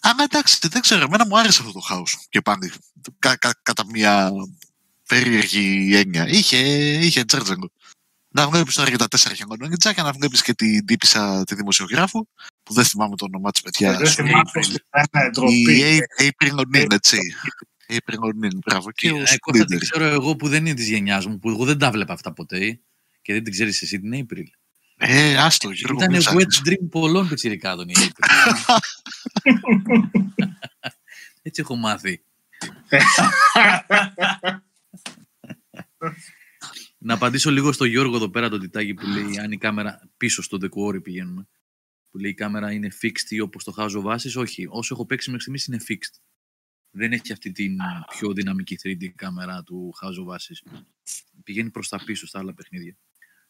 αλλά 0.00 0.22
εντάξει, 0.22 0.68
δεν 0.68 0.80
ξέρω, 0.80 1.02
εμένα 1.02 1.26
μου 1.26 1.38
άρεσε 1.38 1.58
αυτό 1.60 1.72
το 1.72 1.80
χάος 1.80 2.26
και 2.28 2.40
πάλι. 2.40 2.72
Κα, 3.18 3.36
κα- 3.36 3.58
κατά 3.62 3.84
μια 3.86 4.30
περίεργη 5.08 5.96
έννοια. 5.96 6.28
Είχε, 6.28 6.56
είχε 6.98 7.24
τζέρτζεγκο. 7.24 7.70
Να 8.34 8.48
βλέπεις 8.48 8.74
τώρα 8.74 8.90
και 8.90 8.96
τα 8.96 9.08
τέσσερα 9.08 9.34
χειμωνίτσα 9.34 9.92
και 9.92 10.02
να 10.02 10.12
βλέπεις 10.12 10.42
και 10.42 10.54
την 10.54 10.86
τύπησα 10.86 11.44
τη 11.44 11.54
δημοσιογράφου, 11.54 12.26
που 12.62 12.72
δεν 12.74 12.84
θυμάμαι 12.84 13.16
το 13.16 13.24
όνομά 13.24 13.50
της 13.50 13.60
παιδιά. 13.60 13.96
Δεν 13.96 14.06
θυμάμαι 14.06 14.42
πώς 14.52 14.68
ήταν 14.68 15.30
ντροπή. 15.30 16.02
Η 16.18 16.30
April 16.38 16.54
O'Neil, 16.60 16.92
έτσι. 16.92 17.18
April 17.88 18.14
O'Neil, 18.14 18.54
μπράβο. 18.66 18.90
Και 18.92 19.10
ο 19.10 19.16
Ε, 19.16 19.36
Κώστα, 19.38 19.64
την 19.64 19.76
Splinter. 19.76 19.80
ξέρω 19.80 20.04
εγώ 20.04 20.36
που 20.36 20.48
δεν 20.48 20.66
είναι 20.66 20.74
της 20.74 20.88
γενιάς 20.88 21.26
μου, 21.26 21.38
που 21.38 21.50
εγώ 21.50 21.64
δεν 21.64 21.78
τα 21.78 21.90
βλέπα 21.90 22.12
αυτά 22.12 22.32
ποτέ 22.32 22.80
και 23.22 23.32
δεν 23.32 23.42
την 23.42 23.52
ξέρεις 23.52 23.82
εσύ 23.82 24.00
την 24.00 24.26
April. 24.28 24.44
Ε, 24.96 25.36
άστο, 25.38 25.70
Γιώργο. 25.70 25.98
Ήταν 25.98 26.10
μην 26.10 26.20
ψάχνεις. 26.20 26.60
wet 26.64 26.68
dream 26.68 26.88
πολλών 26.90 27.28
πιτσιρικάδων 27.28 27.88
η 27.88 27.94
April. 27.96 28.28
Έτσι 31.42 31.60
έχω 31.60 31.76
μάθει. 31.76 32.22
Να 37.04 37.14
απαντήσω 37.14 37.50
λίγο 37.50 37.72
στο 37.72 37.84
Γιώργο 37.84 38.16
εδώ 38.16 38.30
πέρα 38.30 38.48
το 38.48 38.58
τιτάκι 38.58 38.94
που 38.94 39.06
λέει 39.06 39.38
αν 39.38 39.52
η 39.52 39.58
κάμερα 39.58 40.10
πίσω 40.16 40.42
στο 40.42 40.58
Decore 40.60 41.02
πηγαίνουμε. 41.02 41.48
Που 42.10 42.18
λέει 42.18 42.30
η 42.30 42.34
κάμερα 42.34 42.72
είναι 42.72 42.88
fixed 43.02 43.30
ή 43.30 43.40
όπως 43.40 43.64
το 43.64 43.72
χάζω 43.72 44.00
βάσης. 44.00 44.36
Όχι, 44.36 44.66
όσο 44.70 44.94
έχω 44.94 45.06
παίξει 45.06 45.30
μέχρι 45.30 45.50
στιγμής 45.50 45.66
είναι 45.66 45.98
fixed. 46.00 46.20
Δεν 46.90 47.12
έχει 47.12 47.32
αυτή 47.32 47.52
την 47.52 47.78
πιο 48.08 48.32
δυναμική 48.32 48.78
3D 48.82 49.06
κάμερα 49.14 49.62
του 49.62 49.92
χάζω 49.92 50.24
βάσης. 50.24 50.62
Πηγαίνει 51.44 51.70
προς 51.70 51.88
τα 51.88 52.02
πίσω 52.04 52.26
στα 52.26 52.38
άλλα 52.38 52.54
παιχνίδια. 52.54 52.96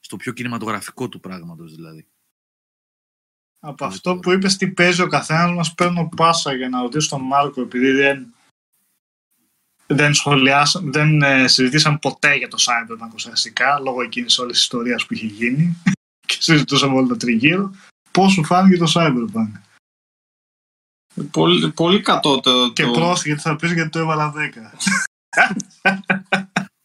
Στο 0.00 0.16
πιο 0.16 0.32
κινηματογραφικό 0.32 1.08
του 1.08 1.20
πράγματος 1.20 1.74
δηλαδή. 1.74 2.06
Από 3.58 3.84
αυτό 3.84 4.16
που 4.16 4.32
είπες 4.32 4.56
τι 4.56 4.70
παίζει 4.70 5.02
ο 5.02 5.06
καθένας 5.06 5.54
μας 5.54 5.74
παίρνω 5.74 6.08
πάσα 6.16 6.54
για 6.54 6.68
να 6.68 6.80
ρωτήσω 6.80 7.08
τον 7.08 7.20
Μάρκο 7.20 7.60
επειδή 7.60 7.90
δεν, 7.90 8.34
δεν 9.94 10.14
σχολιάσαμε, 10.14 10.90
δεν 10.90 11.22
ε, 11.22 11.48
συζητήσαμε 11.48 11.98
ποτέ 11.98 12.34
για 12.34 12.48
το 12.48 12.56
Cyberpunk 12.60 13.14
ουσιαστικά 13.14 13.78
λόγω 13.80 14.02
εκείνης 14.02 14.38
όλης 14.38 14.52
της 14.52 14.62
ιστορίας 14.62 15.06
που 15.06 15.14
είχε 15.14 15.26
γίνει 15.26 15.76
και 16.26 16.36
συζητούσαμε 16.38 16.94
όλο 16.94 17.06
το 17.06 17.16
τριγύρο. 17.16 17.74
Πώς 18.10 18.32
σου 18.32 18.44
φάνηκε 18.44 18.76
το 18.76 18.92
Cyberpunk. 18.94 19.60
Πολύ, 21.30 21.72
πολύ 21.72 22.00
κατώτερο 22.00 22.72
Και 22.72 22.84
το... 22.84 22.90
πρόσεχε 22.90 23.28
γιατί 23.28 23.42
θα 23.42 23.56
πεις 23.56 23.72
γιατί 23.72 23.90
το 23.90 23.98
έβαλα 23.98 24.34
10. 24.36 24.38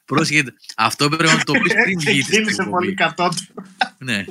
Πρόσεχε, 0.05 0.43
αυτό 0.77 1.05
έπρεπε 1.05 1.33
να 1.33 1.43
το 1.43 1.53
πεις 1.53 1.73
πριν 1.73 1.99
βγεις 1.99 2.23
στην 2.25 2.31
Ξεκίνησε 2.31 2.61
εκπομπή. 2.61 2.69
πολύ 2.69 2.93
κατώτερο. 2.93 3.45
Ναι. 3.97 4.25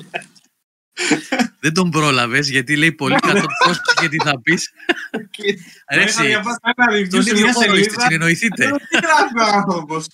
Δεν 1.60 1.74
τον 1.74 1.90
πρόλαβες 1.90 2.50
γιατί 2.50 2.76
λέει 2.76 2.92
πολύ 2.92 3.14
κατώ 3.14 3.46
πρόσεχε 3.64 4.08
τι 4.08 4.16
θα 4.24 4.40
πεις. 4.40 4.72
Είχα 5.36 5.64
Έτσι, 5.86 6.26
διαβάσεις 6.26 6.58
ένα 6.62 6.86
review 6.90 7.08
τον 7.10 7.22
σε 7.22 7.30
ίδιο 7.30 7.44
μια 7.44 7.52
χώρο 7.52 7.66
είστε, 7.76 7.82
σελίδα. 7.82 8.00
συνεννοηθείτε. 8.00 8.64
Λέω, 8.66 8.76
Τι 8.76 8.96
γράφει 8.96 9.38
ο 9.38 9.56
άνθρωπος. 9.56 10.06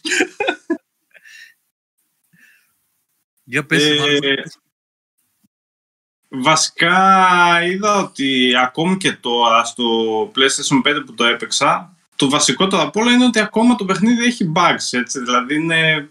Για 3.44 3.66
πες, 3.66 3.82
Ε, 3.84 3.94
Μάρκο. 3.94 4.42
Βασικά 6.28 7.60
είδα 7.64 7.98
ότι 7.98 8.52
ακόμη 8.56 8.96
και 8.96 9.12
τώρα 9.12 9.64
στο 9.64 9.84
PlayStation 10.34 10.82
5 10.88 11.02
που 11.06 11.14
το 11.14 11.24
έπαιξα 11.24 11.96
το 12.16 12.28
βασικότερο 12.28 12.82
απ' 12.82 12.96
όλα 12.96 13.12
είναι 13.12 13.24
ότι 13.24 13.38
ακόμα 13.40 13.74
το 13.74 13.84
παιχνίδι 13.84 14.24
έχει 14.24 14.52
bugs 14.56 14.88
έτσι, 14.98 15.20
δηλαδή 15.20 15.54
είναι 15.54 16.10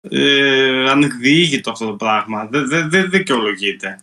ε, 0.00 0.90
ανεκδιήγητο 0.90 1.70
αυτό 1.70 1.86
το 1.86 1.94
πράγμα. 1.96 2.46
Δεν 2.46 2.68
δεν- 2.68 2.90
δεν 2.90 3.10
δικαιολογείται. 3.10 4.02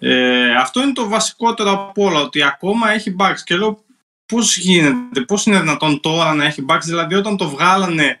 Ε, 0.00 0.54
αυτό 0.54 0.82
είναι 0.82 0.92
το 0.92 1.08
βασικότερο 1.08 1.70
απ' 1.72 1.98
όλα 1.98 2.20
ότι 2.20 2.42
ακόμα 2.42 2.90
έχει 2.90 3.16
bugs 3.18 3.40
και 3.44 3.56
λέω 3.56 3.84
πώς 4.26 4.56
γίνεται, 4.56 5.20
πώς 5.20 5.46
είναι 5.46 5.60
δυνατόν 5.60 6.00
τώρα 6.00 6.34
να 6.34 6.44
έχει 6.44 6.64
bugs 6.68 6.82
δηλαδή 6.84 7.14
όταν 7.14 7.36
το 7.36 7.48
βγάλανε 7.48 8.20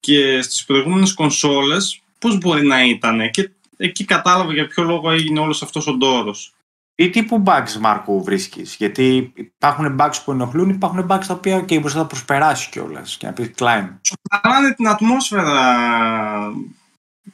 και 0.00 0.42
στις 0.42 0.64
προηγούμενες 0.64 1.14
κονσόλες 1.14 2.00
πώς 2.18 2.38
μπορεί 2.38 2.66
να 2.66 2.84
ήταν 2.84 3.30
και 3.30 3.50
εκεί 3.76 4.04
κατάλαβα 4.04 4.52
για 4.52 4.66
ποιο 4.66 4.82
λόγο 4.82 5.10
έγινε 5.10 5.40
όλος 5.40 5.62
αυτός 5.62 5.86
ο 5.86 5.92
ντόρος. 5.92 6.52
Τι 6.98 7.10
τύπου 7.10 7.42
bugs, 7.46 7.72
Μάρκο, 7.80 8.22
βρίσκεις. 8.22 8.76
Γιατί 8.76 9.32
υπάρχουν 9.34 9.96
bugs 10.00 10.14
που 10.24 10.30
ενοχλούν, 10.30 10.68
υπάρχουν 10.68 11.06
bugs 11.10 11.24
τα 11.26 11.34
οποία 11.34 11.60
και 11.60 11.78
μπορεί 11.78 11.94
να 11.94 12.00
τα 12.00 12.06
προσπεράσει 12.06 12.70
κιόλας 12.70 13.16
και 13.16 13.26
να 13.26 13.32
πεις 13.32 13.50
climb. 13.58 13.88
Χαλάνε 14.30 14.74
την 14.74 14.88
ατμόσφαιρα 14.88 15.76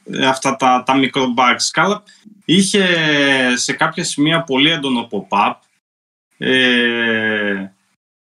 ε, 0.05 0.27
αυτά 0.27 0.55
τα, 0.55 0.83
τα 0.85 0.97
μικρό 0.97 1.33
bugs. 1.37 1.69
Καλά, 1.71 2.03
είχε 2.45 2.85
σε 3.55 3.73
κάποια 3.73 4.03
σημεία 4.03 4.43
πολύ 4.43 4.69
έντονο 4.69 5.07
pop-up. 5.11 5.53
Ε, 6.37 7.71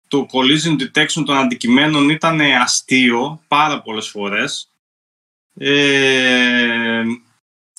το 0.08 0.26
collision 0.32 0.82
detection 0.82 1.24
των 1.26 1.38
αντικειμένων 1.38 2.10
ήταν 2.10 2.42
αστείο 2.42 3.42
πάρα 3.48 3.82
πολλές 3.82 4.08
φορές. 4.08 4.72
Ε, 5.58 7.04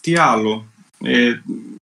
τι 0.03 0.17
άλλο; 0.17 0.67
Ε, 1.01 1.41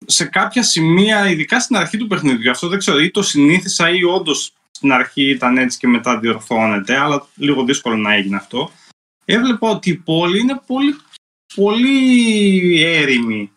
σε 0.07 0.25
κάποια 0.25 0.63
σημεία, 0.63 1.29
ειδικά 1.29 1.61
στην 1.61 1.77
αρχή 1.77 1.97
του 1.97 2.07
παιχνιδιού, 2.07 2.51
αυτό 2.51 2.69
δεν 2.69 2.79
ξέρω, 2.79 2.99
ή 2.99 3.11
το 3.11 3.23
συνήθισα 3.23 3.91
ή 3.91 4.05
όντως 4.05 4.53
στην 4.71 4.93
αρχή 4.93 5.31
ήταν 5.31 5.59
έτσι 5.59 5.79
και 5.79 5.87
μετά 5.87 6.19
διορθώνεται, 6.19 6.97
αλλά 6.97 7.27
λίγο 7.35 7.65
δύσκολο 7.65 7.97
να 7.97 8.15
έγινε 8.15 8.37
αυτό. 8.37 8.71
Έβλεπα 9.25 9.69
ότι 9.69 9.91
η 9.91 9.95
πόλη 9.95 10.41
είναι 10.41 10.61
πολύ, 10.67 10.97
πολύ 11.55 12.83
έρημη. 12.83 13.53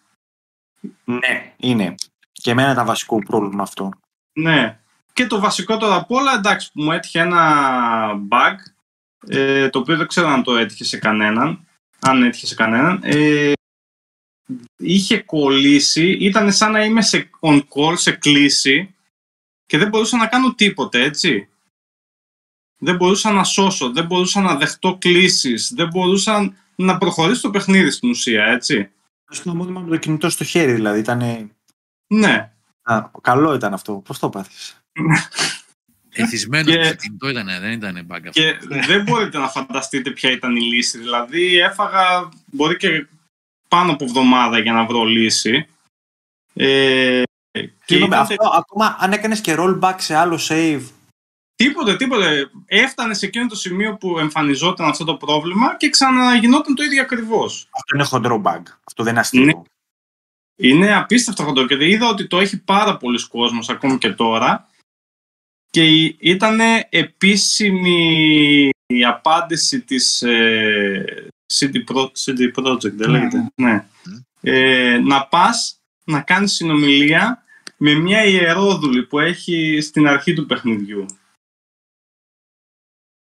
Ναι, 1.04 1.54
είναι. 1.58 1.96
Και 2.32 2.52
εμένα 2.52 2.72
ήταν 2.72 2.86
βασικό 2.86 3.24
πρόβλημα 3.24 3.64
αυτό. 3.64 3.90
Ναι. 4.34 4.80
Και 5.14 5.28
το 5.28 5.40
βασικότερο 5.40 5.96
απ' 5.96 6.12
όλα, 6.12 6.34
εντάξει, 6.34 6.72
που 6.72 6.84
μου 6.84 6.92
έτυχε 6.92 7.20
ένα 7.20 8.28
bug, 8.30 8.56
ε, 9.28 9.70
το 9.70 9.80
οποίο 9.80 9.98
δεν 9.98 10.08
ξέρω 10.08 10.28
αν 10.28 10.44
το 10.44 10.56
έτυχε 10.58 10.84
σε 10.84 10.98
κανέναν, 10.98 11.68
αν 12.00 12.24
έτυχε 12.24 12.46
σε 12.46 12.56
κανέναν, 12.56 13.00
ε, 13.04 13.52
είχε 14.78 15.20
κολλήσει, 15.20 16.12
ήταν 16.12 16.54
σαν 16.54 16.72
να 16.72 16.84
είμαι 16.84 17.02
σε 17.02 17.30
on 17.40 17.62
call, 17.70 17.94
σε 17.98 18.12
κλίση 18.12 18.96
και 19.66 19.78
δεν 19.78 19.90
μπορούσα 19.90 20.18
να 20.18 20.28
κάνω 20.28 20.54
τίποτε, 20.54 21.02
έτσι. 21.02 21.50
Δεν 22.78 22.96
μπορούσα 22.96 23.32
να 23.32 23.44
σώσω, 23.44 23.92
δεν 23.92 24.06
μπορούσα 24.06 24.42
να 24.42 24.56
δεχτώ 24.56 24.98
κλήσεις, 24.98 25.74
δεν 25.76 25.88
μπορούσα 25.88 26.54
να 26.76 26.98
προχωρήσω 26.98 27.42
το 27.42 27.50
παιχνίδι 27.50 27.92
στην 27.92 28.10
ουσία, 28.10 28.46
έτσι. 28.46 28.90
Στο 29.30 29.56
μόνιμα 29.56 29.80
με 29.82 29.90
το 29.90 29.98
κινητό 29.98 30.30
στο 30.30 30.44
χέρι, 30.44 30.74
δηλαδή. 30.74 31.00
Ήταν... 31.00 31.52
Ναι. 32.08 32.52
Α, 32.82 33.10
καλό 33.22 33.54
ήταν 33.54 33.74
αυτό. 33.74 33.94
Πώς 34.06 34.20
το 34.20 34.30
πάθεις; 34.30 34.84
Εθισμένος 36.18 36.76
και- 36.76 36.84
στο 36.84 36.96
κινητό 36.96 37.30
ήταν, 37.30 37.46
δεν 37.46 37.72
ήταν 37.72 38.08
bug 38.10 38.20
αυτό. 38.28 38.30
Και 38.32 38.58
δεν 38.88 39.04
μπορείτε 39.04 39.38
να 39.38 39.50
φανταστείτε 39.50 40.12
ποια 40.12 40.32
ήταν 40.32 40.56
η 40.56 40.62
λύση. 40.62 40.98
Δηλαδή 40.98 41.58
έφαγα 41.58 42.30
μπορεί 42.46 42.78
και 42.78 43.08
πάνω 43.68 43.92
από 43.92 44.04
εβδομάδα 44.04 44.60
για 44.60 44.74
να 44.74 44.86
βρω 44.86 45.04
λύση. 45.04 45.68
Ε, 46.54 47.24
και 47.52 47.70
Συγγνώμη, 47.86 48.14
ήταν 48.14 48.22
αυτό 48.22 48.50
ακόμα 48.58 48.96
αν 49.00 49.12
έκανες 49.12 49.42
και 49.42 49.56
rollback 49.58 49.96
σε 49.98 50.16
άλλο 50.16 50.40
save. 50.50 50.82
τίποτε, 51.56 51.96
τίποτε. 51.96 52.50
Έφτανε 52.66 53.14
σε 53.14 53.26
εκείνο 53.26 53.48
το 53.48 53.56
σημείο 53.56 53.98
που 53.98 54.20
εμφανιζόταν 54.20 54.90
αυτό 54.90 55.04
το 55.04 55.16
πρόβλημα 55.16 55.78
και 55.78 55.90
ξαναγινόταν 55.90 56.76
το 56.76 56.84
ίδιο 56.84 57.02
ακριβώς. 57.02 57.68
Αυτό 57.72 57.96
είναι 57.96 58.04
χοντρό 58.04 58.42
bug. 58.46 58.62
Αυτό 58.84 59.04
δεν 59.04 59.12
είναι 59.12 59.22
αστείο. 59.22 59.46
Ναι. 59.46 59.54
Είναι 60.58 60.96
απίστευτο 60.96 61.44
αυτό 61.44 61.66
και 61.66 61.90
είδα 61.90 62.08
ότι 62.08 62.28
το 62.28 62.40
έχει 62.40 62.64
πάρα 62.64 62.98
πολλοί 62.98 63.28
κόσμος 63.28 63.70
ακόμη 63.70 63.98
και 63.98 64.10
τώρα 64.10 64.70
και 65.70 65.84
ήταν 66.20 66.60
επίσημη 66.90 68.70
η 68.86 69.06
απάντηση 69.06 69.82
της 69.82 70.22
ε, 70.22 71.28
CD, 71.60 71.84
Pro, 71.94 72.02
CD 72.06 72.52
Projekt, 72.64 72.92
δεν 72.94 73.12
Ναι. 73.12 73.18
λέγεται. 73.18 73.52
Ναι. 73.56 73.86
Ε, 74.42 74.98
να 74.98 75.28
πας 75.28 75.80
να 76.04 76.22
κάνεις 76.22 76.54
συνομιλία 76.54 77.44
με 77.78 77.94
μια 77.94 78.24
ιερόδουλη 78.24 79.04
που 79.04 79.20
έχει 79.20 79.80
στην 79.82 80.08
αρχή 80.08 80.34
του 80.34 80.46
παιχνιδιού. 80.46 81.06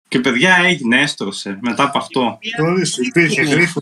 Και 0.08 0.20
παιδιά 0.20 0.56
έγινε, 0.56 1.02
έστρωσε 1.02 1.58
μετά 1.62 1.84
από 1.84 1.98
αυτό. 1.98 2.40
Ορίστε, 2.62 3.06
υπήρχε 3.06 3.41
γρίφος. 3.41 3.82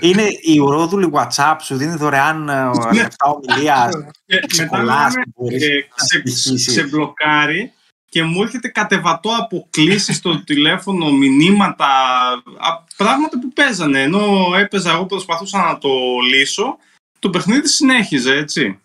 Είναι 0.00 0.22
η 0.40 0.58
ουρόδουλη 0.58 1.10
WhatsApp 1.12 1.56
σου 1.60 1.76
δίνει 1.76 1.96
δωρεάν 1.96 2.48
ε, 2.48 2.70
λεπτά 2.94 3.26
ομιλίας. 3.26 3.94
Και 4.26 4.34
μετά 4.34 4.46
Ξεκολλάς 4.46 5.14
μιλάμε, 5.14 5.22
και 5.24 5.30
μπορείς 5.36 5.62
ε, 5.62 5.88
σε, 5.94 6.22
συνεχίσεις. 6.24 6.72
σε 6.72 6.86
μπλοκάρει 6.86 7.72
και 8.12 8.22
μου 8.22 8.42
έρχεται 8.42 8.68
κατεβατό 8.68 9.30
από 9.36 9.66
κλήσεις 9.70 10.16
στο 10.16 10.44
τηλέφωνο, 10.44 11.12
μηνύματα, 11.12 11.86
α, 12.58 12.84
πράγματα 12.96 13.38
που 13.38 13.52
παίζανε. 13.52 14.02
Ενώ 14.02 14.52
έπαιζα 14.56 14.92
εγώ 14.92 15.06
προσπαθούσα 15.06 15.58
να 15.58 15.78
το 15.78 15.88
λύσω 16.30 16.78
το 17.18 17.30
παιχνίδι 17.30 17.68
συνέχιζε, 17.68 18.34
έτσι. 18.34 18.80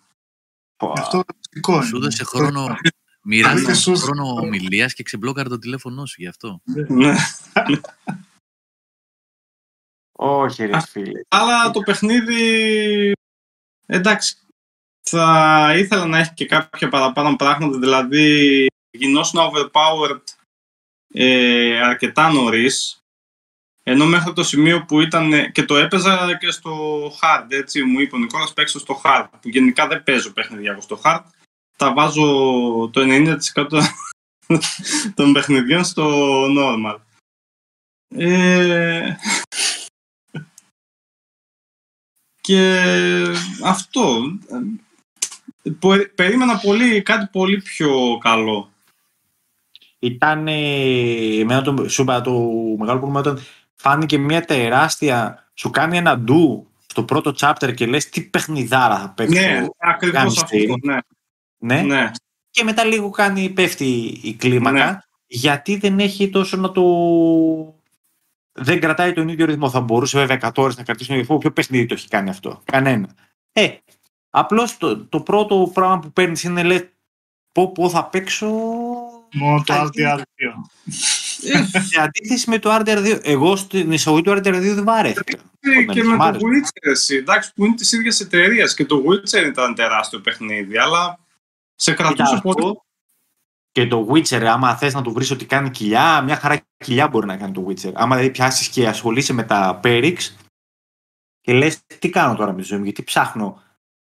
Αυτό 0.78 1.16
είναι 1.18 1.76
είναι. 1.76 1.86
Σου 1.86 1.95
έδωσε 1.95 2.24
χρόνο. 2.24 2.76
Μοιράζεσαι 3.30 3.95
χρόνο 3.95 4.24
ομιλίας 4.24 4.94
και 4.94 5.04
ξεμπλόκαρε 5.04 5.49
το 5.49 5.58
τηλέφωνό 5.58 6.06
σου 6.06 6.22
γι' 6.22 6.28
αυτό. 6.28 6.62
Ναι. 6.88 7.16
Όχι, 10.12 10.66
ρε 10.66 10.80
φίλε. 10.80 11.22
Αλλά 11.28 11.72
το 11.72 11.80
παιχνίδι. 11.80 13.12
Εντάξει. 13.86 14.38
Θα 15.02 15.74
ήθελα 15.78 16.06
να 16.06 16.18
έχει 16.18 16.34
και 16.34 16.45
κάποια 16.45 16.88
παραπάνω 16.88 17.36
πράγματα. 17.36 17.80
Δηλαδή, 17.80 18.68
γινόσουν 18.98 19.40
overpowered 19.40 20.22
ε, 21.14 21.82
αρκετά 21.82 22.32
νωρίς. 22.32 23.02
Ενώ 23.84 24.06
μέχρι 24.06 24.34
το 24.34 24.44
σημείο 24.44 24.86
που 24.86 25.02
ήταν. 25.02 25.52
και 25.52 25.64
το 25.64 25.76
έπαιζα 25.76 26.38
και 26.38 26.52
στο 26.52 27.06
hard. 27.22 27.45
Έτσι, 27.48 27.84
μου 27.84 27.99
είπε 27.99 28.15
ο 28.15 28.19
Νικόλας 28.19 28.53
παίξω 28.53 28.80
στο 28.80 29.02
hard. 29.03 29.28
Που 29.41 29.49
γενικά 29.49 29.88
δεν 29.88 30.03
παίζω 30.03 30.34
παιχνίδια 30.34 30.82
στο 30.82 31.02
hard. 31.03 31.24
Τα 31.78 31.94
βάζω 31.94 32.90
το 32.94 33.02
90% 33.56 33.82
των 35.15 35.34
παιχνιδιών 35.34 35.84
στο 35.84 36.45
normal. 36.57 36.98
Ε, 38.07 39.15
και 42.41 42.84
αυτό. 43.64 44.38
Περίμενα 46.15 46.57
πολύ, 46.57 47.02
κάτι 47.02 47.28
πολύ 47.32 47.61
πιο 47.61 48.18
καλό. 48.22 48.72
Ήταν, 49.99 50.48
εμένα 50.48 51.61
το, 51.61 51.90
σου 51.90 52.02
είπα, 52.02 52.22
το 52.22 52.32
μεγάλο 52.78 52.99
πρόβλημα 52.99 53.19
ήταν 53.19 53.40
φάνηκε 53.76 54.18
μια 54.18 54.41
τεράστια, 54.41 55.49
σου 55.53 55.69
κάνει 55.69 55.98
ένα 55.98 56.18
ντου 56.18 56.68
στο 56.88 57.03
πρώτο 57.03 57.34
chapter 57.38 57.74
και 57.76 57.86
λες 57.86 58.10
τι 58.10 58.22
παιχνιδάρα 58.22 58.99
θα 58.99 59.10
παίξω. 59.10 59.41
Ναι, 59.41 59.65
ακριβώς 59.78 60.41
αυτό, 60.41 60.57
ναι. 60.82 60.98
ναι. 61.57 61.82
ναι. 61.82 62.11
Και 62.49 62.64
μετά 62.64 62.84
λίγο 62.84 63.10
κάνει, 63.10 63.49
πέφτει 63.49 64.19
η 64.24 64.34
κλίμακα, 64.34 64.91
Ναι. 64.91 64.98
γιατί 65.28 65.78
δεν 65.78 65.99
έχει 65.99 66.30
τόσο 66.30 66.57
να 66.57 66.72
το... 66.72 66.84
Δεν 68.52 68.80
κρατάει 68.80 69.14
τον 69.14 69.28
ίδιο 69.28 69.45
ρυθμό. 69.45 69.69
Θα 69.69 69.80
μπορούσε 69.80 70.19
βέβαια 70.19 70.40
100 70.41 70.52
ώρες 70.56 70.78
να 70.78 70.84
κρατήσει 70.84 71.07
τον 71.07 71.18
ίδιο 71.18 71.28
ρυθμό. 71.28 71.38
Ποιο 71.38 71.52
παιχνίδι 71.52 71.86
το 71.86 71.94
έχει 71.94 72.07
κάνει 72.07 72.30
αυτό; 72.30 72.61
Κανένα. 72.64 73.10
Ε, 73.52 73.68
απλώς 74.30 74.78
το, 74.78 75.06
το 75.06 75.22
πρώτο 75.22 75.72
πράγμα 75.74 75.99
που 75.99 76.11
παίρνεις 76.11 76.44
είναι 76.44 76.64
λες 76.64 76.88
πω 77.52 77.72
πω 77.72 77.90
θα 77.90 78.06
παίξω... 78.06 78.48
Μόνο 79.38 79.64
το 79.65 79.73
θα 79.73 79.89
RDR2. 79.93 80.22
Σε 81.84 82.01
αντίθεση 82.01 82.49
με 82.49 82.59
το 82.59 82.76
RDR2, 82.76 83.19
εγώ 83.23 83.55
στην 83.55 83.91
εισαγωγή 83.91 84.23
του 84.23 84.31
RDR2 84.31 84.41
δεν 84.61 84.84
βαρέθηκα. 84.84 85.38
Ε, 85.59 85.84
και 85.84 86.03
με 86.03 86.14
Μ' 86.14 86.18
το 86.18 86.23
άρεσε. 86.23 86.45
Witcher, 86.45 86.91
εσύ, 86.91 87.15
εντάξει, 87.15 87.53
που 87.53 87.65
είναι 87.65 87.76
της 87.76 87.91
ίδιας 87.91 88.19
εταιρείας 88.19 88.73
και 88.73 88.85
το 88.85 89.03
Witcher 89.07 89.45
ήταν 89.47 89.76
τεράστιο 89.76 90.19
παιχνίδι, 90.19 90.77
αλλά 90.77 91.19
σε 91.76 91.93
κρατούσε 91.93 92.23
Κοίτα, 92.23 92.41
πολύ. 92.41 92.55
αυτό 92.59 92.85
Και 93.72 93.88
το 93.88 94.07
Witcher, 94.11 94.43
άμα 94.43 94.76
θες 94.76 94.93
να 94.93 95.01
του 95.01 95.11
βρεις 95.11 95.31
ότι 95.31 95.45
κάνει 95.45 95.69
κοιλιά, 95.69 96.22
μια 96.22 96.35
χαρά 96.35 96.61
κοιλιά 96.77 97.07
μπορεί 97.07 97.26
να 97.26 97.38
κάνει 97.38 97.51
το 97.51 97.65
Witcher. 97.69 97.91
Άμα 97.93 98.15
δηλαδή 98.15 98.34
πιάσεις 98.34 98.68
και 98.68 98.88
ασχολείσαι 98.88 99.34
με 99.34 99.43
τα 99.43 99.80
Perix 99.84 100.18
και 101.41 101.53
λες 101.53 101.80
τι 101.99 102.09
κάνω 102.09 102.35
τώρα 102.35 102.51
με 102.53 102.61
τη 102.61 102.68
ζωή 102.68 102.77
μου, 102.77 102.84
γιατί 102.84 103.03
ψάχνω, 103.03 103.61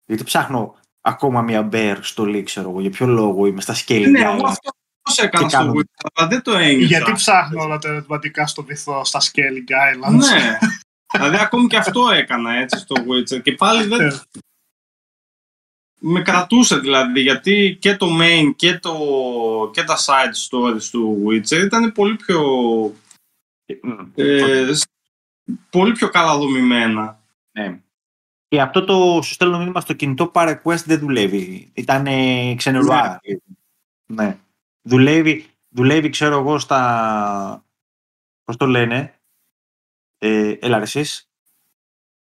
γιατί 0.06 0.24
ψάχνω 0.24 0.76
ακόμα 1.02 1.42
μια 1.42 1.70
bear 1.72 1.98
στο 2.02 2.24
League, 2.24 2.44
ξέρω 2.44 2.70
εγώ, 2.70 2.82
για 2.82 2.90
ποιο 2.90 3.06
λόγο 3.06 3.46
είμαι 3.46 3.62
στα 3.62 3.76
Scaling 3.76 4.10
Ναι, 4.10 4.30
Island. 4.30 4.34
εγώ 4.38 4.48
αυτό 4.48 4.70
πώς 5.02 5.18
έκανα 5.18 5.44
Τι 5.46 5.50
στο 5.50 5.60
κάνω. 5.60 5.74
Witcher, 5.74 6.08
αλλά 6.14 6.28
δεν 6.28 6.42
το 6.42 6.52
ένιωσα. 6.52 6.86
Γιατί 6.86 7.12
ψάχνω 7.14 7.64
όλα 7.64 7.78
τα 7.78 7.90
ερωτηματικά 7.90 8.48
στο 8.48 8.64
βυθό, 8.64 9.06
στα 9.06 9.20
Scaling 9.22 9.72
Islands; 10.08 10.16
Ναι. 10.18 10.58
δηλαδή 11.12 11.38
ακόμη 11.38 11.68
και 11.68 11.78
αυτό 11.78 12.10
έκανα 12.10 12.54
έτσι 12.54 12.80
στο 12.80 12.96
Witcher 13.08 13.42
και 13.42 13.52
πάλι 13.54 13.84
δεν... 13.84 14.00
Ε. 14.00 14.22
με 16.02 16.22
κρατούσε 16.22 16.78
δηλαδή 16.80 17.22
γιατί 17.22 17.78
και 17.82 17.96
το 17.96 18.08
main 18.22 18.54
και, 18.56 18.80
το, 18.80 18.96
και 19.74 19.84
τα 19.84 19.98
side 19.98 20.50
stories 20.50 20.84
του 20.92 21.24
Witcher 21.28 21.64
ήταν 21.66 21.92
πολύ 21.92 22.16
πιο, 22.16 22.42
Μμ. 23.82 24.00
ε, 24.16 24.74
σ- 24.74 24.90
πολύ 25.70 25.92
πιο 25.94 26.10
καλά 26.10 26.38
δομημένα. 26.38 27.20
Ναι. 27.52 27.80
Και 28.48 28.62
αυτό 28.62 28.84
το 28.84 29.22
σου 29.24 29.34
στέλνω 29.34 29.58
μήνυμα 29.58 29.82
στο 29.82 29.94
κινητό 29.94 30.32
ParaQuest 30.34 30.84
δεν 30.86 31.00
δουλεύει. 31.00 31.70
Ήταν 31.74 32.08
ξενερουάρα. 32.56 33.20
Ναι. 34.06 34.38
Δουλεύει, 34.82 35.46
δουλεύει, 35.70 36.10
ξέρω 36.10 36.40
εγώ, 36.40 36.60
στα... 36.60 37.64
Πώς 38.44 38.56
το 38.58 38.66
λένε. 38.66 39.14
Ε, 40.18 40.54
έλα 40.60 40.78
ρε 40.78 40.84
εσείς. 40.84 41.24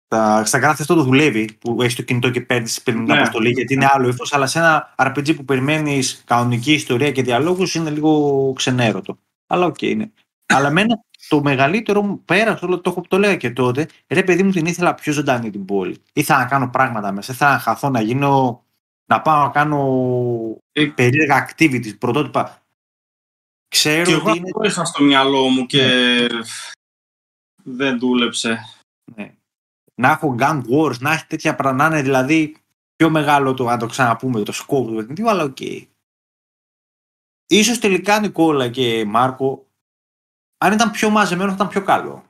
Στα, 0.06 0.46
στα 0.46 0.60
Grand 0.62 0.76
Theft 0.84 0.94
Auto 0.96 1.04
δουλεύει, 1.04 1.54
που 1.54 1.82
έχεις 1.82 1.96
το 1.96 2.02
κινητό 2.02 2.30
και 2.30 2.42
παίρνεις 2.42 2.84
την 2.84 3.04
Ναι. 3.04 3.14
αποστολή, 3.18 3.50
γιατί 3.52 3.74
είναι 3.74 3.88
άλλο 3.92 4.08
ύφος, 4.08 4.34
αλλά 4.34 4.48
σε 4.48 4.60
ένα 4.60 4.94
RPG 4.98 5.36
που 5.36 5.46
περιμένεις 5.46 6.24
κανονική 6.26 6.74
ιστορία 6.74 7.12
και 7.12 7.24
διαλόγους 7.24 7.76
είναι 7.76 7.90
λίγο 7.90 8.54
ξενέρωτο. 8.56 9.20
Αλλά 9.48 9.66
οκ 9.66 9.82
είναι. 9.82 10.12
αλλά 10.46 10.68
εμένα 10.68 11.04
το 11.28 11.42
μεγαλύτερο 11.42 12.02
μου, 12.02 12.24
πέρα 12.26 12.52
αυτό 12.52 12.68
το, 12.68 12.80
το, 12.82 13.02
το 13.08 13.16
έλεγα 13.16 13.36
και 13.36 13.52
τότε, 13.52 13.88
ρε 14.08 14.24
παιδί 14.24 14.44
μου 14.44 14.52
την 14.52 14.66
ήθελα 14.66 14.96
πιο 14.96 15.14
ζωντανή 15.14 15.50
την 15.50 15.66
πόλη. 15.66 16.02
Ήθελα 16.14 16.40
να 16.40 16.46
κάνω 16.46 16.70
πράγματα 16.70 17.12
μέσα, 17.12 17.34
ήθελα 17.34 17.52
να 17.52 17.60
χαθώ, 17.60 17.90
να 17.90 18.02
γίνω, 18.02 18.64
να 19.10 19.22
πάω 19.22 19.44
να 19.46 19.50
κάνω 19.52 20.58
Ε, 20.72 20.86
περίεργα 20.86 21.50
activities, 21.50 21.98
πρωτότυπα. 22.00 22.62
Ξέρω 23.68 24.04
Και 24.06 24.12
εγώ 24.12 24.30
ότι 24.30 24.38
είναι... 24.38 24.50
αυτό 24.56 24.68
είχα 24.68 24.86
στο 24.86 25.04
μυαλό 25.04 25.48
μου 25.48 25.66
και 25.66 25.84
δεν 27.64 28.00
δούλεψε. 28.00 28.60
Ναι. 29.16 29.36
Να 29.96 30.10
έχω 30.12 30.36
gun 30.40 30.62
wars, 30.72 30.98
να 31.00 31.12
έχει 31.14 31.26
τέτοια 31.26 31.56
πράγματα, 31.56 31.90
να 31.90 31.96
είναι 31.96 32.04
δηλαδή 32.04 32.56
πιο 32.96 33.10
μεγάλο 33.10 33.54
το, 33.54 33.68
αν 33.68 33.80
το 33.80 33.86
ξαναπούμε, 33.86 34.44
το 34.44 34.54
scope 34.56 34.86
του 34.88 34.94
παιχνιδιού, 34.96 35.30
αλλά 35.30 35.44
οκ. 35.44 35.58
Ίσως 37.48 37.80
τελικά 37.80 38.20
Νικόλα 38.20 38.70
και 38.70 39.06
Μάρκο, 39.06 39.68
αν 40.58 40.74
ήταν 40.74 40.92
πιο 40.92 41.10
μαζεμένο 41.10 41.50
θα 41.50 41.56
ήταν 41.56 41.68
πιο 41.68 41.84
καλό. 41.84 42.24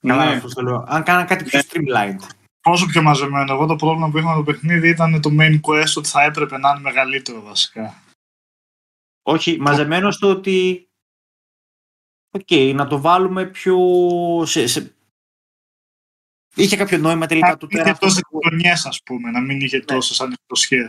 Καλά, 0.00 0.24
Ναι. 0.24 0.36
αυτό 0.36 0.48
το 0.48 0.62
λέω. 0.62 0.84
Αν 0.88 1.02
κάναν 1.02 1.26
κάτι 1.26 1.44
πιο 1.44 1.58
Ναι. 1.58 1.64
streamlined. 1.68 2.28
Πόσο 2.64 2.86
πιο 2.86 3.02
μαζεμένο. 3.02 3.52
Εγώ 3.52 3.66
το 3.66 3.76
πρόβλημα 3.76 4.10
που 4.10 4.18
είχα 4.18 4.28
με 4.28 4.34
το 4.34 4.42
παιχνίδι 4.42 4.88
ήταν 4.88 5.20
το 5.20 5.30
main 5.38 5.60
quest 5.60 5.92
ότι 5.96 6.08
θα 6.08 6.22
έπρεπε 6.22 6.58
να 6.58 6.70
είναι 6.70 6.80
μεγαλύτερο 6.80 7.40
βασικά. 7.42 8.02
Όχι, 9.22 9.60
μαζεμένος 9.60 10.14
στο 10.14 10.28
ότι. 10.30 10.88
Οκ, 12.30 12.50
να 12.74 12.86
το 12.86 13.00
βάλουμε 13.00 13.44
πιο. 13.46 13.76
Σε, 14.46 14.66
σε... 14.66 14.94
Είχε 16.54 16.76
κάποιο 16.76 16.98
νόημα 16.98 17.26
τελικά 17.26 17.48
Να 17.48 17.56
του 17.56 17.66
μην 17.66 17.76
πέρα. 17.76 17.82
είχε 17.82 17.90
αυτό 17.92 18.06
τόσες 18.06 18.22
που- 18.30 18.38
γωνιές, 18.44 18.86
ας 18.86 19.02
πούμε, 19.02 19.30
να 19.30 19.40
μην 19.40 19.60
είχε 19.60 19.80
τόσες 19.80 20.20
ανοιχτοσχέ. 20.20 20.86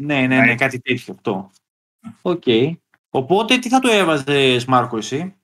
Ναι, 0.00 0.26
ναι, 0.26 0.40
ναι, 0.40 0.54
κάτι 0.54 0.80
τέτοιο 0.80 1.14
αυτό. 1.14 1.50
Οκ. 2.22 2.42
Οπότε 3.10 3.58
τι 3.58 3.68
θα 3.68 3.78
το 3.78 3.88
έβαζες, 3.90 4.64
Μάρκο, 4.64 4.96
εσύ 4.96 5.36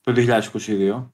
το 0.00 0.12
2022. 0.12 1.12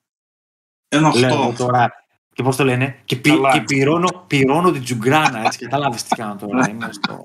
Ένα 0.89 1.17
Λέω 1.17 1.49
8. 1.49 1.55
τώρα. 1.57 2.06
Και 2.37 2.43
πώς 2.43 2.57
το 2.57 2.65
λένε, 2.65 3.03
και, 3.05 3.17
πι, 3.17 3.31
Καλά. 3.31 3.53
και 3.53 3.61
πυρώνω, 3.61 4.25
πυρώνω 4.27 4.73
την 4.73 4.83
τζουγκράνα. 4.83 5.45
Έτσι, 5.45 5.59
κατάλαβες 5.59 6.03
τι 6.03 6.17
κάνω 6.17 6.37
τώρα. 6.37 6.69
Είμαι 6.71 6.93
στο. 6.93 7.25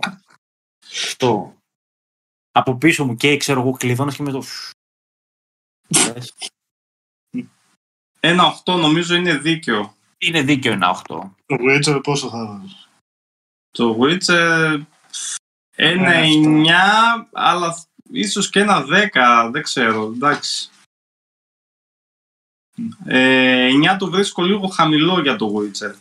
στο. 0.79 1.55
Από 2.51 2.75
πίσω 2.75 3.05
μου 3.05 3.15
και 3.15 3.37
ξέρω 3.37 3.61
εγώ 3.61 3.71
κλειδώνω 3.71 4.11
και 4.11 4.23
με 4.23 4.31
το. 4.31 4.43
Ένα 8.19 8.61
8 8.65 8.79
νομίζω 8.79 9.15
είναι 9.15 9.37
δίκαιο. 9.37 9.95
Είναι 10.17 10.41
δίκαιο 10.41 10.71
ένα 10.71 11.01
8. 11.07 11.19
Το 11.45 11.55
Witcher 11.59 11.99
πόσο 12.03 12.29
θα 12.29 12.45
βάζει. 12.45 12.75
Το 13.71 13.97
Witcher 13.99 14.81
ένα 15.75 16.09
Ναι, 16.09 16.17
αυτό. 16.17 17.23
9, 17.23 17.27
αλλά 17.31 17.85
ίσως 18.11 18.49
και 18.49 18.59
ένα 18.59 18.85
10, 19.13 19.49
δεν 19.51 19.61
ξέρω, 19.61 20.03
εντάξει. 20.03 20.70
Ε, 23.05 23.69
9 23.93 23.95
το 23.99 24.09
βρίσκω 24.09 24.43
λίγο 24.43 24.67
χαμηλό 24.67 25.21
για 25.21 25.35
το 25.35 25.53
Witcher. 25.55 25.93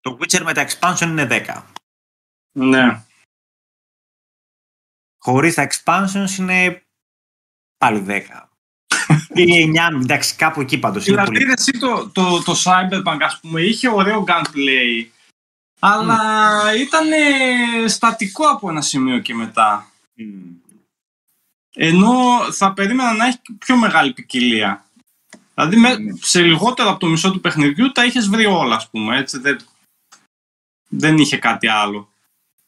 Το 0.00 0.18
Witcher 0.20 0.42
με 0.42 0.52
τα 0.52 0.68
expansion 0.68 1.06
είναι 1.06 1.26
10. 1.30 1.62
Ναι. 2.52 3.04
Χωρίς 5.18 5.54
τα 5.54 5.68
expansions 5.70 6.38
είναι 6.38 6.82
πάλι 7.76 8.04
10. 8.08 8.48
Ή 9.34 9.72
9, 9.76 10.00
εντάξει, 10.02 10.36
κάπου 10.36 10.60
εκεί 10.60 10.78
πάντως 10.78 11.06
είναι 11.06 11.16
Δηλαδή, 11.16 11.38
πολύ. 11.38 11.52
εσύ 11.52 11.72
το, 11.72 12.08
το, 12.10 12.42
το 12.42 12.54
Cyberpunk, 12.64 13.18
ας 13.20 13.40
πούμε, 13.40 13.60
είχε 13.60 13.88
ωραίο 13.88 14.24
gunplay, 14.26 15.06
αλλά 15.78 16.20
ήταν 16.74 17.08
στατικό 17.88 18.46
από 18.48 18.70
ένα 18.70 18.80
σημείο 18.80 19.18
και 19.18 19.34
μετά. 19.34 19.90
Μμμ. 20.14 20.60
Ενώ 21.82 22.12
θα 22.52 22.72
περίμενα 22.72 23.12
να 23.12 23.26
έχει 23.26 23.38
πιο 23.58 23.76
μεγάλη 23.76 24.12
ποικιλία. 24.12 24.84
Δηλαδή, 25.54 25.76
με, 25.76 25.96
σε 26.20 26.42
λιγότερο 26.42 26.88
από 26.90 26.98
το 26.98 27.06
μισό 27.06 27.30
του 27.32 27.40
παιχνιδιού 27.40 27.92
τα 27.92 28.04
είχες 28.04 28.28
βρει 28.28 28.46
όλα, 28.46 28.74
ας 28.74 28.88
πούμε, 28.90 29.18
έτσι, 29.18 29.38
δεν, 29.38 29.58
δεν 30.88 31.18
είχε 31.18 31.36
κάτι 31.36 31.68
άλλο. 31.68 32.08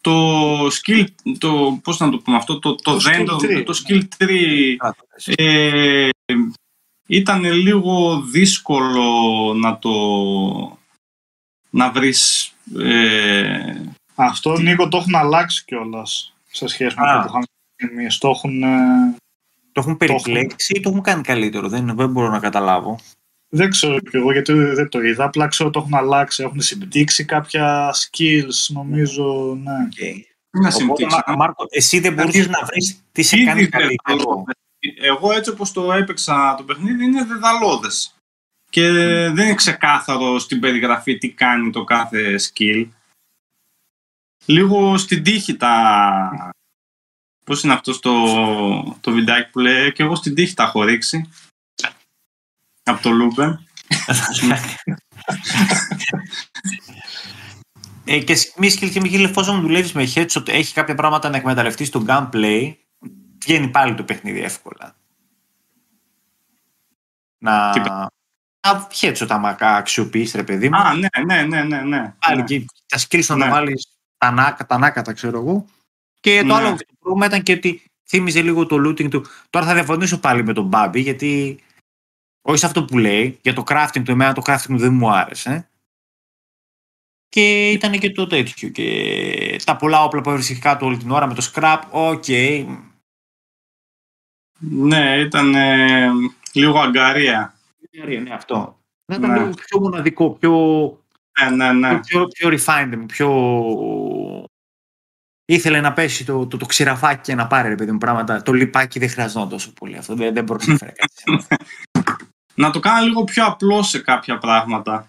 Το 0.01 0.67
skill, 0.67 1.05
το, 1.39 1.81
πώς 1.83 1.99
να 1.99 2.11
το 2.11 2.19
πούμε 2.19 2.37
αυτό, 2.37 2.59
το, 2.59 2.75
το, 2.75 2.83
Το 2.83 2.97
skill 2.97 3.01
δέντρο, 3.17 3.37
tree. 3.37 3.63
το 3.65 3.83
skill 3.87 4.03
tree 4.19 4.75
Καλά 4.77 4.95
το 4.99 5.07
πες. 5.15 5.35
ε, 5.37 6.09
ήταν 7.07 7.45
λίγο 7.53 8.21
δύσκολο 8.21 9.05
να 9.57 9.79
το 9.79 9.93
να 11.71 11.91
βρεις... 11.91 12.53
Ε, 12.79 13.81
Αυτό, 14.15 14.59
Νίκο, 14.59 14.89
το 14.89 14.97
έχουν 14.97 15.15
αλλάξει 15.15 15.65
κιόλας 15.65 16.35
σε 16.51 16.67
σχέση 16.67 16.95
με 16.99 17.07
Α. 17.07 17.11
αυτό 17.11 17.21
που 17.23 17.29
είχαμε 17.29 17.45
πει 17.45 17.62
εμείς. 17.91 18.19
Το 18.19 18.29
έχουν... 18.29 18.63
ε, 18.63 19.15
Το 19.73 19.81
έχουν 19.81 19.97
περιπλέξει 19.97 20.73
ή 20.77 20.81
το 20.81 20.89
έχουν 20.89 21.03
κάνει 21.03 21.23
καλύτερο. 21.23 21.69
Δεν, 21.69 21.97
δεν 21.97 22.11
μπορώ 22.11 22.29
να 22.31 22.39
καταλάβω. 22.39 22.99
Δεν 23.49 23.71
ξέρω 23.71 23.99
κι 24.01 24.17
εγώ 24.17 24.33
γιατί 24.33 24.53
δεν 24.53 24.89
το 24.89 25.01
είδα. 25.01 25.25
Απλά 25.25 25.47
ξέρω 25.47 25.69
ότι 25.69 25.79
το 25.79 25.85
έχουν 25.85 25.99
αλλάξει. 26.07 26.43
Έχουν 26.43 26.61
συμπτύξει 26.61 27.25
κάποια 27.25 27.95
skills, 27.95 28.67
νομίζω. 28.69 29.59
Ναι. 29.63 29.73
είναι 30.05 30.25
Οπότε, 30.51 30.71
συμπτύξει. 30.71 31.17
Μα- 31.27 31.37
Μάρκο, 31.37 31.67
εσύ 31.71 31.99
δεν 32.01 32.15
μπορούσες 32.15 32.49
να 32.49 32.65
βρεις 32.65 33.03
τι 33.13 33.23
σε 33.23 33.37
Ήδη 33.37 33.47
κάνει 33.47 33.67
καλύτερο. 33.67 34.17
δεδαλώδες. 34.17 34.55
Εγώ 35.03 35.33
έτσι 35.33 35.51
όπως 35.51 35.73
το 35.73 35.93
έπαιξα 35.93 36.55
το 36.59 36.63
παιχνίδι 36.65 37.05
είναι 37.05 37.25
δεδαλώδες. 37.25 38.15
Και 38.71 38.91
δεν 38.91 39.31
είναι 39.47 39.55
ξεκάθαρο 39.55 40.39
στην 40.39 40.61
περιγραφή 40.61 41.19
τι 41.19 41.31
κάνει 41.31 41.71
το 41.71 41.85
κάθε 41.85 42.35
skill. 42.39 42.89
Λίγο 44.47 44.99
στην 44.99 45.23
τύχη 45.23 45.57
τα... 45.57 46.51
Πώς 47.53 47.63
είναι 47.63 47.73
αυτό 47.73 48.01
το, 48.01 48.97
το 49.01 49.13
βιντεάκι 49.13 49.51
που 49.51 49.59
λέει 49.59 49.93
και 49.93 50.03
εγώ 50.03 50.15
στην 50.15 50.35
τύχη 50.35 50.55
τα 50.55 50.63
έχω 50.63 50.83
ρίξει. 50.83 51.31
Από 52.83 53.03
το 53.03 53.11
Λούμπεν. 53.11 53.67
Ε, 58.05 58.19
και 58.19 58.37
μη 58.57 58.71
σκύλ 58.71 58.91
και 58.91 59.01
Μιχίλη, 59.01 59.25
εφόσον 59.25 59.61
δουλεύεις 59.61 59.93
με 59.93 60.13
headshot, 60.15 60.49
έχει 60.49 60.73
κάποια 60.75 60.95
πράγματα 60.95 61.29
να 61.29 61.37
εκμεταλλευτείς 61.37 61.89
στο 61.89 62.05
gunplay, 62.09 62.75
βγαίνει 63.45 63.69
πάλι 63.69 63.95
το 63.95 64.03
παιχνίδι 64.03 64.41
εύκολα. 64.43 64.97
Να. 67.39 67.71
Τι 67.71 67.81
Να 67.81 68.89
headshot 69.01 69.27
άμα 69.29 69.57
αξιοποιήσει, 69.61 70.37
ρε 70.37 70.45
παιδί 70.45 70.69
μου. 70.69 70.77
Α, 70.77 70.95
ναι, 70.95 71.09
ναι, 71.27 71.43
ναι, 71.43 71.63
ναι. 71.63 71.81
ναι. 71.81 72.15
πάλι 72.19 72.41
ναι. 72.41 72.45
και 72.45 72.65
τα 72.87 72.99
skills 72.99 73.27
να 73.27 73.37
Ναι. 73.37 73.45
τα 73.45 73.51
βάλεις 73.51 73.89
τα 74.19 74.31
νάκα, 74.31 74.67
τα 74.67 74.79
νάκατα, 74.79 75.13
ξέρω 75.13 75.39
εγώ. 75.39 75.67
Και 76.23 76.41
το 76.41 76.47
Ναι. 76.47 76.53
άλλο 76.55 76.77
το 76.77 76.85
πρόβλημα 76.99 77.27
ήταν 77.27 77.43
και 77.43 77.53
ότι 77.53 77.83
θύμιζε 78.09 78.43
λίγο 78.43 78.67
το 78.67 78.77
looting 78.89 79.11
του. 79.11 79.25
Τώρα 79.51 79.67
θα 79.67 79.75
διαφωνήσω 79.75 80.21
πάλι 80.21 80.45
με 80.45 80.53
τον 80.53 80.67
Μπάμπη, 80.67 81.01
γιατί 81.01 81.59
όχι 82.43 82.59
σε 82.59 82.67
αυτό 82.67 82.85
που 82.85 82.99
λέει, 82.99 83.39
για 83.43 83.55
το 83.55 83.63
crafting 83.67 84.03
του, 84.05 84.11
εμένα 84.11 84.33
το 84.33 84.43
crafting 84.47 84.67
του 84.67 84.79
δεν 84.79 84.93
μου 84.95 85.11
άρεσε. 85.11 85.69
Και 87.29 87.71
ήταν 87.71 87.99
και 87.99 88.11
το 88.11 88.27
τέτοιο. 88.27 88.69
Και 88.69 89.61
τα 89.65 89.77
πολλά 89.77 90.05
όπλα 90.05 90.21
που 90.21 90.31
έβρισκε 90.31 90.55
κάτω 90.55 90.87
όλη 90.87 90.97
την 90.97 91.11
ώρα 91.11 91.27
με 91.27 91.35
το 91.35 91.51
scrap, 91.53 91.81
οκ. 91.91 92.25
Ναι, 94.59 95.19
ήταν 95.19 95.55
ε, 95.55 96.09
λίγο 96.53 96.79
αγγαρεία. 96.79 97.55
Ναι, 98.23 98.35
αυτό. 98.35 98.79
Να 99.05 99.17
ήταν 99.17 99.31
Ναι. 99.31 99.39
λίγο 99.39 99.51
πιο 99.51 99.81
μοναδικό, 99.81 100.31
πιο, 100.31 100.53
Ναι, 101.41 101.51
ναι, 101.51 101.73
ναι. 101.73 102.01
πιο, 102.01 102.27
πιο 102.27 102.49
refined, 102.49 103.05
πιο... 103.07 103.29
Ήθελε 105.45 105.81
να 105.81 105.93
πέσει 105.93 106.25
το, 106.25 106.47
το, 106.47 106.57
το 106.57 106.67
ξηραφάκι 106.67 107.23
και 107.23 107.35
να 107.35 107.47
πάρει 107.47 107.69
ρε 107.69 107.75
παιδί 107.75 107.93
μου 107.93 107.99
πράγματα. 107.99 108.43
Το 108.43 108.53
λιπάκι 108.53 108.99
δεν 108.99 109.09
χρειαζόταν 109.09 109.49
τόσο 109.49 109.73
πολύ 109.73 109.97
αυτό. 109.97 110.15
Δεν, 110.15 110.35
δεν 110.35 110.45
προσέφερε 110.45 110.93
κάτι. 110.93 111.13
σε 111.17 111.25
αυτό. 111.35 111.57
Να 112.55 112.71
το 112.71 112.81
κάνω 112.81 113.07
λίγο 113.07 113.25
πιο 113.25 113.47
απλό 113.47 113.83
σε 113.83 114.01
κάποια 114.03 114.39
πράγματα. 114.39 115.09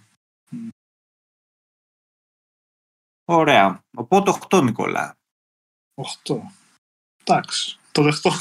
Ωραία. 3.26 3.84
Οπότε 3.98 4.38
8 4.50 4.64
Νικόλα. 4.64 5.16
8. 6.26 6.36
Εντάξει. 7.24 7.78
Το 7.92 8.04
δεχτώ. 8.04 8.32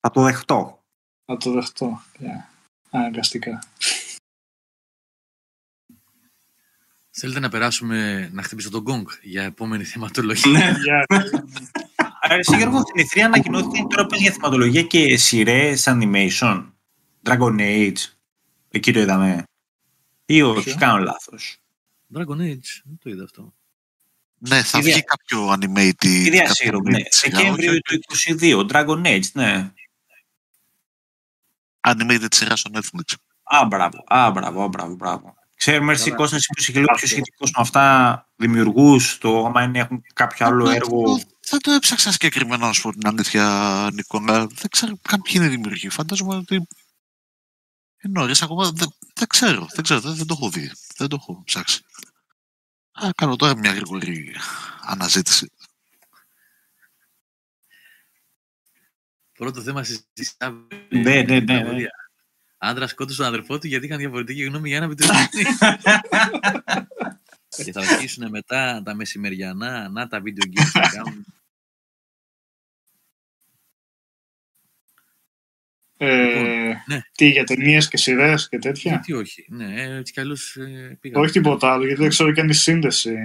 Θα 0.00 0.10
το 0.12 0.22
δεχτώ. 0.22 0.80
Θα 1.24 1.36
το 1.36 1.50
δεχτώ. 1.52 2.00
Yeah. 2.18 2.44
Αναγκαστικά. 2.90 3.62
Θέλετε 7.18 7.40
να 7.40 7.48
περάσουμε 7.48 8.28
να 8.32 8.42
χτυπήσω 8.42 8.70
τον 8.70 8.80
γκόγκ 8.80 9.06
για 9.22 9.42
επόμενη 9.42 9.84
θεματολογία; 9.84 10.50
Ναι, 10.50 10.74
Yeah. 10.86 11.18
Άρα, 12.20 12.34
εσύ 12.34 12.56
Γιώργο, 12.56 12.80
στην 12.80 13.06
E3 13.06 13.20
ανακοινώθηκε 13.20 13.84
τώρα 13.88 14.06
πες 14.06 14.20
για 14.20 14.32
θεματολογία 14.32 14.82
και 14.82 15.16
σειρές 15.16 15.84
animation. 15.86 16.66
Dragon 17.22 17.58
Age. 17.60 17.96
Εκεί 18.70 18.92
το 18.92 19.00
είδαμε. 19.00 19.44
Ή 20.26 20.42
όχι, 20.42 20.62
Ποιο; 20.62 20.74
κάνω 20.78 20.98
λάθος. 21.02 21.56
Dragon 22.14 22.36
Age, 22.40 22.80
δεν 22.84 22.98
το 23.02 23.10
είδα 23.10 23.24
αυτό. 23.24 23.54
Ναι, 24.38 24.62
θα 24.62 24.78
Ίδια- 24.78 24.92
βγει 24.92 25.02
κάποιο 25.04 25.52
animated. 25.52 25.94
Τι 25.98 26.24
κάποιο 26.24 26.30
διασύρω, 26.30 26.80
ναι. 26.80 26.96
animated 26.98 27.02
σειρά, 27.08 27.36
Δεκέμβριο 27.38 27.70
όχι, 27.70 27.80
του 27.80 27.94
22, 27.94 28.66
Dragon 28.70 29.02
Age, 29.06 29.30
ναι. 29.32 29.72
Animated 31.80 32.26
σειρά 32.34 32.56
στο 32.56 32.70
Netflix. 32.74 33.14
Α, 33.42 33.64
μπράβο, 33.66 34.04
α, 34.06 34.30
μπράβο, 34.30 34.62
α, 34.64 34.68
μπράβο, 34.68 34.94
μπράβο. 34.94 35.34
Ξέρουμε 35.66 35.92
εσύ 35.92 36.04
Καλά. 36.04 36.16
Κώστας, 36.16 36.38
εσύ 36.38 36.46
που 36.52 36.60
είσαι 36.60 36.72
και 36.72 36.78
λίγο 36.78 36.94
πιο 36.94 37.06
σχετικός 37.06 37.50
με 37.50 37.60
αυτά 37.60 38.28
δημιουργούς, 38.36 39.18
το 39.18 39.46
άμα 39.46 39.62
είναι, 39.62 39.78
έχουν 39.78 40.04
κάποιο 40.14 40.46
άλλο 40.46 40.64
Εγώ 40.64 40.74
έργο. 40.74 41.20
Δεν 41.50 41.60
το 41.60 41.70
έψαξα 41.70 42.12
συγκεκριμένα, 42.12 42.66
να 42.66 42.72
σου 42.72 42.82
πω 42.82 42.90
την 42.90 43.06
αλήθεια, 43.06 43.88
Νικόλα. 43.92 44.46
Δεν 44.46 44.68
ξέρω 44.70 44.98
καν 45.02 45.22
ποιοι 45.22 45.32
είναι 45.36 45.46
οι 45.46 45.48
δημιουργοί. 45.48 45.88
Φαντάζομαι 45.88 46.34
ότι. 46.34 46.54
Είναι 46.54 46.66
νωρίς 48.20 48.42
ακόμα. 48.42 48.70
Δεν, 48.70 48.88
δεν 49.14 49.26
ξέρω. 49.26 49.66
Δεν 49.74 49.84
ξέρω. 49.84 50.00
Δεν, 50.00 50.14
δεν 50.14 50.26
το 50.26 50.36
έχω 50.38 50.50
δει. 50.50 50.72
Δεν 50.96 51.08
το 51.08 51.16
έχω 51.20 51.42
ψάξει. 51.44 51.82
Α, 52.92 53.10
κάνω 53.16 53.36
τώρα 53.36 53.56
μια 53.56 53.72
γρήγορη 53.72 54.34
αναζήτηση. 54.80 55.50
Πρώτο 59.32 59.62
θέμα 59.62 59.82
συζήτηση. 59.82 60.34
Ναι, 60.88 61.22
ναι, 61.22 61.40
ναι, 61.40 61.60
ναι. 61.60 61.86
Άντρας 62.66 62.90
σκότωσε 62.90 63.16
τον 63.18 63.26
αδερφό 63.26 63.58
του 63.58 63.66
γιατί 63.66 63.86
είχαν 63.86 63.98
διαφορετική 63.98 64.42
γνώμη 64.42 64.68
για 64.68 64.76
ένα 64.76 64.88
βιντεοπαιχνίδι. 64.88 65.48
και 67.64 67.72
θα 67.72 67.80
αρχίσουν 67.80 68.30
μετά 68.30 68.82
τα 68.84 68.94
μεσημεριανά, 68.94 69.88
να 69.88 70.08
τα 70.08 70.20
βίντεο 70.20 70.44
games 70.56 70.70
θα 70.72 70.90
κάνουν. 70.92 71.24
Ε, 75.98 76.72
ναι. 76.86 77.00
Τι 77.12 77.28
για 77.28 77.44
ταινίες 77.44 77.88
και 77.88 77.96
σειρές 77.96 78.48
και 78.48 78.58
τέτοια; 78.58 78.90
Γιατί 78.90 79.12
όχι. 79.12 79.44
Ναι, 79.48 79.82
ε, 79.82 79.96
έτσι 79.96 80.12
κι 80.12 80.20
αλλιώς 80.20 80.56
ε, 80.56 80.98
πήγα. 81.00 81.20
Όχι 81.20 81.32
τίποτα 81.32 81.72
άλλο, 81.72 81.84
γιατί 81.86 82.00
δεν 82.00 82.10
ξέρω 82.10 82.32
και 82.32 82.40
αν 82.40 82.48
η 82.48 82.54
σύνδεση 82.54 83.16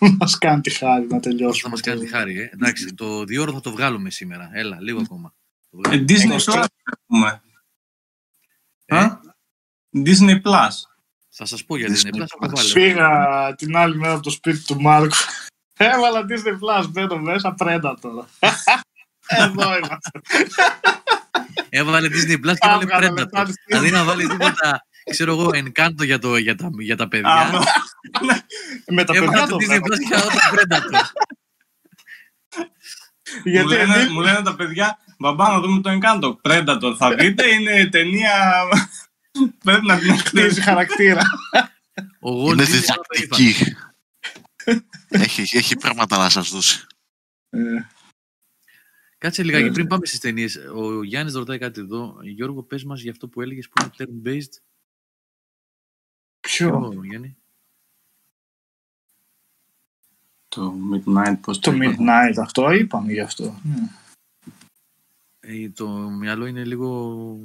μας 0.18 0.38
κάνει 0.38 0.60
τη 0.60 0.70
χάρη 0.70 1.06
να 1.06 1.20
τελειώσουμε. 1.20 1.62
Θα 1.62 1.68
μας 1.68 1.80
κάνει 1.80 2.00
τη 2.00 2.06
χάρη, 2.06 2.40
ε. 2.40 2.50
Εντάξει, 2.52 2.94
το 2.94 3.24
διόρο 3.24 3.52
θα 3.52 3.60
το 3.60 3.70
βγάλουμε 3.70 4.10
σήμερα. 4.10 4.50
Έλα, 4.52 4.80
λίγο 4.80 5.00
ακόμα. 5.00 5.34
Το 5.70 5.78
Ε, 5.82 5.88
βγάλουμε. 5.88 6.04
Disney 6.08 6.24
Εγώ 6.30 6.36
Plus 6.36 6.46
έχουμε. 6.46 7.26
Ε, 7.26 7.30
Α; 7.30 7.40
Disney 10.04 10.42
Plus. 10.42 10.74
θα 11.28 11.44
σας 11.46 11.64
πω 11.64 11.76
για 11.76 11.88
Disney 11.88 12.10
την 12.10 12.22
Plus, 12.22 12.44
Plus. 12.44 12.50
βάλε. 12.54 12.72
Πήγα 12.72 13.54
την 13.54 13.76
άλλη 13.76 13.96
μέρα 13.96 14.12
από 14.12 14.22
το 14.22 14.30
σπίτι 14.30 14.64
του 14.64 14.80
Μάρκου. 14.80 15.16
Έβαλα 15.80 16.20
Disney 16.28 16.82
Plus, 16.82 16.88
μπαίνω 16.90 17.16
μέσα, 17.18 17.52
πρέντα 17.54 17.98
τώρα. 18.00 18.26
Εδώ 19.26 19.76
είμαστε. 19.76 20.20
Έβαλε 21.68 22.08
Disney 22.08 22.34
Plus 22.34 22.56
και 22.58 22.68
έβαλε 22.68 22.82
Άβγαλε 22.82 23.08
Predator. 23.08 23.14
μετά 23.14 23.44
τη 23.44 23.52
στιγμή. 23.52 23.64
Δηλαδή 23.66 23.90
να 23.90 24.04
βάλει 24.04 24.26
τίποτα, 24.28 24.86
ξέρω 25.10 25.32
εγώ, 25.32 25.50
Encanto 25.54 26.04
για, 26.04 26.18
το, 26.18 26.36
για, 26.36 26.54
τα, 26.56 26.70
για 26.78 26.96
τα 26.96 27.04
Α, 27.04 27.08
παιδιά. 27.08 27.50
Με 28.86 29.04
τα 29.04 29.14
Έβαλε 29.16 29.30
παιδιά 29.30 29.46
το 29.46 29.56
το 29.56 29.56
Disney 29.56 29.66
βλέπω. 29.66 29.86
Plus 29.86 29.98
και 30.08 30.14
έβαλε 30.14 30.30
το 30.30 30.76
Predator. 30.76 31.02
Μου 33.44 33.50
Γιατί 33.50 33.68
λένε, 33.68 33.94
εμείς- 33.94 34.10
μου 34.10 34.20
λένε 34.20 34.42
τα 34.42 34.54
παιδιά, 34.54 34.98
μπαμπά 35.18 35.48
να 35.48 35.60
δούμε 35.60 35.80
το 35.80 35.90
Encanto. 36.00 36.36
Predator 36.42 36.94
θα 36.98 37.14
δείτε, 37.14 37.46
είναι 37.54 37.86
ταινία... 37.86 38.62
Πρέπει 39.64 39.86
να 39.86 39.98
την 39.98 40.18
χτίζει 40.18 40.44
χτίσει. 40.44 40.60
χαρακτήρα. 40.60 41.22
Ο 42.20 42.44
Walt 42.44 42.52
Είναι 42.52 42.62
Disney 42.64 42.84
το 42.84 43.02
είπε. 43.22 43.36
διδακτική. 43.36 43.74
έχει, 45.08 45.56
έχει 45.56 45.76
πράγματα 45.76 46.18
να 46.18 46.28
σας 46.28 46.50
δώσει. 46.50 46.86
Ε, 47.50 47.58
Κάτσε 49.18 49.42
λιγάκι 49.42 49.66
Ε, 49.66 49.70
πριν 49.70 49.86
πάμε 49.86 50.06
στις 50.06 50.18
ταινίες. 50.20 50.56
Ο 50.74 51.02
Γιάννης 51.02 51.34
ρωτάει 51.34 51.58
κάτι 51.58 51.80
εδώ. 51.80 52.16
Γιώργο, 52.22 52.62
πες 52.62 52.84
μας 52.84 53.00
για 53.00 53.10
αυτό 53.10 53.28
που 53.28 53.40
έλεγες 53.40 53.68
που 53.68 53.82
είναι 53.82 53.90
turn-based. 53.98 54.52
Ποιο; 56.40 56.88
Ποιο, 56.90 57.04
Γιάννη. 57.04 57.36
Το 60.48 60.74
Midnight, 60.92 61.36
πώς 61.40 61.58
Το 61.58 61.72
είπα; 61.72 61.94
Midnight 61.98 62.34
αυτό, 62.40 62.70
είπαμε 62.70 63.12
γι' 63.12 63.20
αυτό. 63.20 63.60
Ναι. 63.62 63.88
Ε, 65.50 65.68
το 65.68 65.88
μυαλό 65.88 66.46
είναι 66.46 66.64
λίγο 66.64 67.38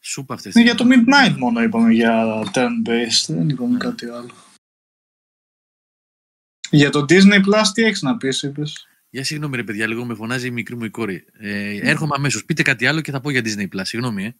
σούπα 0.00 0.34
αυτές. 0.34 0.54
Ναι, 0.54 0.62
τις 0.62 0.70
για 0.70 0.84
το 0.84 0.90
Midnight 0.90 1.36
μόνο 1.38 1.62
είπαμε 1.62 1.92
για 1.92 2.42
turn-based, 2.54 3.24
δεν 3.26 3.48
είπαμε 3.48 3.78
κάτι 3.78 4.06
άλλο. 4.06 4.30
Για 6.70 6.90
το 6.90 7.04
Disney 7.08 7.44
Plus 7.44 7.62
τι 7.74 7.82
έχεις 7.82 8.02
να 8.02 8.16
πεις, 8.16 8.42
είπες; 8.42 8.86
Για 9.10 9.24
συγγνώμη 9.24 9.56
ρε 9.56 9.64
παιδιά, 9.64 9.86
λίγο 9.86 10.04
με 10.04 10.14
φωνάζει 10.14 10.46
η 10.46 10.50
μικρή 10.50 10.76
μου 10.76 10.84
η 10.84 10.90
κόρη. 10.90 11.24
Ε, 11.32 11.90
έρχομαι 11.90 12.14
αμέσως. 12.16 12.44
Πείτε 12.44 12.62
κάτι 12.62 12.86
άλλο 12.86 13.00
και 13.00 13.10
θα 13.10 13.20
πω 13.20 13.30
για 13.30 13.42
Disney 13.44 13.68
Plus. 13.76 13.82
Συγγνώμη, 13.82 14.24
ε. 14.24 14.34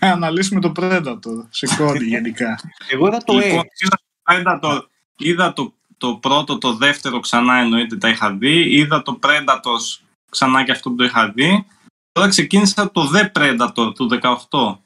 Να 0.00 0.12
αναλύσουμε 0.12 0.60
το 0.60 0.72
Predator, 0.76 1.46
σηκώνει 1.50 2.04
γενικά. 2.14 2.60
Εγώ 2.90 3.06
είδα 3.06 3.18
το 3.18 3.32
Λοιπόν, 3.32 3.62
A. 4.22 4.38
είδα 4.38 4.58
το, 4.58 4.88
είδα 5.16 5.52
το, 5.52 5.74
το 5.96 6.16
πρώτο, 6.16 6.58
το 6.58 6.74
δεύτερο 6.74 7.20
ξανά 7.20 7.54
εννοείται 7.54 7.96
τα 7.96 8.08
είχα 8.08 8.36
δει. 8.36 8.76
Είδα 8.76 9.02
το 9.02 9.18
Predators 9.22 10.09
ξανά 10.30 10.64
και 10.64 10.72
αυτό 10.72 10.90
που 10.90 10.96
το 10.96 11.04
είχα 11.04 11.30
δει. 11.30 11.66
Τώρα 12.12 12.28
ξεκίνησα 12.28 12.90
το 12.90 13.10
The 13.14 13.32
Predator 13.32 13.92
του 13.94 14.08
18. 14.48 14.76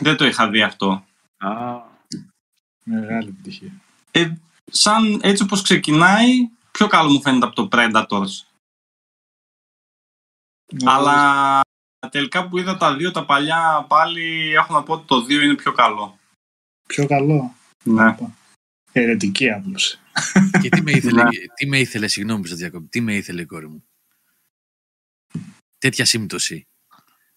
Δεν 0.00 0.16
το 0.16 0.24
είχα 0.24 0.48
δει 0.50 0.62
αυτό. 0.62 1.04
Μεγάλη 2.84 3.28
επιτυχία. 3.28 3.72
Ε, 4.10 4.32
σαν 4.64 5.20
έτσι 5.22 5.42
όπως 5.42 5.62
ξεκινάει, 5.62 6.48
πιο 6.70 6.86
καλό 6.86 7.10
μου 7.10 7.20
φαίνεται 7.20 7.46
από 7.46 7.54
το 7.54 7.68
Predators. 7.72 8.46
Αλλά 10.84 11.60
τελικά 12.10 12.48
που 12.48 12.58
είδα 12.58 12.76
τα 12.76 12.96
δύο 12.96 13.10
τα 13.10 13.24
παλιά 13.24 13.84
πάλι 13.88 14.52
έχω 14.52 14.72
να 14.72 14.82
πω 14.82 14.92
ότι 14.92 15.06
το 15.06 15.22
δύο 15.22 15.40
είναι 15.42 15.54
πιο 15.54 15.72
καλό. 15.72 16.18
Πιο 16.88 17.06
καλό. 17.06 17.54
Ναι. 17.84 18.16
Ερετική 18.92 19.50
άποψη. 19.50 19.98
Και 20.60 20.68
τι 20.68 20.82
με 20.82 20.90
ήθελε, 20.90 21.22
Ναι. 21.22 21.30
τι 21.54 21.66
με 21.66 21.78
ήθελε 21.78 22.08
συγγνώμη 22.08 22.40
που 22.40 22.46
σας 22.46 22.58
διακόπτω, 22.58 22.88
τι 22.90 23.00
με 23.00 23.14
ήθελε 23.14 23.42
η 23.42 23.46
κόρη 23.46 23.68
μου; 23.68 23.84
Τέτοια 25.78 26.04
σύμπτωση. 26.04 26.66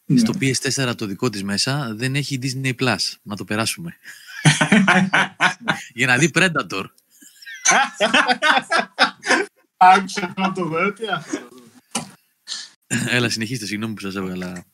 Ναι. 0.05 0.19
Στο 0.19 0.33
PS4 0.41 0.93
το 0.97 1.05
δικό 1.05 1.29
της 1.29 1.43
μέσα 1.43 1.93
δεν 1.95 2.15
έχει 2.15 2.39
Disney 2.41 2.75
Plus. 2.75 2.97
Να 3.21 3.35
το 3.35 3.45
περάσουμε. 3.45 3.97
Για 5.93 6.07
να 6.07 6.17
δει 6.17 6.31
Predator. 6.33 6.85
Άκουσε 9.77 10.33
να 10.37 10.51
το 10.51 10.65
δω, 10.65 10.93
τι 10.93 11.07
αυτό. 11.07 11.49
Έλα, 12.87 13.29
συνεχίστε, 13.29 13.65
συγγνώμη 13.65 13.93
που 13.93 14.01
σας 14.01 14.15
έβγαλα. 14.15 14.65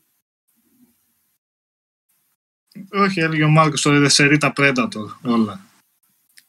Όχι, 2.91 3.19
έλεγε 3.19 3.43
ο 3.43 3.49
Μάρκος 3.49 3.81
το 3.81 3.93
είδε 3.93 4.09
σε 4.09 4.25
ρίτα 4.25 4.53
Predator 4.55 5.15
όλα. 5.21 5.65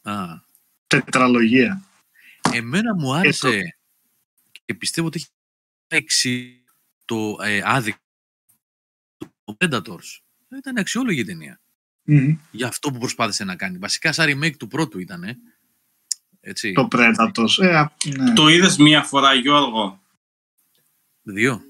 Α, 0.03 0.41
Τετραλογία. 0.87 1.83
εμένα 2.53 2.95
μου 2.95 3.15
άρεσε 3.15 3.79
και 4.65 4.75
πιστεύω 4.75 5.07
ότι 5.07 5.19
έχει 5.19 5.29
έξι 5.89 6.65
το 7.07 7.37
ε, 7.43 7.61
άδικο 7.65 7.99
το 9.45 9.57
Predators. 9.61 10.19
Ήταν 10.59 10.77
αξιόλογη 10.79 11.21
η 11.21 11.25
ταινία. 11.25 11.61
Μμμ. 12.03 12.39
Για 12.51 12.67
αυτό 12.69 12.91
που 12.91 12.99
προσπάθησε 12.99 13.45
να 13.45 13.57
κάνει. 13.57 13.79
Βασικά 13.79 14.13
σαν 14.13 14.29
remake 14.29 14.57
του 14.57 14.67
πρώτου 14.69 14.99
ήταν. 14.99 15.37
Έτσι. 16.41 16.73
Το 16.73 16.89
Predator. 16.91 17.47
Ε, 17.63 17.77
α, 17.77 17.93
ναι. 18.17 18.33
το 18.33 18.49
είδες 18.49 18.77
μία 18.77 19.03
φορά 19.03 19.35
Γιώργο; 19.35 20.03
Δύο. 21.23 21.63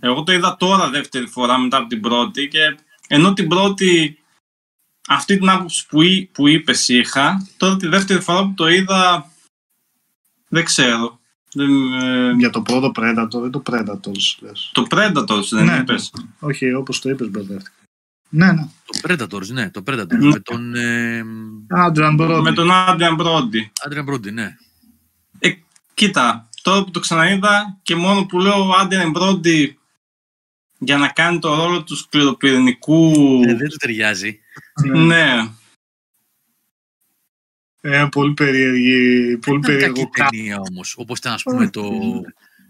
Εγώ 0.00 0.22
το 0.22 0.32
είδα 0.32 0.56
τώρα 0.56 0.90
δεύτερη 0.90 1.26
φορά 1.26 1.58
μετά 1.58 1.76
από 1.76 1.88
την 1.88 2.00
πρώτη 2.00 2.48
και 2.48 2.78
ενώ 3.08 3.32
την 3.32 3.48
πρώτη 3.48 4.18
αυτή 5.08 5.38
την 5.38 5.48
άποψη 5.48 5.86
που, 5.86 6.02
εί- 6.02 6.30
που 6.32 6.48
είπες 6.48 6.88
είχα, 6.88 7.48
τώρα 7.56 7.76
τη 7.76 7.86
δεύτερη 7.86 8.20
φορά 8.20 8.42
που 8.42 8.54
το 8.54 8.68
είδα 8.68 9.30
δεν 10.48 10.64
ξέρω. 10.64 11.20
Δεν, 11.54 11.92
ε, 12.02 12.32
Για 12.32 12.50
το 12.50 12.62
πρώτο 12.62 12.92
Predator, 12.94 13.40
δεν 13.40 13.50
το 13.50 13.62
Predator. 13.70 14.12
Λες. 14.40 14.70
το 14.72 14.86
Predators 14.90 15.48
δεν 15.50 15.64
Ναι. 15.64 15.76
είπες. 15.76 16.12
Όχι, 16.38 16.74
όπως 16.74 17.00
το 17.00 17.08
είπες 17.10 17.30
μπερδεύτηκα. 17.30 17.70
Ναι, 18.28 18.52
ναι. 18.52 18.68
Το 18.86 19.00
Predators, 19.08 19.46
ναι, 19.46 19.70
το 19.70 19.82
Predators. 19.86 20.18
Ναι. 20.18 20.26
Με 20.28 20.40
τον 20.40 20.74
ε, 20.74 21.24
Adrian 21.76 22.20
Brody. 22.20 22.40
Με 22.42 22.52
τον 22.52 22.70
Άντριαν 22.72 23.14
Μπρόντι. 23.14 23.72
Adrian 23.88 24.12
Brody, 24.12 24.32
ναι. 24.32 24.56
Κοίτα, 25.94 26.48
τώρα 26.62 26.84
που 26.84 26.90
το 26.90 27.00
ξαναείδα 27.00 27.78
και 27.82 27.96
μόνο 27.96 28.26
που 28.26 28.38
λέω 28.38 28.68
ο 28.68 28.72
Άντριαν 28.80 29.10
Μπρόντι 29.10 29.78
για 30.78 30.96
να 30.96 31.08
κάνει 31.08 31.38
το 31.38 31.54
ρόλο 31.54 31.82
του 31.82 31.96
σκληροπυρηνικού. 31.96 33.12
Ε, 33.46 33.54
δεν 33.54 33.68
του 33.68 33.76
ταιριάζει. 33.76 34.38
Ναι. 34.92 35.50
Ναι, 37.82 37.96
Ε, 37.96 38.06
πολύ 38.10 38.34
περίεργη, 38.34 39.38
πολύ 39.38 39.58
Ήταν 39.58 39.60
κακή 39.60 39.62
περίεργο 39.62 40.08
κάπου. 40.10 40.30
ταινία 40.30 40.60
όμως. 40.70 40.94
Όπως 40.98 41.18
ήταν, 41.18 41.32
ας 41.32 41.42
πούμε, 41.42 41.70
το 41.70 41.90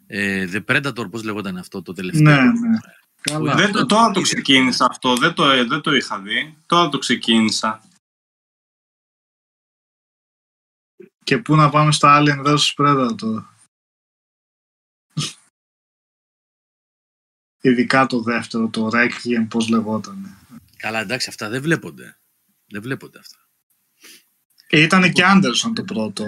ε, 0.07 0.49
The 0.53 0.65
Predator, 0.65 1.11
πώς 1.11 1.23
λεγόταν 1.23 1.57
αυτό 1.57 1.83
το 1.83 1.93
τελευταίο; 1.93 2.23
Ναι, 2.43 2.43
ναι. 2.69 2.79
Καλά. 3.21 3.55
δεν, 3.55 3.73
το- 3.73 3.87
τώρα 3.87 4.11
το 4.11 4.21
ξεκίνησα 4.21 4.87
αυτό, 4.91 5.17
δεν 5.17 5.35
το, 5.35 5.51
ε, 5.51 5.65
δεν 5.65 5.81
το 5.81 5.95
είχα 5.95 6.21
δει. 6.21 6.57
Τώρα 6.67 6.89
το 6.89 6.99
ξεκίνησα. 6.99 7.83
Και 11.25 11.39
πού 11.39 11.57
να 11.57 11.71
πάμε 11.71 11.93
στο 11.93 12.09
Alien 12.11 12.47
vs 12.47 12.75
Predator; 12.77 13.45
Ειδικά 17.65 18.07
το 18.07 18.21
δεύτερο, 18.23 18.69
το 18.69 18.89
Requiem, 18.93 19.47
πώς 19.49 19.69
λεγόταν. 19.69 20.37
Καλά, 20.77 21.01
εντάξει, 21.01 21.29
αυτά 21.29 21.49
δεν 21.49 21.63
βλέπονται. 21.63 22.19
Δεν 22.67 22.83
βλέπονται 22.83 23.19
αυτά. 23.19 23.41
Ε, 24.74 24.81
ήταν 24.81 25.12
και 25.12 25.23
Anderson 25.27 25.73
το 25.74 25.82
πρώτο. 25.82 26.24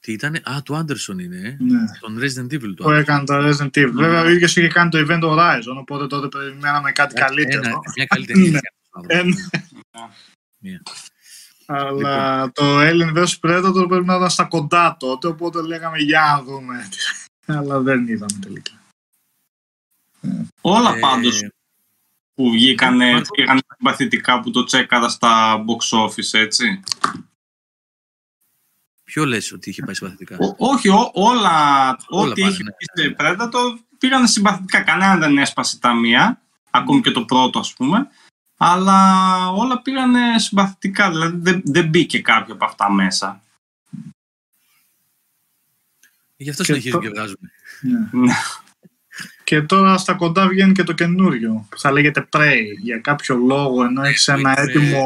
Τι 0.00 0.12
ήταν, 0.12 0.34
α, 0.34 0.62
του 0.64 0.76
Άντερσον 0.76 1.18
είναι, 1.18 1.36
ε. 1.36 1.56
Ναι. 1.64 1.80
Τον 2.00 2.18
Resident 2.18 2.54
Evil 2.54 2.60
Που 2.60 2.74
του. 2.74 2.90
έκανε 2.90 3.24
τα 3.24 3.40
Resident 3.42 3.70
Evil. 3.78 3.90
Βέβαια, 3.92 4.22
ο 4.22 4.28
ίδιος 4.28 4.56
είχε 4.56 4.68
κάνει 4.68 4.90
το 4.90 5.06
Event 5.08 5.22
Horizon, 5.22 5.76
οπότε 5.78 6.06
τότε 6.06 6.28
περιμέναμε 6.38 6.92
κάτι 6.92 7.14
καλύτερο. 7.14 7.62
Ένα, 7.64 7.78
μια 7.96 8.04
καλή 8.04 8.26
ταινία. 8.32 8.60
Ναι. 9.06 9.18
Ε, 9.18 9.22
ναι. 9.22 9.32
Μία. 10.58 10.82
Αλλά 11.66 12.50
το 12.52 12.80
Alien 12.80 13.16
vs 13.16 13.26
Predator 13.40 13.88
πρέπει 13.88 14.04
να 14.04 14.16
ήταν 14.16 14.30
στα 14.30 14.44
κοντά 14.44 14.96
τότε, 14.98 15.26
οπότε 15.26 15.62
λέγαμε 15.62 15.98
για 15.98 16.20
να 16.20 16.42
δούμε. 16.42 16.88
Αλλά 17.58 17.80
δεν 17.80 18.06
είδαμε 18.08 18.38
τελικά. 18.40 18.72
Όλα 20.60 20.94
Ε, 20.96 20.98
πάντως 20.98 21.42
που 22.34 22.50
βγήκανε, 22.50 23.10
πάντως- 23.12 23.28
πήγανε 23.30 23.60
συμπαθητικά 23.76 24.40
που 24.40 24.50
το 24.50 24.64
τσέκαρα 24.64 25.08
στα 25.08 25.64
box 25.66 25.98
office, 25.98 26.32
έτσι. 26.38 26.80
Ποιο 29.04 29.24
λες 29.26 29.52
ότι 29.52 29.70
είχε 29.70 29.82
πάει 29.82 29.94
συμπαθητικά; 29.94 30.36
Ό- 30.40 30.54
όχι, 30.58 30.88
ό- 30.88 31.10
όλα, 31.14 31.90
ό,τι 32.08 32.40
πάνε, 32.40 32.52
έχει 32.52 32.62
ναι. 32.62 32.70
πει 32.72 33.02
σε 33.02 33.16
Predator 33.18 33.78
πήγανε 33.98 34.26
συμπαθητικά. 34.26 34.80
Κανένα 34.82 35.16
δεν 35.16 35.38
έσπασε 35.38 35.78
τα 35.78 35.94
μία, 35.94 36.42
ακόμη 36.70 37.00
και 37.00 37.10
το 37.10 37.24
πρώτο 37.24 37.58
ας 37.58 37.72
πούμε. 37.74 38.08
Αλλά 38.56 39.48
όλα 39.48 39.82
πήγανε 39.82 40.38
συμπαθητικά, 40.38 41.10
δηλαδή 41.10 41.36
δεν, 41.40 41.62
δεν 41.64 41.88
μπήκε 41.88 42.20
κάποιο 42.20 42.54
από 42.54 42.64
αυτά 42.64 42.90
μέσα. 42.90 43.42
Γι' 46.36 46.50
αυτό 46.50 46.62
Και 46.62 46.72
συνεχίζουν 46.72 47.00
το- 47.00 47.06
και 47.06 47.12
βγάζουν. 47.12 47.38
Ναι. 48.10 48.34
Ναι. 49.44 49.60
Και 49.60 49.62
τώρα 49.62 49.98
στα 49.98 50.14
κοντά 50.14 50.48
βγαίνει 50.48 50.72
και 50.72 50.82
το 50.82 50.92
καινούριο. 50.92 51.66
Που 51.70 51.78
θα 51.78 51.92
λέγεται 51.92 52.28
Prey 52.32 52.62
για 52.80 52.98
κάποιο 52.98 53.36
λόγο 53.36 53.84
ενώ 53.84 54.02
έχεις 54.02 54.28
ένα 54.28 54.38
είναι- 54.40 54.54
έτοιμο 54.60 55.04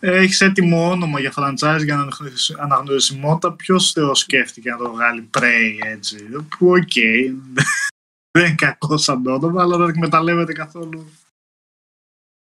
έχεις 0.00 0.40
έτοιμο 0.40 0.90
όνομα 0.90 1.20
για 1.20 1.32
franchise 1.36 1.80
για 1.84 1.94
αναγνωρισι- 2.00 2.58
αναγνωρισιμότητα 2.58 3.52
ποιος 3.52 3.92
θεός 3.92 4.18
σκέφτηκε 4.18 4.70
να 4.70 4.76
το 4.76 4.90
βγάλει 4.92 5.30
Prey 5.38 5.78
έτσι. 5.84 6.16
Που 6.58 6.68
οκ. 6.70 6.92
Δεν 8.38 8.46
είναι 8.46 8.54
κακό 8.54 8.96
σαν 8.96 9.22
το 9.22 9.32
όνομα 9.34 9.62
αλλά 9.62 9.76
δεν 9.76 9.88
εκμεταλλεύεται 9.88 10.52
καθόλου. 10.52 11.10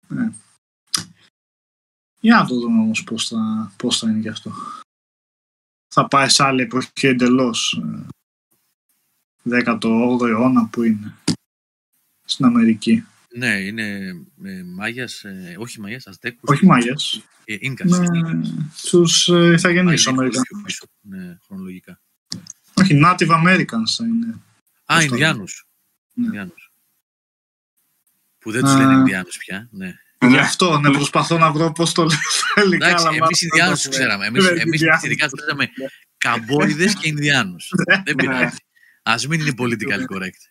Ναι. 0.08 0.32
Για 2.20 2.36
να 2.36 2.46
το 2.46 2.56
δούμε 2.60 2.80
όμως 2.82 3.04
πώς 3.04 3.28
θα, 3.28 3.72
πώς 3.78 3.98
θα 4.00 4.10
είναι 4.10 4.20
γι' 4.20 4.30
αυτό. 4.30 4.52
Θα 5.94 6.08
πάει 6.08 6.30
σε 6.30 6.44
άλλη 6.44 6.62
εποχή 6.62 7.08
εντελώς 7.08 7.82
18ο 9.50 10.28
αιώνα 10.28 10.68
που 10.72 10.84
είναι 10.84 11.14
στην 12.26 12.46
Αμερική. 12.46 13.04
Ναι, 13.36 13.48
είναι 13.60 13.84
ε, 14.44 14.64
Μάγιας, 14.64 15.24
ε, 15.24 15.56
όχι 15.60 15.80
Μάγιας, 15.80 16.08
Αζτέκους. 16.08 16.50
Όχι 16.50 16.66
Μάγιας, 16.66 17.22
Ε, 17.46 17.56
Ίνκας. 17.60 17.90
με 18.00 18.42
τους 18.92 19.28
ε, 19.28 19.32
Πάει 19.32 19.54
ιθαγενείς 19.54 20.00
λίγο 20.06 20.12
Αμερικανούς. 20.20 20.48
πιο 20.48 20.62
πίσω, 20.66 20.86
ναι, 21.02 21.38
χρονολογικά. 21.46 22.00
Όχι, 22.74 23.02
Native 23.06 23.30
Americans 23.30 23.90
θα 23.98 24.06
είναι. 24.06 24.40
Α, 24.86 24.96
το 24.98 25.02
Ινδιάνους. 25.04 25.66
Ναι. 26.14 26.26
Ινδιάνους. 26.26 26.72
Που 28.40 28.52
δεν 28.52 28.62
τους 28.62 28.72
Α. 28.72 28.78
λένε 28.78 28.94
Ινδιάνους 28.94 29.38
πια. 29.38 29.68
Ναι. 29.72 29.94
Γι' 30.28 30.38
αυτό, 30.38 30.80
ναι, 30.80 30.92
προσπαθώ 30.92 31.38
να 31.38 31.52
βρω 31.52 31.72
πώς 31.72 31.92
το 31.94 32.02
λέω 32.04 32.18
στα 32.30 32.62
ελληνικά. 32.62 32.88
Εντάξει, 32.88 33.06
αλλά 33.08 33.16
εμείς 33.16 33.20
μάλλον 33.22 33.40
Ινδιάνους 33.42 33.82
δεν 33.82 33.90
τους 33.92 33.98
το 33.98 34.04
ξέραμε. 34.04 34.18
λέω. 34.24 34.28
Εμείς, 34.28 34.44
Ναι, 34.44 34.62
εμείς 34.62 34.80
Ινδιάνους. 34.82 35.04
ειδικά 35.04 35.28
τους 35.30 35.46
λέμε 35.48 35.70
καμπόιδες 36.18 36.94
και 36.96 37.08
Ινδιάνους. 37.08 37.72
Δεν 38.04 38.16
πειράζει. 38.16 38.56
Ας 39.04 39.28
μην 39.28 39.40
είναι 39.40 39.54
political 39.58 40.06
correct. 40.16 40.42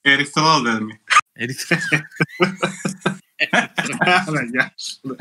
Ερυθρόδερμοι. 0.00 1.00
Ερυθρό- 1.32 1.80
Άρα, 3.98 4.42
γεια 4.50 4.74
σου, 4.76 5.00
ναι. 5.02 5.14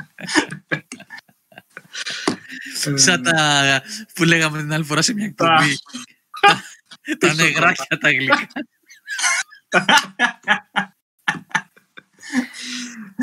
Ε, 2.93 2.97
Σαν 2.97 3.23
τα 3.23 3.81
που 4.13 4.23
λέγαμε 4.23 4.57
την 4.61 4.73
άλλη 4.73 4.83
φορά 4.83 5.01
σε 5.01 5.13
μια 5.13 5.25
εκπομπή. 5.25 5.77
Τα- 6.41 6.63
Τα 7.17 7.33
νεγράκια 7.33 7.97
τα 7.97 8.09
γλυκά. 8.11 8.47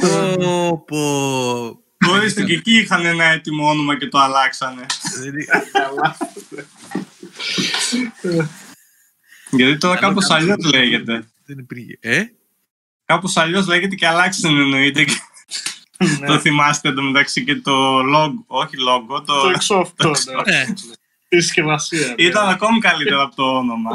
Πω, 0.00 0.84
πω. 0.86 1.82
Ορίστε 2.08 2.44
και 2.44 2.52
εκεί 2.52 2.78
είχαν 2.78 3.04
ένα 3.04 3.24
έτοιμο 3.24 3.68
όνομα 3.68 3.98
και 3.98 4.08
το 4.08 4.18
αλλάξανε. 4.18 4.86
Δεν 9.50 9.58
είναι- 9.58 9.62
Γιατί 9.64 9.78
τώρα 9.80 9.94
Καλό 9.96 10.08
κάπως 10.08 10.26
κάνω. 10.26 10.40
αλλιώς 10.52 10.72
λέγεται. 10.72 11.28
Δεν 11.46 11.58
υπήρχε. 11.58 11.98
Ε, 12.00 12.24
Κάπως 13.04 13.36
αλλιώς 13.36 13.66
λέγεται 13.66 13.94
και 13.94 14.06
αλλάξανε 14.06 14.60
εννοείται. 14.60 15.04
Και 15.04 15.12
ναι. 16.20 16.26
Το 16.26 16.38
θυμάστε 16.38 16.88
εντωμεταξύ 16.88 17.44
και 17.44 17.54
το 17.56 17.98
logo, 18.00 18.44
όχι 18.46 18.76
logo, 18.88 19.24
το... 19.26 19.40
Το 19.42 19.48
εξώφτο, 19.54 20.08
ναι. 20.46 20.56
ναι. 20.56 20.64
Τη 21.28 21.40
συσκευασία. 21.40 22.06
ναι. 22.06 22.14
Ήταν 22.16 22.48
ακόμη 22.48 22.78
καλύτερο 22.78 23.22
από 23.22 23.34
το 23.36 23.56
όνομα. 23.56 23.90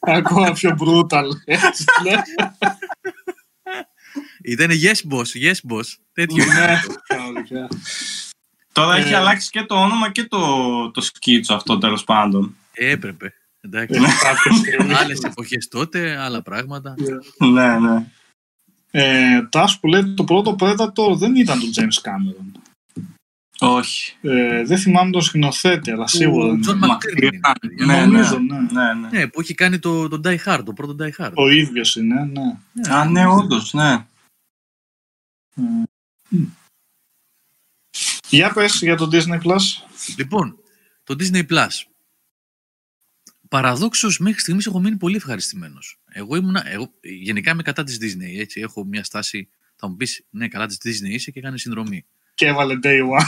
Ακόμα 0.00 0.52
πιο 0.52 0.76
brutal. 0.80 1.24
έτσι, 1.44 1.84
ναι. 2.02 2.12
Ήταν 4.42 4.68
yes 4.70 5.12
boss, 5.14 5.42
yes 5.44 5.72
boss. 5.72 5.84
Τέτοιο. 6.12 6.44
Ναι. 6.44 6.80
Κανονικά. 7.06 7.68
Τώρα 8.72 8.96
Ε. 8.96 9.00
έχει 9.00 9.14
αλλάξει 9.14 9.50
και 9.50 9.62
το 9.62 9.74
όνομα 9.74 10.10
και 10.12 10.24
το, 10.24 10.90
το 10.90 11.00
σκίτσο 11.00 11.54
αυτό 11.54 11.78
τέλος 11.78 12.04
πάντων. 12.04 12.56
Έπρεπε. 12.72 13.34
Εντάξει. 13.60 14.00
Κάποια 14.22 14.52
στιγμή. 14.52 14.94
Άλλες 14.94 15.20
εποχές 15.20 15.68
τότε, 15.68 16.16
άλλα 16.16 16.42
πράγματα. 16.42 16.94
ναι, 17.52 17.78
ναι. 17.78 18.06
Ε, 18.90 19.42
Τάσου 19.42 19.80
που 19.80 19.86
λέει 19.86 20.14
το 20.14 20.24
πρώτο 20.24 20.56
Predator 20.58 21.16
δεν 21.16 21.36
ήταν 21.36 21.60
του 21.60 21.70
James 21.74 22.02
Cameron. 22.02 22.60
Όχι. 23.60 24.16
Ε, 24.20 24.64
δεν 24.64 24.78
θυμάμαι 24.78 25.10
τον 25.10 25.22
σκηνοθέτη, 25.22 25.90
αλλά 25.90 26.06
σίγουρα 26.06 26.44
Ο 26.46 26.48
δεν 26.48 26.60
Τζον 26.60 26.76
είναι. 26.76 26.86
McTiernan 26.86 27.34
είναι, 27.34 27.40
παιδιά. 27.60 27.86
Ναι, 27.86 28.06
Νομίζω, 28.06 28.38
ναι. 28.38 28.58
ναι. 28.58 28.66
Ναι, 28.72 28.94
ναι. 28.94 29.08
Ναι, 29.08 29.26
που 29.28 29.40
έχει 29.40 29.54
κάνει 29.54 29.78
το, 29.78 30.08
το 30.08 30.20
Die 30.24 30.38
Hard, 30.44 30.62
το 30.64 30.72
πρώτο 30.72 30.96
Die 31.04 31.24
Hard. 31.24 31.32
Ο 31.34 31.48
ίδιος 31.48 31.96
είναι, 31.96 32.24
ναι. 32.24 32.94
Α, 32.94 33.04
ναι, 33.04 33.26
όντως, 33.26 33.72
ναι. 33.72 34.06
Για 38.28 38.52
πες 38.52 38.78
για 38.82 38.96
το 38.96 39.08
Disney 39.12 39.42
Plus. 39.42 39.60
Λοιπόν, 40.16 40.56
το 41.04 41.16
Disney 41.18 41.46
Plus. 41.50 41.68
Παραδόξως 43.48 44.18
μέχρι 44.18 44.40
στιγμής 44.40 44.66
έχω 44.66 44.80
μείνει 44.80 44.96
πολύ 44.96 45.16
ευχαριστημένος. 45.16 46.00
Εγώ 46.08 46.36
ήμουνα, 46.36 46.68
εγώ, 46.68 46.92
γενικά 47.00 47.50
είμαι 47.50 47.62
κατά 47.62 47.84
της 47.84 47.98
Disney, 48.00 48.38
έτσι, 48.38 48.60
έχω 48.60 48.84
μια 48.84 49.04
στάση, 49.04 49.48
θα 49.76 49.88
μου 49.88 49.96
πεις, 49.96 50.24
ναι, 50.30 50.48
καλά 50.48 50.66
της 50.66 50.78
Disney 50.84 51.08
είσαι 51.08 51.30
και 51.30 51.40
κάνει 51.40 51.58
συνδρομή. 51.58 52.04
Και 52.34 52.46
έβαλε 52.46 52.78
Day 52.82 53.00
One. 53.00 53.26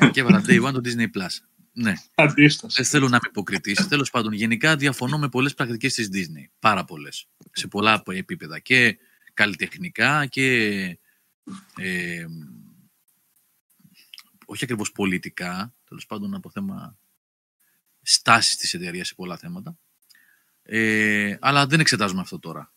ναι, 0.00 0.10
και 0.10 0.20
έβαλα 0.20 0.44
Day 0.46 0.64
One 0.66 0.72
το 0.72 0.80
Disney 0.84 1.06
Plus. 1.18 1.36
Ναι, 1.72 1.94
Αντίσταση. 2.14 2.74
δεν 2.76 2.84
θέλω 2.90 3.08
να 3.08 3.16
είμαι 3.16 3.28
υποκριτής. 3.28 3.88
Τέλος 3.88 4.10
πάντων, 4.10 4.32
γενικά 4.32 4.76
διαφωνώ 4.76 5.18
με 5.18 5.28
πολλές 5.28 5.54
πρακτικές 5.54 5.94
της 5.94 6.08
Disney. 6.12 6.50
Πάρα 6.58 6.84
πολλές. 6.84 7.28
Σε 7.52 7.66
πολλά 7.66 8.02
επίπεδα. 8.06 8.58
Και 8.58 8.98
καλλιτεχνικά 9.34 10.26
και 10.26 10.78
ε, 11.76 12.26
όχι 14.44 14.64
ακριβώς 14.64 14.92
πολιτικά, 14.92 15.72
τέλος 15.88 16.06
πάντων 16.06 16.34
από 16.34 16.50
θέμα 16.50 16.98
στάσης 18.02 18.56
της 18.56 18.74
εταιρείας 18.74 19.06
σε 19.06 19.14
πολλά 19.14 19.36
θέματα. 19.36 19.78
Ε, 20.62 21.36
αλλά 21.40 21.66
δεν 21.66 21.80
εξετάζουμε 21.80 22.20
αυτό 22.20 22.38
τώρα. 22.38 22.72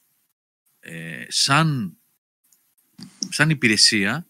Ε, 0.79 1.25
σαν, 1.27 1.97
σαν 3.29 3.49
υπηρεσία 3.49 4.27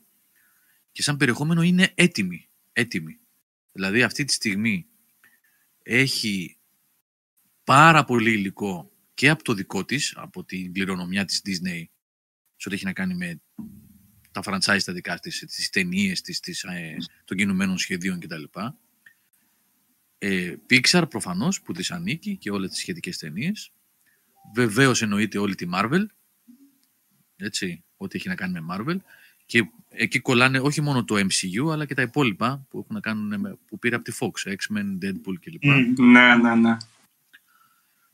και 0.92 1.02
σαν 1.02 1.18
περιεχόμενο 1.18 1.62
είναι 1.62 1.92
έτοιμη. 1.96 2.50
έτοιμη. 2.74 3.20
Δηλαδή 3.72 4.04
αυτή 4.04 4.24
τη 4.24 4.34
στιγμή 4.34 4.88
έχει 5.84 6.58
πάρα 7.64 8.04
πολύ 8.04 8.32
υλικό 8.32 8.92
και 9.14 9.30
από 9.30 9.44
το 9.44 9.54
δικό 9.54 9.86
της, 9.86 10.14
από 10.16 10.44
την 10.44 10.74
κληρονομιά 10.74 11.26
της 11.26 11.42
Disney, 11.46 11.84
σε 12.56 12.68
ό,τι 12.68 12.76
έχει 12.76 12.86
να 12.86 12.94
κάνει 12.94 13.16
με 13.16 13.42
τα 14.32 14.42
franchise 14.46 14.84
τα 14.86 14.94
δικά 14.94 15.20
της, 15.20 15.40
τις 15.48 15.70
ταινίες 15.70 16.22
της, 16.22 16.40
τις, 16.40 16.64
ε, 16.64 16.98
των 17.26 17.38
κινουμένων 17.38 17.78
σχεδίων 17.78 18.20
κτλ. 18.20 18.44
Ε, 20.28 20.56
Pixar 20.70 21.04
προφανώς 21.10 21.62
που 21.62 21.74
της 21.74 21.92
ανήκει 21.92 22.38
και 22.38 22.52
όλες 22.52 22.70
τις 22.70 22.80
σχετικές 22.80 23.18
ταινίες. 23.18 23.72
Βεβαίως 24.54 25.02
εννοείται 25.02 25.38
όλη 25.38 25.56
τη 25.56 25.68
Marvel, 25.74 26.06
έτσι, 27.36 27.84
ό,τι 27.98 28.18
έχει 28.18 28.28
να 28.28 28.36
κάνει 28.36 28.62
με 28.62 28.76
Marvel. 28.76 28.98
Και 29.46 29.70
εκεί 29.90 30.20
κολλάνε 30.20 30.60
όχι 30.60 30.82
μόνο 30.82 31.04
το 31.04 31.16
MCU, 31.16 31.72
αλλά 31.72 31.86
και 31.86 31.94
τα 31.94 32.02
υπόλοιπα 32.02 32.66
που, 32.70 32.80
έχουν 32.80 32.96
να 32.96 33.00
κάνουν 33.00 33.40
με, 33.40 33.58
που 33.68 33.80
πήρε 33.80 33.96
από 33.96 34.04
τη 34.04 34.12
Fox, 34.20 34.50
X-Men, 34.50 35.06
Deadpool 35.06 35.36
κλπ. 35.40 35.64
Μμ. 35.64 36.04
Ναι, 36.12 36.36
ναι, 36.36 36.56
ναι. 36.56 36.78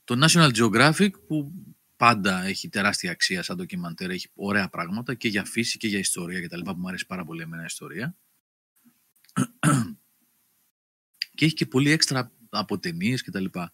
Το 0.03 0.25
National 0.25 0.51
Geographic 0.51 1.09
που 1.27 1.51
πάντα 1.97 2.43
έχει 2.43 2.69
τεράστια 2.69 3.11
αξία 3.11 3.43
σαν 3.43 3.57
ντοκιμαντέρ, 3.57 4.09
έχει 4.09 4.29
ωραία 4.35 4.69
πράγματα 4.69 5.13
και 5.13 5.27
για 5.27 5.43
φύση 5.43 5.77
και 5.77 5.88
για 5.88 5.99
ιστορία 5.99 6.41
και 6.41 6.47
τα 6.47 6.57
λοιπά 6.57 6.73
που 6.73 6.79
μου 6.79 6.88
αρέσει 6.88 7.05
πάρα 7.05 7.25
πολύ 7.25 7.41
εμένα 7.41 7.61
η 7.61 7.65
ιστορία. 7.67 8.15
Και 11.41 11.47
έχει 11.47 11.55
και 11.55 11.65
πολύ 11.65 11.91
έξτρα 11.91 12.31
από 12.49 12.80
ταινίες 12.80 13.23
και 13.23 13.31
τα 13.31 13.39
λοιπά. 13.39 13.73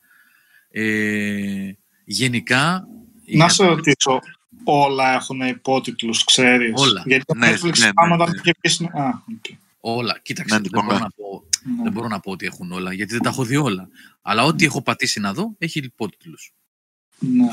Ε, 0.69 1.71
γενικά... 2.05 2.87
Να 3.25 3.45
για- 3.45 3.49
σε 3.49 3.65
ρωτήσω, 3.65 4.19
όλα 4.63 5.13
έχουν 5.13 5.41
υπότιτλους, 5.41 6.23
ξέρεις; 6.23 6.71
Όλα. 6.75 7.03
Γιατί 7.05 7.25
το 7.25 7.33
Ναι, 7.35 7.53
Netflix 7.53 7.77
ναι, 7.77 7.85
ναι, 7.85 7.91
άμα 7.95 8.15
ναι. 8.17 8.25
δεν 8.25 8.33
είχε 8.33 8.55
πει... 8.61 8.83
Α, 8.97 9.07
οκ. 9.09 9.45
Όλα. 9.79 10.19
Κοίταξε, 10.21 10.55
Ναι, 10.55 10.61
δεν, 10.61 10.69
λοιπόν, 10.71 10.85
μπορώ 10.85 10.97
ναι. 10.97 11.03
να 11.03 11.09
πω, 11.09 11.43
Ναι. 11.75 11.83
δεν 11.83 11.91
μπορώ 11.91 12.07
να 12.07 12.19
πω 12.19 12.31
ότι 12.31 12.45
έχουν 12.45 12.71
όλα, 12.71 12.93
γιατί 12.93 13.13
δεν 13.13 13.21
τα 13.21 13.29
έχω 13.29 13.43
δει 13.43 13.55
όλα. 13.55 13.89
Αλλά 14.21 14.43
ό,τι 14.43 14.65
έχω 14.65 14.81
πατήσει 14.81 15.19
να 15.19 15.33
δω, 15.33 15.55
έχει 15.57 15.79
υπότιτλους. 15.79 16.53
Ναι. 17.19 17.47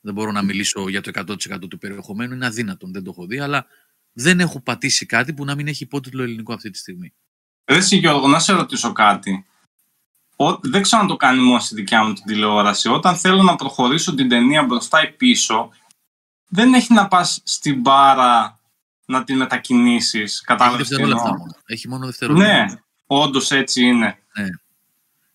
Δεν 0.00 0.14
μπορώ 0.14 0.32
να 0.32 0.42
μιλήσω 0.42 0.88
για 0.88 1.00
το 1.00 1.10
100% 1.14 1.68
του 1.68 1.78
περιεχομένου, 1.78 2.34
είναι 2.34 2.46
αδύνατον, 2.46 2.92
δεν 2.92 3.02
το 3.04 3.10
έχω 3.10 3.26
δει, 3.26 3.38
αλλά 3.38 3.66
δεν 4.12 4.40
έχω 4.40 4.60
πατήσει 4.60 5.06
κάτι 5.06 5.32
που 5.34 5.44
να 5.44 5.54
μην 5.54 5.66
έχει 5.68 5.82
υπότιτλο 5.82 6.22
ελληνικό 6.22 6.52
αυτή 6.52 6.70
τη 6.70 6.78
στιγμή. 6.78 7.12
Ρε 7.64 7.76
εσύ 7.76 7.96
Γιώργο, 7.96 8.28
να 8.28 8.38
σε 8.38 8.52
ρωτήσω 8.52 8.92
κάτι. 8.92 9.46
Ο, 10.36 10.56
δεν 10.56 10.82
ξέρω 10.82 11.02
αν 11.02 11.08
το 11.08 11.16
κάνει 11.16 11.40
μόνος 11.42 11.64
στη 11.64 11.74
δικιά 11.74 12.04
μου 12.04 12.12
την 12.12 12.24
τηλεόραση. 12.24 12.88
Όταν 12.88 13.16
θέλω 13.16 13.42
να 13.42 13.56
προχωρήσω 13.56 14.14
την 14.14 14.28
ταινία 14.28 14.62
μπροστά 14.62 15.02
ή 15.02 15.10
πίσω, 15.12 15.70
δεν 16.48 16.74
έχει 16.74 16.92
να 16.92 17.08
πας 17.08 17.40
στην 17.44 17.80
μπάρα 17.80 18.60
να 19.04 19.24
την 19.24 19.36
μετακινήσεις. 19.36 20.32
Έχει 20.34 20.44
Κατάλαβες 20.44 20.88
τι 20.88 20.94
δευτερόλεπτα 20.94 21.28
εννοώ; 21.28 21.38
μόνο. 21.38 21.52
Έχει 21.66 21.88
μόνο 21.88 22.06
δευτερόλεπτα. 22.06 22.64
Ναι, 22.64 22.66
όντως 23.06 23.50
έτσι 23.50 23.82
είναι. 23.84 24.18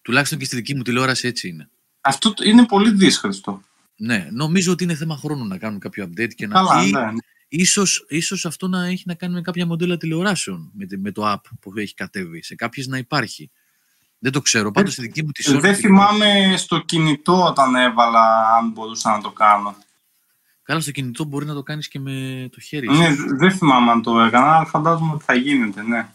Τουλάχιστον 0.01 0.39
και 0.39 0.45
στη 0.45 0.55
δική 0.55 0.75
μου 0.75 0.81
τηλεόραση 0.81 1.27
έτσι 1.27 1.47
είναι. 1.47 1.69
Αυτό 2.01 2.33
το- 2.33 2.43
είναι 2.43 2.65
πολύ 2.65 2.91
δύσκολο. 2.91 3.63
Ναι, 3.95 4.27
νομίζω 4.31 4.71
ότι 4.71 4.83
είναι 4.83 4.95
θέμα 4.95 5.17
χρόνου 5.17 5.45
να 5.45 5.57
κάνουν 5.57 5.79
κάποιο 5.79 6.09
update 6.09 6.33
και 6.35 6.47
να 6.47 6.53
Καλά, 6.53 6.83
ή, 6.83 6.91
ναι. 6.91 7.09
Ίσως, 7.47 8.05
ίσως 8.09 8.45
αυτό 8.45 8.67
να 8.67 8.85
έχει 8.85 9.03
να 9.05 9.13
κάνει 9.15 9.33
με 9.33 9.41
κάποια 9.41 9.65
μοντέλα 9.65 9.97
τηλεοράσεων 9.97 10.71
με, 10.73 10.85
τη- 10.85 10.97
με 10.97 11.11
το 11.11 11.31
app 11.33 11.41
που 11.61 11.71
έχει 11.75 11.93
κατέβει. 11.93 12.43
Σε 12.43 12.55
κάποιες 12.55 12.87
να 12.87 12.97
υπάρχει. 12.97 13.51
Δεν 14.19 14.31
το 14.31 14.41
ξέρω. 14.41 14.71
Πάντως 14.71 14.93
στη 14.93 15.01
δική 15.01 15.23
μου 15.23 15.31
τη 15.31 15.43
Sony... 15.47 15.59
Δεν 15.59 15.75
θυμάμαι 15.75 16.53
στο 16.57 16.79
κινητό 16.79 17.45
όταν 17.45 17.75
έβαλα 17.75 18.55
αν 18.57 18.69
μπορούσα 18.71 19.11
να 19.11 19.21
το 19.21 19.31
κάνω. 19.31 19.75
Καλά, 20.63 20.79
στο 20.79 20.91
κινητό 20.91 21.23
μπορεί 21.23 21.45
να 21.45 21.53
το 21.53 21.63
κάνεις 21.63 21.87
και 21.87 21.99
με 21.99 22.47
το 22.51 22.59
χέρι. 22.59 22.87
Ναι, 22.87 23.07
ίσως. 23.07 23.25
δεν 23.37 23.51
θυμάμαι 23.51 23.91
αν 23.91 24.01
το 24.01 24.19
έκανα, 24.19 24.55
αλλά 24.55 24.65
φαντάζομαι 24.65 25.13
ότι 25.13 25.23
θα 25.23 25.33
γίνεται, 25.35 25.83
ναι. 25.83 26.09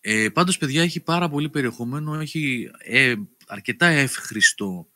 Ε, 0.00 0.28
πάντως, 0.28 0.58
παιδιά, 0.58 0.82
έχει 0.82 1.00
πάρα 1.00 1.28
πολύ 1.28 1.48
περιεχόμενο. 1.48 2.14
Έχει 2.14 2.70
ε, 2.78 3.14
αρκετά 3.46 3.86
εύχριστο 3.86 4.88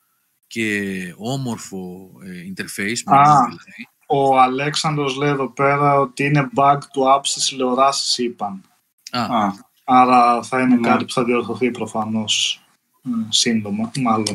και 0.47 1.15
όμορφο 1.17 2.11
ε, 2.25 2.43
interface. 2.57 2.99
Α. 3.05 3.45
δηλαδή. 3.47 3.89
Ο 4.17 4.41
Αλέξανδρος 4.41 5.17
λέει 5.17 5.29
εδώ 5.31 5.49
πέρα 5.49 6.01
ότι 6.01 6.25
είναι 6.25 6.51
bug 6.57 6.79
του 6.93 7.03
app 7.17 7.21
στις 7.23 7.45
τηλεοράσεις 7.49 8.19
είπαν. 8.19 8.63
Α, 9.11 9.21
Α, 9.45 9.53
Άρα 9.85 10.43
θα 10.43 10.61
είναι 10.61 10.75
Ναι. 10.77 10.89
κάτι 10.89 11.05
που 11.05 11.13
θα 11.13 11.25
διορθωθεί 11.25 11.71
προφανώς 11.71 12.63
ε, 13.05 13.09
σύντομα, 13.29 13.91
μάλλον. 14.01 14.33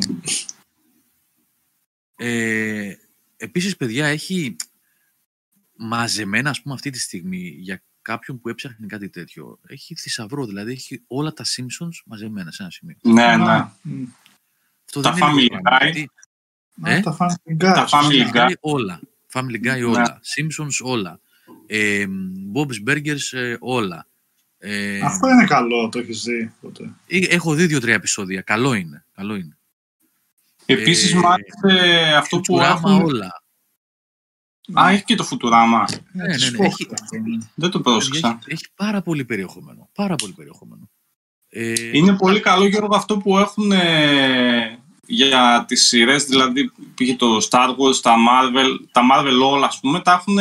Ε, 2.16 2.92
επίσης, 3.36 3.76
παιδιά, 3.76 4.06
έχει 4.06 4.56
μαζεμένα, 5.76 6.50
ας 6.50 6.62
πούμε, 6.62 6.74
αυτή 6.74 6.90
τη 6.90 6.98
στιγμή 6.98 7.54
για 7.58 7.82
κάποιον 8.02 8.40
που 8.40 8.48
έψαχνε 8.48 8.86
κάτι 8.86 9.08
τέτοιο. 9.10 9.58
Έχει 9.66 9.94
θησαυρό, 9.94 10.46
δηλαδή 10.46 10.72
έχει 10.72 11.02
όλα 11.06 11.32
τα 11.32 11.44
Simpsons 11.44 12.02
μαζεμένα 12.04 12.50
σε 12.50 12.62
ένα 12.62 12.70
σημείο. 12.70 12.96
ναι, 13.02 13.36
ναι. 13.36 13.50
Α, 13.50 13.72
μ. 13.82 14.02
Αυτό 14.84 15.00
Τα 15.00 15.12
δεν 15.12 15.22
είναι 15.22 15.32
Family 15.32 15.40
λίγο 15.50 15.60
πράγμα, 15.60 15.78
Guy. 15.78 15.92
γιατί 15.92 16.10
Α, 16.82 16.90
Ε; 16.90 17.00
Τα 17.00 17.16
Family 17.20 17.52
Guy. 17.52 17.56
Τα 17.58 17.86
σωστά. 17.86 18.00
Family 18.08 18.30
Guy. 18.34 18.48
Guy 18.48 18.52
όλα. 18.60 19.00
Family 19.32 19.56
Guy 19.56 19.62
Ναι. 19.62 19.84
όλα. 19.84 20.20
Simpsons 20.36 20.76
όλα. 20.86 21.20
Ε, 21.66 22.06
Bob's 22.54 22.88
Burgers 22.90 23.38
ε, 23.38 23.56
όλα. 23.60 24.06
Ε, 24.58 25.00
Αυτό 25.00 25.28
είναι 25.28 25.44
καλό, 25.44 25.88
το 25.88 25.98
έχεις 25.98 26.22
δει. 26.22 26.52
Τότε. 26.62 26.90
ε, 27.06 27.18
έχω 27.18 27.54
δει 27.54 27.66
δύο-τρία 27.66 27.94
επεισόδια. 27.94 28.40
Καλό 28.40 28.74
είναι. 28.74 29.04
Καλό 29.14 29.34
είναι. 29.34 29.58
Επίσης 30.66 31.12
Ε, 31.12 31.16
μου 31.16 31.28
άρεσε 31.28 32.12
αυτό 32.16 32.40
που 32.40 32.56
Futurama 32.56 32.60
έχουν... 32.64 33.02
όλα. 33.02 33.42
Α, 34.80 34.90
έχει 34.90 35.04
και 35.04 35.14
το 35.14 35.24
Φουτουράμα. 35.24 35.88
Ναι, 36.12 36.24
ναι, 36.26 36.34
της 36.34 36.50
ναι, 36.52 36.58
Fox 36.58 36.64
έχει- 36.64 36.88
αυτό, 36.92 37.16
ναι. 37.18 37.36
Δεν 37.54 37.70
το 37.70 37.78
Έχει, 37.78 37.80
πρόσεξα. 37.80 38.38
έχει 38.46 38.66
πάρα 38.74 39.02
πολύ 39.02 39.24
περιεχόμενο. 39.24 39.90
Πάρα 39.94 40.14
πολύ 40.14 40.32
περιεχόμενο. 40.32 40.90
Ε, 41.48 41.96
Είναι 41.96 42.16
πολύ 42.16 42.40
καλό 42.40 42.66
Γιώργο 42.66 42.96
αυτό 42.96 43.16
που 43.18 43.38
έχουν 43.38 43.72
ε, 43.72 44.78
για 45.12 45.64
τις 45.68 45.86
σειρές, 45.86 46.24
δηλαδή 46.24 46.72
πήγε 46.94 47.16
το 47.16 47.36
Star 47.50 47.68
Wars, 47.76 47.96
τα 48.02 48.14
Marvel, 48.30 48.76
τα 48.92 49.02
Marvel 49.12 49.40
όλα 49.42 49.66
ας 49.66 49.80
πούμε, 49.80 50.00
τα 50.00 50.12
έχουν 50.12 50.38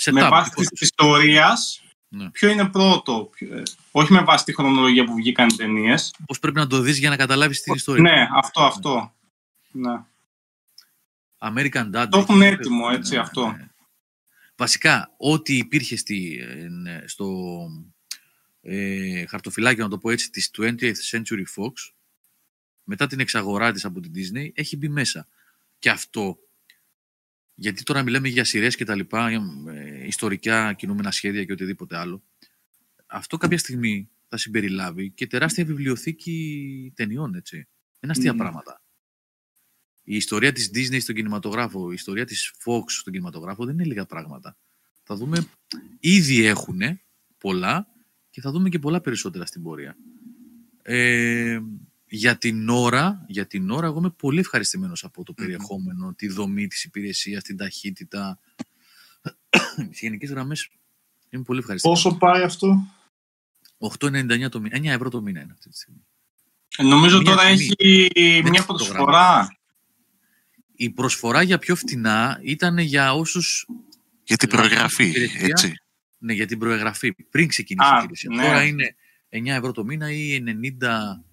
setup, 0.00 0.12
με 0.12 0.28
βάση 0.28 0.48
δικό 0.48 0.60
της 0.60 0.68
τους. 0.68 0.80
ιστορίας 0.80 1.82
Ναι. 2.08 2.30
ποιο 2.30 2.48
είναι 2.48 2.68
πρώτο, 2.68 3.28
ποιο- 3.32 3.56
ε, 3.56 3.62
όχι 3.90 4.12
με 4.12 4.20
βάση 4.22 4.44
τη 4.44 4.54
χρονολογία 4.54 5.04
που 5.04 5.14
βγήκαν 5.14 5.48
οι 5.48 5.54
ταινίες. 5.56 6.14
Πώς 6.26 6.38
πρέπει 6.38 6.58
να 6.58 6.66
το 6.66 6.80
δεις 6.80 6.98
για 6.98 7.08
να 7.10 7.16
καταλάβεις 7.16 7.60
την 7.62 7.74
ιστορία. 7.74 8.02
Ναι, 8.02 8.28
αυτό, 8.34 8.62
αυτό. 8.64 9.14
Ναι. 9.70 10.00
American 11.38 11.90
Dad. 11.94 12.06
Το 12.10 12.18
έχουν 12.18 12.42
έχει- 12.42 12.52
έτοιμο, 12.52 12.88
έτσι, 12.92 13.14
ναι, 13.14 13.20
αυτό. 13.20 13.46
ναι. 13.50 13.68
Βασικά, 14.56 15.10
ό,τι 15.16 15.56
υπήρχε 15.56 15.96
στη, 15.96 16.46
ε, 16.48 16.68
ναι, 16.68 17.02
στο 17.06 17.36
ε, 18.62 19.26
χαρτοφυλάκιο, 19.26 19.82
να 19.84 19.90
το 19.90 19.98
πω 19.98 20.10
έτσι, 20.10 20.30
της 20.30 20.50
20th 20.58 20.92
Century 21.10 21.44
Fox, 21.56 21.72
μετά 22.88 23.06
την 23.06 23.20
εξαγορά 23.20 23.72
της 23.72 23.84
από 23.84 24.00
την 24.00 24.12
Disney, 24.14 24.50
έχει 24.54 24.76
μπει 24.76 24.88
μέσα. 24.88 25.28
Και 25.78 25.90
αυτό 25.90 26.38
γιατί 27.60 27.82
τώρα 27.82 28.02
μιλάμε 28.02 28.28
για 28.28 28.44
σειρές 28.44 28.76
και 28.76 28.84
τα 28.84 28.94
λοιπά, 28.94 29.30
ε, 29.30 30.06
ιστορικά 30.06 30.72
κινούμενα 30.72 31.10
σχέδια 31.10 31.44
και 31.44 31.52
οτιδήποτε 31.52 31.96
άλλο. 31.96 32.22
Αυτό 33.06 33.36
κάποια 33.36 33.58
στιγμή 33.58 34.10
θα 34.28 34.36
συμπεριλάβει 34.36 35.10
και 35.10 35.26
τεράστια 35.26 35.64
βιβλιοθήκη 35.64 36.92
ταινιών, 36.94 37.34
έτσι. 37.34 37.68
Είναι 38.00 38.12
αστεία 38.12 38.32
Μμμ. 38.32 38.38
πράγματα. 38.38 38.82
Η 40.02 40.16
ιστορία 40.16 40.52
της 40.52 40.70
Disney 40.74 41.00
στον 41.00 41.14
κινηματογράφο, 41.14 41.90
η 41.90 41.94
ιστορία 41.94 42.24
της 42.24 42.52
Fox 42.64 42.82
στον 42.86 43.12
κινηματογράφο 43.12 43.64
δεν 43.64 43.74
είναι 43.74 43.84
λίγα 43.84 44.06
πράγματα. 44.06 44.56
Θα 45.02 45.16
δούμε, 45.16 45.46
ήδη 46.00 46.44
έχουν 46.44 46.80
πολλά 47.38 47.86
και 48.30 48.40
θα 48.40 48.50
δούμε 48.50 48.68
και 48.68 48.78
πολλά 48.78 49.00
περισσότερα 49.00 49.46
στην 49.46 49.62
πορεία. 49.62 49.96
Ε, 50.82 51.60
για 52.10 52.36
την 52.38 52.68
ώρα, 52.68 53.24
για 53.28 53.46
την 53.46 53.70
ώρα, 53.70 53.86
εγώ 53.86 53.98
είμαι 53.98 54.10
πολύ 54.10 54.38
ευχαριστημένος 54.38 55.04
από 55.04 55.24
το 55.24 55.32
περιεχόμενο, 55.32 56.14
τη 56.14 56.28
δομή 56.28 56.66
της 56.66 56.84
υπηρεσίας, 56.84 57.42
την 57.42 57.56
ταχύτητα. 57.56 58.38
Σε 59.76 59.88
γενικές 60.00 60.30
γραμμές 60.30 60.68
είμαι 61.30 61.42
πολύ 61.42 61.58
ευχαριστημένος. 61.58 62.02
Πόσο 62.02 62.16
πάει 62.16 62.42
αυτό; 62.42 62.86
8,99 63.78 64.48
το 64.48 64.60
μήνα, 64.60 64.76
9 64.78 64.84
ευρώ 64.84 65.10
το 65.10 65.22
μήνα 65.22 65.40
είναι 65.40 65.52
αυτή 65.52 65.68
τη 65.68 65.76
στιγμή. 65.76 66.06
Ε, 66.76 66.82
Νομίζω 66.82 67.16
Μία 67.20 67.24
τώρα 67.34 67.42
τιμή. 67.48 67.52
έχει 67.78 68.08
Δεν 68.12 68.42
μια 68.42 68.50
έχει 68.54 68.66
το 68.66 68.74
προσφορά. 68.74 69.56
Η 70.72 70.90
προσφορά 70.90 71.42
για 71.42 71.58
πιο 71.58 71.76
φτηνά 71.76 72.40
ήταν 72.42 72.78
για 72.78 73.14
όσους 73.14 73.66
Για 74.24 74.36
την 74.36 74.48
Δηλαδή, 74.48 74.68
προεγραφή, 74.68 75.04
υπηρεσία. 75.08 75.46
έτσι. 75.46 75.74
Ναι, 76.18 76.32
για 76.32 76.46
την 76.46 76.58
προεγραφή. 76.58 77.12
Πριν 77.12 77.48
ξεκινήσει 77.48 77.90
Α, 77.90 77.96
η 77.96 77.98
υπηρεσία. 78.02 78.30
ναι. 78.34 78.42
Τώρα 78.42 78.64
είναι 78.64 78.94
9 79.28 79.46
ευρώ 79.46 79.72
το 79.72 79.84
μήνα 79.84 80.10
ή 80.12 80.42
90, 80.80 81.24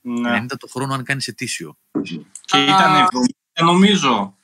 Ναι. 0.00 0.44
90 0.44 0.46
το 0.58 0.66
χρόνο 0.66 0.94
αν 0.94 1.04
κάνεις 1.04 1.28
ετήσιο. 1.28 1.76
Και 2.40 2.62
ήταν 2.64 3.08
70 3.58 3.64
νομίζω. 3.64 4.34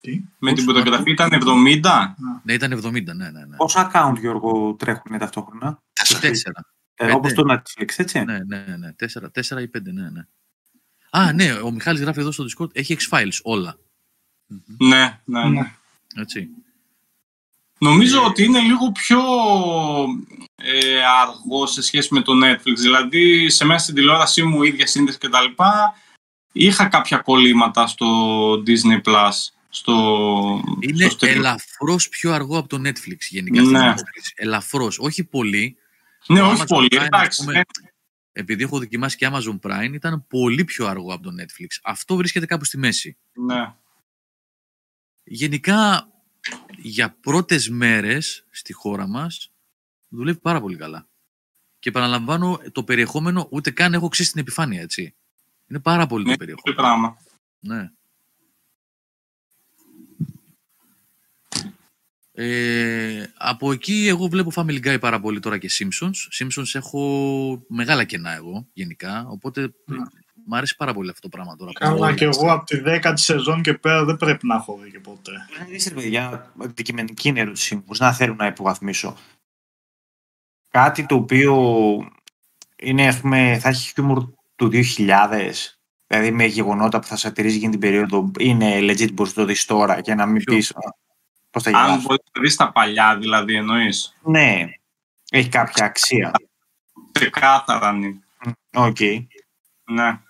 Τι; 0.00 0.22
Με 0.38 0.52
την 0.52 0.64
Πώς, 0.64 0.74
φωτογραφία 0.74 1.12
ήταν; 1.12 1.30
70. 1.32 2.14
Ναι, 2.42 2.52
ήταν 2.52 2.72
70, 2.84 3.04
ναι, 3.04 3.12
ναι. 3.12 3.30
ναι. 3.30 3.56
Πόσα 3.56 3.90
account, 3.92 4.18
Γιώργο, 4.18 4.74
τρέχουν 4.74 5.18
ταυτόχρονα; 5.18 5.82
Τέσσερα. 5.92 6.20
Τέσσερα. 6.20 6.66
Ε, 6.94 7.04
Πέντε. 7.04 7.12
όπως 7.16 7.32
το 7.32 7.44
Netflix, 7.52 7.88
έτσι; 7.96 8.24
Ναι, 8.24 8.38
ναι, 8.46 8.64
ναι, 8.68 8.76
ναι. 8.76 8.92
Τέσσερα, 8.92 9.30
τέσσερα 9.30 9.60
ή 9.60 9.68
πέντε, 9.68 9.92
ναι, 9.92 10.10
ναι. 10.10 10.26
Α, 11.10 11.32
ναι, 11.32 11.52
ο 11.52 11.70
Μιχάλης 11.70 12.00
γράφει 12.00 12.20
εδώ 12.20 12.32
στο 12.32 12.44
Discord, 12.44 12.76
έχει 12.76 12.96
X-Files 13.00 13.38
όλα. 13.42 13.78
Ναι, 14.78 15.20
ναι, 15.24 15.44
ναι. 15.44 15.48
Ναι. 15.48 15.74
Έτσι. 16.16 16.48
Νομίζω 17.82 18.24
ότι 18.24 18.44
είναι 18.44 18.60
λίγο 18.60 18.92
πιο 18.92 19.20
ε, 20.54 21.02
αργό 21.02 21.66
σε 21.66 21.82
σχέση 21.82 22.14
με 22.14 22.22
το 22.22 22.32
Netflix. 22.44 22.74
Δηλαδή, 22.76 23.50
σε 23.50 23.64
μέσα 23.64 23.82
στην 23.82 23.94
τηλεόρασή 23.94 24.42
μου, 24.42 24.62
ίδια 24.62 24.86
σύνδεση 24.86 25.18
κτλ. 25.18 25.62
Είχα 26.52 26.86
κάποια 26.86 27.18
κολλήματα 27.18 27.86
στο 27.86 28.52
Disney 28.52 29.00
Plus. 29.04 29.30
Στο, 29.68 30.62
Είναι 30.80 31.08
στο 31.08 31.26
stream. 31.26 31.30
ελαφρώς 31.30 32.08
πιο 32.08 32.32
αργό 32.32 32.58
από 32.58 32.68
το 32.68 32.76
Netflix 32.88 33.16
γενικά. 33.28 33.60
Ναι. 33.62 33.66
στην 33.66 33.76
απόκριση. 33.76 34.32
Ελαφρώς, 34.36 34.98
όχι 34.98 35.24
πολύ. 35.24 35.76
Ναι, 36.26 36.38
το 36.40 36.46
όχι 36.46 36.62
Amazon 36.62 36.66
πολύ. 36.68 36.88
Prime, 36.90 37.02
Εντάξει. 37.04 37.26
ας 37.26 37.36
πούμε, 37.36 37.52
ναι. 37.52 37.60
Επειδή 38.32 38.62
έχω 38.62 38.78
δοκιμάσει 38.78 39.16
και 39.16 39.30
Amazon 39.32 39.58
Prime, 39.62 39.92
ήταν 39.92 40.26
πολύ 40.28 40.64
πιο 40.64 40.86
αργό 40.86 41.12
από 41.14 41.22
το 41.22 41.30
Netflix. 41.40 41.66
Αυτό 41.82 42.16
βρίσκεται 42.16 42.46
κάπου 42.46 42.64
στη 42.64 42.78
μέση. 42.78 43.16
ναι. 43.32 43.74
Γενικά, 45.24 46.08
για 46.76 47.16
πρώτες 47.20 47.68
μέρες 47.68 48.44
στη 48.50 48.72
χώρα 48.72 49.06
μας, 49.06 49.50
δουλεύει 50.08 50.38
πάρα 50.38 50.60
πολύ 50.60 50.76
καλά. 50.76 51.06
Και 51.78 51.88
επαναλαμβάνω, 51.88 52.60
το 52.72 52.84
περιεχόμενο 52.84 53.46
ούτε 53.50 53.70
καν 53.70 53.94
έχω 53.94 54.08
ξύσει 54.08 54.30
την 54.32 54.40
επιφάνεια, 54.40 54.80
έτσι. 54.80 55.14
Είναι 55.68 55.78
πάρα 55.80 56.06
πολύ 56.06 56.24
Ναι, 56.24 56.30
το 56.30 56.36
Το 56.36 56.44
περιεχόμενο. 56.44 56.76
πράγμα. 56.82 57.16
Ναι. 57.60 57.90
Ε, 62.32 63.32
από 63.36 63.72
εκεί 63.72 64.06
εγώ 64.08 64.26
βλέπω 64.28 64.50
Family 64.54 64.84
Guy 64.86 64.96
πάρα 65.00 65.20
πολύ 65.20 65.40
τώρα 65.40 65.58
και 65.58 65.70
Simpsons. 65.72 66.44
Simpsons 66.44 66.74
έχω 66.74 67.64
μεγάλα 67.68 68.04
κενά 68.04 68.30
εγώ 68.34 68.66
γενικά, 68.72 69.26
οπότε 69.28 69.60
Ναι. 69.84 69.96
Μου 70.50 70.56
άρεσε 70.56 70.74
πάρα 70.78 70.92
πολύ 70.94 71.10
αυτό 71.10 71.28
το 71.28 71.36
πράγμα 71.36 71.56
τώρα. 71.56 71.72
Καλά 71.72 71.92
Όλα 71.92 72.14
και 72.14 72.26
αυτά. 72.26 72.42
εγώ 72.44 72.52
από 72.52 72.64
τη 72.64 72.80
δέκατη 72.80 73.20
σεζόν 73.20 73.62
και 73.62 73.74
πέρα 73.74 74.04
δεν 74.04 74.16
πρέπει 74.16 74.46
να 74.46 74.54
έχω 74.54 74.78
δει 74.82 74.90
και 74.90 74.98
ποτέ. 75.00 75.32
Είστε 75.70 75.90
παιδιά, 75.90 76.52
αντικειμενική 76.62 77.28
είναι 77.28 77.38
η 77.38 77.42
ερώτησή 77.42 77.74
μου, 77.74 77.82
χωρίς 77.86 78.00
να 78.00 78.12
θέλω 78.12 78.34
να 78.34 78.46
υποβαθμίσω. 78.46 79.16
Κάτι 80.68 81.06
το 81.06 81.14
οποίο 81.14 81.54
είναι, 82.76 83.08
ας 83.08 83.20
πούμε, 83.20 83.58
θα 83.60 83.68
έχει 83.68 83.92
χιούμορ 83.92 84.24
του 84.56 84.70
2000, 84.72 85.50
δηλαδή 86.06 86.30
με 86.30 86.44
γεγονότα 86.44 86.98
που 86.98 87.06
θα 87.06 87.16
σατυρίζει 87.16 87.56
εκείνη 87.56 87.70
την 87.70 87.80
περίοδο, 87.80 88.30
είναι 88.38 88.78
legit 88.80 89.12
μπορείς 89.12 89.36
να 89.36 89.42
το 89.42 89.48
δεις 89.48 89.64
τώρα 89.64 90.00
και 90.00 90.14
να 90.14 90.26
μην 90.26 90.44
Ποιο; 90.44 90.54
πεις 90.54 90.70
«Α, 90.70 90.94
πώς 91.50 91.62
θα 91.62 91.70
Αν 91.70 91.84
γελάσω». 91.84 92.00
μπορείς 92.06 92.22
να 92.32 92.40
δεις 92.42 92.56
τα 92.56 92.72
παλιά, 92.72 93.16
δηλαδή, 93.18 93.54
εννοείς. 93.54 94.16
Ναι, 94.22 94.64
έχει 95.30 95.48
κάποια 95.48 95.84
αξία. 95.84 96.30
Ξεκάθαρα, 97.12 97.92
ναι. 97.92 98.08
Οκ. 98.74 98.98
ναι. 99.90 100.20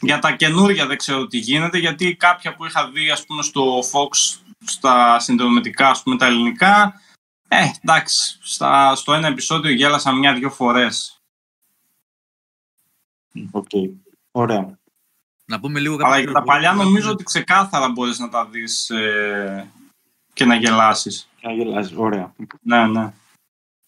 Για 0.00 0.18
τα 0.18 0.32
καινούργια 0.36 0.86
δεν 0.86 0.96
ξέρω 0.96 1.26
τι 1.26 1.38
γίνεται, 1.38 1.78
γιατί 1.78 2.16
κάποια 2.16 2.54
που 2.56 2.64
είχα 2.64 2.90
δει, 2.90 3.10
ας 3.10 3.26
πούμε, 3.26 3.42
στο 3.42 3.78
Fox, 3.78 4.38
στα 4.64 5.18
συνδρομητικά, 5.18 5.88
ας 5.88 6.02
πούμε, 6.02 6.16
τα 6.16 6.26
ελληνικά, 6.26 7.00
ε, 7.48 7.64
εντάξει, 7.82 8.38
στα, 8.42 8.94
στο 8.94 9.12
ένα 9.12 9.26
επεισόδιο 9.26 9.70
γέλασα 9.70 10.12
μια-δυο 10.12 10.50
φορές. 10.50 11.16
Οκ. 13.50 13.68
Ωραία. 14.30 14.78
Να 15.44 15.60
πούμε 15.60 15.80
λίγο 15.80 15.94
Αλλά 15.94 16.02
κάποια 16.02 16.18
για 16.18 16.32
τα 16.32 16.42
πληροφορίες 16.42 16.62
παλιά 16.62 16.70
που 16.70 16.88
νομίζω 16.88 16.98
έχουν- 17.04 17.12
ότι 17.12 17.24
ξεκάθαρα 17.24 17.88
μπορείς 17.88 18.18
να 18.18 18.28
τα 18.28 18.46
δεις 18.46 18.90
ε, 18.90 19.70
και 20.32 20.44
να 20.44 20.54
γελάσεις. 20.54 21.28
Και 21.40 21.46
να 21.46 21.52
γελάσεις. 21.52 21.96
Ωραία. 21.96 22.34
Ναι, 22.60 22.86
ναι. 22.86 23.12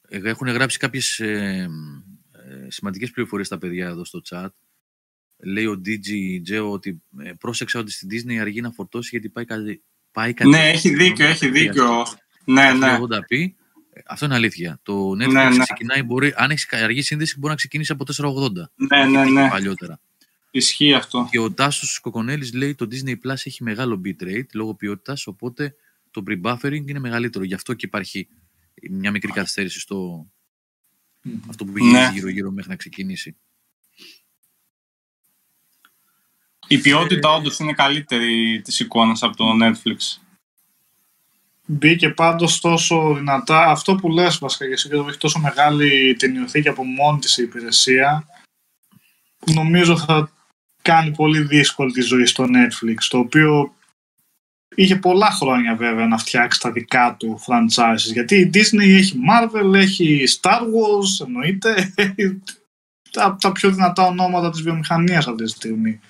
Ε, 0.09 0.20
Έχουν 0.28 0.48
γράψει 0.48 0.78
κάποιες 0.78 1.18
ε, 1.20 1.68
ε, 2.32 2.70
σημαντικές 2.70 3.10
πληροφορίες 3.10 3.47
στα 3.47 3.59
παιδιά 3.59 3.86
εδώ 3.89 4.05
στο 4.05 4.20
chat. 4.31 4.48
Λέει 5.36 5.66
ο 5.66 5.81
DG 5.86 6.40
Τζέο 6.43 6.70
ότι 6.70 7.02
ε, 7.23 7.32
πρόσεξα 7.39 7.78
ότι 7.78 7.93
στην 7.93 8.09
Disney 8.12 8.36
αργεί 8.36 8.61
να 8.61 8.70
φορτώσει 8.70 9.09
γιατί 9.12 9.28
πάει, 9.28 9.44
κάτι, 9.44 9.82
πάει 10.12 10.32
κάτι. 10.32 10.51
Ναι, 10.51 10.69
έχει 10.70 10.94
δίκιο, 10.94 11.27
έχει 11.27 11.48
δίκιο. 11.51 12.06
Ναι, 12.44 12.73
ναι. 12.73 12.98
80p. 13.01 13.48
Ε, 13.93 14.01
Αυτό 14.06 14.24
είναι 14.24 14.35
αλήθεια. 14.35 14.81
Το 14.82 15.11
Netflix 15.11 15.32
Ναι, 15.32 15.48
ναι. 15.48 15.59
ξεκινάει, 15.59 16.02
μπορεί, 16.02 16.32
αν 16.36 16.51
έχεις 16.51 16.69
αργή 16.73 17.02
σύνδεση, 17.02 17.39
μπορεί 17.39 17.51
να 17.51 17.56
ξεκινήσει 17.56 17.93
από 17.93 18.05
480 18.05 18.51
Ναι, 18.74 19.05
ναι, 19.05 19.24
ναι. 19.24 19.48
παλιότερα. 19.48 20.01
Ισχύει 20.51 20.94
αυτό. 20.94 21.28
Και 21.31 21.39
ο 21.39 21.52
Τάσος 21.52 21.98
Κοκονέλης 21.98 22.52
λέει 22.55 22.74
το 22.74 22.89
Disney 22.90 23.11
Plus 23.12 23.31
έχει 23.44 23.62
μεγάλο 23.62 24.01
bitrate 24.05 24.47
λόγω 24.52 24.74
ποιότητας, 24.74 25.27
οπότε 25.27 25.74
το 26.11 26.23
pre-buffering 26.27 26.82
είναι 26.86 26.98
μεγαλύτερο. 26.98 27.44
Γι' 27.44 27.55
αυτό 27.55 27.74
και 27.74 27.86
υπάρχει 27.86 28.28
μια 28.90 29.11
μικρή 29.11 29.32
καθυστέρηση 29.32 29.81
στο 29.81 30.27
αυτό 31.48 31.65
που 31.65 31.78
γυρίζει 31.78 31.97
Ναι. 31.97 32.11
γύρω-γύρω 32.12 32.51
μέχρι 32.51 32.70
να 32.70 32.77
ξεκινήσει. 32.77 33.36
Η 36.68 36.78
ποιότητα 36.78 37.30
όντως 37.30 37.58
είναι 37.58 37.72
καλύτερη 37.72 38.60
της 38.64 38.80
εικόνας 38.80 39.22
από 39.22 39.36
το 39.36 39.44
Netflix. 39.62 40.18
Μπήκε 41.66 42.08
πάντως 42.08 42.60
τόσο 42.60 43.14
δυνατά. 43.14 43.70
Αυτό 43.70 43.94
που 43.94 44.08
λες 44.08 44.38
βασικά 44.38 44.66
και 44.66 44.72
εσύ 44.72 44.88
και 44.88 44.94
το 44.94 45.06
έχει 45.08 45.18
τόσο 45.18 45.38
μεγάλη 45.38 46.16
ταινιοθήκη 46.18 46.68
από 46.68 46.84
μόνη 46.84 47.18
της 47.18 47.36
η 47.38 47.42
υπηρεσία 47.42 48.28
νομίζω 49.52 49.98
θα 49.98 50.30
κάνει 50.82 51.10
πολύ 51.10 51.40
δύσκολη 51.40 51.92
τη 51.92 52.00
ζωή 52.00 52.26
στο 52.26 52.44
Netflix 52.44 52.96
το 53.08 53.18
οποίο 53.18 53.74
είχε 54.74 54.96
πολλά 54.96 55.30
χρόνια 55.30 55.74
βέβαια 55.74 56.06
να 56.06 56.18
φτιάξει 56.18 56.60
τα 56.60 56.70
δικά 56.72 57.16
του 57.18 57.40
franchises 57.46 58.12
γιατί 58.12 58.36
η 58.36 58.50
Disney 58.54 58.80
έχει 58.80 59.20
Marvel, 59.30 59.74
έχει 59.74 60.24
Star 60.40 60.60
Wars 60.60 61.26
εννοείται 61.26 61.92
έχει 61.94 62.42
τα, 63.10 63.36
τα 63.40 63.52
πιο 63.52 63.70
δυνατά 63.70 64.06
ονόματα 64.06 64.50
της 64.50 64.62
βιομηχανίας 64.62 65.26
αυτή 65.26 65.44
τη 65.44 65.50
στιγμή 65.50 66.00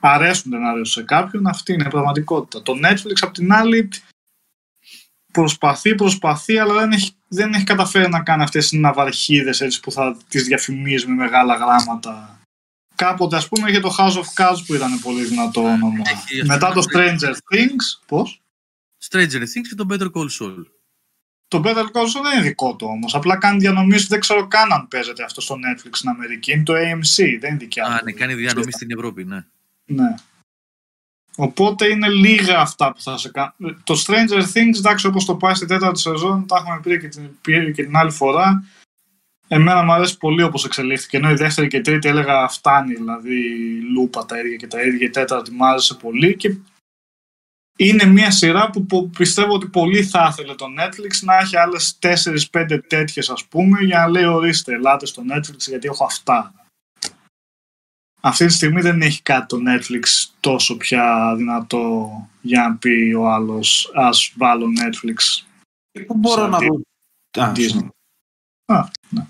αρέσουν 0.00 0.50
δεν 0.50 0.64
αρέσουν 0.64 0.84
σε 0.84 1.02
κάποιον 1.02 1.46
αυτή 1.46 1.72
είναι 1.72 1.84
η 1.86 1.90
πραγματικότητα 1.90 2.62
το 2.62 2.74
Netflix 2.82 3.16
απ' 3.20 3.32
την 3.32 3.52
άλλη 3.52 3.88
προσπαθεί, 5.32 5.94
προσπαθεί, 5.94 6.58
αλλά 6.58 6.74
δεν 6.74 6.92
έχει, 6.92 7.10
δεν 7.28 7.52
έχει 7.52 7.64
καταφέρει 7.64 8.08
να 8.08 8.22
κάνει 8.22 8.42
αυτές 8.42 8.68
τις 8.68 8.78
ναυαρχίδες 8.78 9.60
έτσι, 9.60 9.80
που 9.80 9.92
θα 9.92 10.16
τις 10.28 10.44
διαφημίζει 10.44 11.06
με 11.06 11.14
μεγάλα 11.14 11.54
γράμματα. 11.54 12.40
Κάποτε, 12.94 13.36
ας 13.36 13.48
πούμε, 13.48 13.70
είχε 13.70 13.80
το 13.80 13.94
House 13.98 14.12
of 14.12 14.42
Cards 14.42 14.62
που 14.66 14.74
ήταν 14.74 15.00
πολύ 15.00 15.24
δυνατό 15.24 15.62
όνομα. 15.62 16.02
Έχει, 16.06 16.40
ας 16.40 16.46
Μετά 16.46 16.72
το 16.72 16.80
πούμε, 16.80 17.16
Stranger 17.20 17.32
Things, 17.32 18.02
πώς; 18.06 18.42
Stranger 19.08 19.42
Things 19.42 19.66
και 19.68 19.74
το 19.76 19.86
Better 19.90 20.10
Call 20.12 20.28
Saul. 20.40 20.64
Το 21.48 21.62
Better 21.64 21.84
Call 21.92 22.04
Saul 22.04 22.22
δεν 22.22 22.32
είναι 22.38 22.48
δικό 22.48 22.76
του 22.76 22.86
όμως. 22.86 23.14
Απλά 23.14 23.36
κάνει 23.36 23.58
διανομής, 23.58 24.06
δεν 24.06 24.20
ξέρω 24.20 24.48
καν 24.48 24.72
αν 24.72 24.88
παίζεται 24.88 25.22
αυτό 25.22 25.40
στο 25.40 25.54
Netflix 25.54 25.90
στην 25.92 26.08
Αμερική. 26.08 26.52
Είναι 26.52 26.62
το 26.62 26.72
AMC, 26.72 27.36
δεν 27.40 27.50
είναι 27.50 27.58
δικιά 27.58 27.84
Α, 27.84 27.98
του. 27.98 28.04
ναι, 28.04 28.12
κάνει 28.12 28.34
διανομή 28.34 28.72
στην 28.72 28.90
Ευρώπη, 28.90 29.24
ναι. 29.24 29.44
Ναι. 29.88 30.14
Οπότε 31.36 31.86
είναι 31.86 32.08
λίγα 32.08 32.60
αυτά 32.60 32.92
που 32.92 33.00
θα 33.02 33.16
σε 33.16 33.30
κάνουν. 33.30 33.82
Το 33.84 33.94
Stranger 34.06 34.42
Things, 34.42 34.76
εντάξει, 34.78 35.06
όπως 35.06 35.24
το 35.24 35.36
πάει 35.36 35.54
στη 35.54 35.66
τέταρτη 35.66 36.00
σεζόν, 36.00 36.46
τα 36.46 36.56
έχουμε 36.56 36.80
πει 36.82 37.00
και 37.00 37.08
την, 37.08 37.40
πει 37.40 37.72
και 37.72 37.84
την 37.84 37.96
άλλη 37.96 38.10
φορά. 38.10 38.64
Εμένα 39.48 39.82
μου 39.82 39.92
αρέσει 39.92 40.18
πολύ 40.18 40.42
όπως 40.42 40.64
εξελίχθηκε. 40.64 41.16
Ενώ 41.16 41.30
η 41.30 41.34
δεύτερη 41.34 41.68
και 41.68 41.76
η 41.76 41.80
τρίτη 41.80 42.08
έλεγα 42.08 42.48
φτάνει, 42.48 42.94
δηλαδή 42.94 43.40
λούπα 43.92 44.26
τα 44.26 44.38
ίδια 44.38 44.56
και 44.56 44.66
τα 44.66 44.82
ίδια. 44.82 45.06
Η 45.06 45.10
τέταρτη 45.10 45.50
μου 45.50 45.66
άρεσε 45.66 45.94
πολύ 45.94 46.36
και 46.36 46.56
είναι 47.76 48.04
μια 48.04 48.30
σειρά 48.30 48.70
που 48.70 48.86
πο- 48.86 49.10
πιστεύω 49.18 49.52
ότι 49.54 49.68
πολύ 49.68 50.04
θα 50.04 50.28
ήθελε 50.30 50.54
το 50.54 50.66
Netflix 50.78 51.22
να 51.22 51.38
έχει 51.38 51.56
άλλες 51.56 51.98
4-5 51.98 52.78
τέτοιες 52.86 53.30
ας 53.30 53.44
πούμε 53.44 53.80
για 53.80 53.98
να 53.98 54.08
λέει 54.08 54.24
ορίστε 54.24 54.72
ελάτε 54.74 55.06
στο 55.06 55.22
Netflix 55.32 55.58
γιατί 55.58 55.86
έχω 55.86 56.04
αυτά. 56.04 56.52
Αυτή 58.20 58.46
τη 58.46 58.52
στιγμή 58.52 58.80
δεν 58.80 59.02
έχει 59.02 59.22
κάτι 59.22 59.46
το 59.46 59.58
Netflix 59.66 60.30
τόσο 60.40 60.76
πια 60.76 61.34
δυνατό 61.36 62.10
για 62.40 62.68
να 62.68 62.76
πει 62.76 63.12
ο 63.18 63.28
άλλος 63.30 63.90
ας 63.94 64.32
βάλω 64.36 64.66
Netflix. 64.80 65.42
Πού 66.06 66.14
μπορώ 66.14 66.40
Σαν 66.40 66.50
να 66.50 66.58
τι- 66.58 66.66
δω. 66.66 66.80
Α, 67.44 67.52
Disney. 67.52 67.60
συγγνώμη. 67.60 67.88
Α, 68.66 68.88
ναι. 69.08 69.26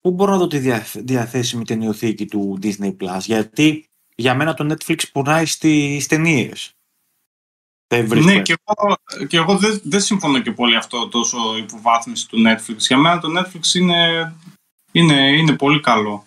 Πού 0.00 0.10
μπορώ 0.10 0.30
να 0.32 0.38
δω 0.38 0.46
τη 0.46 0.58
δια- 0.58 0.86
διαθέσιμη 0.94 1.64
ταινιοθήκη 1.64 2.26
του 2.26 2.58
Disney 2.62 2.96
Plus, 2.96 3.20
γιατί 3.20 3.84
για 4.16 4.34
μένα 4.34 4.54
το 4.54 4.74
Netflix 4.74 5.10
πονάει 5.12 5.46
στις 5.46 6.06
ταινίες. 6.06 6.70
Δεν 7.94 8.06
βρίσκω. 8.08 8.30
Ναι, 8.30 8.42
και 8.42 8.56
εγώ, 8.66 8.96
και 9.26 9.36
εγώ 9.36 9.56
δεν, 9.58 9.80
δεν 9.84 10.00
συμφωνώ 10.00 10.40
και 10.40 10.52
πολύ 10.52 10.76
αυτό 10.76 11.08
τόσο 11.08 11.56
υποβάθμιση 11.56 12.28
του 12.28 12.38
Netflix. 12.46 12.76
Για 12.78 12.96
μένα 12.98 13.20
το 13.20 13.28
Netflix 13.38 13.74
είναι, 13.74 14.34
είναι, 14.92 15.36
είναι 15.36 15.56
πολύ 15.56 15.80
καλό. 15.80 16.26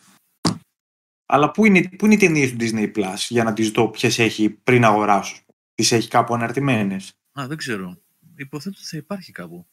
Αλλά 1.34 1.52
πού 1.52 1.66
είναι, 1.66 1.90
πού 1.98 2.06
είναι 2.06 2.14
οι 2.14 2.18
ταινίες 2.18 2.52
του 2.52 2.58
Disney 2.60 2.92
Plus 2.96 3.16
για 3.30 3.44
να 3.44 3.54
τις 3.54 3.70
δω 3.70 3.88
ποιες 3.90 4.20
έχει 4.20 4.50
πριν 4.50 4.86
αγοράσω; 4.86 5.36
Τις 5.76 5.92
έχει 5.92 6.08
κάπου 6.08 6.34
αναρτημένες; 6.34 7.14
Α, 7.32 7.48
δεν 7.48 7.58
ξέρω. 7.58 7.98
Υποθέτω 8.36 8.76
ότι 8.78 8.88
θα 8.88 8.98
υπάρχει 8.98 9.32
κάπου. 9.32 9.66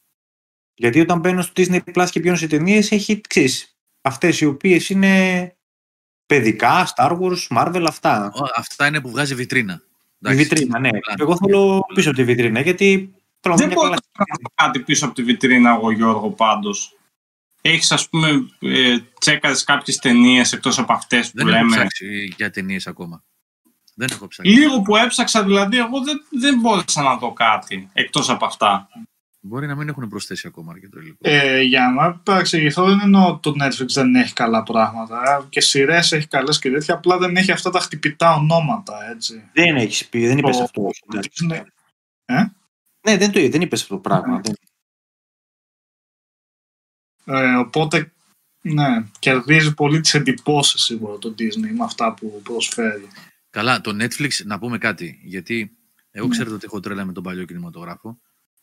Γιατί 0.74 1.01
όταν 1.01 1.18
μπαίνω 1.18 1.43
στο 1.43 1.52
Disney 1.56 1.78
Plus 1.94 2.06
και 2.10 2.20
πιάνω 2.20 2.36
σε 2.36 2.47
ταινίες, 2.47 2.90
έχει 2.90 3.20
ξέρεις, 3.28 3.78
αυτές 4.01 4.40
οι 4.40 4.44
οποίες 4.47 4.89
είναι 4.89 5.56
παιδικά, 6.26 6.89
Star 6.97 7.18
Wars, 7.18 7.59
Marvel, 7.59 7.85
αυτά. 7.89 8.24
Α, 8.24 8.32
Αυτά 8.56 8.86
είναι 8.86 9.01
που 9.01 9.10
βγάζει 9.10 9.35
βιτρίνα. 9.35 9.82
Η 9.82 9.86
Εντάξει. 10.22 10.43
βιτρίνα, 10.43 10.78
ναι. 10.78 10.89
Απλά. 10.89 11.14
Εγώ 11.18 11.36
θέλω 11.36 11.86
πίσω 11.94 12.09
από 12.09 12.18
τη 12.18 12.24
βιτρίνα, 12.24 12.60
γιατί 12.60 13.14
θέλω 13.40 13.55
να 13.55 13.60
Δεν 13.60 13.68
δω 13.68 13.74
μια 13.74 13.74
μπορώ 13.74 13.89
καλά 13.89 14.01
να 14.18 14.24
κάνω 14.24 14.48
κάτι 14.55 14.80
πίσω 14.80 15.05
από 15.06 15.14
τη 15.14 15.22
βιτρίνα 15.22 15.70
εγώ 15.70 15.90
Γιώργο 15.90 16.30
πάντως. 16.30 16.98
Έχεις 17.60 17.93
ας 17.93 18.09
πούμε 18.09 18.28
ε, 18.59 18.98
τσέκαρες 19.20 19.64
κάποιες 19.64 19.97
ταινίες 19.97 20.52
εκτός 20.52 20.78
από 20.78 20.93
αυτές 20.93 21.30
που 21.30 21.36
Δεν 21.36 21.48
έχω 21.48 21.56
λέμε; 21.56 21.76
ψάξει 21.76 22.35
για 22.36 22.51
ταινίες 22.51 22.86
ακόμα. 22.86 23.24
Δεν 23.94 24.09
έχω 24.12 24.28
ψάξει. 24.28 24.52
Λίγο 24.52 24.82
που 24.82 24.97
έψαξα 24.97 25.44
δηλαδή 25.44 25.78
εγώ 25.78 26.02
δεν, 26.02 26.20
δεν 26.30 26.60
μπόρεσα 26.60 27.02
να 27.02 27.16
δω 27.16 27.32
κάτι 27.32 27.89
εκτός 27.93 28.30
από 28.30 28.44
αυτά. 28.44 28.89
Μπορεί 29.40 29.66
να 29.66 29.74
μην 29.74 29.89
έχουν 29.89 30.09
προσθέσει 30.09 30.47
ακόμα 30.47 30.72
αρκετό 30.72 30.98
υλικό. 31.01 31.16
Ε, 31.20 31.60
για 31.62 31.89
να 31.89 32.14
παραξηγηθώ, 32.14 32.85
δεν 32.85 33.01
εννοώ 33.02 33.28
ότι 33.28 33.40
το 33.40 33.64
Netflix 33.64 33.86
δεν 33.86 34.14
έχει 34.14 34.32
καλά 34.32 34.62
πράγματα. 34.62 35.47
Και 35.48 35.60
σειρές 35.60 36.12
έχει 36.12 36.26
καλές 36.26 36.59
και 36.59 36.70
τέτοια, 36.70 36.94
απλά 36.94 37.18
δεν 37.18 37.36
έχει 37.36 37.52
αυτά 37.52 37.70
τα 37.70 37.80
χτυπητά 37.80 38.35
ονόματα, 38.35 39.10
έτσι. 39.10 39.51
Δεν 39.52 39.76
έχεις 39.76 40.09
πει, 40.09 40.26
δεν 40.26 40.39
είπες 40.39 40.56
Το- 40.56 40.62
αυτό. 40.62 40.82
όχι, 40.82 41.01
εντάξει. 41.12 41.47
Ναι. 41.47 41.62
Ναι, 43.01 43.16
δεν 43.16 43.32
το 43.32 43.48
δεν 43.48 43.60
είπες 43.60 43.82
αυτό 43.82 43.94
το 43.94 44.01
πράγμα. 44.01 44.40
Δεν- 44.40 44.55
Ε, 47.30 47.55
οπότε, 47.55 48.12
ναι, 48.60 49.05
κερδίζει 49.18 49.74
πολύ 49.74 50.00
τις 50.00 50.14
εντυπώσεις 50.14 50.82
σίγουρα 50.82 51.18
το 51.18 51.34
Disney 51.38 51.70
με 51.76 51.84
αυτά 51.84 52.14
που 52.14 52.40
προσφέρει. 52.44 53.09
Καλά, 53.50 53.80
το 53.80 53.90
Netflix, 54.00 54.30
να 54.44 54.59
πούμε 54.59 54.78
κάτι. 54.78 55.20
Γιατί 55.22 55.70
εγώ 56.10 56.26
Ναι. 56.26 56.32
ξέρετε 56.32 56.55
ότι 56.55 56.64
έχω 56.64 56.80
τρέλα 56.80 57.05
με 57.05 57.12
τον 57.12 57.22
παλιό 57.22 57.44
κινηματογράφο. 57.44 58.18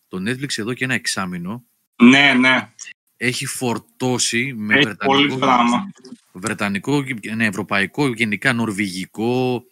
Το 0.07 0.17
Netflix 0.17 0.47
εδώ 0.57 0.73
και 0.73 0.83
ένα 0.83 0.93
εξάμεινο 0.93 1.63
Ναι, 2.03 2.33
ναι. 2.39 2.69
έχει 3.17 3.45
φορτώσει 3.45 4.53
με 4.57 4.73
Έχει 4.75 4.95
πολύ 4.95 5.27
βρετανικό, 5.27 5.37
πράγμα. 5.37 5.91
βρετανικό, 6.31 7.03
ναι, 7.35 7.45
ευρωπαϊκό, 7.45 8.07
γενικά 8.07 8.53
νορβηγικό, 8.53 9.63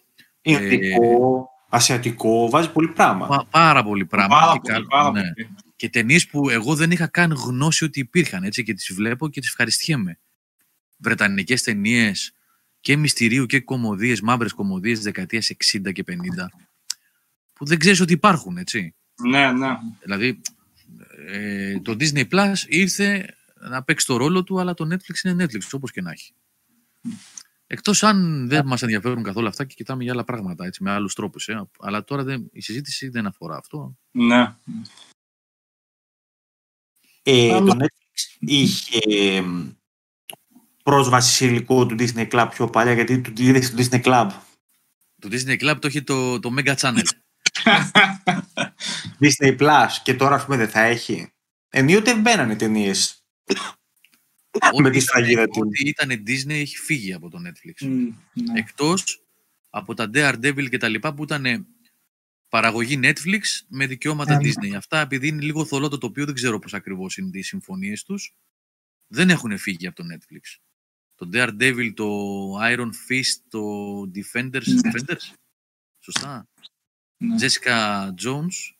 Ινδικό, 0.42 1.48
ασιατικό, 1.68 2.50
βάζει 2.50 2.70
πολύ 2.72 2.88
πράγμα. 2.88 3.26
πα- 3.26 3.46
πάρα 3.50 3.82
πολύ 3.84 4.04
πράγμα. 4.04 4.38
Πάρα 4.40 4.52
και 4.52 4.58
πολύ, 4.60 4.72
καλό- 4.72 4.88
πάρα 4.88 5.10
ναι. 5.10 5.20
πολύ. 5.20 5.48
Και 5.76 5.88
ταινίες 5.88 6.26
που 6.26 6.50
εγώ 6.50 6.74
δεν 6.74 6.90
είχα 6.90 7.06
καν 7.06 7.32
γνώση 7.32 7.84
ότι 7.84 8.00
υπήρχαν 8.00 8.44
έτσι 8.44 8.62
και 8.62 8.74
τις 8.74 8.92
βλέπω 8.94 9.28
και 9.28 9.40
τις 9.40 9.48
ευχαριστιέμαι. 9.48 10.18
Βρετανικές 10.96 11.62
ταινίες 11.62 12.34
και 12.80 12.96
μυστηρίου 12.96 13.46
και 13.46 13.60
κομμωδίες, 13.60 14.20
μαύρες 14.20 14.52
κομμωδίες 14.52 14.94
της 14.94 15.04
δεκαετίας 15.04 15.50
60 15.50 15.92
και 15.92 16.04
50 16.06 16.50
που 17.54 17.64
δεν 17.64 17.78
ξέρεις 17.78 18.00
ότι 18.00 18.12
υπάρχουν, 18.12 18.56
έτσι. 18.56 18.94
Ναι, 19.22 19.52
ναι. 19.52 19.78
Δηλαδή, 20.02 20.40
ε, 21.26 21.80
το 21.80 21.96
Disney 22.00 22.28
Plus 22.28 22.54
ήρθε 22.66 23.36
να 23.60 23.82
παίξει 23.82 24.06
το 24.06 24.16
ρόλο 24.16 24.44
του, 24.44 24.60
αλλά 24.60 24.74
το 24.74 24.88
Netflix 24.92 25.24
είναι 25.24 25.44
Netflix, 25.44 25.68
όπως 25.72 25.90
και 25.90 26.00
να 26.00 26.10
έχει. 26.10 26.34
Εκτός 27.66 28.02
αν 28.02 28.48
δεν 28.48 28.66
μας 28.66 28.82
ενδιαφέρουν 28.82 29.22
καθόλου 29.22 29.46
αυτά 29.46 29.64
και 29.64 29.74
κοιτάμε 29.74 30.02
για 30.02 30.12
άλλα 30.12 30.24
πράγματα, 30.24 30.64
έτσι, 30.64 30.82
με 30.82 30.90
άλλους 30.90 31.14
τρόπους. 31.14 31.48
Ε. 31.48 31.68
Αλλά 31.78 32.04
τώρα 32.04 32.22
δεν, 32.22 32.48
η 32.52 32.60
συζήτηση 32.60 33.08
δεν 33.08 33.26
αφορά 33.26 33.56
αυτό. 33.56 33.96
ναι. 34.10 34.56
Ε, 37.26 37.52
Αλλά- 37.54 37.74
Το 37.76 37.84
Netflix 37.84 38.36
είχε 38.38 38.98
εμ, 39.36 39.70
πρόσβαση 40.82 41.34
σε 41.34 41.46
υλικό 41.46 41.86
του 41.86 41.96
Disney 41.98 42.28
Club 42.30 42.48
πιο 42.50 42.70
παλιά, 42.70 42.92
γιατί 42.92 43.20
του 43.20 43.42
είδε 43.42 43.60
στο 43.60 43.76
Disney 43.78 44.02
Club. 44.02 44.30
Το 45.20 45.28
Disney 45.32 45.60
Club 45.62 45.76
το 45.80 45.86
έχει 45.86 46.02
το, 46.02 46.40
το 46.40 46.54
Mega 46.58 46.74
Channel. 46.74 47.02
Disney 49.20 49.58
Plus 49.58 49.88
και 50.02 50.14
τώρα 50.14 50.34
ας 50.34 50.44
πούμε 50.44 50.56
δεν 50.56 50.68
θα 50.68 50.80
έχει. 50.80 51.32
Ενίοτε 51.70 52.14
μπαίνανε 52.14 52.56
ταινίες. 52.56 53.24
με 54.78 54.90
τη 54.90 55.00
σφραγίδα 55.00 55.46
του. 55.48 55.62
Ό,τι 55.64 55.88
ήταν 55.88 56.10
Disney 56.26 56.50
έχει 56.50 56.76
φύγει 56.76 57.12
από 57.12 57.30
το 57.30 57.38
Netflix. 57.46 57.86
Μμ, 57.86 58.08
ναι. 58.32 58.58
Εκτός 58.58 59.22
από 59.70 59.94
τα 59.94 60.10
Daredevil 60.14 60.68
και 60.70 60.78
τα 60.78 60.88
λοιπά 60.88 61.14
που 61.14 61.22
ήταν 61.22 61.66
παραγωγή 62.54 63.00
Netflix 63.02 63.40
με 63.68 63.86
δικαιώματα 63.86 64.32
Ε, 64.34 64.38
Disney. 64.40 64.74
Αυτά 64.76 65.00
επειδή 65.00 65.28
είναι 65.28 65.42
λίγο 65.42 65.64
θολό 65.64 65.88
το 65.88 65.98
τοπίο, 65.98 66.24
δεν 66.24 66.34
ξέρω 66.34 66.58
πώς 66.58 66.74
ακριβώς 66.74 67.16
είναι 67.16 67.38
οι 67.38 67.42
συμφωνίες 67.42 68.02
τους, 68.04 68.36
δεν 69.06 69.30
έχουν 69.30 69.58
φύγει 69.58 69.86
από 69.86 69.96
το 69.96 70.04
Netflix. 70.14 70.58
Το 71.14 71.28
Daredevil, 71.32 71.92
το 71.94 72.08
Iron 72.60 72.90
Fist, 73.08 73.42
το 73.48 73.60
Defenders, 74.14 74.66
Ναι. 74.66 74.90
Defenders, 74.92 75.32
σωστά. 75.98 76.48
Ναι. 77.16 77.36
Jessica 77.40 78.08
Jones, 78.24 78.74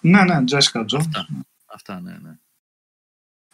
ναι, 0.00 0.24
ναι, 0.24 0.44
Jessica 0.50 0.80
Jones. 0.80 0.96
αυτά. 0.96 1.28
Αυτά, 1.66 2.00
ναι, 2.00 2.18
ναι. 2.18 2.38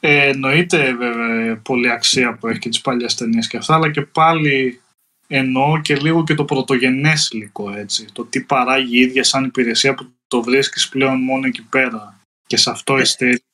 Ε, 0.01 0.28
εννοείται 0.28 0.95
βέβαια 0.95 1.59
πολύ 1.61 1.90
αξία 1.90 2.36
που 2.36 2.47
έχει 2.49 2.59
και 2.59 2.69
τις 2.69 2.81
παλιές 2.81 3.15
ταινίες 3.15 3.47
και 3.49 3.57
αυτά, 3.57 3.74
αλλά 3.74 3.90
και 3.90 4.03
πάλι 4.03 4.82
εννοώ 5.31 5.81
και 5.81 5.97
λίγο 5.97 6.25
και 6.25 6.35
το 6.35 6.45
πρωτογενές 6.45 7.31
υλικό, 7.31 7.71
έτσι. 7.71 8.13
Το 8.13 8.25
τι 8.25 8.45
παράγει 8.45 8.97
η 8.97 9.01
ίδια 9.01 9.25
σαν 9.25 9.45
υπηρεσία 9.45 9.95
που 9.95 10.13
το 10.29 10.43
βρίσκεις 10.43 10.89
πλέον 10.89 11.21
μόνο 11.21 11.47
εκεί 11.47 11.63
πέρα. 11.63 12.21
Και 12.47 12.57
σε 12.57 12.71
αυτό 12.71 12.97
Ε, 12.97 13.01
εστί. 13.01 13.45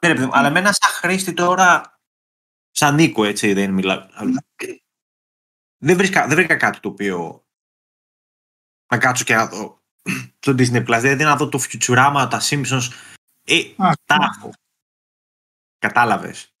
Ναι, 0.00 0.08
ρε 0.08 0.14
παιδί 0.14 0.26
μου, 0.26 0.30
αλλά 0.34 0.48
εμένα 0.48 0.72
σαν 0.72 0.90
χρήστη 0.90 1.32
τώρα, 1.32 1.98
σαν 2.70 2.94
Νίκο 2.94 3.24
έτσι 3.24 3.52
δεν 3.52 3.70
μιλάω. 3.70 4.06
Δεν 5.78 5.96
βρήκα, 5.96 6.26
δεν 6.26 6.36
βρήκα 6.36 6.56
κάτι 6.56 6.80
το 6.80 6.88
οποίο 6.88 7.44
να 8.92 8.98
κάτσω 8.98 9.24
και 9.24 9.34
να 9.34 9.46
δω 9.46 9.80
στο 10.38 10.52
Disney 10.58 10.86
Plus. 10.86 10.98
Δηλαδή 11.00 11.24
να 11.24 11.36
δω 11.36 11.48
το 11.48 11.60
Futurama, 11.62 12.26
τα 12.30 12.40
Simpsons. 12.42 12.88
Ε, 13.44 13.60
Α, 13.76 13.92
τα 14.04 14.18
έχω. 14.34 14.50
Κατάλαβες. 15.78 16.54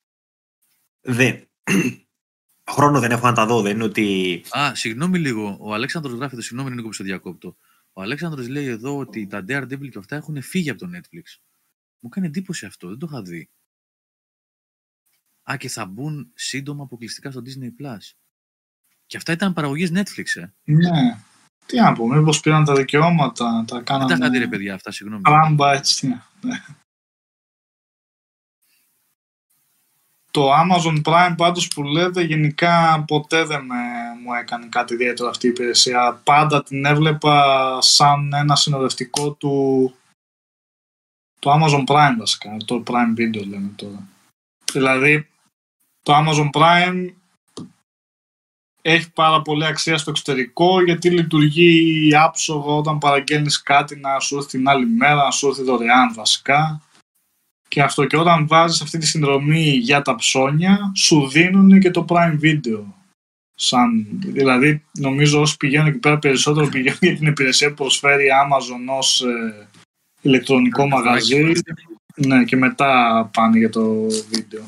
Δεν. 1.00 1.48
Χρόνο 2.70 3.00
δεν 3.00 3.10
έχω 3.10 3.26
να 3.26 3.32
τα 3.32 3.46
δω. 3.46 3.62
Δεν 3.62 3.74
είναι 3.74 3.84
ότι... 3.84 4.42
Α, 4.58 4.74
συγγνώμη 4.74 5.18
λίγο. 5.18 5.56
Ο 5.60 5.74
Αλέξανδρος 5.74 6.14
γράφει 6.14 6.34
το 6.36 6.42
συγγνώμη 6.42 6.74
Νίκο 6.74 6.86
που 6.86 6.92
σε 6.92 7.04
διακόπτω. 7.04 7.56
Ο 7.92 8.02
Αλέξανδρος 8.02 8.48
λέει 8.48 8.66
εδώ 8.66 8.96
ότι 8.96 9.26
τα 9.26 9.44
Daredevil 9.48 9.88
και 9.88 9.98
αυτά 9.98 10.16
έχουν 10.16 10.42
φύγει 10.42 10.70
από 10.70 10.78
το 10.78 10.90
Netflix. 10.94 11.40
Μου 11.98 12.08
κάνει 12.08 12.26
εντύπωση 12.26 12.66
αυτό, 12.66 12.88
δεν 12.88 12.98
το 12.98 13.06
είχα 13.10 13.22
δει. 13.22 13.50
Α, 15.50 15.56
και 15.56 15.68
θα 15.68 15.86
μπουν 15.86 16.30
σύντομα 16.34 16.82
αποκλειστικά 16.82 17.30
στο 17.30 17.42
Disney 17.44 17.82
Plus. 17.82 17.98
Και 19.06 19.16
αυτά 19.16 19.32
ήταν 19.32 19.52
παραγωγές 19.52 19.90
Netflix, 19.94 20.40
ε. 20.40 20.72
Ναι. 20.72 21.18
Τι 21.66 21.80
να 21.80 21.92
πω, 21.92 22.08
μήπως 22.08 22.40
πήραν 22.40 22.64
τα 22.64 22.74
δικαιώματα, 22.74 23.64
τα 23.66 23.76
Δεν 23.76 23.84
τα 23.84 23.94
είχα 23.94 24.06
δει, 24.06 24.14
ρε 24.16 24.28
κάνανε 24.28 24.48
παιδιά, 24.48 24.74
αυτά, 24.74 24.90
συγγνώμη. 24.90 25.22
ράμπα, 25.26 25.72
έτσι. 25.72 26.08
ναι. 26.40 26.64
Το 30.36 30.50
Amazon 30.52 31.02
Prime 31.04 31.34
πάντως 31.36 31.68
που 31.68 31.82
λέτε 31.82 32.22
γενικά 32.22 33.04
ποτέ 33.06 33.44
δεν 33.44 33.64
με, 33.64 33.74
μου 34.22 34.32
έκανε 34.32 34.66
κάτι 34.66 34.94
ιδιαίτερο 34.94 35.28
αυτή 35.28 35.46
η 35.46 35.50
υπηρεσία. 35.50 36.20
Πάντα 36.24 36.62
την 36.62 36.84
έβλεπα 36.84 37.78
σαν 37.80 38.32
ένα 38.32 38.56
συνοδευτικό 38.56 39.32
του 39.32 39.94
το 41.38 41.52
Amazon 41.52 41.84
Prime 41.86 42.16
βασικά, 42.18 42.56
το 42.64 42.82
Prime 42.86 43.20
Video 43.20 43.46
λέμε 43.46 43.70
τώρα. 43.76 44.08
Δηλαδή 44.72 45.28
το 46.02 46.12
Amazon 46.16 46.50
Prime 46.60 47.08
έχει 48.82 49.12
πάρα 49.12 49.42
πολύ 49.42 49.66
αξία 49.66 49.98
στο 49.98 50.10
εξωτερικό 50.10 50.82
γιατί 50.82 51.10
λειτουργεί 51.10 52.10
άψογα 52.16 52.72
όταν 52.72 52.98
παραγγέλνεις 52.98 53.62
κάτι 53.62 53.96
να 53.96 54.18
σου 54.18 54.36
έρθει 54.36 54.48
την 54.48 54.68
άλλη 54.68 54.86
μέρα, 54.86 55.24
να 55.24 55.30
σου 55.30 55.48
έρθει 55.48 55.62
δωρεάν 55.62 56.14
βασικά. 56.14 56.80
Και 57.68 57.82
αυτό 57.82 58.04
και 58.04 58.16
όταν 58.16 58.46
βάζεις 58.46 58.82
αυτή 58.82 58.98
τη 58.98 59.06
συνδρομή 59.06 59.68
για 59.68 60.02
τα 60.02 60.14
ψώνια, 60.14 60.92
σου 60.94 61.28
δίνουν 61.28 61.80
και 61.80 61.90
το 61.90 62.04
Prime 62.08 62.40
Video. 62.42 62.84
Σαν, 63.54 64.06
δηλαδή, 64.20 64.84
νομίζω 64.98 65.40
όσοι 65.40 65.56
πηγαίνουν 65.56 65.86
εκεί 65.86 65.98
πέρα 65.98 66.18
περισσότερο 66.18 66.68
πηγαίνουν 66.68 66.98
για 67.00 67.16
την 67.16 67.26
υπηρεσία 67.26 67.68
που 67.68 67.74
προσφέρει 67.74 68.24
η 68.24 68.28
Amazon 68.44 68.98
ως 68.98 69.20
ε, 69.20 69.68
ηλεκτρονικό 70.20 70.88
μαγαζί. 70.88 71.52
Ναι, 72.16 72.44
και 72.44 72.56
μετά 72.56 73.30
πάνε 73.32 73.58
για 73.58 73.70
το 73.70 74.06
βίντεο. 74.30 74.64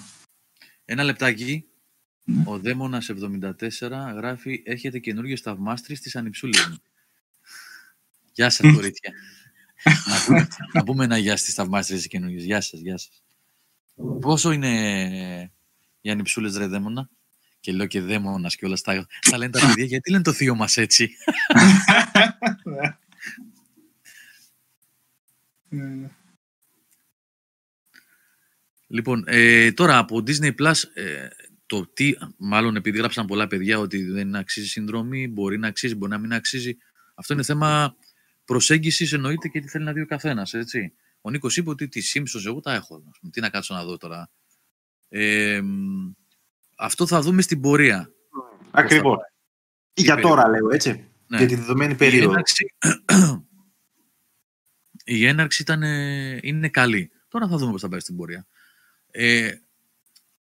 Ένα 0.84 1.02
λεπτάκι. 1.02 1.64
Ναι. 2.24 2.42
Ο 2.46 2.58
Δαίμονας 2.58 3.10
74 3.80 3.90
γράφει 4.16 4.62
«Έχετε 4.64 4.98
καινούργιες 4.98 5.40
θαυμάστρες 5.40 5.98
στις 5.98 6.16
ανυψούλες 6.16 6.68
μου». 6.68 6.78
Γεια 8.32 8.50
σας, 8.50 8.72
κορίτσια. 8.74 9.12
Να, 9.84 10.24
πούμε, 10.26 10.48
να 10.72 10.84
πούμε 10.84 11.04
ένα 11.04 11.18
γεια 11.18 11.36
στις 11.36 11.54
θαυμάστρες 11.54 11.98
τις 11.98 12.08
καινούργιες. 12.08 12.44
Γεια 12.44 12.60
σας, 12.60 12.80
γεια 12.80 12.98
σας. 12.98 13.22
Πόσο 14.20 14.52
είναι 14.52 15.50
οι 16.00 16.10
ανυψούλες, 16.10 16.56
ρε 16.56 16.66
Δαίμονα; 16.66 17.10
Και 17.60 17.72
λέω 17.72 17.86
και 17.86 18.00
Δαίμονας 18.00 18.56
και 18.56 18.66
όλα 18.66 18.76
στα... 18.76 19.06
Τα 19.30 19.38
λένε 19.38 19.52
τα 19.52 19.66
παιδιά, 19.66 19.84
γιατί 19.84 20.10
λένε 20.10 20.22
το 20.22 20.32
θείο 20.32 20.54
μας 20.54 20.76
έτσι; 20.76 21.10
Ε, 25.70 26.10
Λοιπόν, 28.90 29.24
ε, 29.26 29.72
τώρα 29.72 29.98
από 29.98 30.22
Disney 30.26 30.54
Plus, 30.54 30.74
ε, 30.94 31.28
το 31.66 31.86
τι, 31.86 32.12
μάλλον 32.36 32.76
επειδή 32.76 32.98
γράψαν 32.98 33.26
πολλά 33.26 33.46
παιδιά 33.46 33.78
ότι 33.78 34.02
δεν 34.04 34.36
αξίζει 34.36 34.66
συνδρομή, 34.66 35.28
μπορεί 35.28 35.58
να 35.58 35.68
αξίζει, 35.68 35.94
μπορεί 35.94 36.12
να 36.12 36.18
μην 36.18 36.32
αξίζει. 36.32 36.76
Αυτό 37.14 37.34
είναι 37.34 37.42
θέμα 37.42 37.96
προσέγγισης, 38.48 39.12
εννοείται 39.12 39.48
και 39.48 39.60
τι 39.60 39.68
θέλει 39.68 39.84
να 39.84 39.92
δει 39.92 40.00
ο 40.00 40.06
καθένας. 40.06 40.54
Ο 41.20 41.30
Νίκος 41.30 41.56
είπε 41.56 41.70
ότι 41.70 41.88
τι 41.88 42.00
Simpsons 42.14 42.46
εγώ 42.46 42.60
τα 42.60 42.74
έχω. 42.74 42.94
ας 43.10 43.18
πούμε, 43.20 43.32
Τι 43.32 43.40
να 43.40 43.50
κάτσω 43.50 43.74
να 43.74 43.84
δω 43.84 43.96
τώρα. 43.96 44.30
Ε, 45.08 45.60
μ, 45.62 46.10
αυτό 46.76 47.06
θα 47.06 47.20
δούμε 47.20 47.42
στην 47.42 47.60
πορεία. 47.60 48.12
Ακριβώς. 48.70 49.16
θα 49.16 50.02
Για 50.02 50.18
Η 50.18 50.22
τώρα 50.22 50.48
λέω 50.48 50.70
έτσι. 50.70 51.08
Ναι. 51.26 51.38
Για 51.38 51.46
τη 51.46 51.54
δεδομένη 51.54 51.92
Η 51.92 51.96
περίοδο. 51.96 52.30
έναρξη, 52.30 52.74
η 55.04 55.26
έναρξη 55.26 55.62
ήταν, 55.62 55.82
ε, 55.82 56.38
είναι 56.42 56.68
καλή. 56.68 57.10
Τώρα 57.28 57.48
θα 57.48 57.56
δούμε 57.56 57.72
πώς 57.72 57.80
θα 57.80 57.88
πάει 57.88 58.00
στην 58.00 58.16
πορεία. 58.16 58.46
Ε, 59.10 59.52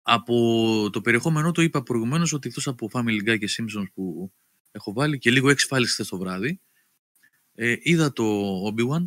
από 0.02 0.90
το 0.92 1.02
περιεχόμενό 1.02 1.52
το 1.52 1.62
είπα 1.62 1.84
προηγουμένως 1.84 2.34
ότι 2.34 2.48
εκτός 2.48 2.68
από 2.68 2.90
Family 2.94 3.30
Guy 3.30 3.38
και 3.40 3.50
Simpsons 3.58 3.92
που 3.94 4.34
έχω 4.72 4.94
βάλει 4.94 5.18
και 5.18 5.32
λίγο 5.32 5.50
X-Files 5.50 5.86
χθες 5.88 6.08
το 6.08 6.18
βράδυ, 6.18 6.62
ε, 7.56 7.76
είδα 7.80 8.14
το 8.14 8.54
Obi-Wan, 8.68 9.04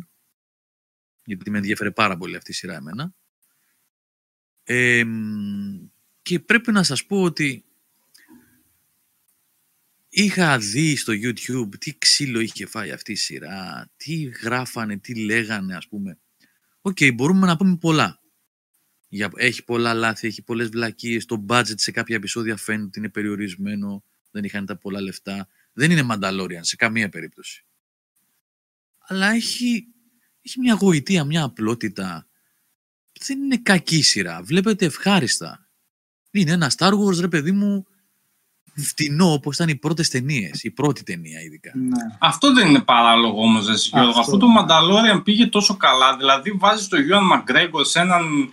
γιατί 1.25 1.49
με 1.49 1.57
ενδιαφέρε 1.57 1.91
πάρα 1.91 2.17
πολύ 2.17 2.35
αυτή 2.35 2.51
η 2.51 2.53
σειρά 2.53 2.75
εμένα. 2.75 3.13
Ε, 4.63 5.03
μ, 5.03 5.87
και 6.21 6.39
πρέπει 6.39 6.71
να 6.71 6.83
σας 6.83 7.05
πω 7.05 7.21
ότι 7.21 7.65
είχα 10.09 10.57
δει 10.57 10.95
στο 10.95 11.13
YouTube 11.13 11.69
τι 11.79 11.97
ξύλο 11.97 12.39
είχε 12.39 12.65
φάει 12.65 12.91
αυτή 12.91 13.11
η 13.11 13.15
σειρά, 13.15 13.89
τι 13.97 14.23
γράφανε, 14.23 14.97
τι 14.97 15.15
λέγανε 15.25 15.75
ας 15.75 15.87
πούμε. 15.87 16.19
Οκ, 16.81 16.97
μπορούμε 17.13 17.47
να 17.47 17.57
πούμε 17.57 17.77
πολλά. 17.77 18.19
Για, 19.07 19.31
έχει 19.35 19.63
πολλά 19.63 19.93
λάθη, 19.93 20.27
έχει 20.27 20.41
πολλές 20.41 20.69
βλακίες, 20.69 21.25
το 21.25 21.45
budget 21.49 21.73
σε 21.75 21.91
κάποια 21.91 22.15
επεισόδια 22.15 22.57
φαίνεται 22.57 22.85
ότι 22.85 22.99
είναι 22.99 23.09
περιορισμένο, 23.09 24.03
δεν 24.31 24.43
είχαν 24.43 24.65
τα 24.65 24.77
πολλά 24.77 25.01
λεφτά. 25.01 25.47
Δεν 25.73 25.91
είναι 25.91 26.07
Mandalorian 26.11 26.59
σε 26.61 26.75
καμία 26.75 27.09
περίπτωση. 27.09 27.65
Αλλά 29.07 29.31
έχει, 29.31 29.85
έχει 30.41 30.59
μια 30.59 30.73
γοητεία, 30.73 31.23
μια 31.23 31.43
απλότητα. 31.43 32.27
Δεν 33.25 33.39
είναι 33.43 33.57
κακή 33.57 34.01
σειρά, 34.01 34.41
βλέπετε 34.43 34.85
ευχάριστα. 34.85 35.67
Είναι 36.31 36.51
ένα 36.51 36.71
Star 36.77 36.91
Wars, 36.91 37.19
ρε 37.19 37.27
παιδί 37.27 37.51
μου, 37.51 37.85
φτηνό 38.75 39.31
όπως 39.33 39.55
ήταν 39.55 39.69
οι 39.69 39.75
πρώτες 39.75 40.09
ταινίες, 40.09 40.63
η 40.63 40.71
πρώτη 40.71 41.03
ταινία 41.03 41.41
ειδικά. 41.41 41.71
ναι. 41.75 41.97
Αυτό 42.19 42.53
δεν 42.53 42.67
είναι 42.67 42.81
παράλογο 42.81 43.41
όμως, 43.41 43.65
Γιώργο. 43.89 44.09
Αυτό. 44.09 44.19
Αφού 44.21 44.37
το 44.37 44.47
Mandalorian 44.59 45.21
πήγε 45.23 45.47
τόσο 45.47 45.77
καλά, 45.77 46.17
δηλαδή 46.17 46.51
βάζεις 46.51 46.87
τον 46.87 47.01
Γιώργο 47.01 47.25
Μαγκρέγκορ 47.25 47.85
σε 47.85 47.99
έναν 47.99 48.49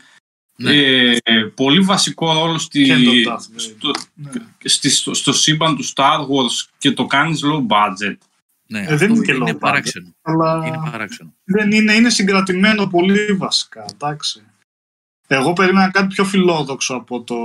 Ναι. 0.57 0.73
ε, 0.73 1.19
πολύ 1.55 1.81
βασικό 1.81 2.33
ρόλο 2.33 2.59
στη, 2.59 2.85
Και 2.85 2.95
τον 2.95 3.03
Darth 3.27 3.37
Vader. 3.37 3.41
στο, 3.57 3.91
ναι. 4.15 4.31
στη- 4.65 4.91
στο, 4.91 5.15
στο 5.15 5.33
σύμπαν 5.33 5.77
του 5.77 5.85
Star 5.95 6.19
Wars 6.21 6.69
και 6.79 6.93
το 6.93 7.07
κάνεις 7.07 7.41
low 7.45 7.67
budget. 7.67 8.17
Ναι, 8.73 8.79
Ε, 8.79 8.83
αυτό 8.83 8.97
δεν 8.97 9.11
είναι 9.11 9.25
και 9.25 9.33
είναι 9.33 9.51
low 9.51 9.55
budget. 9.55 9.59
παράξενο. 9.59 10.11
Αλλά 10.23 10.63
Είναι 10.67 10.91
παράξενο. 10.91 11.35
δεν 11.45 11.73
είναι, 11.73 11.93
είναι 11.93 12.11
συγκρατημένο 12.11 12.87
πολύ 12.87 13.33
βασικά, 13.33 13.85
εντάξει. 13.93 14.43
Εγώ 15.27 15.53
περίμενα 15.53 15.91
κάτι 15.91 16.07
πιο 16.07 16.25
φιλόδοξο 16.25 16.95
από 16.95 17.23
το... 17.23 17.37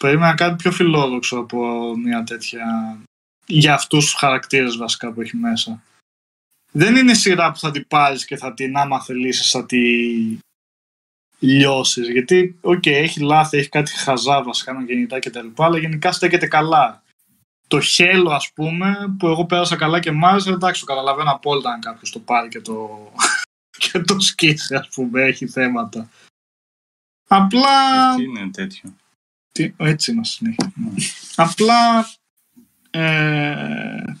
Περίμενα 0.00 0.34
κάτι 0.34 0.56
πιο 0.56 0.72
φιλόδοξο 0.72 1.36
από 1.38 1.92
μια 1.96 2.24
τέτοια... 2.24 2.98
Για 3.46 3.74
αυτούς 3.74 4.04
τους 4.04 4.14
χαρακτήρες 4.14 4.76
βασικά 4.76 5.12
που 5.12 5.20
έχει 5.20 5.36
μέσα. 5.36 5.82
Δεν 6.72 6.96
είναι 6.96 7.14
σειρά 7.14 7.52
που 7.52 7.58
θα 7.58 7.70
την 7.70 7.86
πάρεις 7.88 8.24
και 8.24 8.36
θα 8.36 8.54
την 8.54 8.76
άμα 8.76 9.00
θελήσεις 9.02 9.50
θα 9.50 9.66
τη 9.66 9.78
λιώσεις. 11.38 12.08
Γιατί, 12.08 12.58
οκ, 12.60 12.86
έχει 12.86 13.20
λάθη, 13.20 13.56
έχει 13.58 13.68
κάτι 13.68 13.90
χαζά 13.92 14.42
βασικά 14.42 14.84
γεννητά 14.86 15.18
κτλ. 15.18 15.46
Αλλά 15.56 15.78
γενικά 15.78 16.12
στέκεται 16.12 16.46
καλά. 16.46 17.01
Το 17.72 17.80
Halo, 17.80 18.30
ας 18.30 18.52
πούμε, 18.52 19.14
που 19.18 19.26
εγώ 19.26 19.46
πέρασα 19.46 19.76
καλά 19.76 20.00
και 20.00 20.10
μ' 20.10 20.24
άρεσε, 20.24 20.50
εντάξει, 20.50 20.80
το 20.80 20.86
καταλαβαίνω 20.86 21.30
απόλυτα 21.30 21.70
αν 21.70 21.80
κάποιος 21.80 22.10
το 22.10 22.18
πάρει 22.18 22.48
και 22.48 22.60
το, 22.60 23.08
και 23.78 23.98
το 23.98 24.20
σκίσει, 24.20 24.74
ας 24.74 24.88
πούμε, 24.88 25.22
έχει 25.22 25.46
θέματα. 25.46 26.08
Απλά... 27.28 28.10
Έτσι 28.10 28.24
είναι 28.24 28.50
τέτοιο. 28.50 28.94
Τι, 29.52 29.72
έτσι 29.76 30.12
είναι 30.12 30.24
συνέχεια. 30.24 30.72
ναι. 30.74 30.90
Απλά... 31.36 32.10
Ε, 32.90 34.16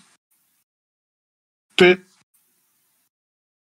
πε, 1.74 1.90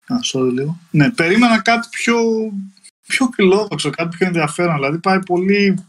Α, 0.06 0.18
sorry 0.32 0.52
λίγο. 0.52 0.78
Ναι, 0.90 1.10
περίμενα 1.10 1.62
κάτι 1.62 1.88
πιο, 1.90 2.18
πιο 3.06 3.30
φιλόδοξο, 3.34 3.90
κάτι 3.90 4.16
πιο 4.16 4.26
ενδιαφέρον. 4.26 4.74
Δηλαδή 4.74 4.98
πάει 4.98 5.24
πολύ... 5.24 5.84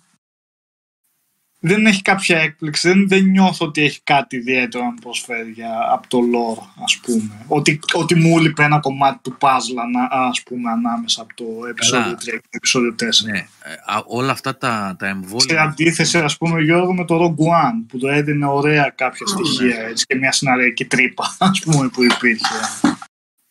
Δεν 1.66 1.86
έχει 1.86 2.02
κάποια 2.02 2.38
έκπληξη, 2.40 2.88
δεν, 2.88 3.08
δεν 3.08 3.24
νιώθω 3.24 3.66
ότι 3.66 3.82
έχει 3.84 4.00
κάτι 4.04 4.36
ιδιαίτερο 4.36 4.84
να 4.84 4.90
μου 4.90 4.98
προσφέρει 5.02 5.52
για, 5.52 5.70
από 5.92 6.08
το 6.08 6.18
lore, 6.18 6.64
ας 6.84 6.98
πούμε. 6.98 7.32
Ότι, 7.48 7.80
ότι 7.94 8.16
μου 8.16 8.40
λείπει 8.40 8.64
ένα 8.64 8.80
κομμάτι 8.80 9.20
του 9.22 9.38
puzzle, 9.40 9.78
ανα- 9.84 10.08
ας 10.28 10.44
πούμε, 10.44 10.72
ανάμεσα 10.72 11.22
από 11.22 11.34
το 11.36 11.44
επεισόδιο 11.70 12.12
3 12.12 12.16
Καλά. 12.16 12.16
και 12.24 12.32
το 12.32 12.50
επεισόδιο 12.50 12.96
4. 13.00 13.06
Ναι, 13.32 13.38
ε, 13.38 13.72
α, 13.86 14.04
όλα 14.06 14.32
αυτά 14.32 14.58
τα, 14.58 14.96
τα 15.00 15.06
Σε 15.06 15.12
εμβόλια. 15.12 15.62
αντίθεση, 15.62 16.18
ας 16.18 16.38
πούμε, 16.38 16.62
Γιώργο, 16.62 16.94
με 16.94 17.06
το 17.06 17.16
Rogue 17.24 17.44
One, 17.46 17.86
που 17.88 17.98
το 17.98 18.08
έδινε 18.08 18.46
ωραία 18.46 18.94
κάποια 18.96 19.28
στοιχεία 19.28 19.80
έτσι, 19.90 20.06
και 20.06 20.16
μια 20.16 20.32
σεναριακή 20.32 20.86
τρύπα, 20.86 21.36
ας 21.50 21.60
πούμε, 21.60 21.88
που 21.90 22.04
υπήρχε. 22.04 22.56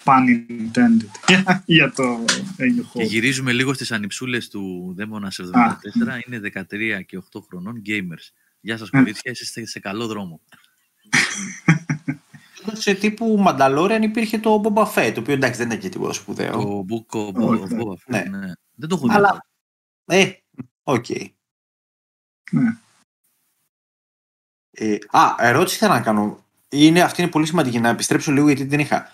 Pun 0.05 0.47
intended. 0.49 1.07
για- 1.27 1.63
για 1.77 1.93
το 1.93 2.25
έννοιο 2.57 2.83
Και 2.83 2.89
χώρο. 2.89 3.05
γυρίζουμε 3.07 3.53
λίγο 3.53 3.75
στις 3.75 3.93
ανιψούλες 3.93 4.49
του 4.49 4.93
Δαίμονα 4.97 5.31
74. 5.31 6.27
Είναι 6.27 6.39
13 6.39 7.03
και 7.07 7.17
8 7.17 7.41
χρονών 7.49 7.83
gamers. 7.87 8.31
Γεια 8.61 8.79
σας 8.79 8.91
κορίτσια, 8.91 9.31
είστε 9.31 9.67
σε 9.67 9.81
καλό 9.81 10.07
δρόμο. 10.07 10.41
Σε 12.73 12.95
τύπου 12.95 13.45
Mandalorian 13.47 13.99
υπήρχε 14.03 14.39
το 14.39 14.61
Boba 14.65 14.93
Fett, 14.95 15.11
το 15.15 15.21
οποίο 15.21 15.35
εντάξει 15.35 15.59
δεν 15.59 15.67
ήταν 15.67 15.79
και 15.81 15.89
τίποτα 15.89 16.13
σπουδαίο. 16.13 16.53
Το 16.53 16.85
Book 16.89 17.17
of 17.19 17.35
Όχι, 17.35 17.63
of 17.71 17.81
Boba 17.81 17.93
Fett, 17.93 17.97
ναι. 18.07 18.23
ναι. 18.39 18.53
Δεν 18.75 18.89
το 18.89 18.95
έχω 18.95 19.07
δει. 19.09 19.15
Αλλά, 19.15 19.47
ε, 20.07 20.31
οκ. 20.83 21.07
Ναι. 22.51 22.77
Ε, 24.71 24.99
α, 25.11 25.35
ερώτηση 25.39 25.79
θέλω 25.79 25.93
να 25.93 26.01
κάνω. 26.01 26.45
Είναι, 26.69 27.01
αυτή 27.03 27.23
είναι 27.23 27.31
πολύ 27.31 27.47
σημαντική 27.47 27.81
να 27.81 27.89
επιστρέψω 27.89 28.33
λίγο 28.33 28.47
γιατί 28.47 28.65
δεν 28.65 28.79
είχα. 28.81 29.11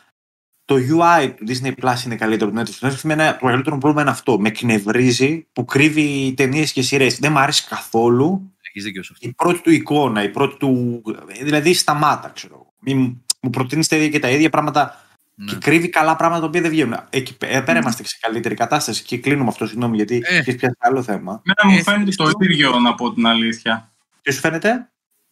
Το 0.69 0.75
UI 0.75 1.33
του 1.37 1.45
Disney 1.49 1.73
Plus 1.83 2.05
είναι 2.05 2.17
καλύτερο 2.17 2.51
από 2.51 2.59
το 2.59 2.63
Netflix. 2.65 2.75
Το 2.81 2.87
Netflix 2.89 3.05
εμένα 3.05 3.37
το 3.39 3.45
μεγαλύτερο 3.47 3.79
πρόβλημα 3.79 4.03
είναι 4.03 4.11
αυτό. 4.11 4.39
Με 4.41 4.51
κνευρίζει 4.51 5.47
που 5.53 5.65
κρύβει 5.65 6.35
ταινίες 6.37 6.73
και 6.73 6.83
σειρές. 6.83 7.19
Δεν 7.19 7.33
μου 7.33 7.39
αρέσει 7.39 7.67
καθόλου 7.69 8.53
Έχεις 8.69 8.85
δίκιο 8.85 9.03
σε 9.03 9.11
αυτό. 9.13 9.29
η 9.29 9.33
πρώτη 9.33 9.61
του 9.61 9.71
εικόνα, 9.71 10.23
η 10.23 10.29
πρώτη 10.29 10.57
του. 10.57 11.03
Δηλαδή 11.43 11.75
σταμάτα, 11.75 12.29
ξέρω 12.29 12.55
εγώ. 12.55 12.73
Μην 12.81 13.23
μου 13.41 13.51
προτείνεις 13.51 13.89
τα 13.89 13.97
ίδια 13.97 14.09
και 14.09 14.19
τα 14.19 14.29
ίδια 14.31 14.51
πράγματα 14.51 15.05
Ναι. 15.35 15.53
και 15.53 15.57
κρύβει 15.59 15.89
καλά 15.89 16.17
πράγματα 16.17 16.41
τα 16.43 16.47
οποία 16.47 16.61
δεν 16.61 16.71
βγαίνουν. 16.71 16.97
Εκεί 17.11 17.37
πέ- 17.37 17.55
ε, 17.55 17.61
πέρα 17.61 17.79
είμαστε 17.79 18.05
σε 18.07 18.19
καλύτερη 18.21 18.55
κατάσταση 18.55 19.03
και 19.03 19.19
κλείνουμε 19.19 19.49
αυτό, 19.49 19.67
συγγνώμη, 19.67 19.97
γιατί 19.97 20.23
Ε. 20.25 20.37
έχεις 20.37 20.55
πιάσει 20.57 20.77
άλλο 20.79 21.03
θέμα. 21.03 21.43
Εμένα 21.45 21.73
μου 21.75 21.79
Ε, 21.79 21.83
φαίνεται 21.83 22.11
το 22.11 22.25
ευχαριστώ. 22.25 22.45
ίδιο, 22.55 22.79
να 22.81 22.95
πω 22.95 23.13
την 23.15 23.27
αλήθεια. 23.27 23.93
Τι 24.23 24.33
σου 24.33 24.41
φαίνεται, 24.41 24.89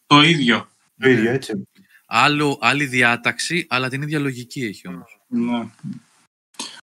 Το 0.07 0.21
ίδιο. 0.21 0.67
το 0.99 1.09
ίδιο, 1.09 1.31
έτσι. 1.31 1.67
Άλλο, 2.07 2.57
άλλη 2.61 2.85
διάταξη, 2.85 3.65
αλλά 3.69 3.89
την 3.89 4.01
ίδια 4.01 4.19
λογική 4.19 4.61
έχει 4.65 4.87
όμως. 4.87 5.16
Ναι. 5.27 5.67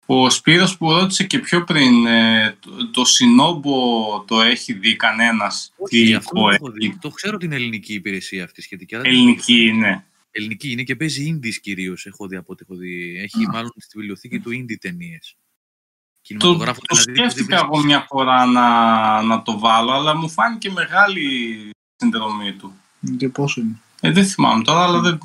Ο 0.07 0.31
Σπύρος 0.31 0.77
που 0.77 0.91
ρώτησε 0.93 1.25
και 1.25 1.39
πιο 1.39 1.65
πριν, 1.65 2.07
ε, 2.07 2.57
το, 2.61 2.91
το 2.91 3.05
Συνόμπο 3.05 4.25
το 4.27 4.41
έχει 4.41 4.73
δει 4.73 4.97
κανένας. 4.97 5.73
Όχι, 5.77 6.15
αυτό 6.15 6.33
δεν 6.35 6.43
το 6.43 6.49
έχει. 6.49 6.57
έχω 6.63 6.71
δει. 6.71 6.99
Το 7.01 7.09
ξέρω 7.11 7.37
την 7.37 7.53
ελληνική 7.53 7.95
υπηρεσία 7.95 8.45
αυτή 8.45 8.63
σχετικά. 8.63 8.97
αλλά 8.97 9.05
δεν- 9.09 9.15
Ελληνική 9.19 9.65
είναι. 9.67 10.05
Ελληνική 10.31 10.71
είναι 10.71 10.83
και 10.83 10.97
παίζει 10.97 11.39
indies 11.41 11.55
κυρίως. 11.61 12.07
Έχω 12.07 12.27
δει 12.27 12.37
από 12.37 12.53
ό,τι 12.53 12.65
έχω 12.69 12.79
δει. 12.79 13.19
Έχει 13.19 13.45
Α. 13.45 13.49
μάλλον 13.53 13.73
στη 13.77 13.99
βιβλιοθήκη 13.99 14.41
του 14.41 14.51
indie 14.51 14.77
ταινίες. 14.81 15.37
Το, 15.37 16.21
Κινηματογράφο 16.23 16.81
το 16.81 16.95
δηλαδή, 16.97 17.13
που 17.13 17.17
δεν 17.21 17.31
σκέφτηκα 17.31 17.57
βρίσκεις. 17.57 17.77
εγώ 17.79 17.85
μια 17.87 18.07
φορά 18.09 18.47
να, 18.47 19.23
να 19.23 19.43
το 19.43 19.59
βάλω, 19.59 19.93
αλλά 19.93 20.17
μου 20.17 20.29
φάνηκε 20.31 20.71
μεγάλη 20.71 21.71
συνδρομή 21.97 22.53
του. 22.53 22.73
Και 23.17 23.29
πόσο 23.29 23.61
είναι; 23.61 23.81
Ε, 24.01 24.11
δεν 24.13 24.25
θυμάμαι 24.27 24.63
τώρα, 24.65 24.83
αλλά 24.83 25.01
δεν... 25.01 25.19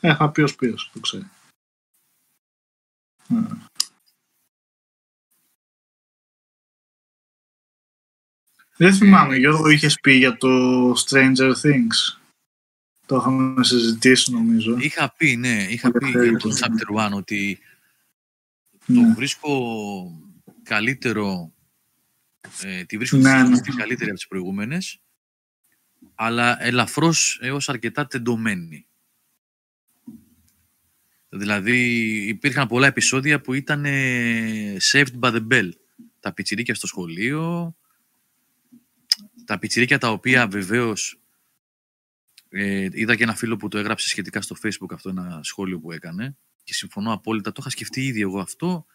Ε, 0.00 0.14
θα 0.14 0.30
πει 0.30 0.40
ο 0.40 0.46
Σπύρος, 0.46 0.90
το 0.92 1.00
ξέρει. 1.00 1.26
Ε. 3.30 3.68
Δεν 8.76 8.94
θυμάμαι, 8.94 9.36
Γιώργο, 9.36 9.68
είχες 9.68 10.00
πει 10.00 10.12
για 10.12 10.36
το 10.36 10.48
Stranger 10.92 11.52
Things. 11.62 12.18
Το 13.06 13.16
είχαμε 13.16 13.64
συζητήσει, 13.64 14.32
νομίζω. 14.32 14.76
Είχα 14.78 15.14
πει, 15.16 15.36
ναι, 15.36 15.66
είχα 15.68 15.90
πει 15.90 16.06
Ωραία, 16.06 16.24
για 16.24 16.38
το 16.38 16.48
ναι. 16.48 16.54
Chapter 16.60 17.08
1 17.08 17.12
ότι 17.12 17.58
το 18.86 18.92
Ναι. 18.92 19.14
βρίσκω 19.14 19.52
καλύτερο, 20.62 21.52
ε, 22.62 22.84
τη 22.84 22.96
βρίσκω 22.96 23.16
Ναι, 23.16 23.22
τη 23.22 23.28
σεζόν 23.30 23.48
ναι. 23.50 23.54
αυτή 23.58 23.70
καλύτερη 23.70 24.08
από 24.10 24.18
τις 24.18 24.28
προηγούμενες, 24.28 25.00
αλλά 26.14 26.62
ελαφρώς 26.64 27.38
έως 27.42 27.68
αρκετά 27.68 28.06
τεντωμένη. 28.06 28.86
Δηλαδή 31.32 31.78
υπήρχαν 32.28 32.68
πολλά 32.68 32.86
επεισόδια 32.86 33.40
που 33.40 33.54
ήταν 33.54 33.84
ε, 33.84 34.76
saved 34.92 35.20
by 35.20 35.32
the 35.32 35.46
bell. 35.52 35.68
Τα 36.20 36.32
πιτσιρίκια 36.32 36.74
στο 36.74 36.86
σχολείο, 36.86 37.74
τα 39.44 39.58
πιτσιρίκια 39.58 39.98
τα 39.98 40.10
οποία 40.10 40.48
βεβαίως 40.48 41.20
ε, 42.48 42.88
είδα 42.92 43.16
και 43.16 43.22
ένα 43.22 43.34
φίλο 43.34 43.56
που 43.56 43.68
το 43.68 43.78
έγραψε 43.78 44.08
σχετικά 44.08 44.42
στο 44.42 44.56
facebook 44.62 44.92
αυτό 44.92 45.08
ένα 45.08 45.40
σχόλιο 45.42 45.80
που 45.80 45.92
έκανε 45.92 46.36
και 46.64 46.74
συμφωνώ 46.74 47.12
απόλυτα. 47.12 47.52
Το 47.52 47.56
είχα 47.60 47.70
σκεφτεί 47.70 48.04
ήδη 48.04 48.20
εγώ 48.20 48.40
αυτό 48.40 48.86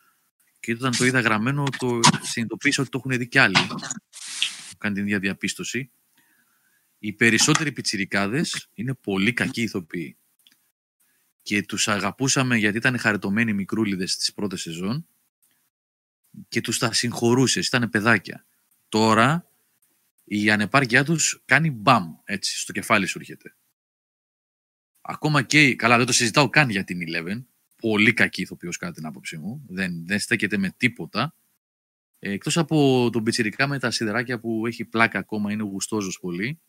και 0.60 0.74
όταν 0.74 0.98
το 0.98 1.06
είδα 1.06 1.20
γραμμένο 1.20 1.64
το 1.78 2.00
συνειδητοποίησα 2.22 2.82
ότι 2.82 2.92
το 2.92 2.98
έχουν 3.06 3.18
δει 3.18 3.28
κι 3.28 3.38
άλλοι. 3.38 3.58
Έχω 3.58 3.78
κάνει 4.78 4.96
την 4.96 5.04
ίδια 5.04 5.20
διαπίστωση. 5.20 5.92
Οι 7.00 7.14
περισσότεροι 7.14 7.72
πιτσιρικάδες 7.72 8.70
είναι 8.74 8.94
πολύ 8.94 9.34
κακοί 9.34 9.62
ηθοποιοί. 9.62 10.18
Και 11.46 11.64
τους 11.64 11.88
αγαπούσαμε 11.88 12.58
γιατί 12.58 12.78
ήταν 12.78 12.98
χαριτωμένοι 12.98 13.54
μικρούλιδες 13.54 14.12
στις 14.12 14.34
πρώτες 14.34 14.62
σεζόν 14.62 15.08
και 16.48 16.62
τους 16.62 16.78
τα 16.78 16.94
συγχωρούσες, 16.94 17.68
ήταν 17.68 17.90
παιδάκια. 17.90 18.46
Τώρα 18.90 19.52
η 20.24 20.50
ανεπάρκειά 20.50 21.04
τους 21.04 21.42
κάνει 21.46 21.72
μπαμ, 21.72 22.16
έτσι, 22.24 22.60
στο 22.60 22.72
κεφάλι 22.72 23.06
σου 23.06 23.20
έρχεται. 23.20 23.56
Ακόμα 25.02 25.42
και, 25.42 25.76
καλά 25.76 25.98
δεν 25.98 26.06
το 26.06 26.14
συζητάω 26.14 26.50
καν 26.50 26.70
για 26.70 26.84
την 26.84 27.00
Eleven, 27.02 27.46
πολύ 27.76 28.14
κακή 28.14 28.42
ηθοποιός 28.42 28.78
κατά 28.78 28.92
την 28.92 29.06
άποψή 29.06 29.38
μου, 29.38 29.66
δεν, 29.68 30.06
δεν 30.06 30.20
στέκεται 30.20 30.58
με 30.58 30.74
τίποτα. 30.78 31.36
Ε, 32.20 32.32
εκτός 32.32 32.58
από 32.58 33.10
τον 33.12 33.24
πιτσιρικά 33.24 33.68
με 33.68 33.80
τα 33.80 33.92
σιδεράκια 33.92 34.40
που 34.40 34.68
έχει 34.68 34.86
πλάκα 34.86 35.20
ακόμα, 35.20 35.52
είναι 35.52 35.64
γουστόζος 35.64 36.20
πολύ. 36.20 36.62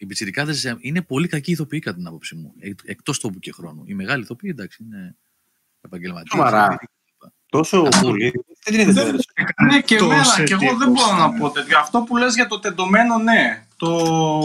Οι 0.00 0.06
πιτσιρικάδες 0.06 0.74
είναι 0.80 1.02
πολύ 1.02 1.28
κακοί 1.28 1.50
ηθοποιοί 1.50 1.78
κατά 1.78 1.96
την 1.96 2.06
άποψή 2.06 2.34
μου, 2.34 2.52
εκ, 2.58 2.78
εκτός 2.84 3.20
τόπου 3.20 3.38
και 3.38 3.52
χρόνου. 3.52 3.82
Οι 3.86 3.94
μεγάλοι 3.94 4.22
ηθοποιοί, 4.22 4.50
εντάξει, 4.54 4.82
είναι 4.84 5.16
επαγγελματίες. 5.80 6.32
Σοβαρά. 6.32 6.78
Τόσο 7.50 7.80
Αυτό. 7.80 8.06
πολύ. 8.06 8.30
Δεν 8.64 8.74
την 8.74 8.80
είδες 8.80 8.94
Δεν- 8.94 9.10
δεν... 9.10 9.66
Ναι, 9.66 9.80
και 9.80 9.96
Το 9.96 10.04
εμένα, 10.04 10.24
σε 10.24 10.44
και 10.44 10.52
εγώ 10.52 10.76
δεν 10.76 10.88
τύπος, 10.88 11.04
μπορώ 11.04 11.16
να 11.16 11.28
ναι. 11.28 11.38
πω 11.38 11.50
τέτοιο. 11.50 11.78
Αυτό 11.78 12.00
που 12.02 12.16
λες 12.16 12.34
για 12.34 12.46
το 12.46 12.58
τεντωμένο, 12.58 13.18
ναι, 13.18 13.66
το 13.76 13.88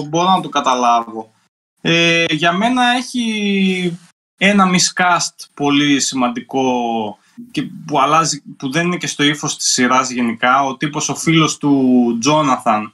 μπορώ 0.10 0.30
να 0.30 0.42
το 0.42 0.50
καταλάβω. 0.50 1.34
Ε, 1.82 2.26
για 2.30 2.54
μένα 2.54 2.84
έχει 2.98 3.98
ένα 4.38 4.70
miscast 4.72 5.46
πολύ 5.54 6.00
σημαντικό 6.00 7.18
και 7.52 7.64
που, 7.86 8.00
αλλάζει, 8.00 8.42
που 8.58 8.72
δεν 8.72 8.86
είναι 8.86 8.98
και 8.98 9.08
στο 9.08 9.24
ύφος 9.24 9.58
της 9.58 9.70
σειράς 9.70 10.10
γενικά. 10.10 10.64
Ο 10.64 10.78
τύπος, 10.78 11.10
ο 11.10 11.16
φίλος 11.16 11.58
του 11.58 12.18
Τζόναθαν 12.20 12.94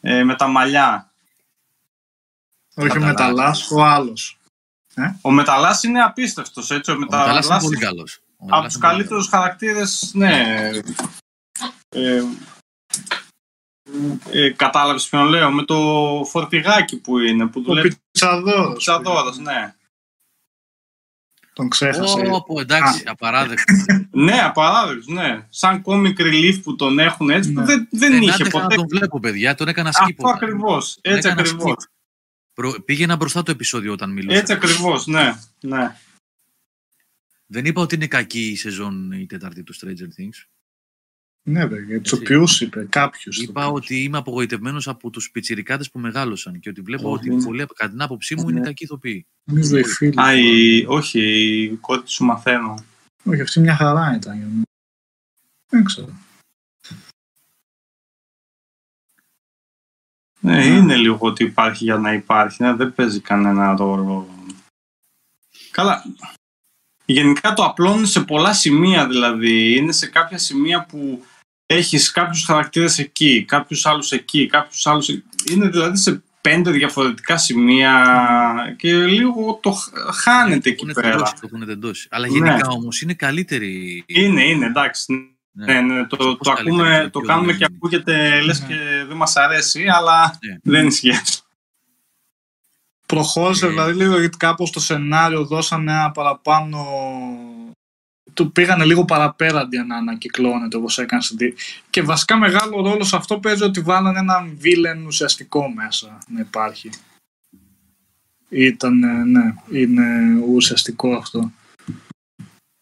ε, 0.00 0.24
με 0.24 0.34
τα 0.34 0.46
μαλλιά. 0.46 1.09
Όχι 2.80 2.96
ο 2.98 3.00
Μεταλλάς. 3.00 3.08
Μεταλλάς, 3.08 3.70
ο 3.70 3.84
άλλος. 3.84 4.38
Ο 5.20 5.30
Μεταλλάς 5.30 5.82
είναι 5.82 6.02
απίστευτος, 6.02 6.70
έτσι. 6.70 6.90
Ο 6.90 6.94
Ο 6.94 6.98
Μεταλλάς 6.98 7.26
είναι 7.30 7.34
Μεταλλάς 7.40 7.62
πολύ 7.64 7.76
καλός. 7.76 8.18
Ο 8.18 8.22
από 8.36 8.44
Μεταλλάς 8.46 8.66
τους 8.66 8.74
είναι 8.74 8.84
πολύ 8.84 8.92
καλύτερους 8.94 9.28
χαρακτήρες, 9.28 10.10
ναι. 10.14 10.70
Ε, 11.88 12.22
ε, 14.30 14.50
κατάλαβες 14.50 15.08
ποιον 15.08 15.26
λέω, 15.28 15.50
με 15.50 15.62
το 15.64 15.76
φορτηγάκι 16.30 16.96
που 16.96 17.18
είναι, 17.18 17.46
που 17.46 17.60
Ο 17.60 17.62
δουλεύει 17.62 17.96
Πιτσαδόρος. 18.12 18.72
Πιτσαδόρος, 18.74 19.38
ναι. 19.38 19.74
Τον 21.52 21.68
ξέχασε. 21.68 22.26
Ω, 22.30 22.42
πω, 22.42 22.60
εντάξει, 22.60 23.02
απαράδεκτο. 23.06 23.72
Ναι, 24.10 24.40
απαράδεκτος, 24.42 25.06
ναι. 25.06 25.46
Σαν 25.48 25.82
comic 25.86 26.20
relief 26.20 26.60
που 26.62 26.76
τον 26.76 26.98
έχουν 26.98 27.30
έτσι, 27.30 27.52
που 27.52 27.60
Ναι. 27.60 27.66
δεν, 27.66 27.88
δεν 27.90 28.10
Δεν 28.10 28.22
είχε 28.22 28.32
άντεχα 28.32 28.56
να 28.58 28.62
ποτέ. 28.62 28.74
τον 28.74 28.86
βλέπω, 28.88 29.20
παιδιά. 29.20 29.54
Τον 29.54 29.68
έκανα 29.68 29.88
Αυτό 29.88 30.02
σκύπο. 30.04 30.28
ακριβώς, 30.30 30.98
έτσι 31.00 31.28
Έκανα 31.28 31.40
ακριβώς. 31.40 31.86
Skip. 32.50 32.54
Προ... 32.54 32.82
Πήγαινα 32.84 33.16
μπροστά 33.16 33.42
το 33.42 33.50
επεισόδιο 33.50 33.92
όταν 33.92 34.12
μιλούσα. 34.12 34.38
Έτσι 34.38 34.52
ακριβώς, 34.52 35.06
ναι, 35.06 35.34
ναι. 35.60 35.96
Δεν 37.46 37.64
είπα 37.64 37.80
ότι 37.80 37.94
είναι 37.94 38.06
κακή 38.06 38.48
η 38.48 38.56
σεζόν 38.56 39.12
η 39.12 39.26
τέταρτη 39.26 39.62
του 39.62 39.74
Stranger 39.74 40.20
Things. 40.20 40.48
Ναι, 41.42 41.66
βέβαια, 41.66 42.00
τους 42.00 42.12
οποίους 42.12 42.60
είπε, 42.60 42.86
κάποιους. 42.88 43.38
Είπα 43.38 43.66
ότι 43.66 44.02
είμαι 44.02 44.18
απογοητευμένος 44.18 44.88
από 44.88 45.10
τους 45.10 45.30
πιτσιρικάδες 45.30 45.90
που 45.90 45.98
μεγάλωσαν 45.98 46.60
και 46.60 46.68
ότι 46.68 46.80
βλέπω 46.80 47.10
Όχι. 47.10 47.30
ότι 47.30 47.44
πολλοί, 47.44 47.66
κατά 47.74 47.90
την 47.90 48.02
άποψή 48.02 48.34
μου, 48.34 48.48
είναι 48.48 48.58
Ναι. 48.58 48.66
κακοί 48.66 48.84
ηθοποιοί. 48.84 49.26
Νομίζω 49.44 49.76
οι 49.76 49.84
φίλοι. 49.84 50.20
Α, 50.20 50.34
η, 50.38 50.84
όχι, 50.88 51.20
η 51.62 51.76
κόρη 51.76 52.02
σου 52.04 52.24
μαθαίνω. 52.24 52.84
Όχι, 53.24 53.40
αυτή 53.40 53.60
μια 53.60 53.76
χαρά 53.76 54.14
ήταν 54.16 54.36
για 54.36 54.46
μένα. 54.46 54.62
Δεν 55.68 55.84
ξέρω. 55.84 56.18
Ναι, 60.40 60.64
είναι 60.66 60.96
λίγο 60.96 61.18
ότι 61.20 61.44
υπάρχει 61.44 61.84
για 61.84 61.96
να 61.96 62.12
υπάρχει. 62.12 62.62
Ναι, 62.62 62.72
δεν 62.74 62.94
παίζει 62.94 63.20
κανένα 63.20 63.76
ρόλο. 63.76 64.28
Καλά. 65.70 66.04
Γενικά 67.04 67.52
το 67.52 67.64
απλώνει 67.64 68.06
σε 68.06 68.20
πολλά 68.20 68.52
σημεία 68.52 69.06
δηλαδή. 69.06 69.76
Είναι 69.76 69.92
σε 69.92 70.06
κάποια 70.06 70.38
σημεία 70.38 70.84
που 70.84 71.24
έχεις 71.66 72.10
κάποιους 72.10 72.44
χαρακτήρες 72.44 72.98
εκεί, 72.98 73.44
κάποιους 73.44 73.86
άλλους 73.86 74.12
εκεί, 74.12 74.46
κάποιους 74.46 74.86
άλλους... 74.86 75.08
εκεί. 75.08 75.24
Είναι 75.50 75.68
δηλαδή 75.68 75.96
σε 75.96 76.22
πέντε 76.40 76.70
διαφορετικά 76.70 77.36
σημεία 77.36 78.74
και 78.78 78.94
λίγο 78.94 79.58
το 79.62 79.70
χ- 79.72 79.94
χάνεται 80.22 80.60
Το 80.60 80.68
εκεί 80.68 80.84
έχουν 80.88 80.92
πέρα. 81.02 81.10
τεντώσει, 81.10 81.32
το 81.40 81.48
έχουν 81.52 81.66
τεντώσει. 81.66 82.08
Αλλά 82.10 82.26
Ναι. 82.26 82.32
γενικά 82.32 82.68
όμως 82.68 83.00
είναι 83.02 83.14
καλύτερη. 83.14 84.02
Είναι, 84.06 84.44
είναι, 84.44 84.66
εντάξει. 84.66 85.29
Ναι. 85.52 85.72
Ναι, 85.72 85.80
ναι, 85.80 86.06
το, 86.06 86.16
Πώς 86.16 86.26
το, 86.38 86.52
καλύτερη 86.52 86.76
ακούμε, 86.80 87.00
και 87.04 87.10
το 87.10 87.18
πιο 87.20 87.28
κάνουμε 87.28 87.52
και 87.52 87.58
δεμένη. 87.58 87.76
ακούγεται 87.76 88.40
λες 88.40 88.60
Ναι. 88.60 88.66
και 88.66 89.04
δεν 89.08 89.16
μας 89.16 89.36
αρέσει, 89.36 89.88
αλλά 89.88 90.38
Ναι. 90.46 90.58
δεν 90.72 90.86
ισχύει. 90.86 91.10
Προχώρησε 93.06 93.66
Ε. 93.66 93.68
δηλαδή 93.68 93.92
λίγο 93.92 94.18
γιατί 94.18 94.36
κάπως 94.36 94.70
το 94.70 94.80
σενάριο 94.80 95.44
δώσανε 95.44 95.92
ένα 95.92 96.10
παραπάνω. 96.10 96.86
Του 98.34 98.52
πήγανε 98.52 98.84
λίγο 98.84 99.04
παραπέρα 99.04 99.60
αντί 99.60 99.78
να 99.78 99.96
ανακυκλώνεται 99.96 100.76
όπως 100.76 100.98
έκανε 100.98 101.22
στην 101.22 101.36
τή- 101.36 101.58
Και 101.90 102.02
βασικά 102.02 102.36
μεγάλο 102.36 102.80
ρόλο 102.82 103.04
σε 103.04 103.16
αυτό 103.16 103.38
παίζει 103.38 103.62
ότι 103.62 103.80
βάλανε 103.80 104.18
έναν 104.18 104.56
βίλεν 104.58 105.06
ουσιαστικό 105.06 105.68
μέσα 105.68 106.18
να 106.28 106.40
υπάρχει. 106.40 106.90
Ήταν, 108.48 109.02
ε, 109.02 109.24
ναι, 109.24 109.54
είναι 109.70 110.36
ουσιαστικό 110.48 111.14
αυτό. 111.14 111.52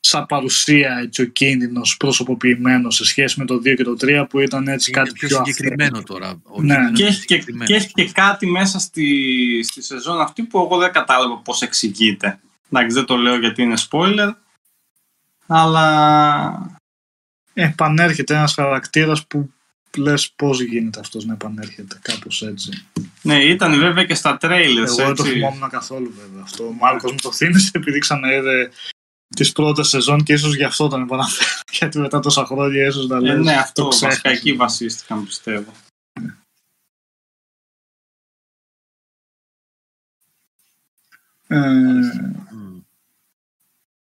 Σαν 0.00 0.26
παρουσία 0.26 0.98
έτσι 0.98 1.22
ο 1.22 1.24
κίνδυνος 1.24 1.96
προσωποποιημένος 1.96 2.94
σε 2.94 3.04
σχέση 3.04 3.38
με 3.38 3.44
το 3.46 3.54
2 3.54 3.74
και 3.76 3.84
το 3.84 3.96
3 4.00 4.26
που 4.28 4.38
ήταν 4.40 4.68
έτσι 4.68 4.90
Είναι 4.90 5.00
κάτι 5.00 5.12
πιο 5.12 5.28
πιο 5.28 5.36
συγκεκριμένο 5.44 6.02
τώρα. 6.02 6.40
Ο 6.42 6.62
Ναι. 6.62 6.74
κίνδυνος 6.74 6.92
Και 6.96 7.02
είναι 7.02 7.08
έχει 7.10 7.24
και, 7.24 7.34
συγκεκριμένος. 7.34 7.68
και 7.68 7.74
έχει 7.74 7.92
και 7.92 8.12
κάτι 8.12 8.46
μέσα 8.46 8.78
στη, 8.78 9.06
στη 9.62 9.82
σεζόν 9.82 10.20
αυτή 10.20 10.42
που 10.42 10.58
εγώ 10.58 10.76
δεν 10.78 10.92
κατάλαβα 10.92 11.38
πώς 11.38 11.62
εξηγείται. 11.62 12.40
Εντάξει, 12.70 12.94
δεν 12.94 13.04
το 13.04 13.16
λέω 13.16 13.38
γιατί 13.38 13.62
είναι 13.62 13.76
spoiler, 13.90 14.30
αλλά 15.46 16.78
επανέρχεται 17.54 18.34
ένας 18.34 18.54
χαρακτήρας 18.54 19.26
που 19.26 19.52
λες 19.96 20.32
πώς 20.36 20.60
γίνεται 20.62 21.00
αυτός 21.00 21.24
να 21.24 21.32
επανέρχεται 21.32 21.98
κάπως 22.02 22.42
έτσι. 22.42 22.86
ναι, 23.22 23.44
ήταν 23.44 23.78
βέβαια 23.78 24.04
και 24.04 24.14
στα 24.14 24.38
trailers, 24.40 24.84
Εγώ 24.86 24.94
δεν 24.94 25.14
το 25.14 25.22
έτσι. 25.22 25.32
θυμόμουν 25.32 25.68
καθόλου 25.68 26.14
βέβαια 26.24 26.42
αυτό. 26.42 26.64
Ο 26.64 26.72
Μάρκος 26.72 27.10
μου 27.12 27.18
το 27.22 27.32
θύμισε 27.32 27.70
επειδή 27.74 27.98
ξαναείδε 27.98 28.70
τις 29.36 29.52
πρώτες 29.52 29.88
σεζόν 29.88 30.22
και 30.22 30.32
ίσως 30.32 30.54
γι' 30.56 30.64
αυτό 30.64 30.88
τον 30.88 31.02
επαναφέρω. 31.02 31.50
Γιατί 31.78 31.98
μετά 31.98 32.20
τόσα 32.20 32.44
χρόνια 32.46 32.86
ίσως 32.86 33.06
να 33.06 33.16
Ε, 33.16 33.20
λες 33.20 33.44
ναι, 33.44 33.52
το 33.54 33.58
αυτό 33.60 33.84
βασικά 33.84 34.08
ξέχασα. 34.08 34.28
εκεί 34.30 34.52
βασίστηκαν 34.52 35.24
πιστεύω. 35.24 35.72
Ε, 41.46 41.58
Μμ. 42.50 42.78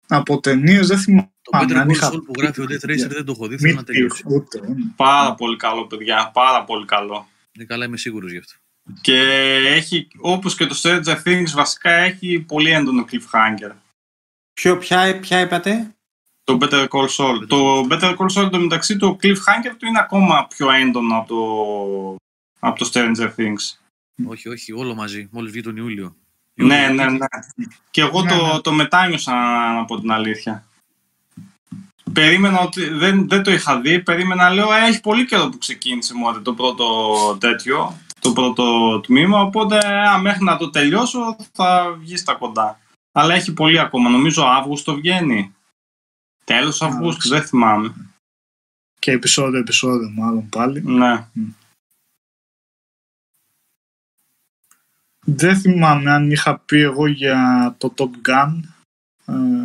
από 0.08 0.40
ταινίες 0.40 0.88
δεν 0.88 0.98
θυμάμαι. 0.98 1.32
Το 1.42 1.58
Better 1.60 1.74
αν 1.74 1.88
Call 1.88 1.92
είχα- 1.92 2.12
Saul 2.12 2.24
που 2.26 2.34
γράφει 2.40 2.62
ο 2.62 2.66
Death 2.70 2.86
Racer 2.90 3.08
δεν 3.10 3.26
το 3.26 3.32
έχω 3.32 3.48
δει, 3.48 3.58
θέλω 3.58 3.68
Μην 3.70 3.76
να 3.76 3.84
τελειώσει. 3.84 4.24
ούτε. 4.26 4.58
ε. 4.58 4.62
Πάρα 4.96 5.36
πολύ 5.36 5.58
καλό, 5.58 5.88
παιδιά. 5.88 6.32
Πάρα 6.34 6.64
πολύ 6.64 6.86
καλό. 6.86 7.28
Είναι 7.56 7.66
καλά, 7.66 7.86
είμαι 7.86 7.98
σίγουρος 7.98 8.32
γι' 8.32 8.38
αυτό. 8.38 8.54
Και 9.02 9.18
έχει, 9.66 10.08
όπως 10.20 10.56
και 10.56 10.66
το 10.66 10.80
Stranger 10.84 11.18
Things, 11.26 11.50
βασικά 11.54 11.92
έχει 11.92 12.40
πολύ 12.48 12.70
έντονο 12.72 13.06
cliffhanger. 13.12 13.72
Ποιο, 14.62 14.78
ποια, 14.78 15.20
ποια 15.20 15.40
είπατε; 15.40 15.96
Το 16.44 16.58
Better 16.62 16.88
Call 16.88 17.08
Saul. 17.18 17.48
Το 17.48 17.88
Better 17.90 18.16
Call 18.18 18.26
Saul, 18.36 18.50
το 18.52 18.60
μεταξύ, 18.60 18.98
το 18.98 19.18
cliffhanger 19.22 19.76
του 19.78 19.86
είναι 19.86 20.00
ακόμα 20.00 20.48
πιο 20.48 20.72
έντονο 20.72 21.18
από 21.18 21.28
το, 21.28 22.16
από 22.60 22.80
το 22.80 22.90
Stranger 22.94 23.30
Things. 23.38 23.80
Όχι, 24.28 24.50
όχι, 24.50 24.74
όλο 24.74 24.96
μαζί. 24.96 25.28
Μόλις 25.32 25.52
βγει 25.52 25.62
τον 25.62 25.78
Ιούλιο. 25.78 26.16
Ναι, 26.54 26.88
ναι, 26.88 27.06
ναι. 27.06 27.18
Και 27.92 28.02
εγώ 28.02 28.22
Ναι, 28.22 28.30
το, 28.30 28.54
ναι. 28.54 28.60
το 28.60 28.72
μετάνιωσα, 28.72 29.34
να 29.74 29.86
πω 29.86 30.00
την 30.00 30.12
αλήθεια. 30.12 30.66
Περίμενα 32.14 32.60
ότι 32.60 32.90
δεν, 32.90 33.30
δεν 33.30 33.44
το 33.44 33.52
είχα 33.52 33.80
δει. 33.80 34.00
Περίμενα, 34.00 34.50
λέω, 34.50 34.74
«Ε, 34.74 34.88
έχει 34.88 35.02
πολύ 35.02 35.26
καιρό 35.26 35.50
που 35.50 35.58
ξεκίνησε 35.58 36.14
μόνο 36.14 36.42
το 36.42 36.54
πρώτο 36.54 36.88
τέτοιο, 37.40 37.98
το 38.20 38.32
πρώτο 38.32 39.00
τμήμα. 39.00 39.42
Οπότε, 39.42 39.78
α, 39.88 40.18
μέχρι 40.18 40.44
να 40.44 40.58
το 40.58 40.70
τελειώσω, 40.70 41.36
θα 41.52 41.96
βγεις 42.00 42.20
στα 42.20 42.34
κοντά. 42.34 42.81
Αλλά 43.12 43.34
έχει 43.34 43.54
πολύ 43.54 43.80
ακόμα. 43.80 44.10
Νομίζω 44.10 44.44
Αύγουστο 44.46 44.96
βγαίνει. 44.96 45.56
Τέλος 46.44 46.82
Αυγούστου, 46.82 47.30
δεν 47.30 47.44
θυμάμαι. 47.44 47.94
Και 49.00 49.12
επεισόδιο, 49.12 49.60
επεισόδιο 49.60 50.10
μάλλον 50.10 50.50
πάλι. 50.50 50.82
Ναι. 50.84 51.28
Δεν 55.26 55.56
θυμάμαι 55.60 56.12
αν 56.12 56.32
είχα 56.32 56.58
πει 56.60 56.78
εγώ 56.80 57.08
για 57.08 57.76
το 57.78 57.94
Top 57.98 58.10
Gun. 58.30 58.60
Ε, 59.26 59.64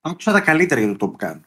Άκουσα 0.00 0.32
τα 0.32 0.40
καλύτερα 0.40 0.80
για 0.80 0.96
το 0.96 1.14
Top 1.18 1.24
Gun. 1.24 1.40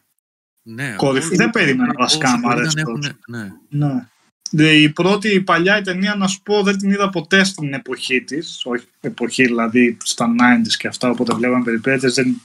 Ναι, 0.62 0.94
Κορυφή. 0.96 1.26
όλοι- 1.26 1.36
Δεν 1.36 1.50
περίμενα 1.50 1.94
όσοι 1.96 2.18
βασικά, 2.18 2.28
μ' 2.28 2.32
περίμεναν 2.32 2.58
αρέσει 2.58 2.74
έχουν- 2.78 3.00
τόσο. 3.00 3.12
Ναι. 3.26 3.52
ναι. 3.68 4.08
Δε, 4.50 4.72
Η 4.72 4.90
πρώτη, 4.90 5.34
η 5.34 5.40
παλιά 5.40 5.78
η 5.78 5.82
ταινία, 5.82 6.14
να 6.14 6.26
σου 6.26 6.42
πω, 6.42 6.62
δεν 6.62 6.78
την 6.78 6.90
είδα 6.90 7.10
ποτέ 7.10 7.44
στην 7.44 7.72
εποχή 7.72 8.22
της. 8.22 8.62
Όχι 8.64 8.84
εποχή, 9.00 9.44
δηλαδή 9.44 9.96
στα 10.04 10.26
90s 10.26 10.74
και 10.78 10.88
αυτά, 10.88 11.10
οπότε 11.10 11.34
βλέπαμε 11.34 11.64
περιπέτειες. 11.64 12.14
Δεν... 12.14 12.40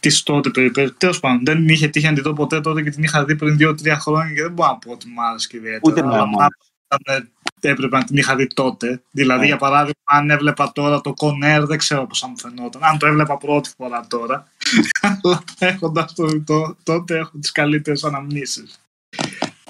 Τις 0.00 0.22
τότε 0.22 0.50
περιπέτειες. 0.50 0.94
Τέλος 0.98 1.20
πάντων, 1.20 1.44
δεν 1.44 1.68
είχε 1.68 1.88
τύχει 1.88 2.06
να 2.06 2.12
τη 2.12 2.20
δω 2.20 2.32
ποτέ 2.32 2.60
τότε 2.60 2.82
και 2.82 2.90
την 2.90 3.02
είχα 3.02 3.24
δει 3.24 3.36
πριν 3.36 3.56
2-3 3.60 3.96
χρόνια 3.98 4.34
και 4.34 4.42
δεν 4.42 4.52
μπορώ 4.52 4.68
να 4.68 4.76
πω 4.76 4.92
ότι 4.92 5.08
μου 5.08 5.22
άρεσε 5.28 5.48
και 5.48 5.56
ιδιαίτερα. 5.56 5.82
Ούτε 5.84 6.00
εμένα 6.00 6.14
Αλλά 6.14 6.26
μου 6.26 6.36
μ' 6.36 6.40
άρεσε, 6.40 7.28
ε, 7.60 7.70
έπρεπε 7.70 7.96
να 7.96 8.04
την 8.04 8.16
είχα 8.16 8.36
δει 8.36 8.46
τότε. 8.46 9.02
Δηλαδή, 9.10 9.40
Ναι. 9.40 9.46
για 9.46 9.56
παράδειγμα, 9.56 10.02
αν 10.04 10.30
έβλεπα 10.30 10.72
τώρα 10.72 11.00
το 11.00 11.14
Conair, 11.20 11.64
δεν 11.66 11.78
ξέρω 11.78 12.06
πώς 12.06 12.18
θα 12.18 12.28
μου 12.28 12.38
φαινόταν. 12.38 12.84
Αν 12.84 12.98
το 12.98 13.06
έβλεπα 13.06 13.36
πρώτη 13.36 13.70
φορά 13.76 14.06
τώρα. 14.08 14.48
Αλλά 15.22 15.44
έχοντας 15.58 16.14
το, 16.14 16.42
το, 16.42 16.76
τότε 16.82 17.18
έχω 17.18 17.38
τις 17.38 17.52
καλύτερες 17.52 18.04
αναμνήσεις. 18.04 18.80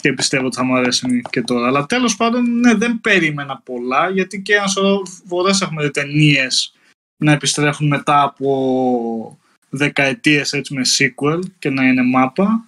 Και 0.00 0.12
πιστεύω 0.12 0.46
ότι 0.46 0.56
θα 0.56 0.64
μου 0.64 0.76
αρέσει 0.76 1.22
και 1.30 1.42
τώρα. 1.42 1.66
Αλλά 1.66 1.86
τέλος 1.86 2.16
πάντων, 2.16 2.58
ναι, 2.58 2.74
δεν 2.74 3.00
περίμενα 3.00 3.60
πολλά, 3.64 4.10
γιατί 4.10 4.42
και 4.42 4.54
ένα 4.54 4.66
σωρό 4.66 5.02
φορές 5.26 5.60
έχουμε 5.60 5.82
δει 5.82 5.90
ταινίες 5.90 6.74
να 7.16 7.32
επιστρέφουν 7.32 7.86
μετά 7.86 8.22
από 8.22 9.38
δεκαετίες 9.68 10.52
έτσι 10.52 10.74
με 10.74 10.82
sequel 10.98 11.40
και 11.58 11.70
να 11.70 11.86
είναι 11.86 12.02
μάπα. 12.02 12.64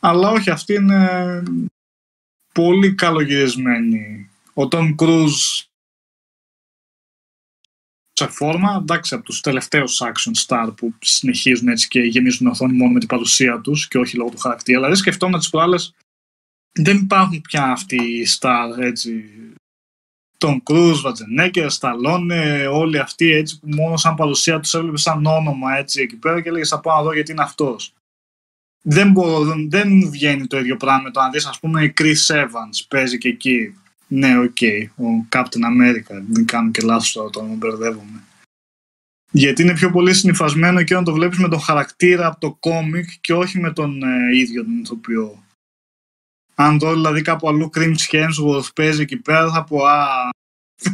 Αλλά 0.00 0.30
όχι, 0.30 0.50
αυτή 0.50 0.74
είναι 0.74 1.42
πολύ 2.54 2.94
καλογυρισμένη. 2.94 4.30
Ο 4.54 4.68
Tom 4.70 4.94
Cruise 5.02 5.66
σε 8.12 8.26
φόρμα, 8.26 8.78
εντάξει, 8.80 9.14
από 9.14 9.24
τους 9.24 9.40
τελευταίους 9.40 10.00
action 10.02 10.46
star 10.46 10.72
που 10.76 10.94
συνεχίζουν 11.00 11.68
έτσι 11.68 11.88
και 11.88 12.00
γεμίζουν 12.00 12.46
οθόνη 12.46 12.72
μόνο 12.72 12.92
με 12.92 12.98
την 12.98 13.08
παρουσία 13.08 13.60
τους 13.60 13.88
και 13.88 13.98
όχι 13.98 14.16
λόγω 14.16 14.30
του 14.30 14.38
χαρακτήρα. 14.38 14.78
Δηλαδή 14.78 14.98
σκεφτόμουν 14.98 15.38
τις 15.38 15.50
προάλλες 15.50 15.94
δεν 16.76 16.96
υπάρχουν 16.96 17.40
πια 17.40 17.64
αυτοί 17.64 17.96
οι 17.96 18.26
star 18.38 18.78
έτσι 18.78 19.24
τον 20.38 20.62
Κρούζ, 20.62 21.00
Σβαρτσενέγκερ, 21.00 21.70
Σταλόνε, 21.70 22.66
όλοι 22.66 22.98
αυτοί 22.98 23.30
έτσι 23.30 23.58
που 23.60 23.68
μόνο 23.68 23.96
σαν 23.96 24.14
παρουσία 24.14 24.60
τους 24.60 24.74
έβλεπε 24.74 24.98
σαν 24.98 25.26
όνομα 25.26 25.76
έτσι 25.76 26.00
εκεί 26.00 26.16
πέρα 26.16 26.40
και 26.40 26.48
έλεγες 26.48 26.68
θα 26.68 26.80
πάω 26.80 26.96
να 26.96 27.02
δω 27.02 27.12
γιατί 27.12 27.32
είναι 27.32 27.42
αυτός. 27.42 27.94
Δεν, 28.82 29.10
μπορώ, 29.10 29.44
δεν, 29.44 29.70
δεν 29.70 30.10
βγαίνει 30.10 30.46
το 30.46 30.58
ίδιο 30.58 30.76
πράγμα 30.76 31.02
με 31.02 31.10
το 31.10 31.20
να 31.20 31.30
δεις 31.30 31.46
ας 31.46 31.58
πούμε 31.58 31.84
η 31.84 31.92
Chris 31.98 32.26
Evans 32.26 32.84
παίζει 32.88 33.18
και 33.18 33.28
εκεί. 33.28 33.74
Ναι, 34.08 34.38
οκ, 34.38 34.56
ο 34.96 35.26
Captain 35.28 35.64
America, 35.72 36.22
δεν 36.28 36.44
κάνω 36.44 36.70
και 36.70 36.82
λάθος 36.82 37.12
τώρα 37.12 37.30
το 37.30 37.42
μπερδεύομαι. 37.42 38.22
Γιατί 39.30 39.62
είναι 39.62 39.74
πιο 39.74 39.90
πολύ 39.90 40.14
συνυφασμένο 40.14 40.82
και 40.82 40.94
να 40.94 41.02
το 41.02 41.12
βλέπεις 41.12 41.38
με 41.38 41.48
τον 41.48 41.60
χαρακτήρα 41.60 42.26
από 42.26 42.40
το 42.40 42.52
κόμικ 42.52 43.10
και 43.20 43.32
όχι 43.32 43.60
με 43.60 43.72
τον 43.72 44.02
ε, 44.02 44.36
ίδιο 44.36 44.64
τον 44.64 44.78
ηθοποιό. 44.78 45.45
Αν 46.58 46.78
δω 46.78 46.92
δηλαδή 46.92 47.22
κάπου 47.22 47.48
αλλού 47.48 47.70
Chris 47.74 47.94
Hemsworth 48.10 48.68
παίζει 48.74 49.02
εκεί 49.02 49.16
πέρα 49.16 49.50
θα 49.50 49.64
πω 49.64 49.84
α, 49.84 50.28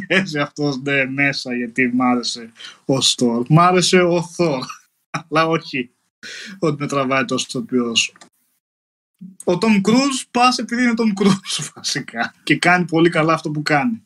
παίζει 0.07 0.39
αυτός 0.39 0.81
ναι, 0.81 1.05
μέσα 1.05 1.55
γιατί 1.55 1.87
μ' 1.87 2.01
άρεσε 2.01 2.51
ο 2.85 3.01
Στορ. 3.01 3.45
Μ' 3.49 3.59
άρεσε 3.59 4.01
ο 4.01 4.23
Θόρ, 4.23 4.65
αλλά 5.29 5.47
όχι 5.47 5.91
ότι 6.59 6.81
με 6.81 6.87
τραβάει 6.87 7.25
τόσο 7.25 7.45
ηθοποιός. 7.47 8.13
Ο 9.43 9.51
Tom 9.61 9.81
Cruise 9.87 10.23
πας 10.31 10.57
επειδή 10.57 10.83
είναι 10.83 10.93
Tom 10.97 11.21
Cruise 11.21 11.69
βασικά 11.75 12.35
και 12.43 12.57
κάνει 12.57 12.85
πολύ 12.85 13.09
καλά 13.09 13.33
αυτό 13.33 13.51
που 13.51 13.61
κάνει. 13.61 14.03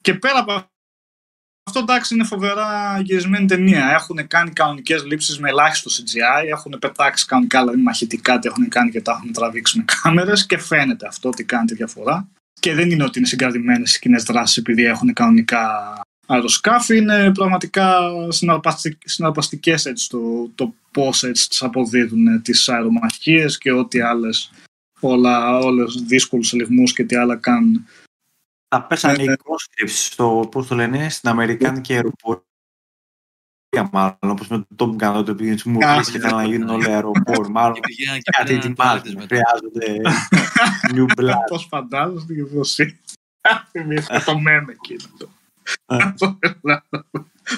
Και 0.00 0.14
πέρα 0.14 0.38
από 0.38 0.73
αυτό 1.66 1.92
εντάξει 1.92 2.14
είναι 2.14 2.24
φοβερά 2.24 3.00
γυρισμένη 3.02 3.46
ταινία. 3.46 3.90
Έχουν 3.90 4.26
κάνει 4.26 4.50
κανονικές 4.50 5.04
λήψεις 5.04 5.38
με 5.38 5.48
ελάχιστο 5.48 5.90
CGI, 5.90 6.48
έχουν 6.50 6.76
πετάξει 6.80 7.26
κανονικά 7.26 7.60
δηλαδή 7.60 7.80
μαχητικά, 7.80 8.38
τι 8.38 8.48
έχουν 8.48 8.68
κάνει 8.68 8.90
και 8.90 9.00
τα 9.00 9.12
έχουν 9.12 9.32
τραβήξει 9.32 9.78
με 9.78 9.84
κάμερες 10.02 10.46
και 10.46 10.58
φαίνεται 10.58 11.06
αυτό 11.06 11.28
ότι 11.28 11.44
κάνει 11.44 11.66
τη 11.66 11.74
διαφορά. 11.74 12.28
Και 12.60 12.74
δεν 12.74 12.90
είναι 12.90 13.04
ότι 13.04 13.18
είναι 13.18 13.26
συγκρατημένες 13.26 13.96
οι 13.96 13.98
κοινές 13.98 14.22
δράσεις 14.22 14.56
επειδή 14.56 14.84
έχουν 14.84 15.12
κανονικά 15.12 15.68
αεροσκάφη, 16.26 16.96
είναι 16.96 17.32
πραγματικά 17.32 17.98
συναρπαστικ- 18.28 19.08
συναρπαστικές 19.08 19.86
έτσι 19.86 20.08
το, 20.08 20.50
το 20.54 20.74
πώς 20.90 21.22
έτσι 21.22 21.48
τις 21.48 21.62
αποδίδουν 21.62 22.26
ε, 22.26 22.38
τις 22.38 22.68
αερομαχίες 22.68 23.58
και 23.58 23.72
ό,τι 23.72 24.00
άλλες 24.00 24.50
όλα, 25.00 25.58
όλες 25.58 25.94
δύσκολους 26.06 26.52
ελιγμούς 26.52 26.92
και 26.92 27.04
τι 27.04 27.16
άλλα 27.16 27.36
κάνουν. 27.36 27.86
Τα 28.74 28.82
πέσανε 28.82 29.16
Ναι, 29.16 29.22
οι 29.22 29.26
ναι. 29.26 29.34
conscripts 29.34 29.88
στο, 29.88 30.48
πώς 30.50 30.66
το 30.66 30.74
λένε, 30.74 31.08
στην 31.08 31.28
Αμερικάνικη 31.28 31.92
αεροπορία 31.94 32.44
μάλλον, 33.92 34.16
όπως 34.22 34.48
με 34.48 34.66
το 34.76 34.96
Top 34.98 35.02
Gun, 35.02 35.12
τότε 35.14 35.34
πήγαινε 35.34 35.56
στις 35.56 35.72
μουρλές 35.72 36.10
και 36.10 36.18
θέλανε 36.18 36.42
να 36.42 36.48
γίνουν 36.48 36.68
όλοι 36.68 36.86
αεροπόροι. 36.90 37.48
Μάλλον 37.50 37.74
Και 37.74 37.80
πηγαίναν 37.80 38.18
και 38.20 38.30
κάτι 38.36 38.54
πήραν 38.54 38.74
τουαλέτες 38.74 39.12
ετοιμάζουν, 39.12 39.28
μετά. 39.30 39.42
χρειάζονται 39.44 40.00
new 40.94 41.20
blood. 41.20 41.34
Πώς 41.48 41.64
φαντάζεστε 41.70 42.34
και 42.34 42.44
πώς 42.44 42.78
είναι. 42.78 42.98
Θυμήθηκα 43.70 44.24
το 44.24 44.38
μέμ 44.38 44.68
εκείνο. 44.68 45.02
το. 45.18 45.28
Ε. 45.86 46.12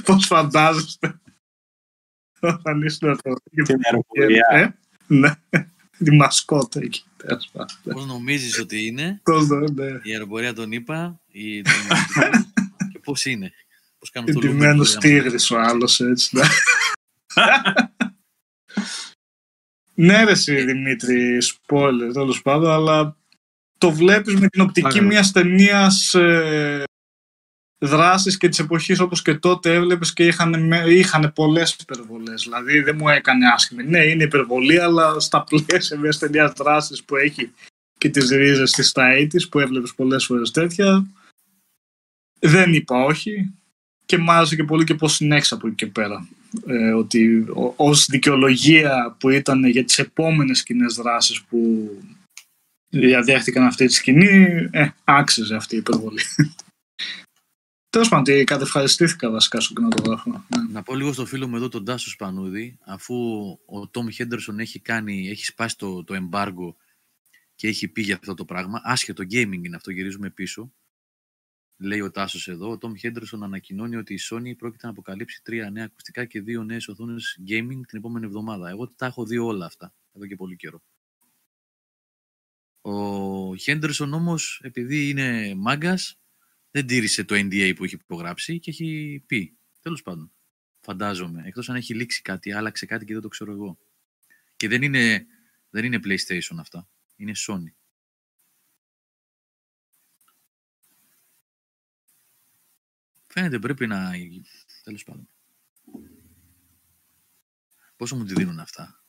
Πώς 0.04 0.26
φαντάζεστε. 0.26 1.20
Όταν 2.40 2.82
ήσουν 2.82 3.20
το... 3.22 3.34
Στην 3.64 3.80
αεροπορία. 3.84 4.46
Ε, 4.50 4.76
Ναι, 5.06 5.30
τη 5.98 6.10
μασκότα 6.10 6.80
εκεί. 6.82 7.04
Τέλος 7.26 7.48
πάντων. 7.52 7.76
Πώς 7.82 8.06
νομίζεις 8.06 8.58
ότι 8.58 8.86
είναι 8.86 9.20
Πώς 9.22 9.46
το- 9.46 9.54
ναι. 9.74 9.86
η 10.02 10.12
αεροπορία 10.12 10.54
τον 10.54 10.72
είπα 10.72 11.20
η, 11.30 11.62
τον, 11.62 11.72
και 12.92 12.98
πώς 12.98 13.24
είναι. 13.24 13.52
Πώς 13.98 14.10
κάνουν 14.10 14.32
το 14.32 14.40
Εντυμένος 14.44 14.94
look. 14.96 15.00
τίγρης 15.00 15.50
ο 15.50 15.58
άλλος 15.60 16.00
έτσι. 16.00 16.36
ναι. 16.36 16.42
Ναι 19.94 20.24
ρε 20.24 20.30
εσύ 20.30 20.64
Δημήτρη, 20.64 21.38
spoiler 21.42 22.10
τέλος 22.12 22.42
πάντων, 22.42 22.70
αλλά 22.70 23.16
το 23.78 23.90
βλέπεις 23.92 24.34
με 24.34 24.48
την 24.48 24.60
οπτική 24.60 24.86
Άγραφο. 24.86 25.06
μιας 25.06 25.32
ταινίας 27.78 27.92
ε, 27.92 27.96
δράσης 27.96 28.36
και 28.36 28.48
της 28.48 28.58
εποχής 28.58 29.00
όπως 29.00 29.22
και 29.22 29.34
τότε 29.34 29.74
έβλεπες 29.74 30.12
και 30.12 30.26
είχαν, 30.26 30.66
με- 30.66 30.84
είχαν 30.88 31.32
πολλές 31.34 31.76
υπερβολές. 31.80 32.42
Δηλαδή 32.42 32.80
δεν 32.80 32.96
μου 32.98 33.08
έκανε 33.08 33.46
άσχημη. 33.54 33.84
Ναι, 33.84 34.04
είναι 34.04 34.22
υπερβολή, 34.24 34.80
αλλά 34.80 35.20
στα 35.20 35.44
πλαίσια 35.44 35.98
μιας 35.98 36.18
ταινίας 36.18 36.52
δράσης 36.52 37.02
που 37.04 37.16
έχει 37.16 37.50
και 37.98 38.08
τις 38.08 38.28
ρίζες 38.30 38.70
της 38.70 38.88
στα 38.88 39.08
80's 39.18 39.48
που 39.50 39.58
έβλεπες 39.60 39.94
πολλές 39.94 40.24
φορές 40.24 40.50
τέτοια, 40.50 41.06
δεν 42.40 42.74
είπα 42.74 43.04
όχι 43.04 43.52
και 44.06 44.18
μ' 44.18 44.30
άρεσε 44.30 44.56
και 44.56 44.64
πολύ 44.64 44.84
και 44.84 44.94
πώς 44.94 45.14
συνέχισα 45.14 45.54
από 45.54 45.66
εκεί 45.66 45.76
και 45.76 45.86
πέρα. 45.86 46.28
Ε, 46.66 46.90
ότι 46.92 47.46
ω- 47.54 47.72
ως 47.76 48.06
δικαιολογία 48.06 49.16
που 49.18 49.30
ήταν 49.30 49.64
για 49.64 49.84
τις 49.84 49.98
επόμενες 49.98 50.62
κοινές 50.62 50.94
δράσεις 50.94 51.42
που 51.42 51.90
διαδέχτηκαν 52.88 53.64
αυτή 53.64 53.86
τη 53.86 53.92
σκηνή, 53.92 54.68
ε, 54.70 54.88
άξιζε 55.04 55.54
αυτή 55.56 55.74
η 55.74 55.78
υπερβολή. 55.78 56.20
Τέλος 57.96 58.10
πάντων, 58.10 58.34
ότι 58.34 58.44
κατευχαριστήθηκα 58.44 59.30
βασικά 59.30 59.60
στον 59.60 59.76
κινηματογράφο. 59.76 60.30
Ναι. 60.30 60.72
Να 60.72 60.82
πω 60.82 60.94
λίγο 60.94 61.12
στο 61.12 61.26
φίλο 61.26 61.48
μου 61.48 61.56
εδώ 61.56 61.68
τον 61.68 61.84
Τάσο 61.84 62.10
Σπανούδη, 62.10 62.78
αφού 62.84 63.14
ο 63.66 63.88
Τόμ 63.88 64.08
Χέντερσον 64.08 64.58
έχει, 64.58 64.80
κάνει, 64.80 65.28
έχει 65.28 65.44
σπάσει 65.44 65.78
το, 65.78 66.04
το 66.04 66.14
embargo 66.14 66.74
και 67.54 67.68
έχει 67.68 67.88
πει 67.88 68.02
για 68.02 68.14
αυτό 68.14 68.34
το 68.34 68.44
πράγμα, 68.44 68.80
άσχετο 68.84 69.22
gaming 69.22 69.64
είναι 69.64 69.76
αυτό, 69.76 69.90
γυρίζουμε 69.90 70.30
πίσω. 70.30 70.72
Λέει 71.76 72.00
ο 72.00 72.10
Τάσος 72.10 72.48
εδώ, 72.48 72.70
ο 72.70 72.78
Τόμ 72.78 72.94
Χέντερσον 72.94 73.42
ανακοινώνει 73.42 73.96
ότι 73.96 74.14
η 74.14 74.18
Sony 74.30 74.56
πρόκειται 74.56 74.86
να 74.86 74.92
αποκαλύψει 74.92 75.40
τρία 75.42 75.70
νέα 75.70 75.84
ακουστικά 75.84 76.24
και 76.24 76.40
δύο 76.40 76.64
νέες 76.64 76.88
οθόνες 76.88 77.38
gaming 77.48 77.80
την 77.86 77.98
επόμενη 77.98 78.26
εβδομάδα. 78.26 78.68
Εγώ 78.68 78.88
τα 78.88 79.06
έχω 79.06 79.24
δει 79.24 79.38
όλα 79.38 79.66
αυτά 79.66 79.94
εδώ 80.12 80.26
και 80.26 80.36
πολύ 80.36 80.56
καιρό. 80.56 80.82
Ο 82.80 83.56
Χέντερσον 83.56 84.12
όμως, 84.12 84.60
επειδή 84.64 85.08
είναι 85.08 85.54
μάγκας, 85.56 86.18
δεν 86.76 86.86
τήρησε 86.86 87.24
το 87.24 87.34
NDA 87.34 87.72
που 87.76 87.84
έχει 87.84 87.94
υπογραψει 87.94 88.58
και 88.58 88.70
έχει 88.70 89.22
πει. 89.26 89.58
Τέλος 89.80 90.02
πάντων, 90.02 90.32
φαντάζομαι. 90.80 91.42
Εκτός 91.46 91.68
αν 91.68 91.76
έχει 91.76 91.94
λήξει 91.94 92.22
κάτι, 92.22 92.52
άλλαξε 92.52 92.86
κάτι 92.86 93.04
και 93.04 93.12
δεν 93.12 93.22
το 93.22 93.28
ξέρω 93.28 93.52
εγώ. 93.52 93.78
Και 94.56 94.68
δεν 94.68 94.82
είναι, 94.82 95.26
δεν 95.70 95.84
είναι 95.84 96.00
PlayStation 96.04 96.56
αυτά. 96.58 96.88
Είναι 97.16 97.32
Sony. 97.36 97.72
Φαίνεται 103.26 103.58
πρέπει 103.58 103.86
να... 103.86 104.12
τέλος 104.82 105.04
πάντων. 105.04 105.28
Πόσο 107.96 108.16
μου 108.16 108.24
τη 108.24 108.34
δίνουν 108.34 108.58
αυτά; 108.58 109.04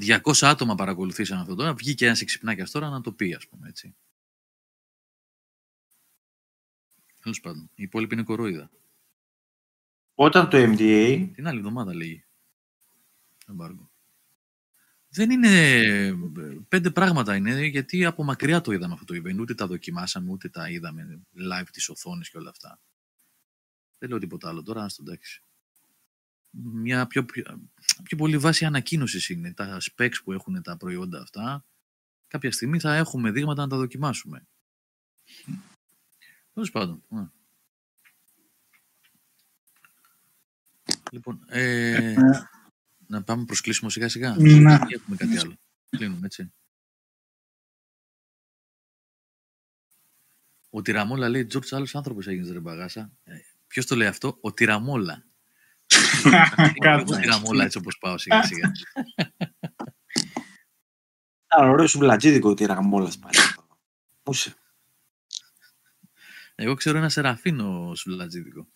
200 0.00 0.18
άτομα 0.40 0.74
παρακολουθήσαν 0.74 1.38
αυτό 1.38 1.54
τώρα. 1.54 1.74
Βγήκε 1.74 2.06
ένας 2.06 2.20
εξυπνάκιας 2.20 2.70
τώρα 2.70 2.88
να 2.88 3.00
το 3.00 3.12
πει, 3.12 3.34
ας 3.34 3.48
πούμε, 3.48 3.68
έτσι. 3.68 3.96
Τέλος 7.22 7.40
πάντων. 7.40 7.70
Η 7.74 7.82
υπόλοιπη 7.82 8.14
είναι 8.14 8.22
κορόιδα. 8.22 8.70
Όταν 10.14 10.48
το 10.48 10.56
MDA, 10.58 11.30
Την 11.34 11.46
άλλη 11.46 11.58
εβδομάδα 11.58 11.94
λέγει. 11.94 12.24
Εμπάργο. 13.48 13.90
Δεν 15.08 15.30
είναι... 15.30 16.14
Πέντε 16.68 16.90
πράγματα 16.90 17.36
είναι, 17.36 17.66
γιατί 17.66 18.04
από 18.04 18.24
μακριά 18.24 18.60
το 18.60 18.72
είδαμε 18.72 18.92
αυτό 18.92 19.04
το 19.04 19.14
event. 19.14 19.38
Ούτε 19.38 19.54
τα 19.54 19.66
δοκιμάσαμε, 19.66 20.30
ούτε 20.30 20.48
τα 20.48 20.70
είδαμε 20.70 21.20
live 21.36 21.66
τις 21.72 21.88
οθόνες 21.88 22.30
και 22.30 22.38
όλα 22.38 22.50
αυτά. 22.50 22.80
Δεν 23.98 24.08
λέω 24.08 24.18
τίποτα 24.18 24.48
άλλο 24.48 24.62
τώρα, 24.62 24.88
στο 24.88 25.02
εντάξει. 25.06 25.42
Μια 26.50 27.06
πιο, 27.06 27.24
πιο, 27.24 27.70
πιο 28.02 28.16
πολύ 28.16 28.38
βάση 28.38 28.64
ανακοίνωσης 28.64 29.28
είναι. 29.28 29.52
Τα 29.52 29.78
specs 29.80 30.22
που 30.24 30.32
έχουν 30.32 30.62
τα 30.62 30.76
προϊόντα 30.76 31.20
αυτά. 31.20 31.64
Κάποια 32.28 32.52
στιγμή 32.52 32.78
θα 32.78 32.94
έχουμε 32.94 33.30
δείγματα 33.30 33.62
να 33.62 33.68
τα 33.68 33.76
δοκιμάσουμε. 33.76 34.46
Τέλος 36.52 36.70
πάντων. 36.70 37.04
α. 37.08 37.40
Λοιπόν, 41.12 41.44
ε, 41.48 42.14
να 43.06 43.22
πάμε 43.22 43.44
προς 43.44 43.60
κλείσιμο 43.60 43.90
σιγά 43.90 44.08
σιγά. 44.08 44.36
Ναι. 44.36 44.74
Ή 44.88 44.94
έχουμε 44.94 45.16
κάτι 45.16 45.38
άλλο. 45.38 45.56
Κλείνουμε, 45.88 46.26
έτσι. 46.26 46.52
Ο 50.70 50.82
Τυραμόλα 50.82 51.28
λέει, 51.28 51.46
Τζόρτς, 51.46 51.72
άλλος 51.72 51.94
άνθρωπος 51.94 52.26
έγινες 52.26 52.50
ρε 52.50 52.60
μπαγάσα. 52.60 53.12
Ε, 53.24 53.36
ποιος 53.66 53.86
το 53.86 53.96
λέει 53.96 54.08
αυτό, 54.08 54.38
ο 54.40 54.52
Τυραμόλα. 54.52 55.24
Κάτσε. 56.84 57.14
Ο 57.14 57.18
Τυραμόλα 57.18 57.64
έτσι 57.64 57.78
όπως 57.78 57.98
πάω 57.98 58.18
σιγά 58.18 58.42
σιγά. 58.42 58.72
ήταν 61.44 61.68
ωραίο 61.68 61.86
σου 61.86 61.98
βλατζίδικο 61.98 62.54
τη 62.54 62.64
ραμόλα 62.64 63.12
πάλι. 63.20 63.36
Πού 64.22 64.32
είσαι. 64.32 64.54
Εγώ 66.62 66.74
ξέρω 66.74 66.98
ένα 66.98 67.08
σεραφίνο 67.08 67.92
σουλατζίδικο. 67.94 68.66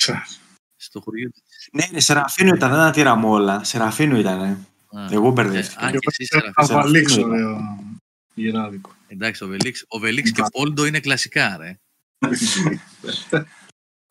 Στο 0.76 1.00
χωριό 1.00 1.30
του. 1.30 1.40
Ναι, 1.72 1.86
ναι, 1.90 2.00
Σεραφίνο 2.00 2.54
ήταν, 2.54 2.70
δεν 2.70 2.78
ήταν 2.78 2.92
τη 2.92 3.02
ραμόλα. 3.02 3.64
Σεραφίνο 3.64 4.18
ήταν. 4.18 4.40
Α, 4.40 5.08
Εγώ 5.10 5.28
ε, 5.28 5.30
μπερδεύτηκα. 5.30 5.86
Α, 5.86 5.90
και 5.90 5.98
εσύ 6.06 6.24
Θα 6.26 6.38
σεραφίνο. 6.40 6.80
βαλίξω, 6.80 7.22
ωραίο 7.22 7.78
γυράδικο. 8.34 8.94
Εντάξει, 9.08 9.44
ο 9.44 9.46
Βελίξ, 9.46 9.84
ο 9.88 9.98
Βελίξ 9.98 10.32
και 10.32 10.42
Πόλντο 10.52 10.86
είναι 10.86 11.00
κλασικά, 11.00 11.56
ρε. 11.56 11.78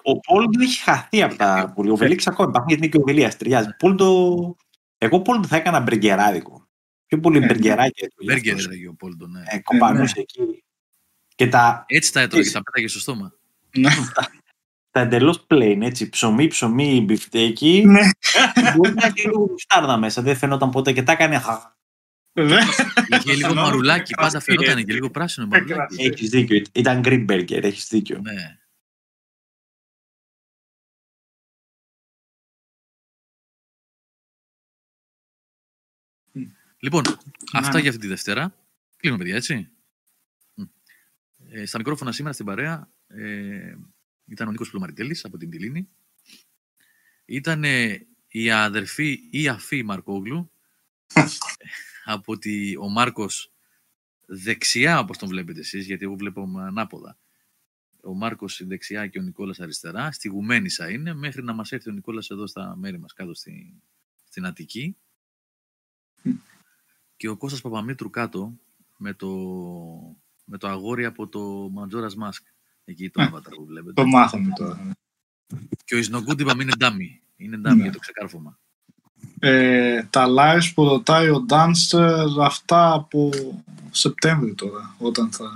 Ο 0.03 0.19
Πόλντο 0.19 0.61
έχει 0.63 0.81
χαθεί 0.83 1.21
από 1.23 1.35
τα 1.35 1.71
πουλί. 1.75 1.89
Ο 1.89 1.95
Βελίξ 1.95 2.27
ακόμα 2.27 2.49
υπάρχει 2.49 2.67
γιατί 2.67 2.83
είναι 2.83 2.91
και 2.91 3.01
ο 3.01 3.05
Βελίας. 3.05 3.37
Ταιριάζει. 3.37 3.75
Πόλντο. 3.77 4.55
Εγώ 4.97 5.21
Πόλντο 5.21 5.47
θα 5.47 5.55
έκανα 5.55 5.79
μπεργκεράδικο. 5.79 6.67
Πιο 7.05 7.19
πολύ 7.19 7.37
Ε, 7.37 7.45
μπεργκεράκια 7.45 8.07
τους. 8.07 8.25
Μπέργκερ 8.25 8.57
έλεγε 8.57 8.87
ο 8.87 8.93
Πόλντο, 8.93 9.27
ναι. 9.27 9.43
Ε, 9.45 9.59
κομπανούσε 9.59 10.19
εκεί. 10.19 10.63
Και 11.35 11.47
τα, 11.47 11.83
Έτσι 11.87 12.11
τα 12.13 12.19
έτρωγε, 12.19 12.51
τα 12.51 12.63
πέταγε 12.63 12.87
στο 12.87 12.99
στόμα. 12.99 13.33
Ναι. 13.77 13.89
τα 14.89 15.01
εντελώς 15.01 15.45
plain, 15.49 15.79
έτσι, 15.81 16.09
ψωμί, 16.09 16.47
ψωμί, 16.47 17.01
μπιφτέκι. 17.01 17.83
Ναι. 17.85 18.09
Μπορεί 18.75 18.93
να 18.93 19.05
έχει 19.05 19.27
λίγο 19.27 19.47
μουστάρδα 19.49 19.97
μέσα, 19.97 20.21
δεν 20.21 20.35
φαινόταν 20.35 20.69
ποτέ 20.69 20.91
και 20.91 21.03
τα 21.03 21.11
έκανε. 21.11 21.41
Ναι. 22.39 22.57
Είχε 23.09 23.33
λίγο 23.33 23.47
Πιθανόν 23.47 23.63
μαρουλάκι, 23.63 24.13
πάντα 24.13 24.29
κρασί, 24.29 24.45
φαινόταν 24.45 24.77
ε. 24.77 24.83
και 24.83 24.93
λίγο 24.93 25.09
πράσινο 25.09 25.47
μαρουλάκι. 25.47 26.03
Έχεις 26.03 26.29
δίκιο. 26.29 26.61
Ήταν 26.73 27.01
green 27.05 27.25
burger, 27.29 27.63
έχεις 27.63 27.87
δίκιο. 27.87 28.19
Ναι. 28.19 28.59
Μμ. 36.31 36.43
Λοιπόν, 36.79 37.03
αυτά 37.53 37.73
ναι. 37.73 37.79
για 37.79 37.89
αυτή 37.89 38.01
τη 38.01 38.07
Δευτέρα. 38.07 38.55
Κλείνουμε, 38.97 39.23
παιδιά, 39.23 39.37
έτσι. 39.37 39.69
Μμ. 40.53 40.63
Ε, 41.49 41.65
στα 41.65 41.77
μικρόφωνα 41.77 42.11
σήμερα 42.11 42.33
στην 42.33 42.45
παρέα 42.45 42.89
ε, 43.15 43.77
ήταν 44.25 44.47
ο 44.47 44.51
Νίκος 44.51 44.69
Πλωμαριτέλης 44.69 45.25
από 45.25 45.37
την 45.37 45.49
Τιλίνη. 45.49 45.89
Ήταν 47.25 47.63
ε, 47.63 48.07
η 48.27 48.51
αδερφή 48.51 49.19
ή 49.31 49.47
αφή 49.47 49.83
Μαρκόγλου 49.83 50.51
από 52.03 52.37
τη, 52.37 52.77
ο 52.77 52.89
Μάρκος 52.89 53.53
δεξιά 54.25 54.99
όπως 54.99 55.17
τον 55.17 55.29
βλέπετε 55.29 55.59
εσείς, 55.59 55.85
γιατί 55.85 56.03
εγώ 56.03 56.15
βλέπω 56.15 56.41
ανάποδα. 56.57 57.17
Ο 58.03 58.13
Μάρκος 58.13 58.61
δεξιά 58.65 59.07
και 59.07 59.19
ο 59.19 59.21
Νικόλας 59.21 59.59
αριστερά. 59.59 60.11
Στη 60.11 60.27
Γουμένισσα 60.27 60.89
είναι, 60.89 61.13
μέχρι 61.13 61.43
να 61.43 61.53
μας 61.53 61.71
έρθει 61.71 61.89
ο 61.89 61.93
Νικόλας 61.93 62.29
εδώ 62.29 62.47
στα 62.47 62.75
μέρη 62.75 62.99
μας, 62.99 63.13
κάτω 63.13 63.33
στη, 63.33 63.81
στην 64.23 64.45
Αττική. 64.45 64.97
Και 67.17 67.27
ο 67.27 67.37
Κώστας 67.37 67.61
Παπαμήτρου 67.61 68.09
κάτω, 68.09 68.59
με 68.97 69.13
το, 69.13 69.29
με 70.45 70.57
το 70.57 70.67
αγόρι 70.67 71.05
από 71.05 71.27
το 71.27 71.71
Majora's 71.77 72.23
Mask. 72.23 72.54
Εκεί 72.85 73.09
το 73.09 73.21
Α, 73.21 73.29
avatar 73.33 73.53
που 73.55 73.65
βλέπετε. 73.65 73.93
Το 74.01 74.05
μάθαμε 74.07 74.51
τώρα. 74.55 74.91
Και 75.85 75.95
ο 75.95 75.97
Ισνογκούντ 75.97 76.39
είπαμε 76.39 76.63
είναι 76.63 76.73
ντάμι. 76.77 77.21
Είναι 77.35 77.57
ντάμι 77.57 77.75
Ναι. 77.77 77.83
για 77.83 77.91
το 77.91 77.99
ξεκάρφωμα. 77.99 78.59
Ε, 79.39 80.03
τα 80.03 80.25
lives 80.37 80.71
που 80.75 80.83
ρωτάει 80.83 81.29
ο 81.29 81.39
Ντάνστερ 81.41 82.39
αυτά 82.41 82.93
από 82.93 83.29
Σεπτέμβρη 83.91 84.53
τώρα, 84.55 84.95
όταν 84.97 85.31
θα 85.31 85.51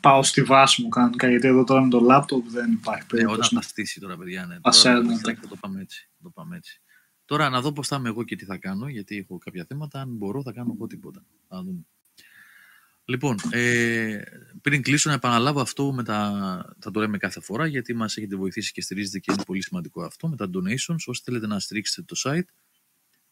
πάω 0.00 0.22
στη 0.22 0.42
βάση 0.42 0.82
μου 0.82 0.88
κανονικά, 0.88 1.28
γιατί 1.28 1.46
εδώ 1.46 1.64
τώρα 1.64 1.82
με 1.82 1.88
το 1.88 2.00
λάπτοπ 2.00 2.48
δεν 2.48 2.72
υπάρχει 2.72 3.06
Ναι, 3.12 3.18
όταν 3.20 3.26
περίπτωση. 3.26 3.54
θα 3.54 3.60
στήσει 3.62 4.00
τώρα, 4.00 4.16
παιδιά. 4.16 4.46
Ναι. 4.46 4.58
Ας 4.62 4.82
Τώρα, 4.82 4.96
έρνετε. 4.96 5.14
εντάξει, 5.18 5.42
θα 5.42 5.48
το 5.48 5.56
πάμε 5.60 5.80
έτσι. 5.80 6.08
θα 6.16 6.22
το 6.22 6.30
πάμε 6.30 6.56
έτσι. 6.56 6.80
Τώρα 7.24 7.48
να 7.48 7.60
δω 7.60 7.72
πώς 7.72 7.88
θα 7.88 7.96
είμαι 7.96 8.08
εγώ 8.08 8.22
και 8.24 8.36
τι 8.36 8.44
θα 8.44 8.56
κάνω, 8.56 8.88
γιατί 8.88 9.16
έχω 9.16 9.38
κάποια 9.38 9.64
θέματα. 9.68 10.00
Αν 10.00 10.08
μπορώ, 10.08 10.42
θα 10.42 10.52
κάνω 10.52 10.72
εγώ 10.76 10.86
τίποτα. 10.86 11.24
Θα 11.48 11.62
δούμε. 11.62 11.86
Λοιπόν, 13.12 13.36
ε, 13.50 14.22
πριν 14.60 14.82
κλείσω 14.82 15.08
να 15.08 15.14
επαναλάβω 15.14 15.60
αυτό 15.60 15.92
με 15.92 16.02
τα, 16.02 16.74
θα 16.78 16.90
το 16.90 17.00
λέμε 17.00 17.18
κάθε 17.18 17.40
φορά, 17.40 17.66
γιατί 17.66 17.94
μας 17.94 18.16
έχετε 18.16 18.36
βοηθήσει 18.36 18.72
και 18.72 18.80
στηρίζετε 18.80 19.18
και 19.18 19.32
είναι 19.32 19.42
πολύ 19.46 19.62
σημαντικό 19.62 20.02
αυτό, 20.02 20.28
με 20.28 20.36
τα 20.36 20.50
donations. 20.54 20.96
Όσοι 21.06 21.22
θέλετε 21.24 21.46
να 21.46 21.58
στηρίξετε 21.58 22.02
το 22.02 22.20
site, 22.24 22.48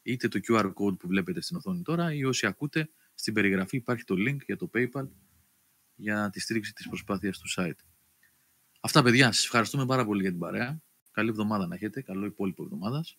είτε 0.02 0.28
το 0.28 0.40
QR 0.48 0.64
code 0.64 0.98
που 0.98 1.08
βλέπετε 1.08 1.40
στην 1.40 1.56
οθόνη 1.56 1.82
τώρα, 1.82 2.14
ή 2.14 2.24
όσοι 2.24 2.46
ακούτε, 2.46 2.90
στην 3.14 3.34
περιγραφή 3.34 3.76
υπάρχει 3.76 4.04
το 4.04 4.14
link 4.18 4.36
για 4.46 4.56
το 4.56 4.70
PayPal 4.74 5.08
για 5.94 6.30
τη 6.30 6.40
στήριξη 6.40 6.72
της 6.72 6.88
προσπάθειας 6.88 7.38
του 7.38 7.48
site. 7.56 7.84
Αυτά, 8.80 9.02
παιδιά, 9.02 9.32
σας 9.32 9.44
ευχαριστούμε 9.44 9.86
πάρα 9.86 10.04
πολύ 10.04 10.20
για 10.20 10.30
την 10.30 10.38
παρέα. 10.38 10.82
Καλή 11.10 11.28
εβδομάδα 11.28 11.66
να 11.66 11.74
έχετε, 11.74 12.02
καλό 12.02 12.26
υπόλοιπο 12.26 12.62
εβδομάδας. 12.62 13.16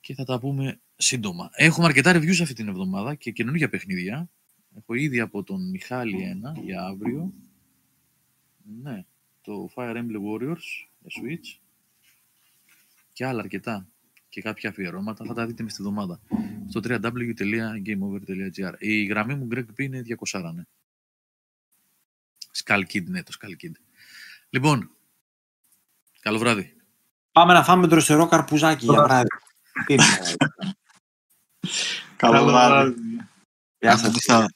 Και 0.00 0.14
θα 0.14 0.24
τα 0.24 0.38
πούμε 0.38 0.80
σύντομα. 0.96 1.50
Έχουμε 1.52 1.86
αρκετά 1.86 2.16
reviews 2.16 2.40
αυτή 2.42 2.54
την 2.54 2.68
εβδομάδα 2.68 3.14
και 3.14 3.30
καινούργια 3.30 3.68
παιχνίδια. 3.68 4.30
Έχω 4.78 4.94
ήδη 4.94 5.20
από 5.20 5.42
τον 5.42 5.70
Μιχάλη 5.70 6.22
ένα 6.22 6.54
για 6.62 6.82
αύριο. 6.82 7.32
Ναι, 8.82 9.04
το 9.42 9.70
Fire 9.74 9.96
Emblem 9.96 10.20
Warriors 10.30 10.86
για 10.98 11.10
Switch. 11.22 11.58
Και 13.12 13.26
άλλα 13.26 13.40
αρκετά. 13.40 13.86
Και 14.28 14.42
κάποια 14.42 14.70
αφιερώματα 14.70 15.24
θα 15.24 15.34
τα 15.34 15.46
δείτε 15.46 15.62
μες 15.62 15.72
στη 15.72 15.82
εβδομάδα. 15.82 16.20
Στο 16.68 16.80
www.gameover.gr 16.84 18.74
Η 18.78 19.04
γραμμή 19.04 19.34
μου 19.34 19.48
Greg 19.52 19.64
P 19.76 19.78
είναι 19.78 20.02
200, 20.30 20.52
ναι. 20.54 20.62
Skull 22.64 22.82
Kid, 22.92 23.04
ναι, 23.04 23.22
το 23.22 23.32
Skull 23.40 23.64
Kid. 23.64 23.72
Λοιπόν, 24.50 24.90
καλό 26.20 26.38
βράδυ. 26.38 26.76
Πάμε 27.32 27.52
να 27.52 27.64
φάμε 27.64 27.86
δροσερό 27.86 28.26
καρπουζάκι 28.26 28.84
για 28.84 29.02
βράδυ. 29.02 29.28
Τι 29.86 29.92
είναι, 29.94 30.04
Καλό 32.16 32.36
Καλό 32.36 32.44
βράδυ. 32.46 32.94
Γεια 33.80 33.92
Άντε, 33.92 34.10
σας. 34.10 34.24
θα- 34.24 34.48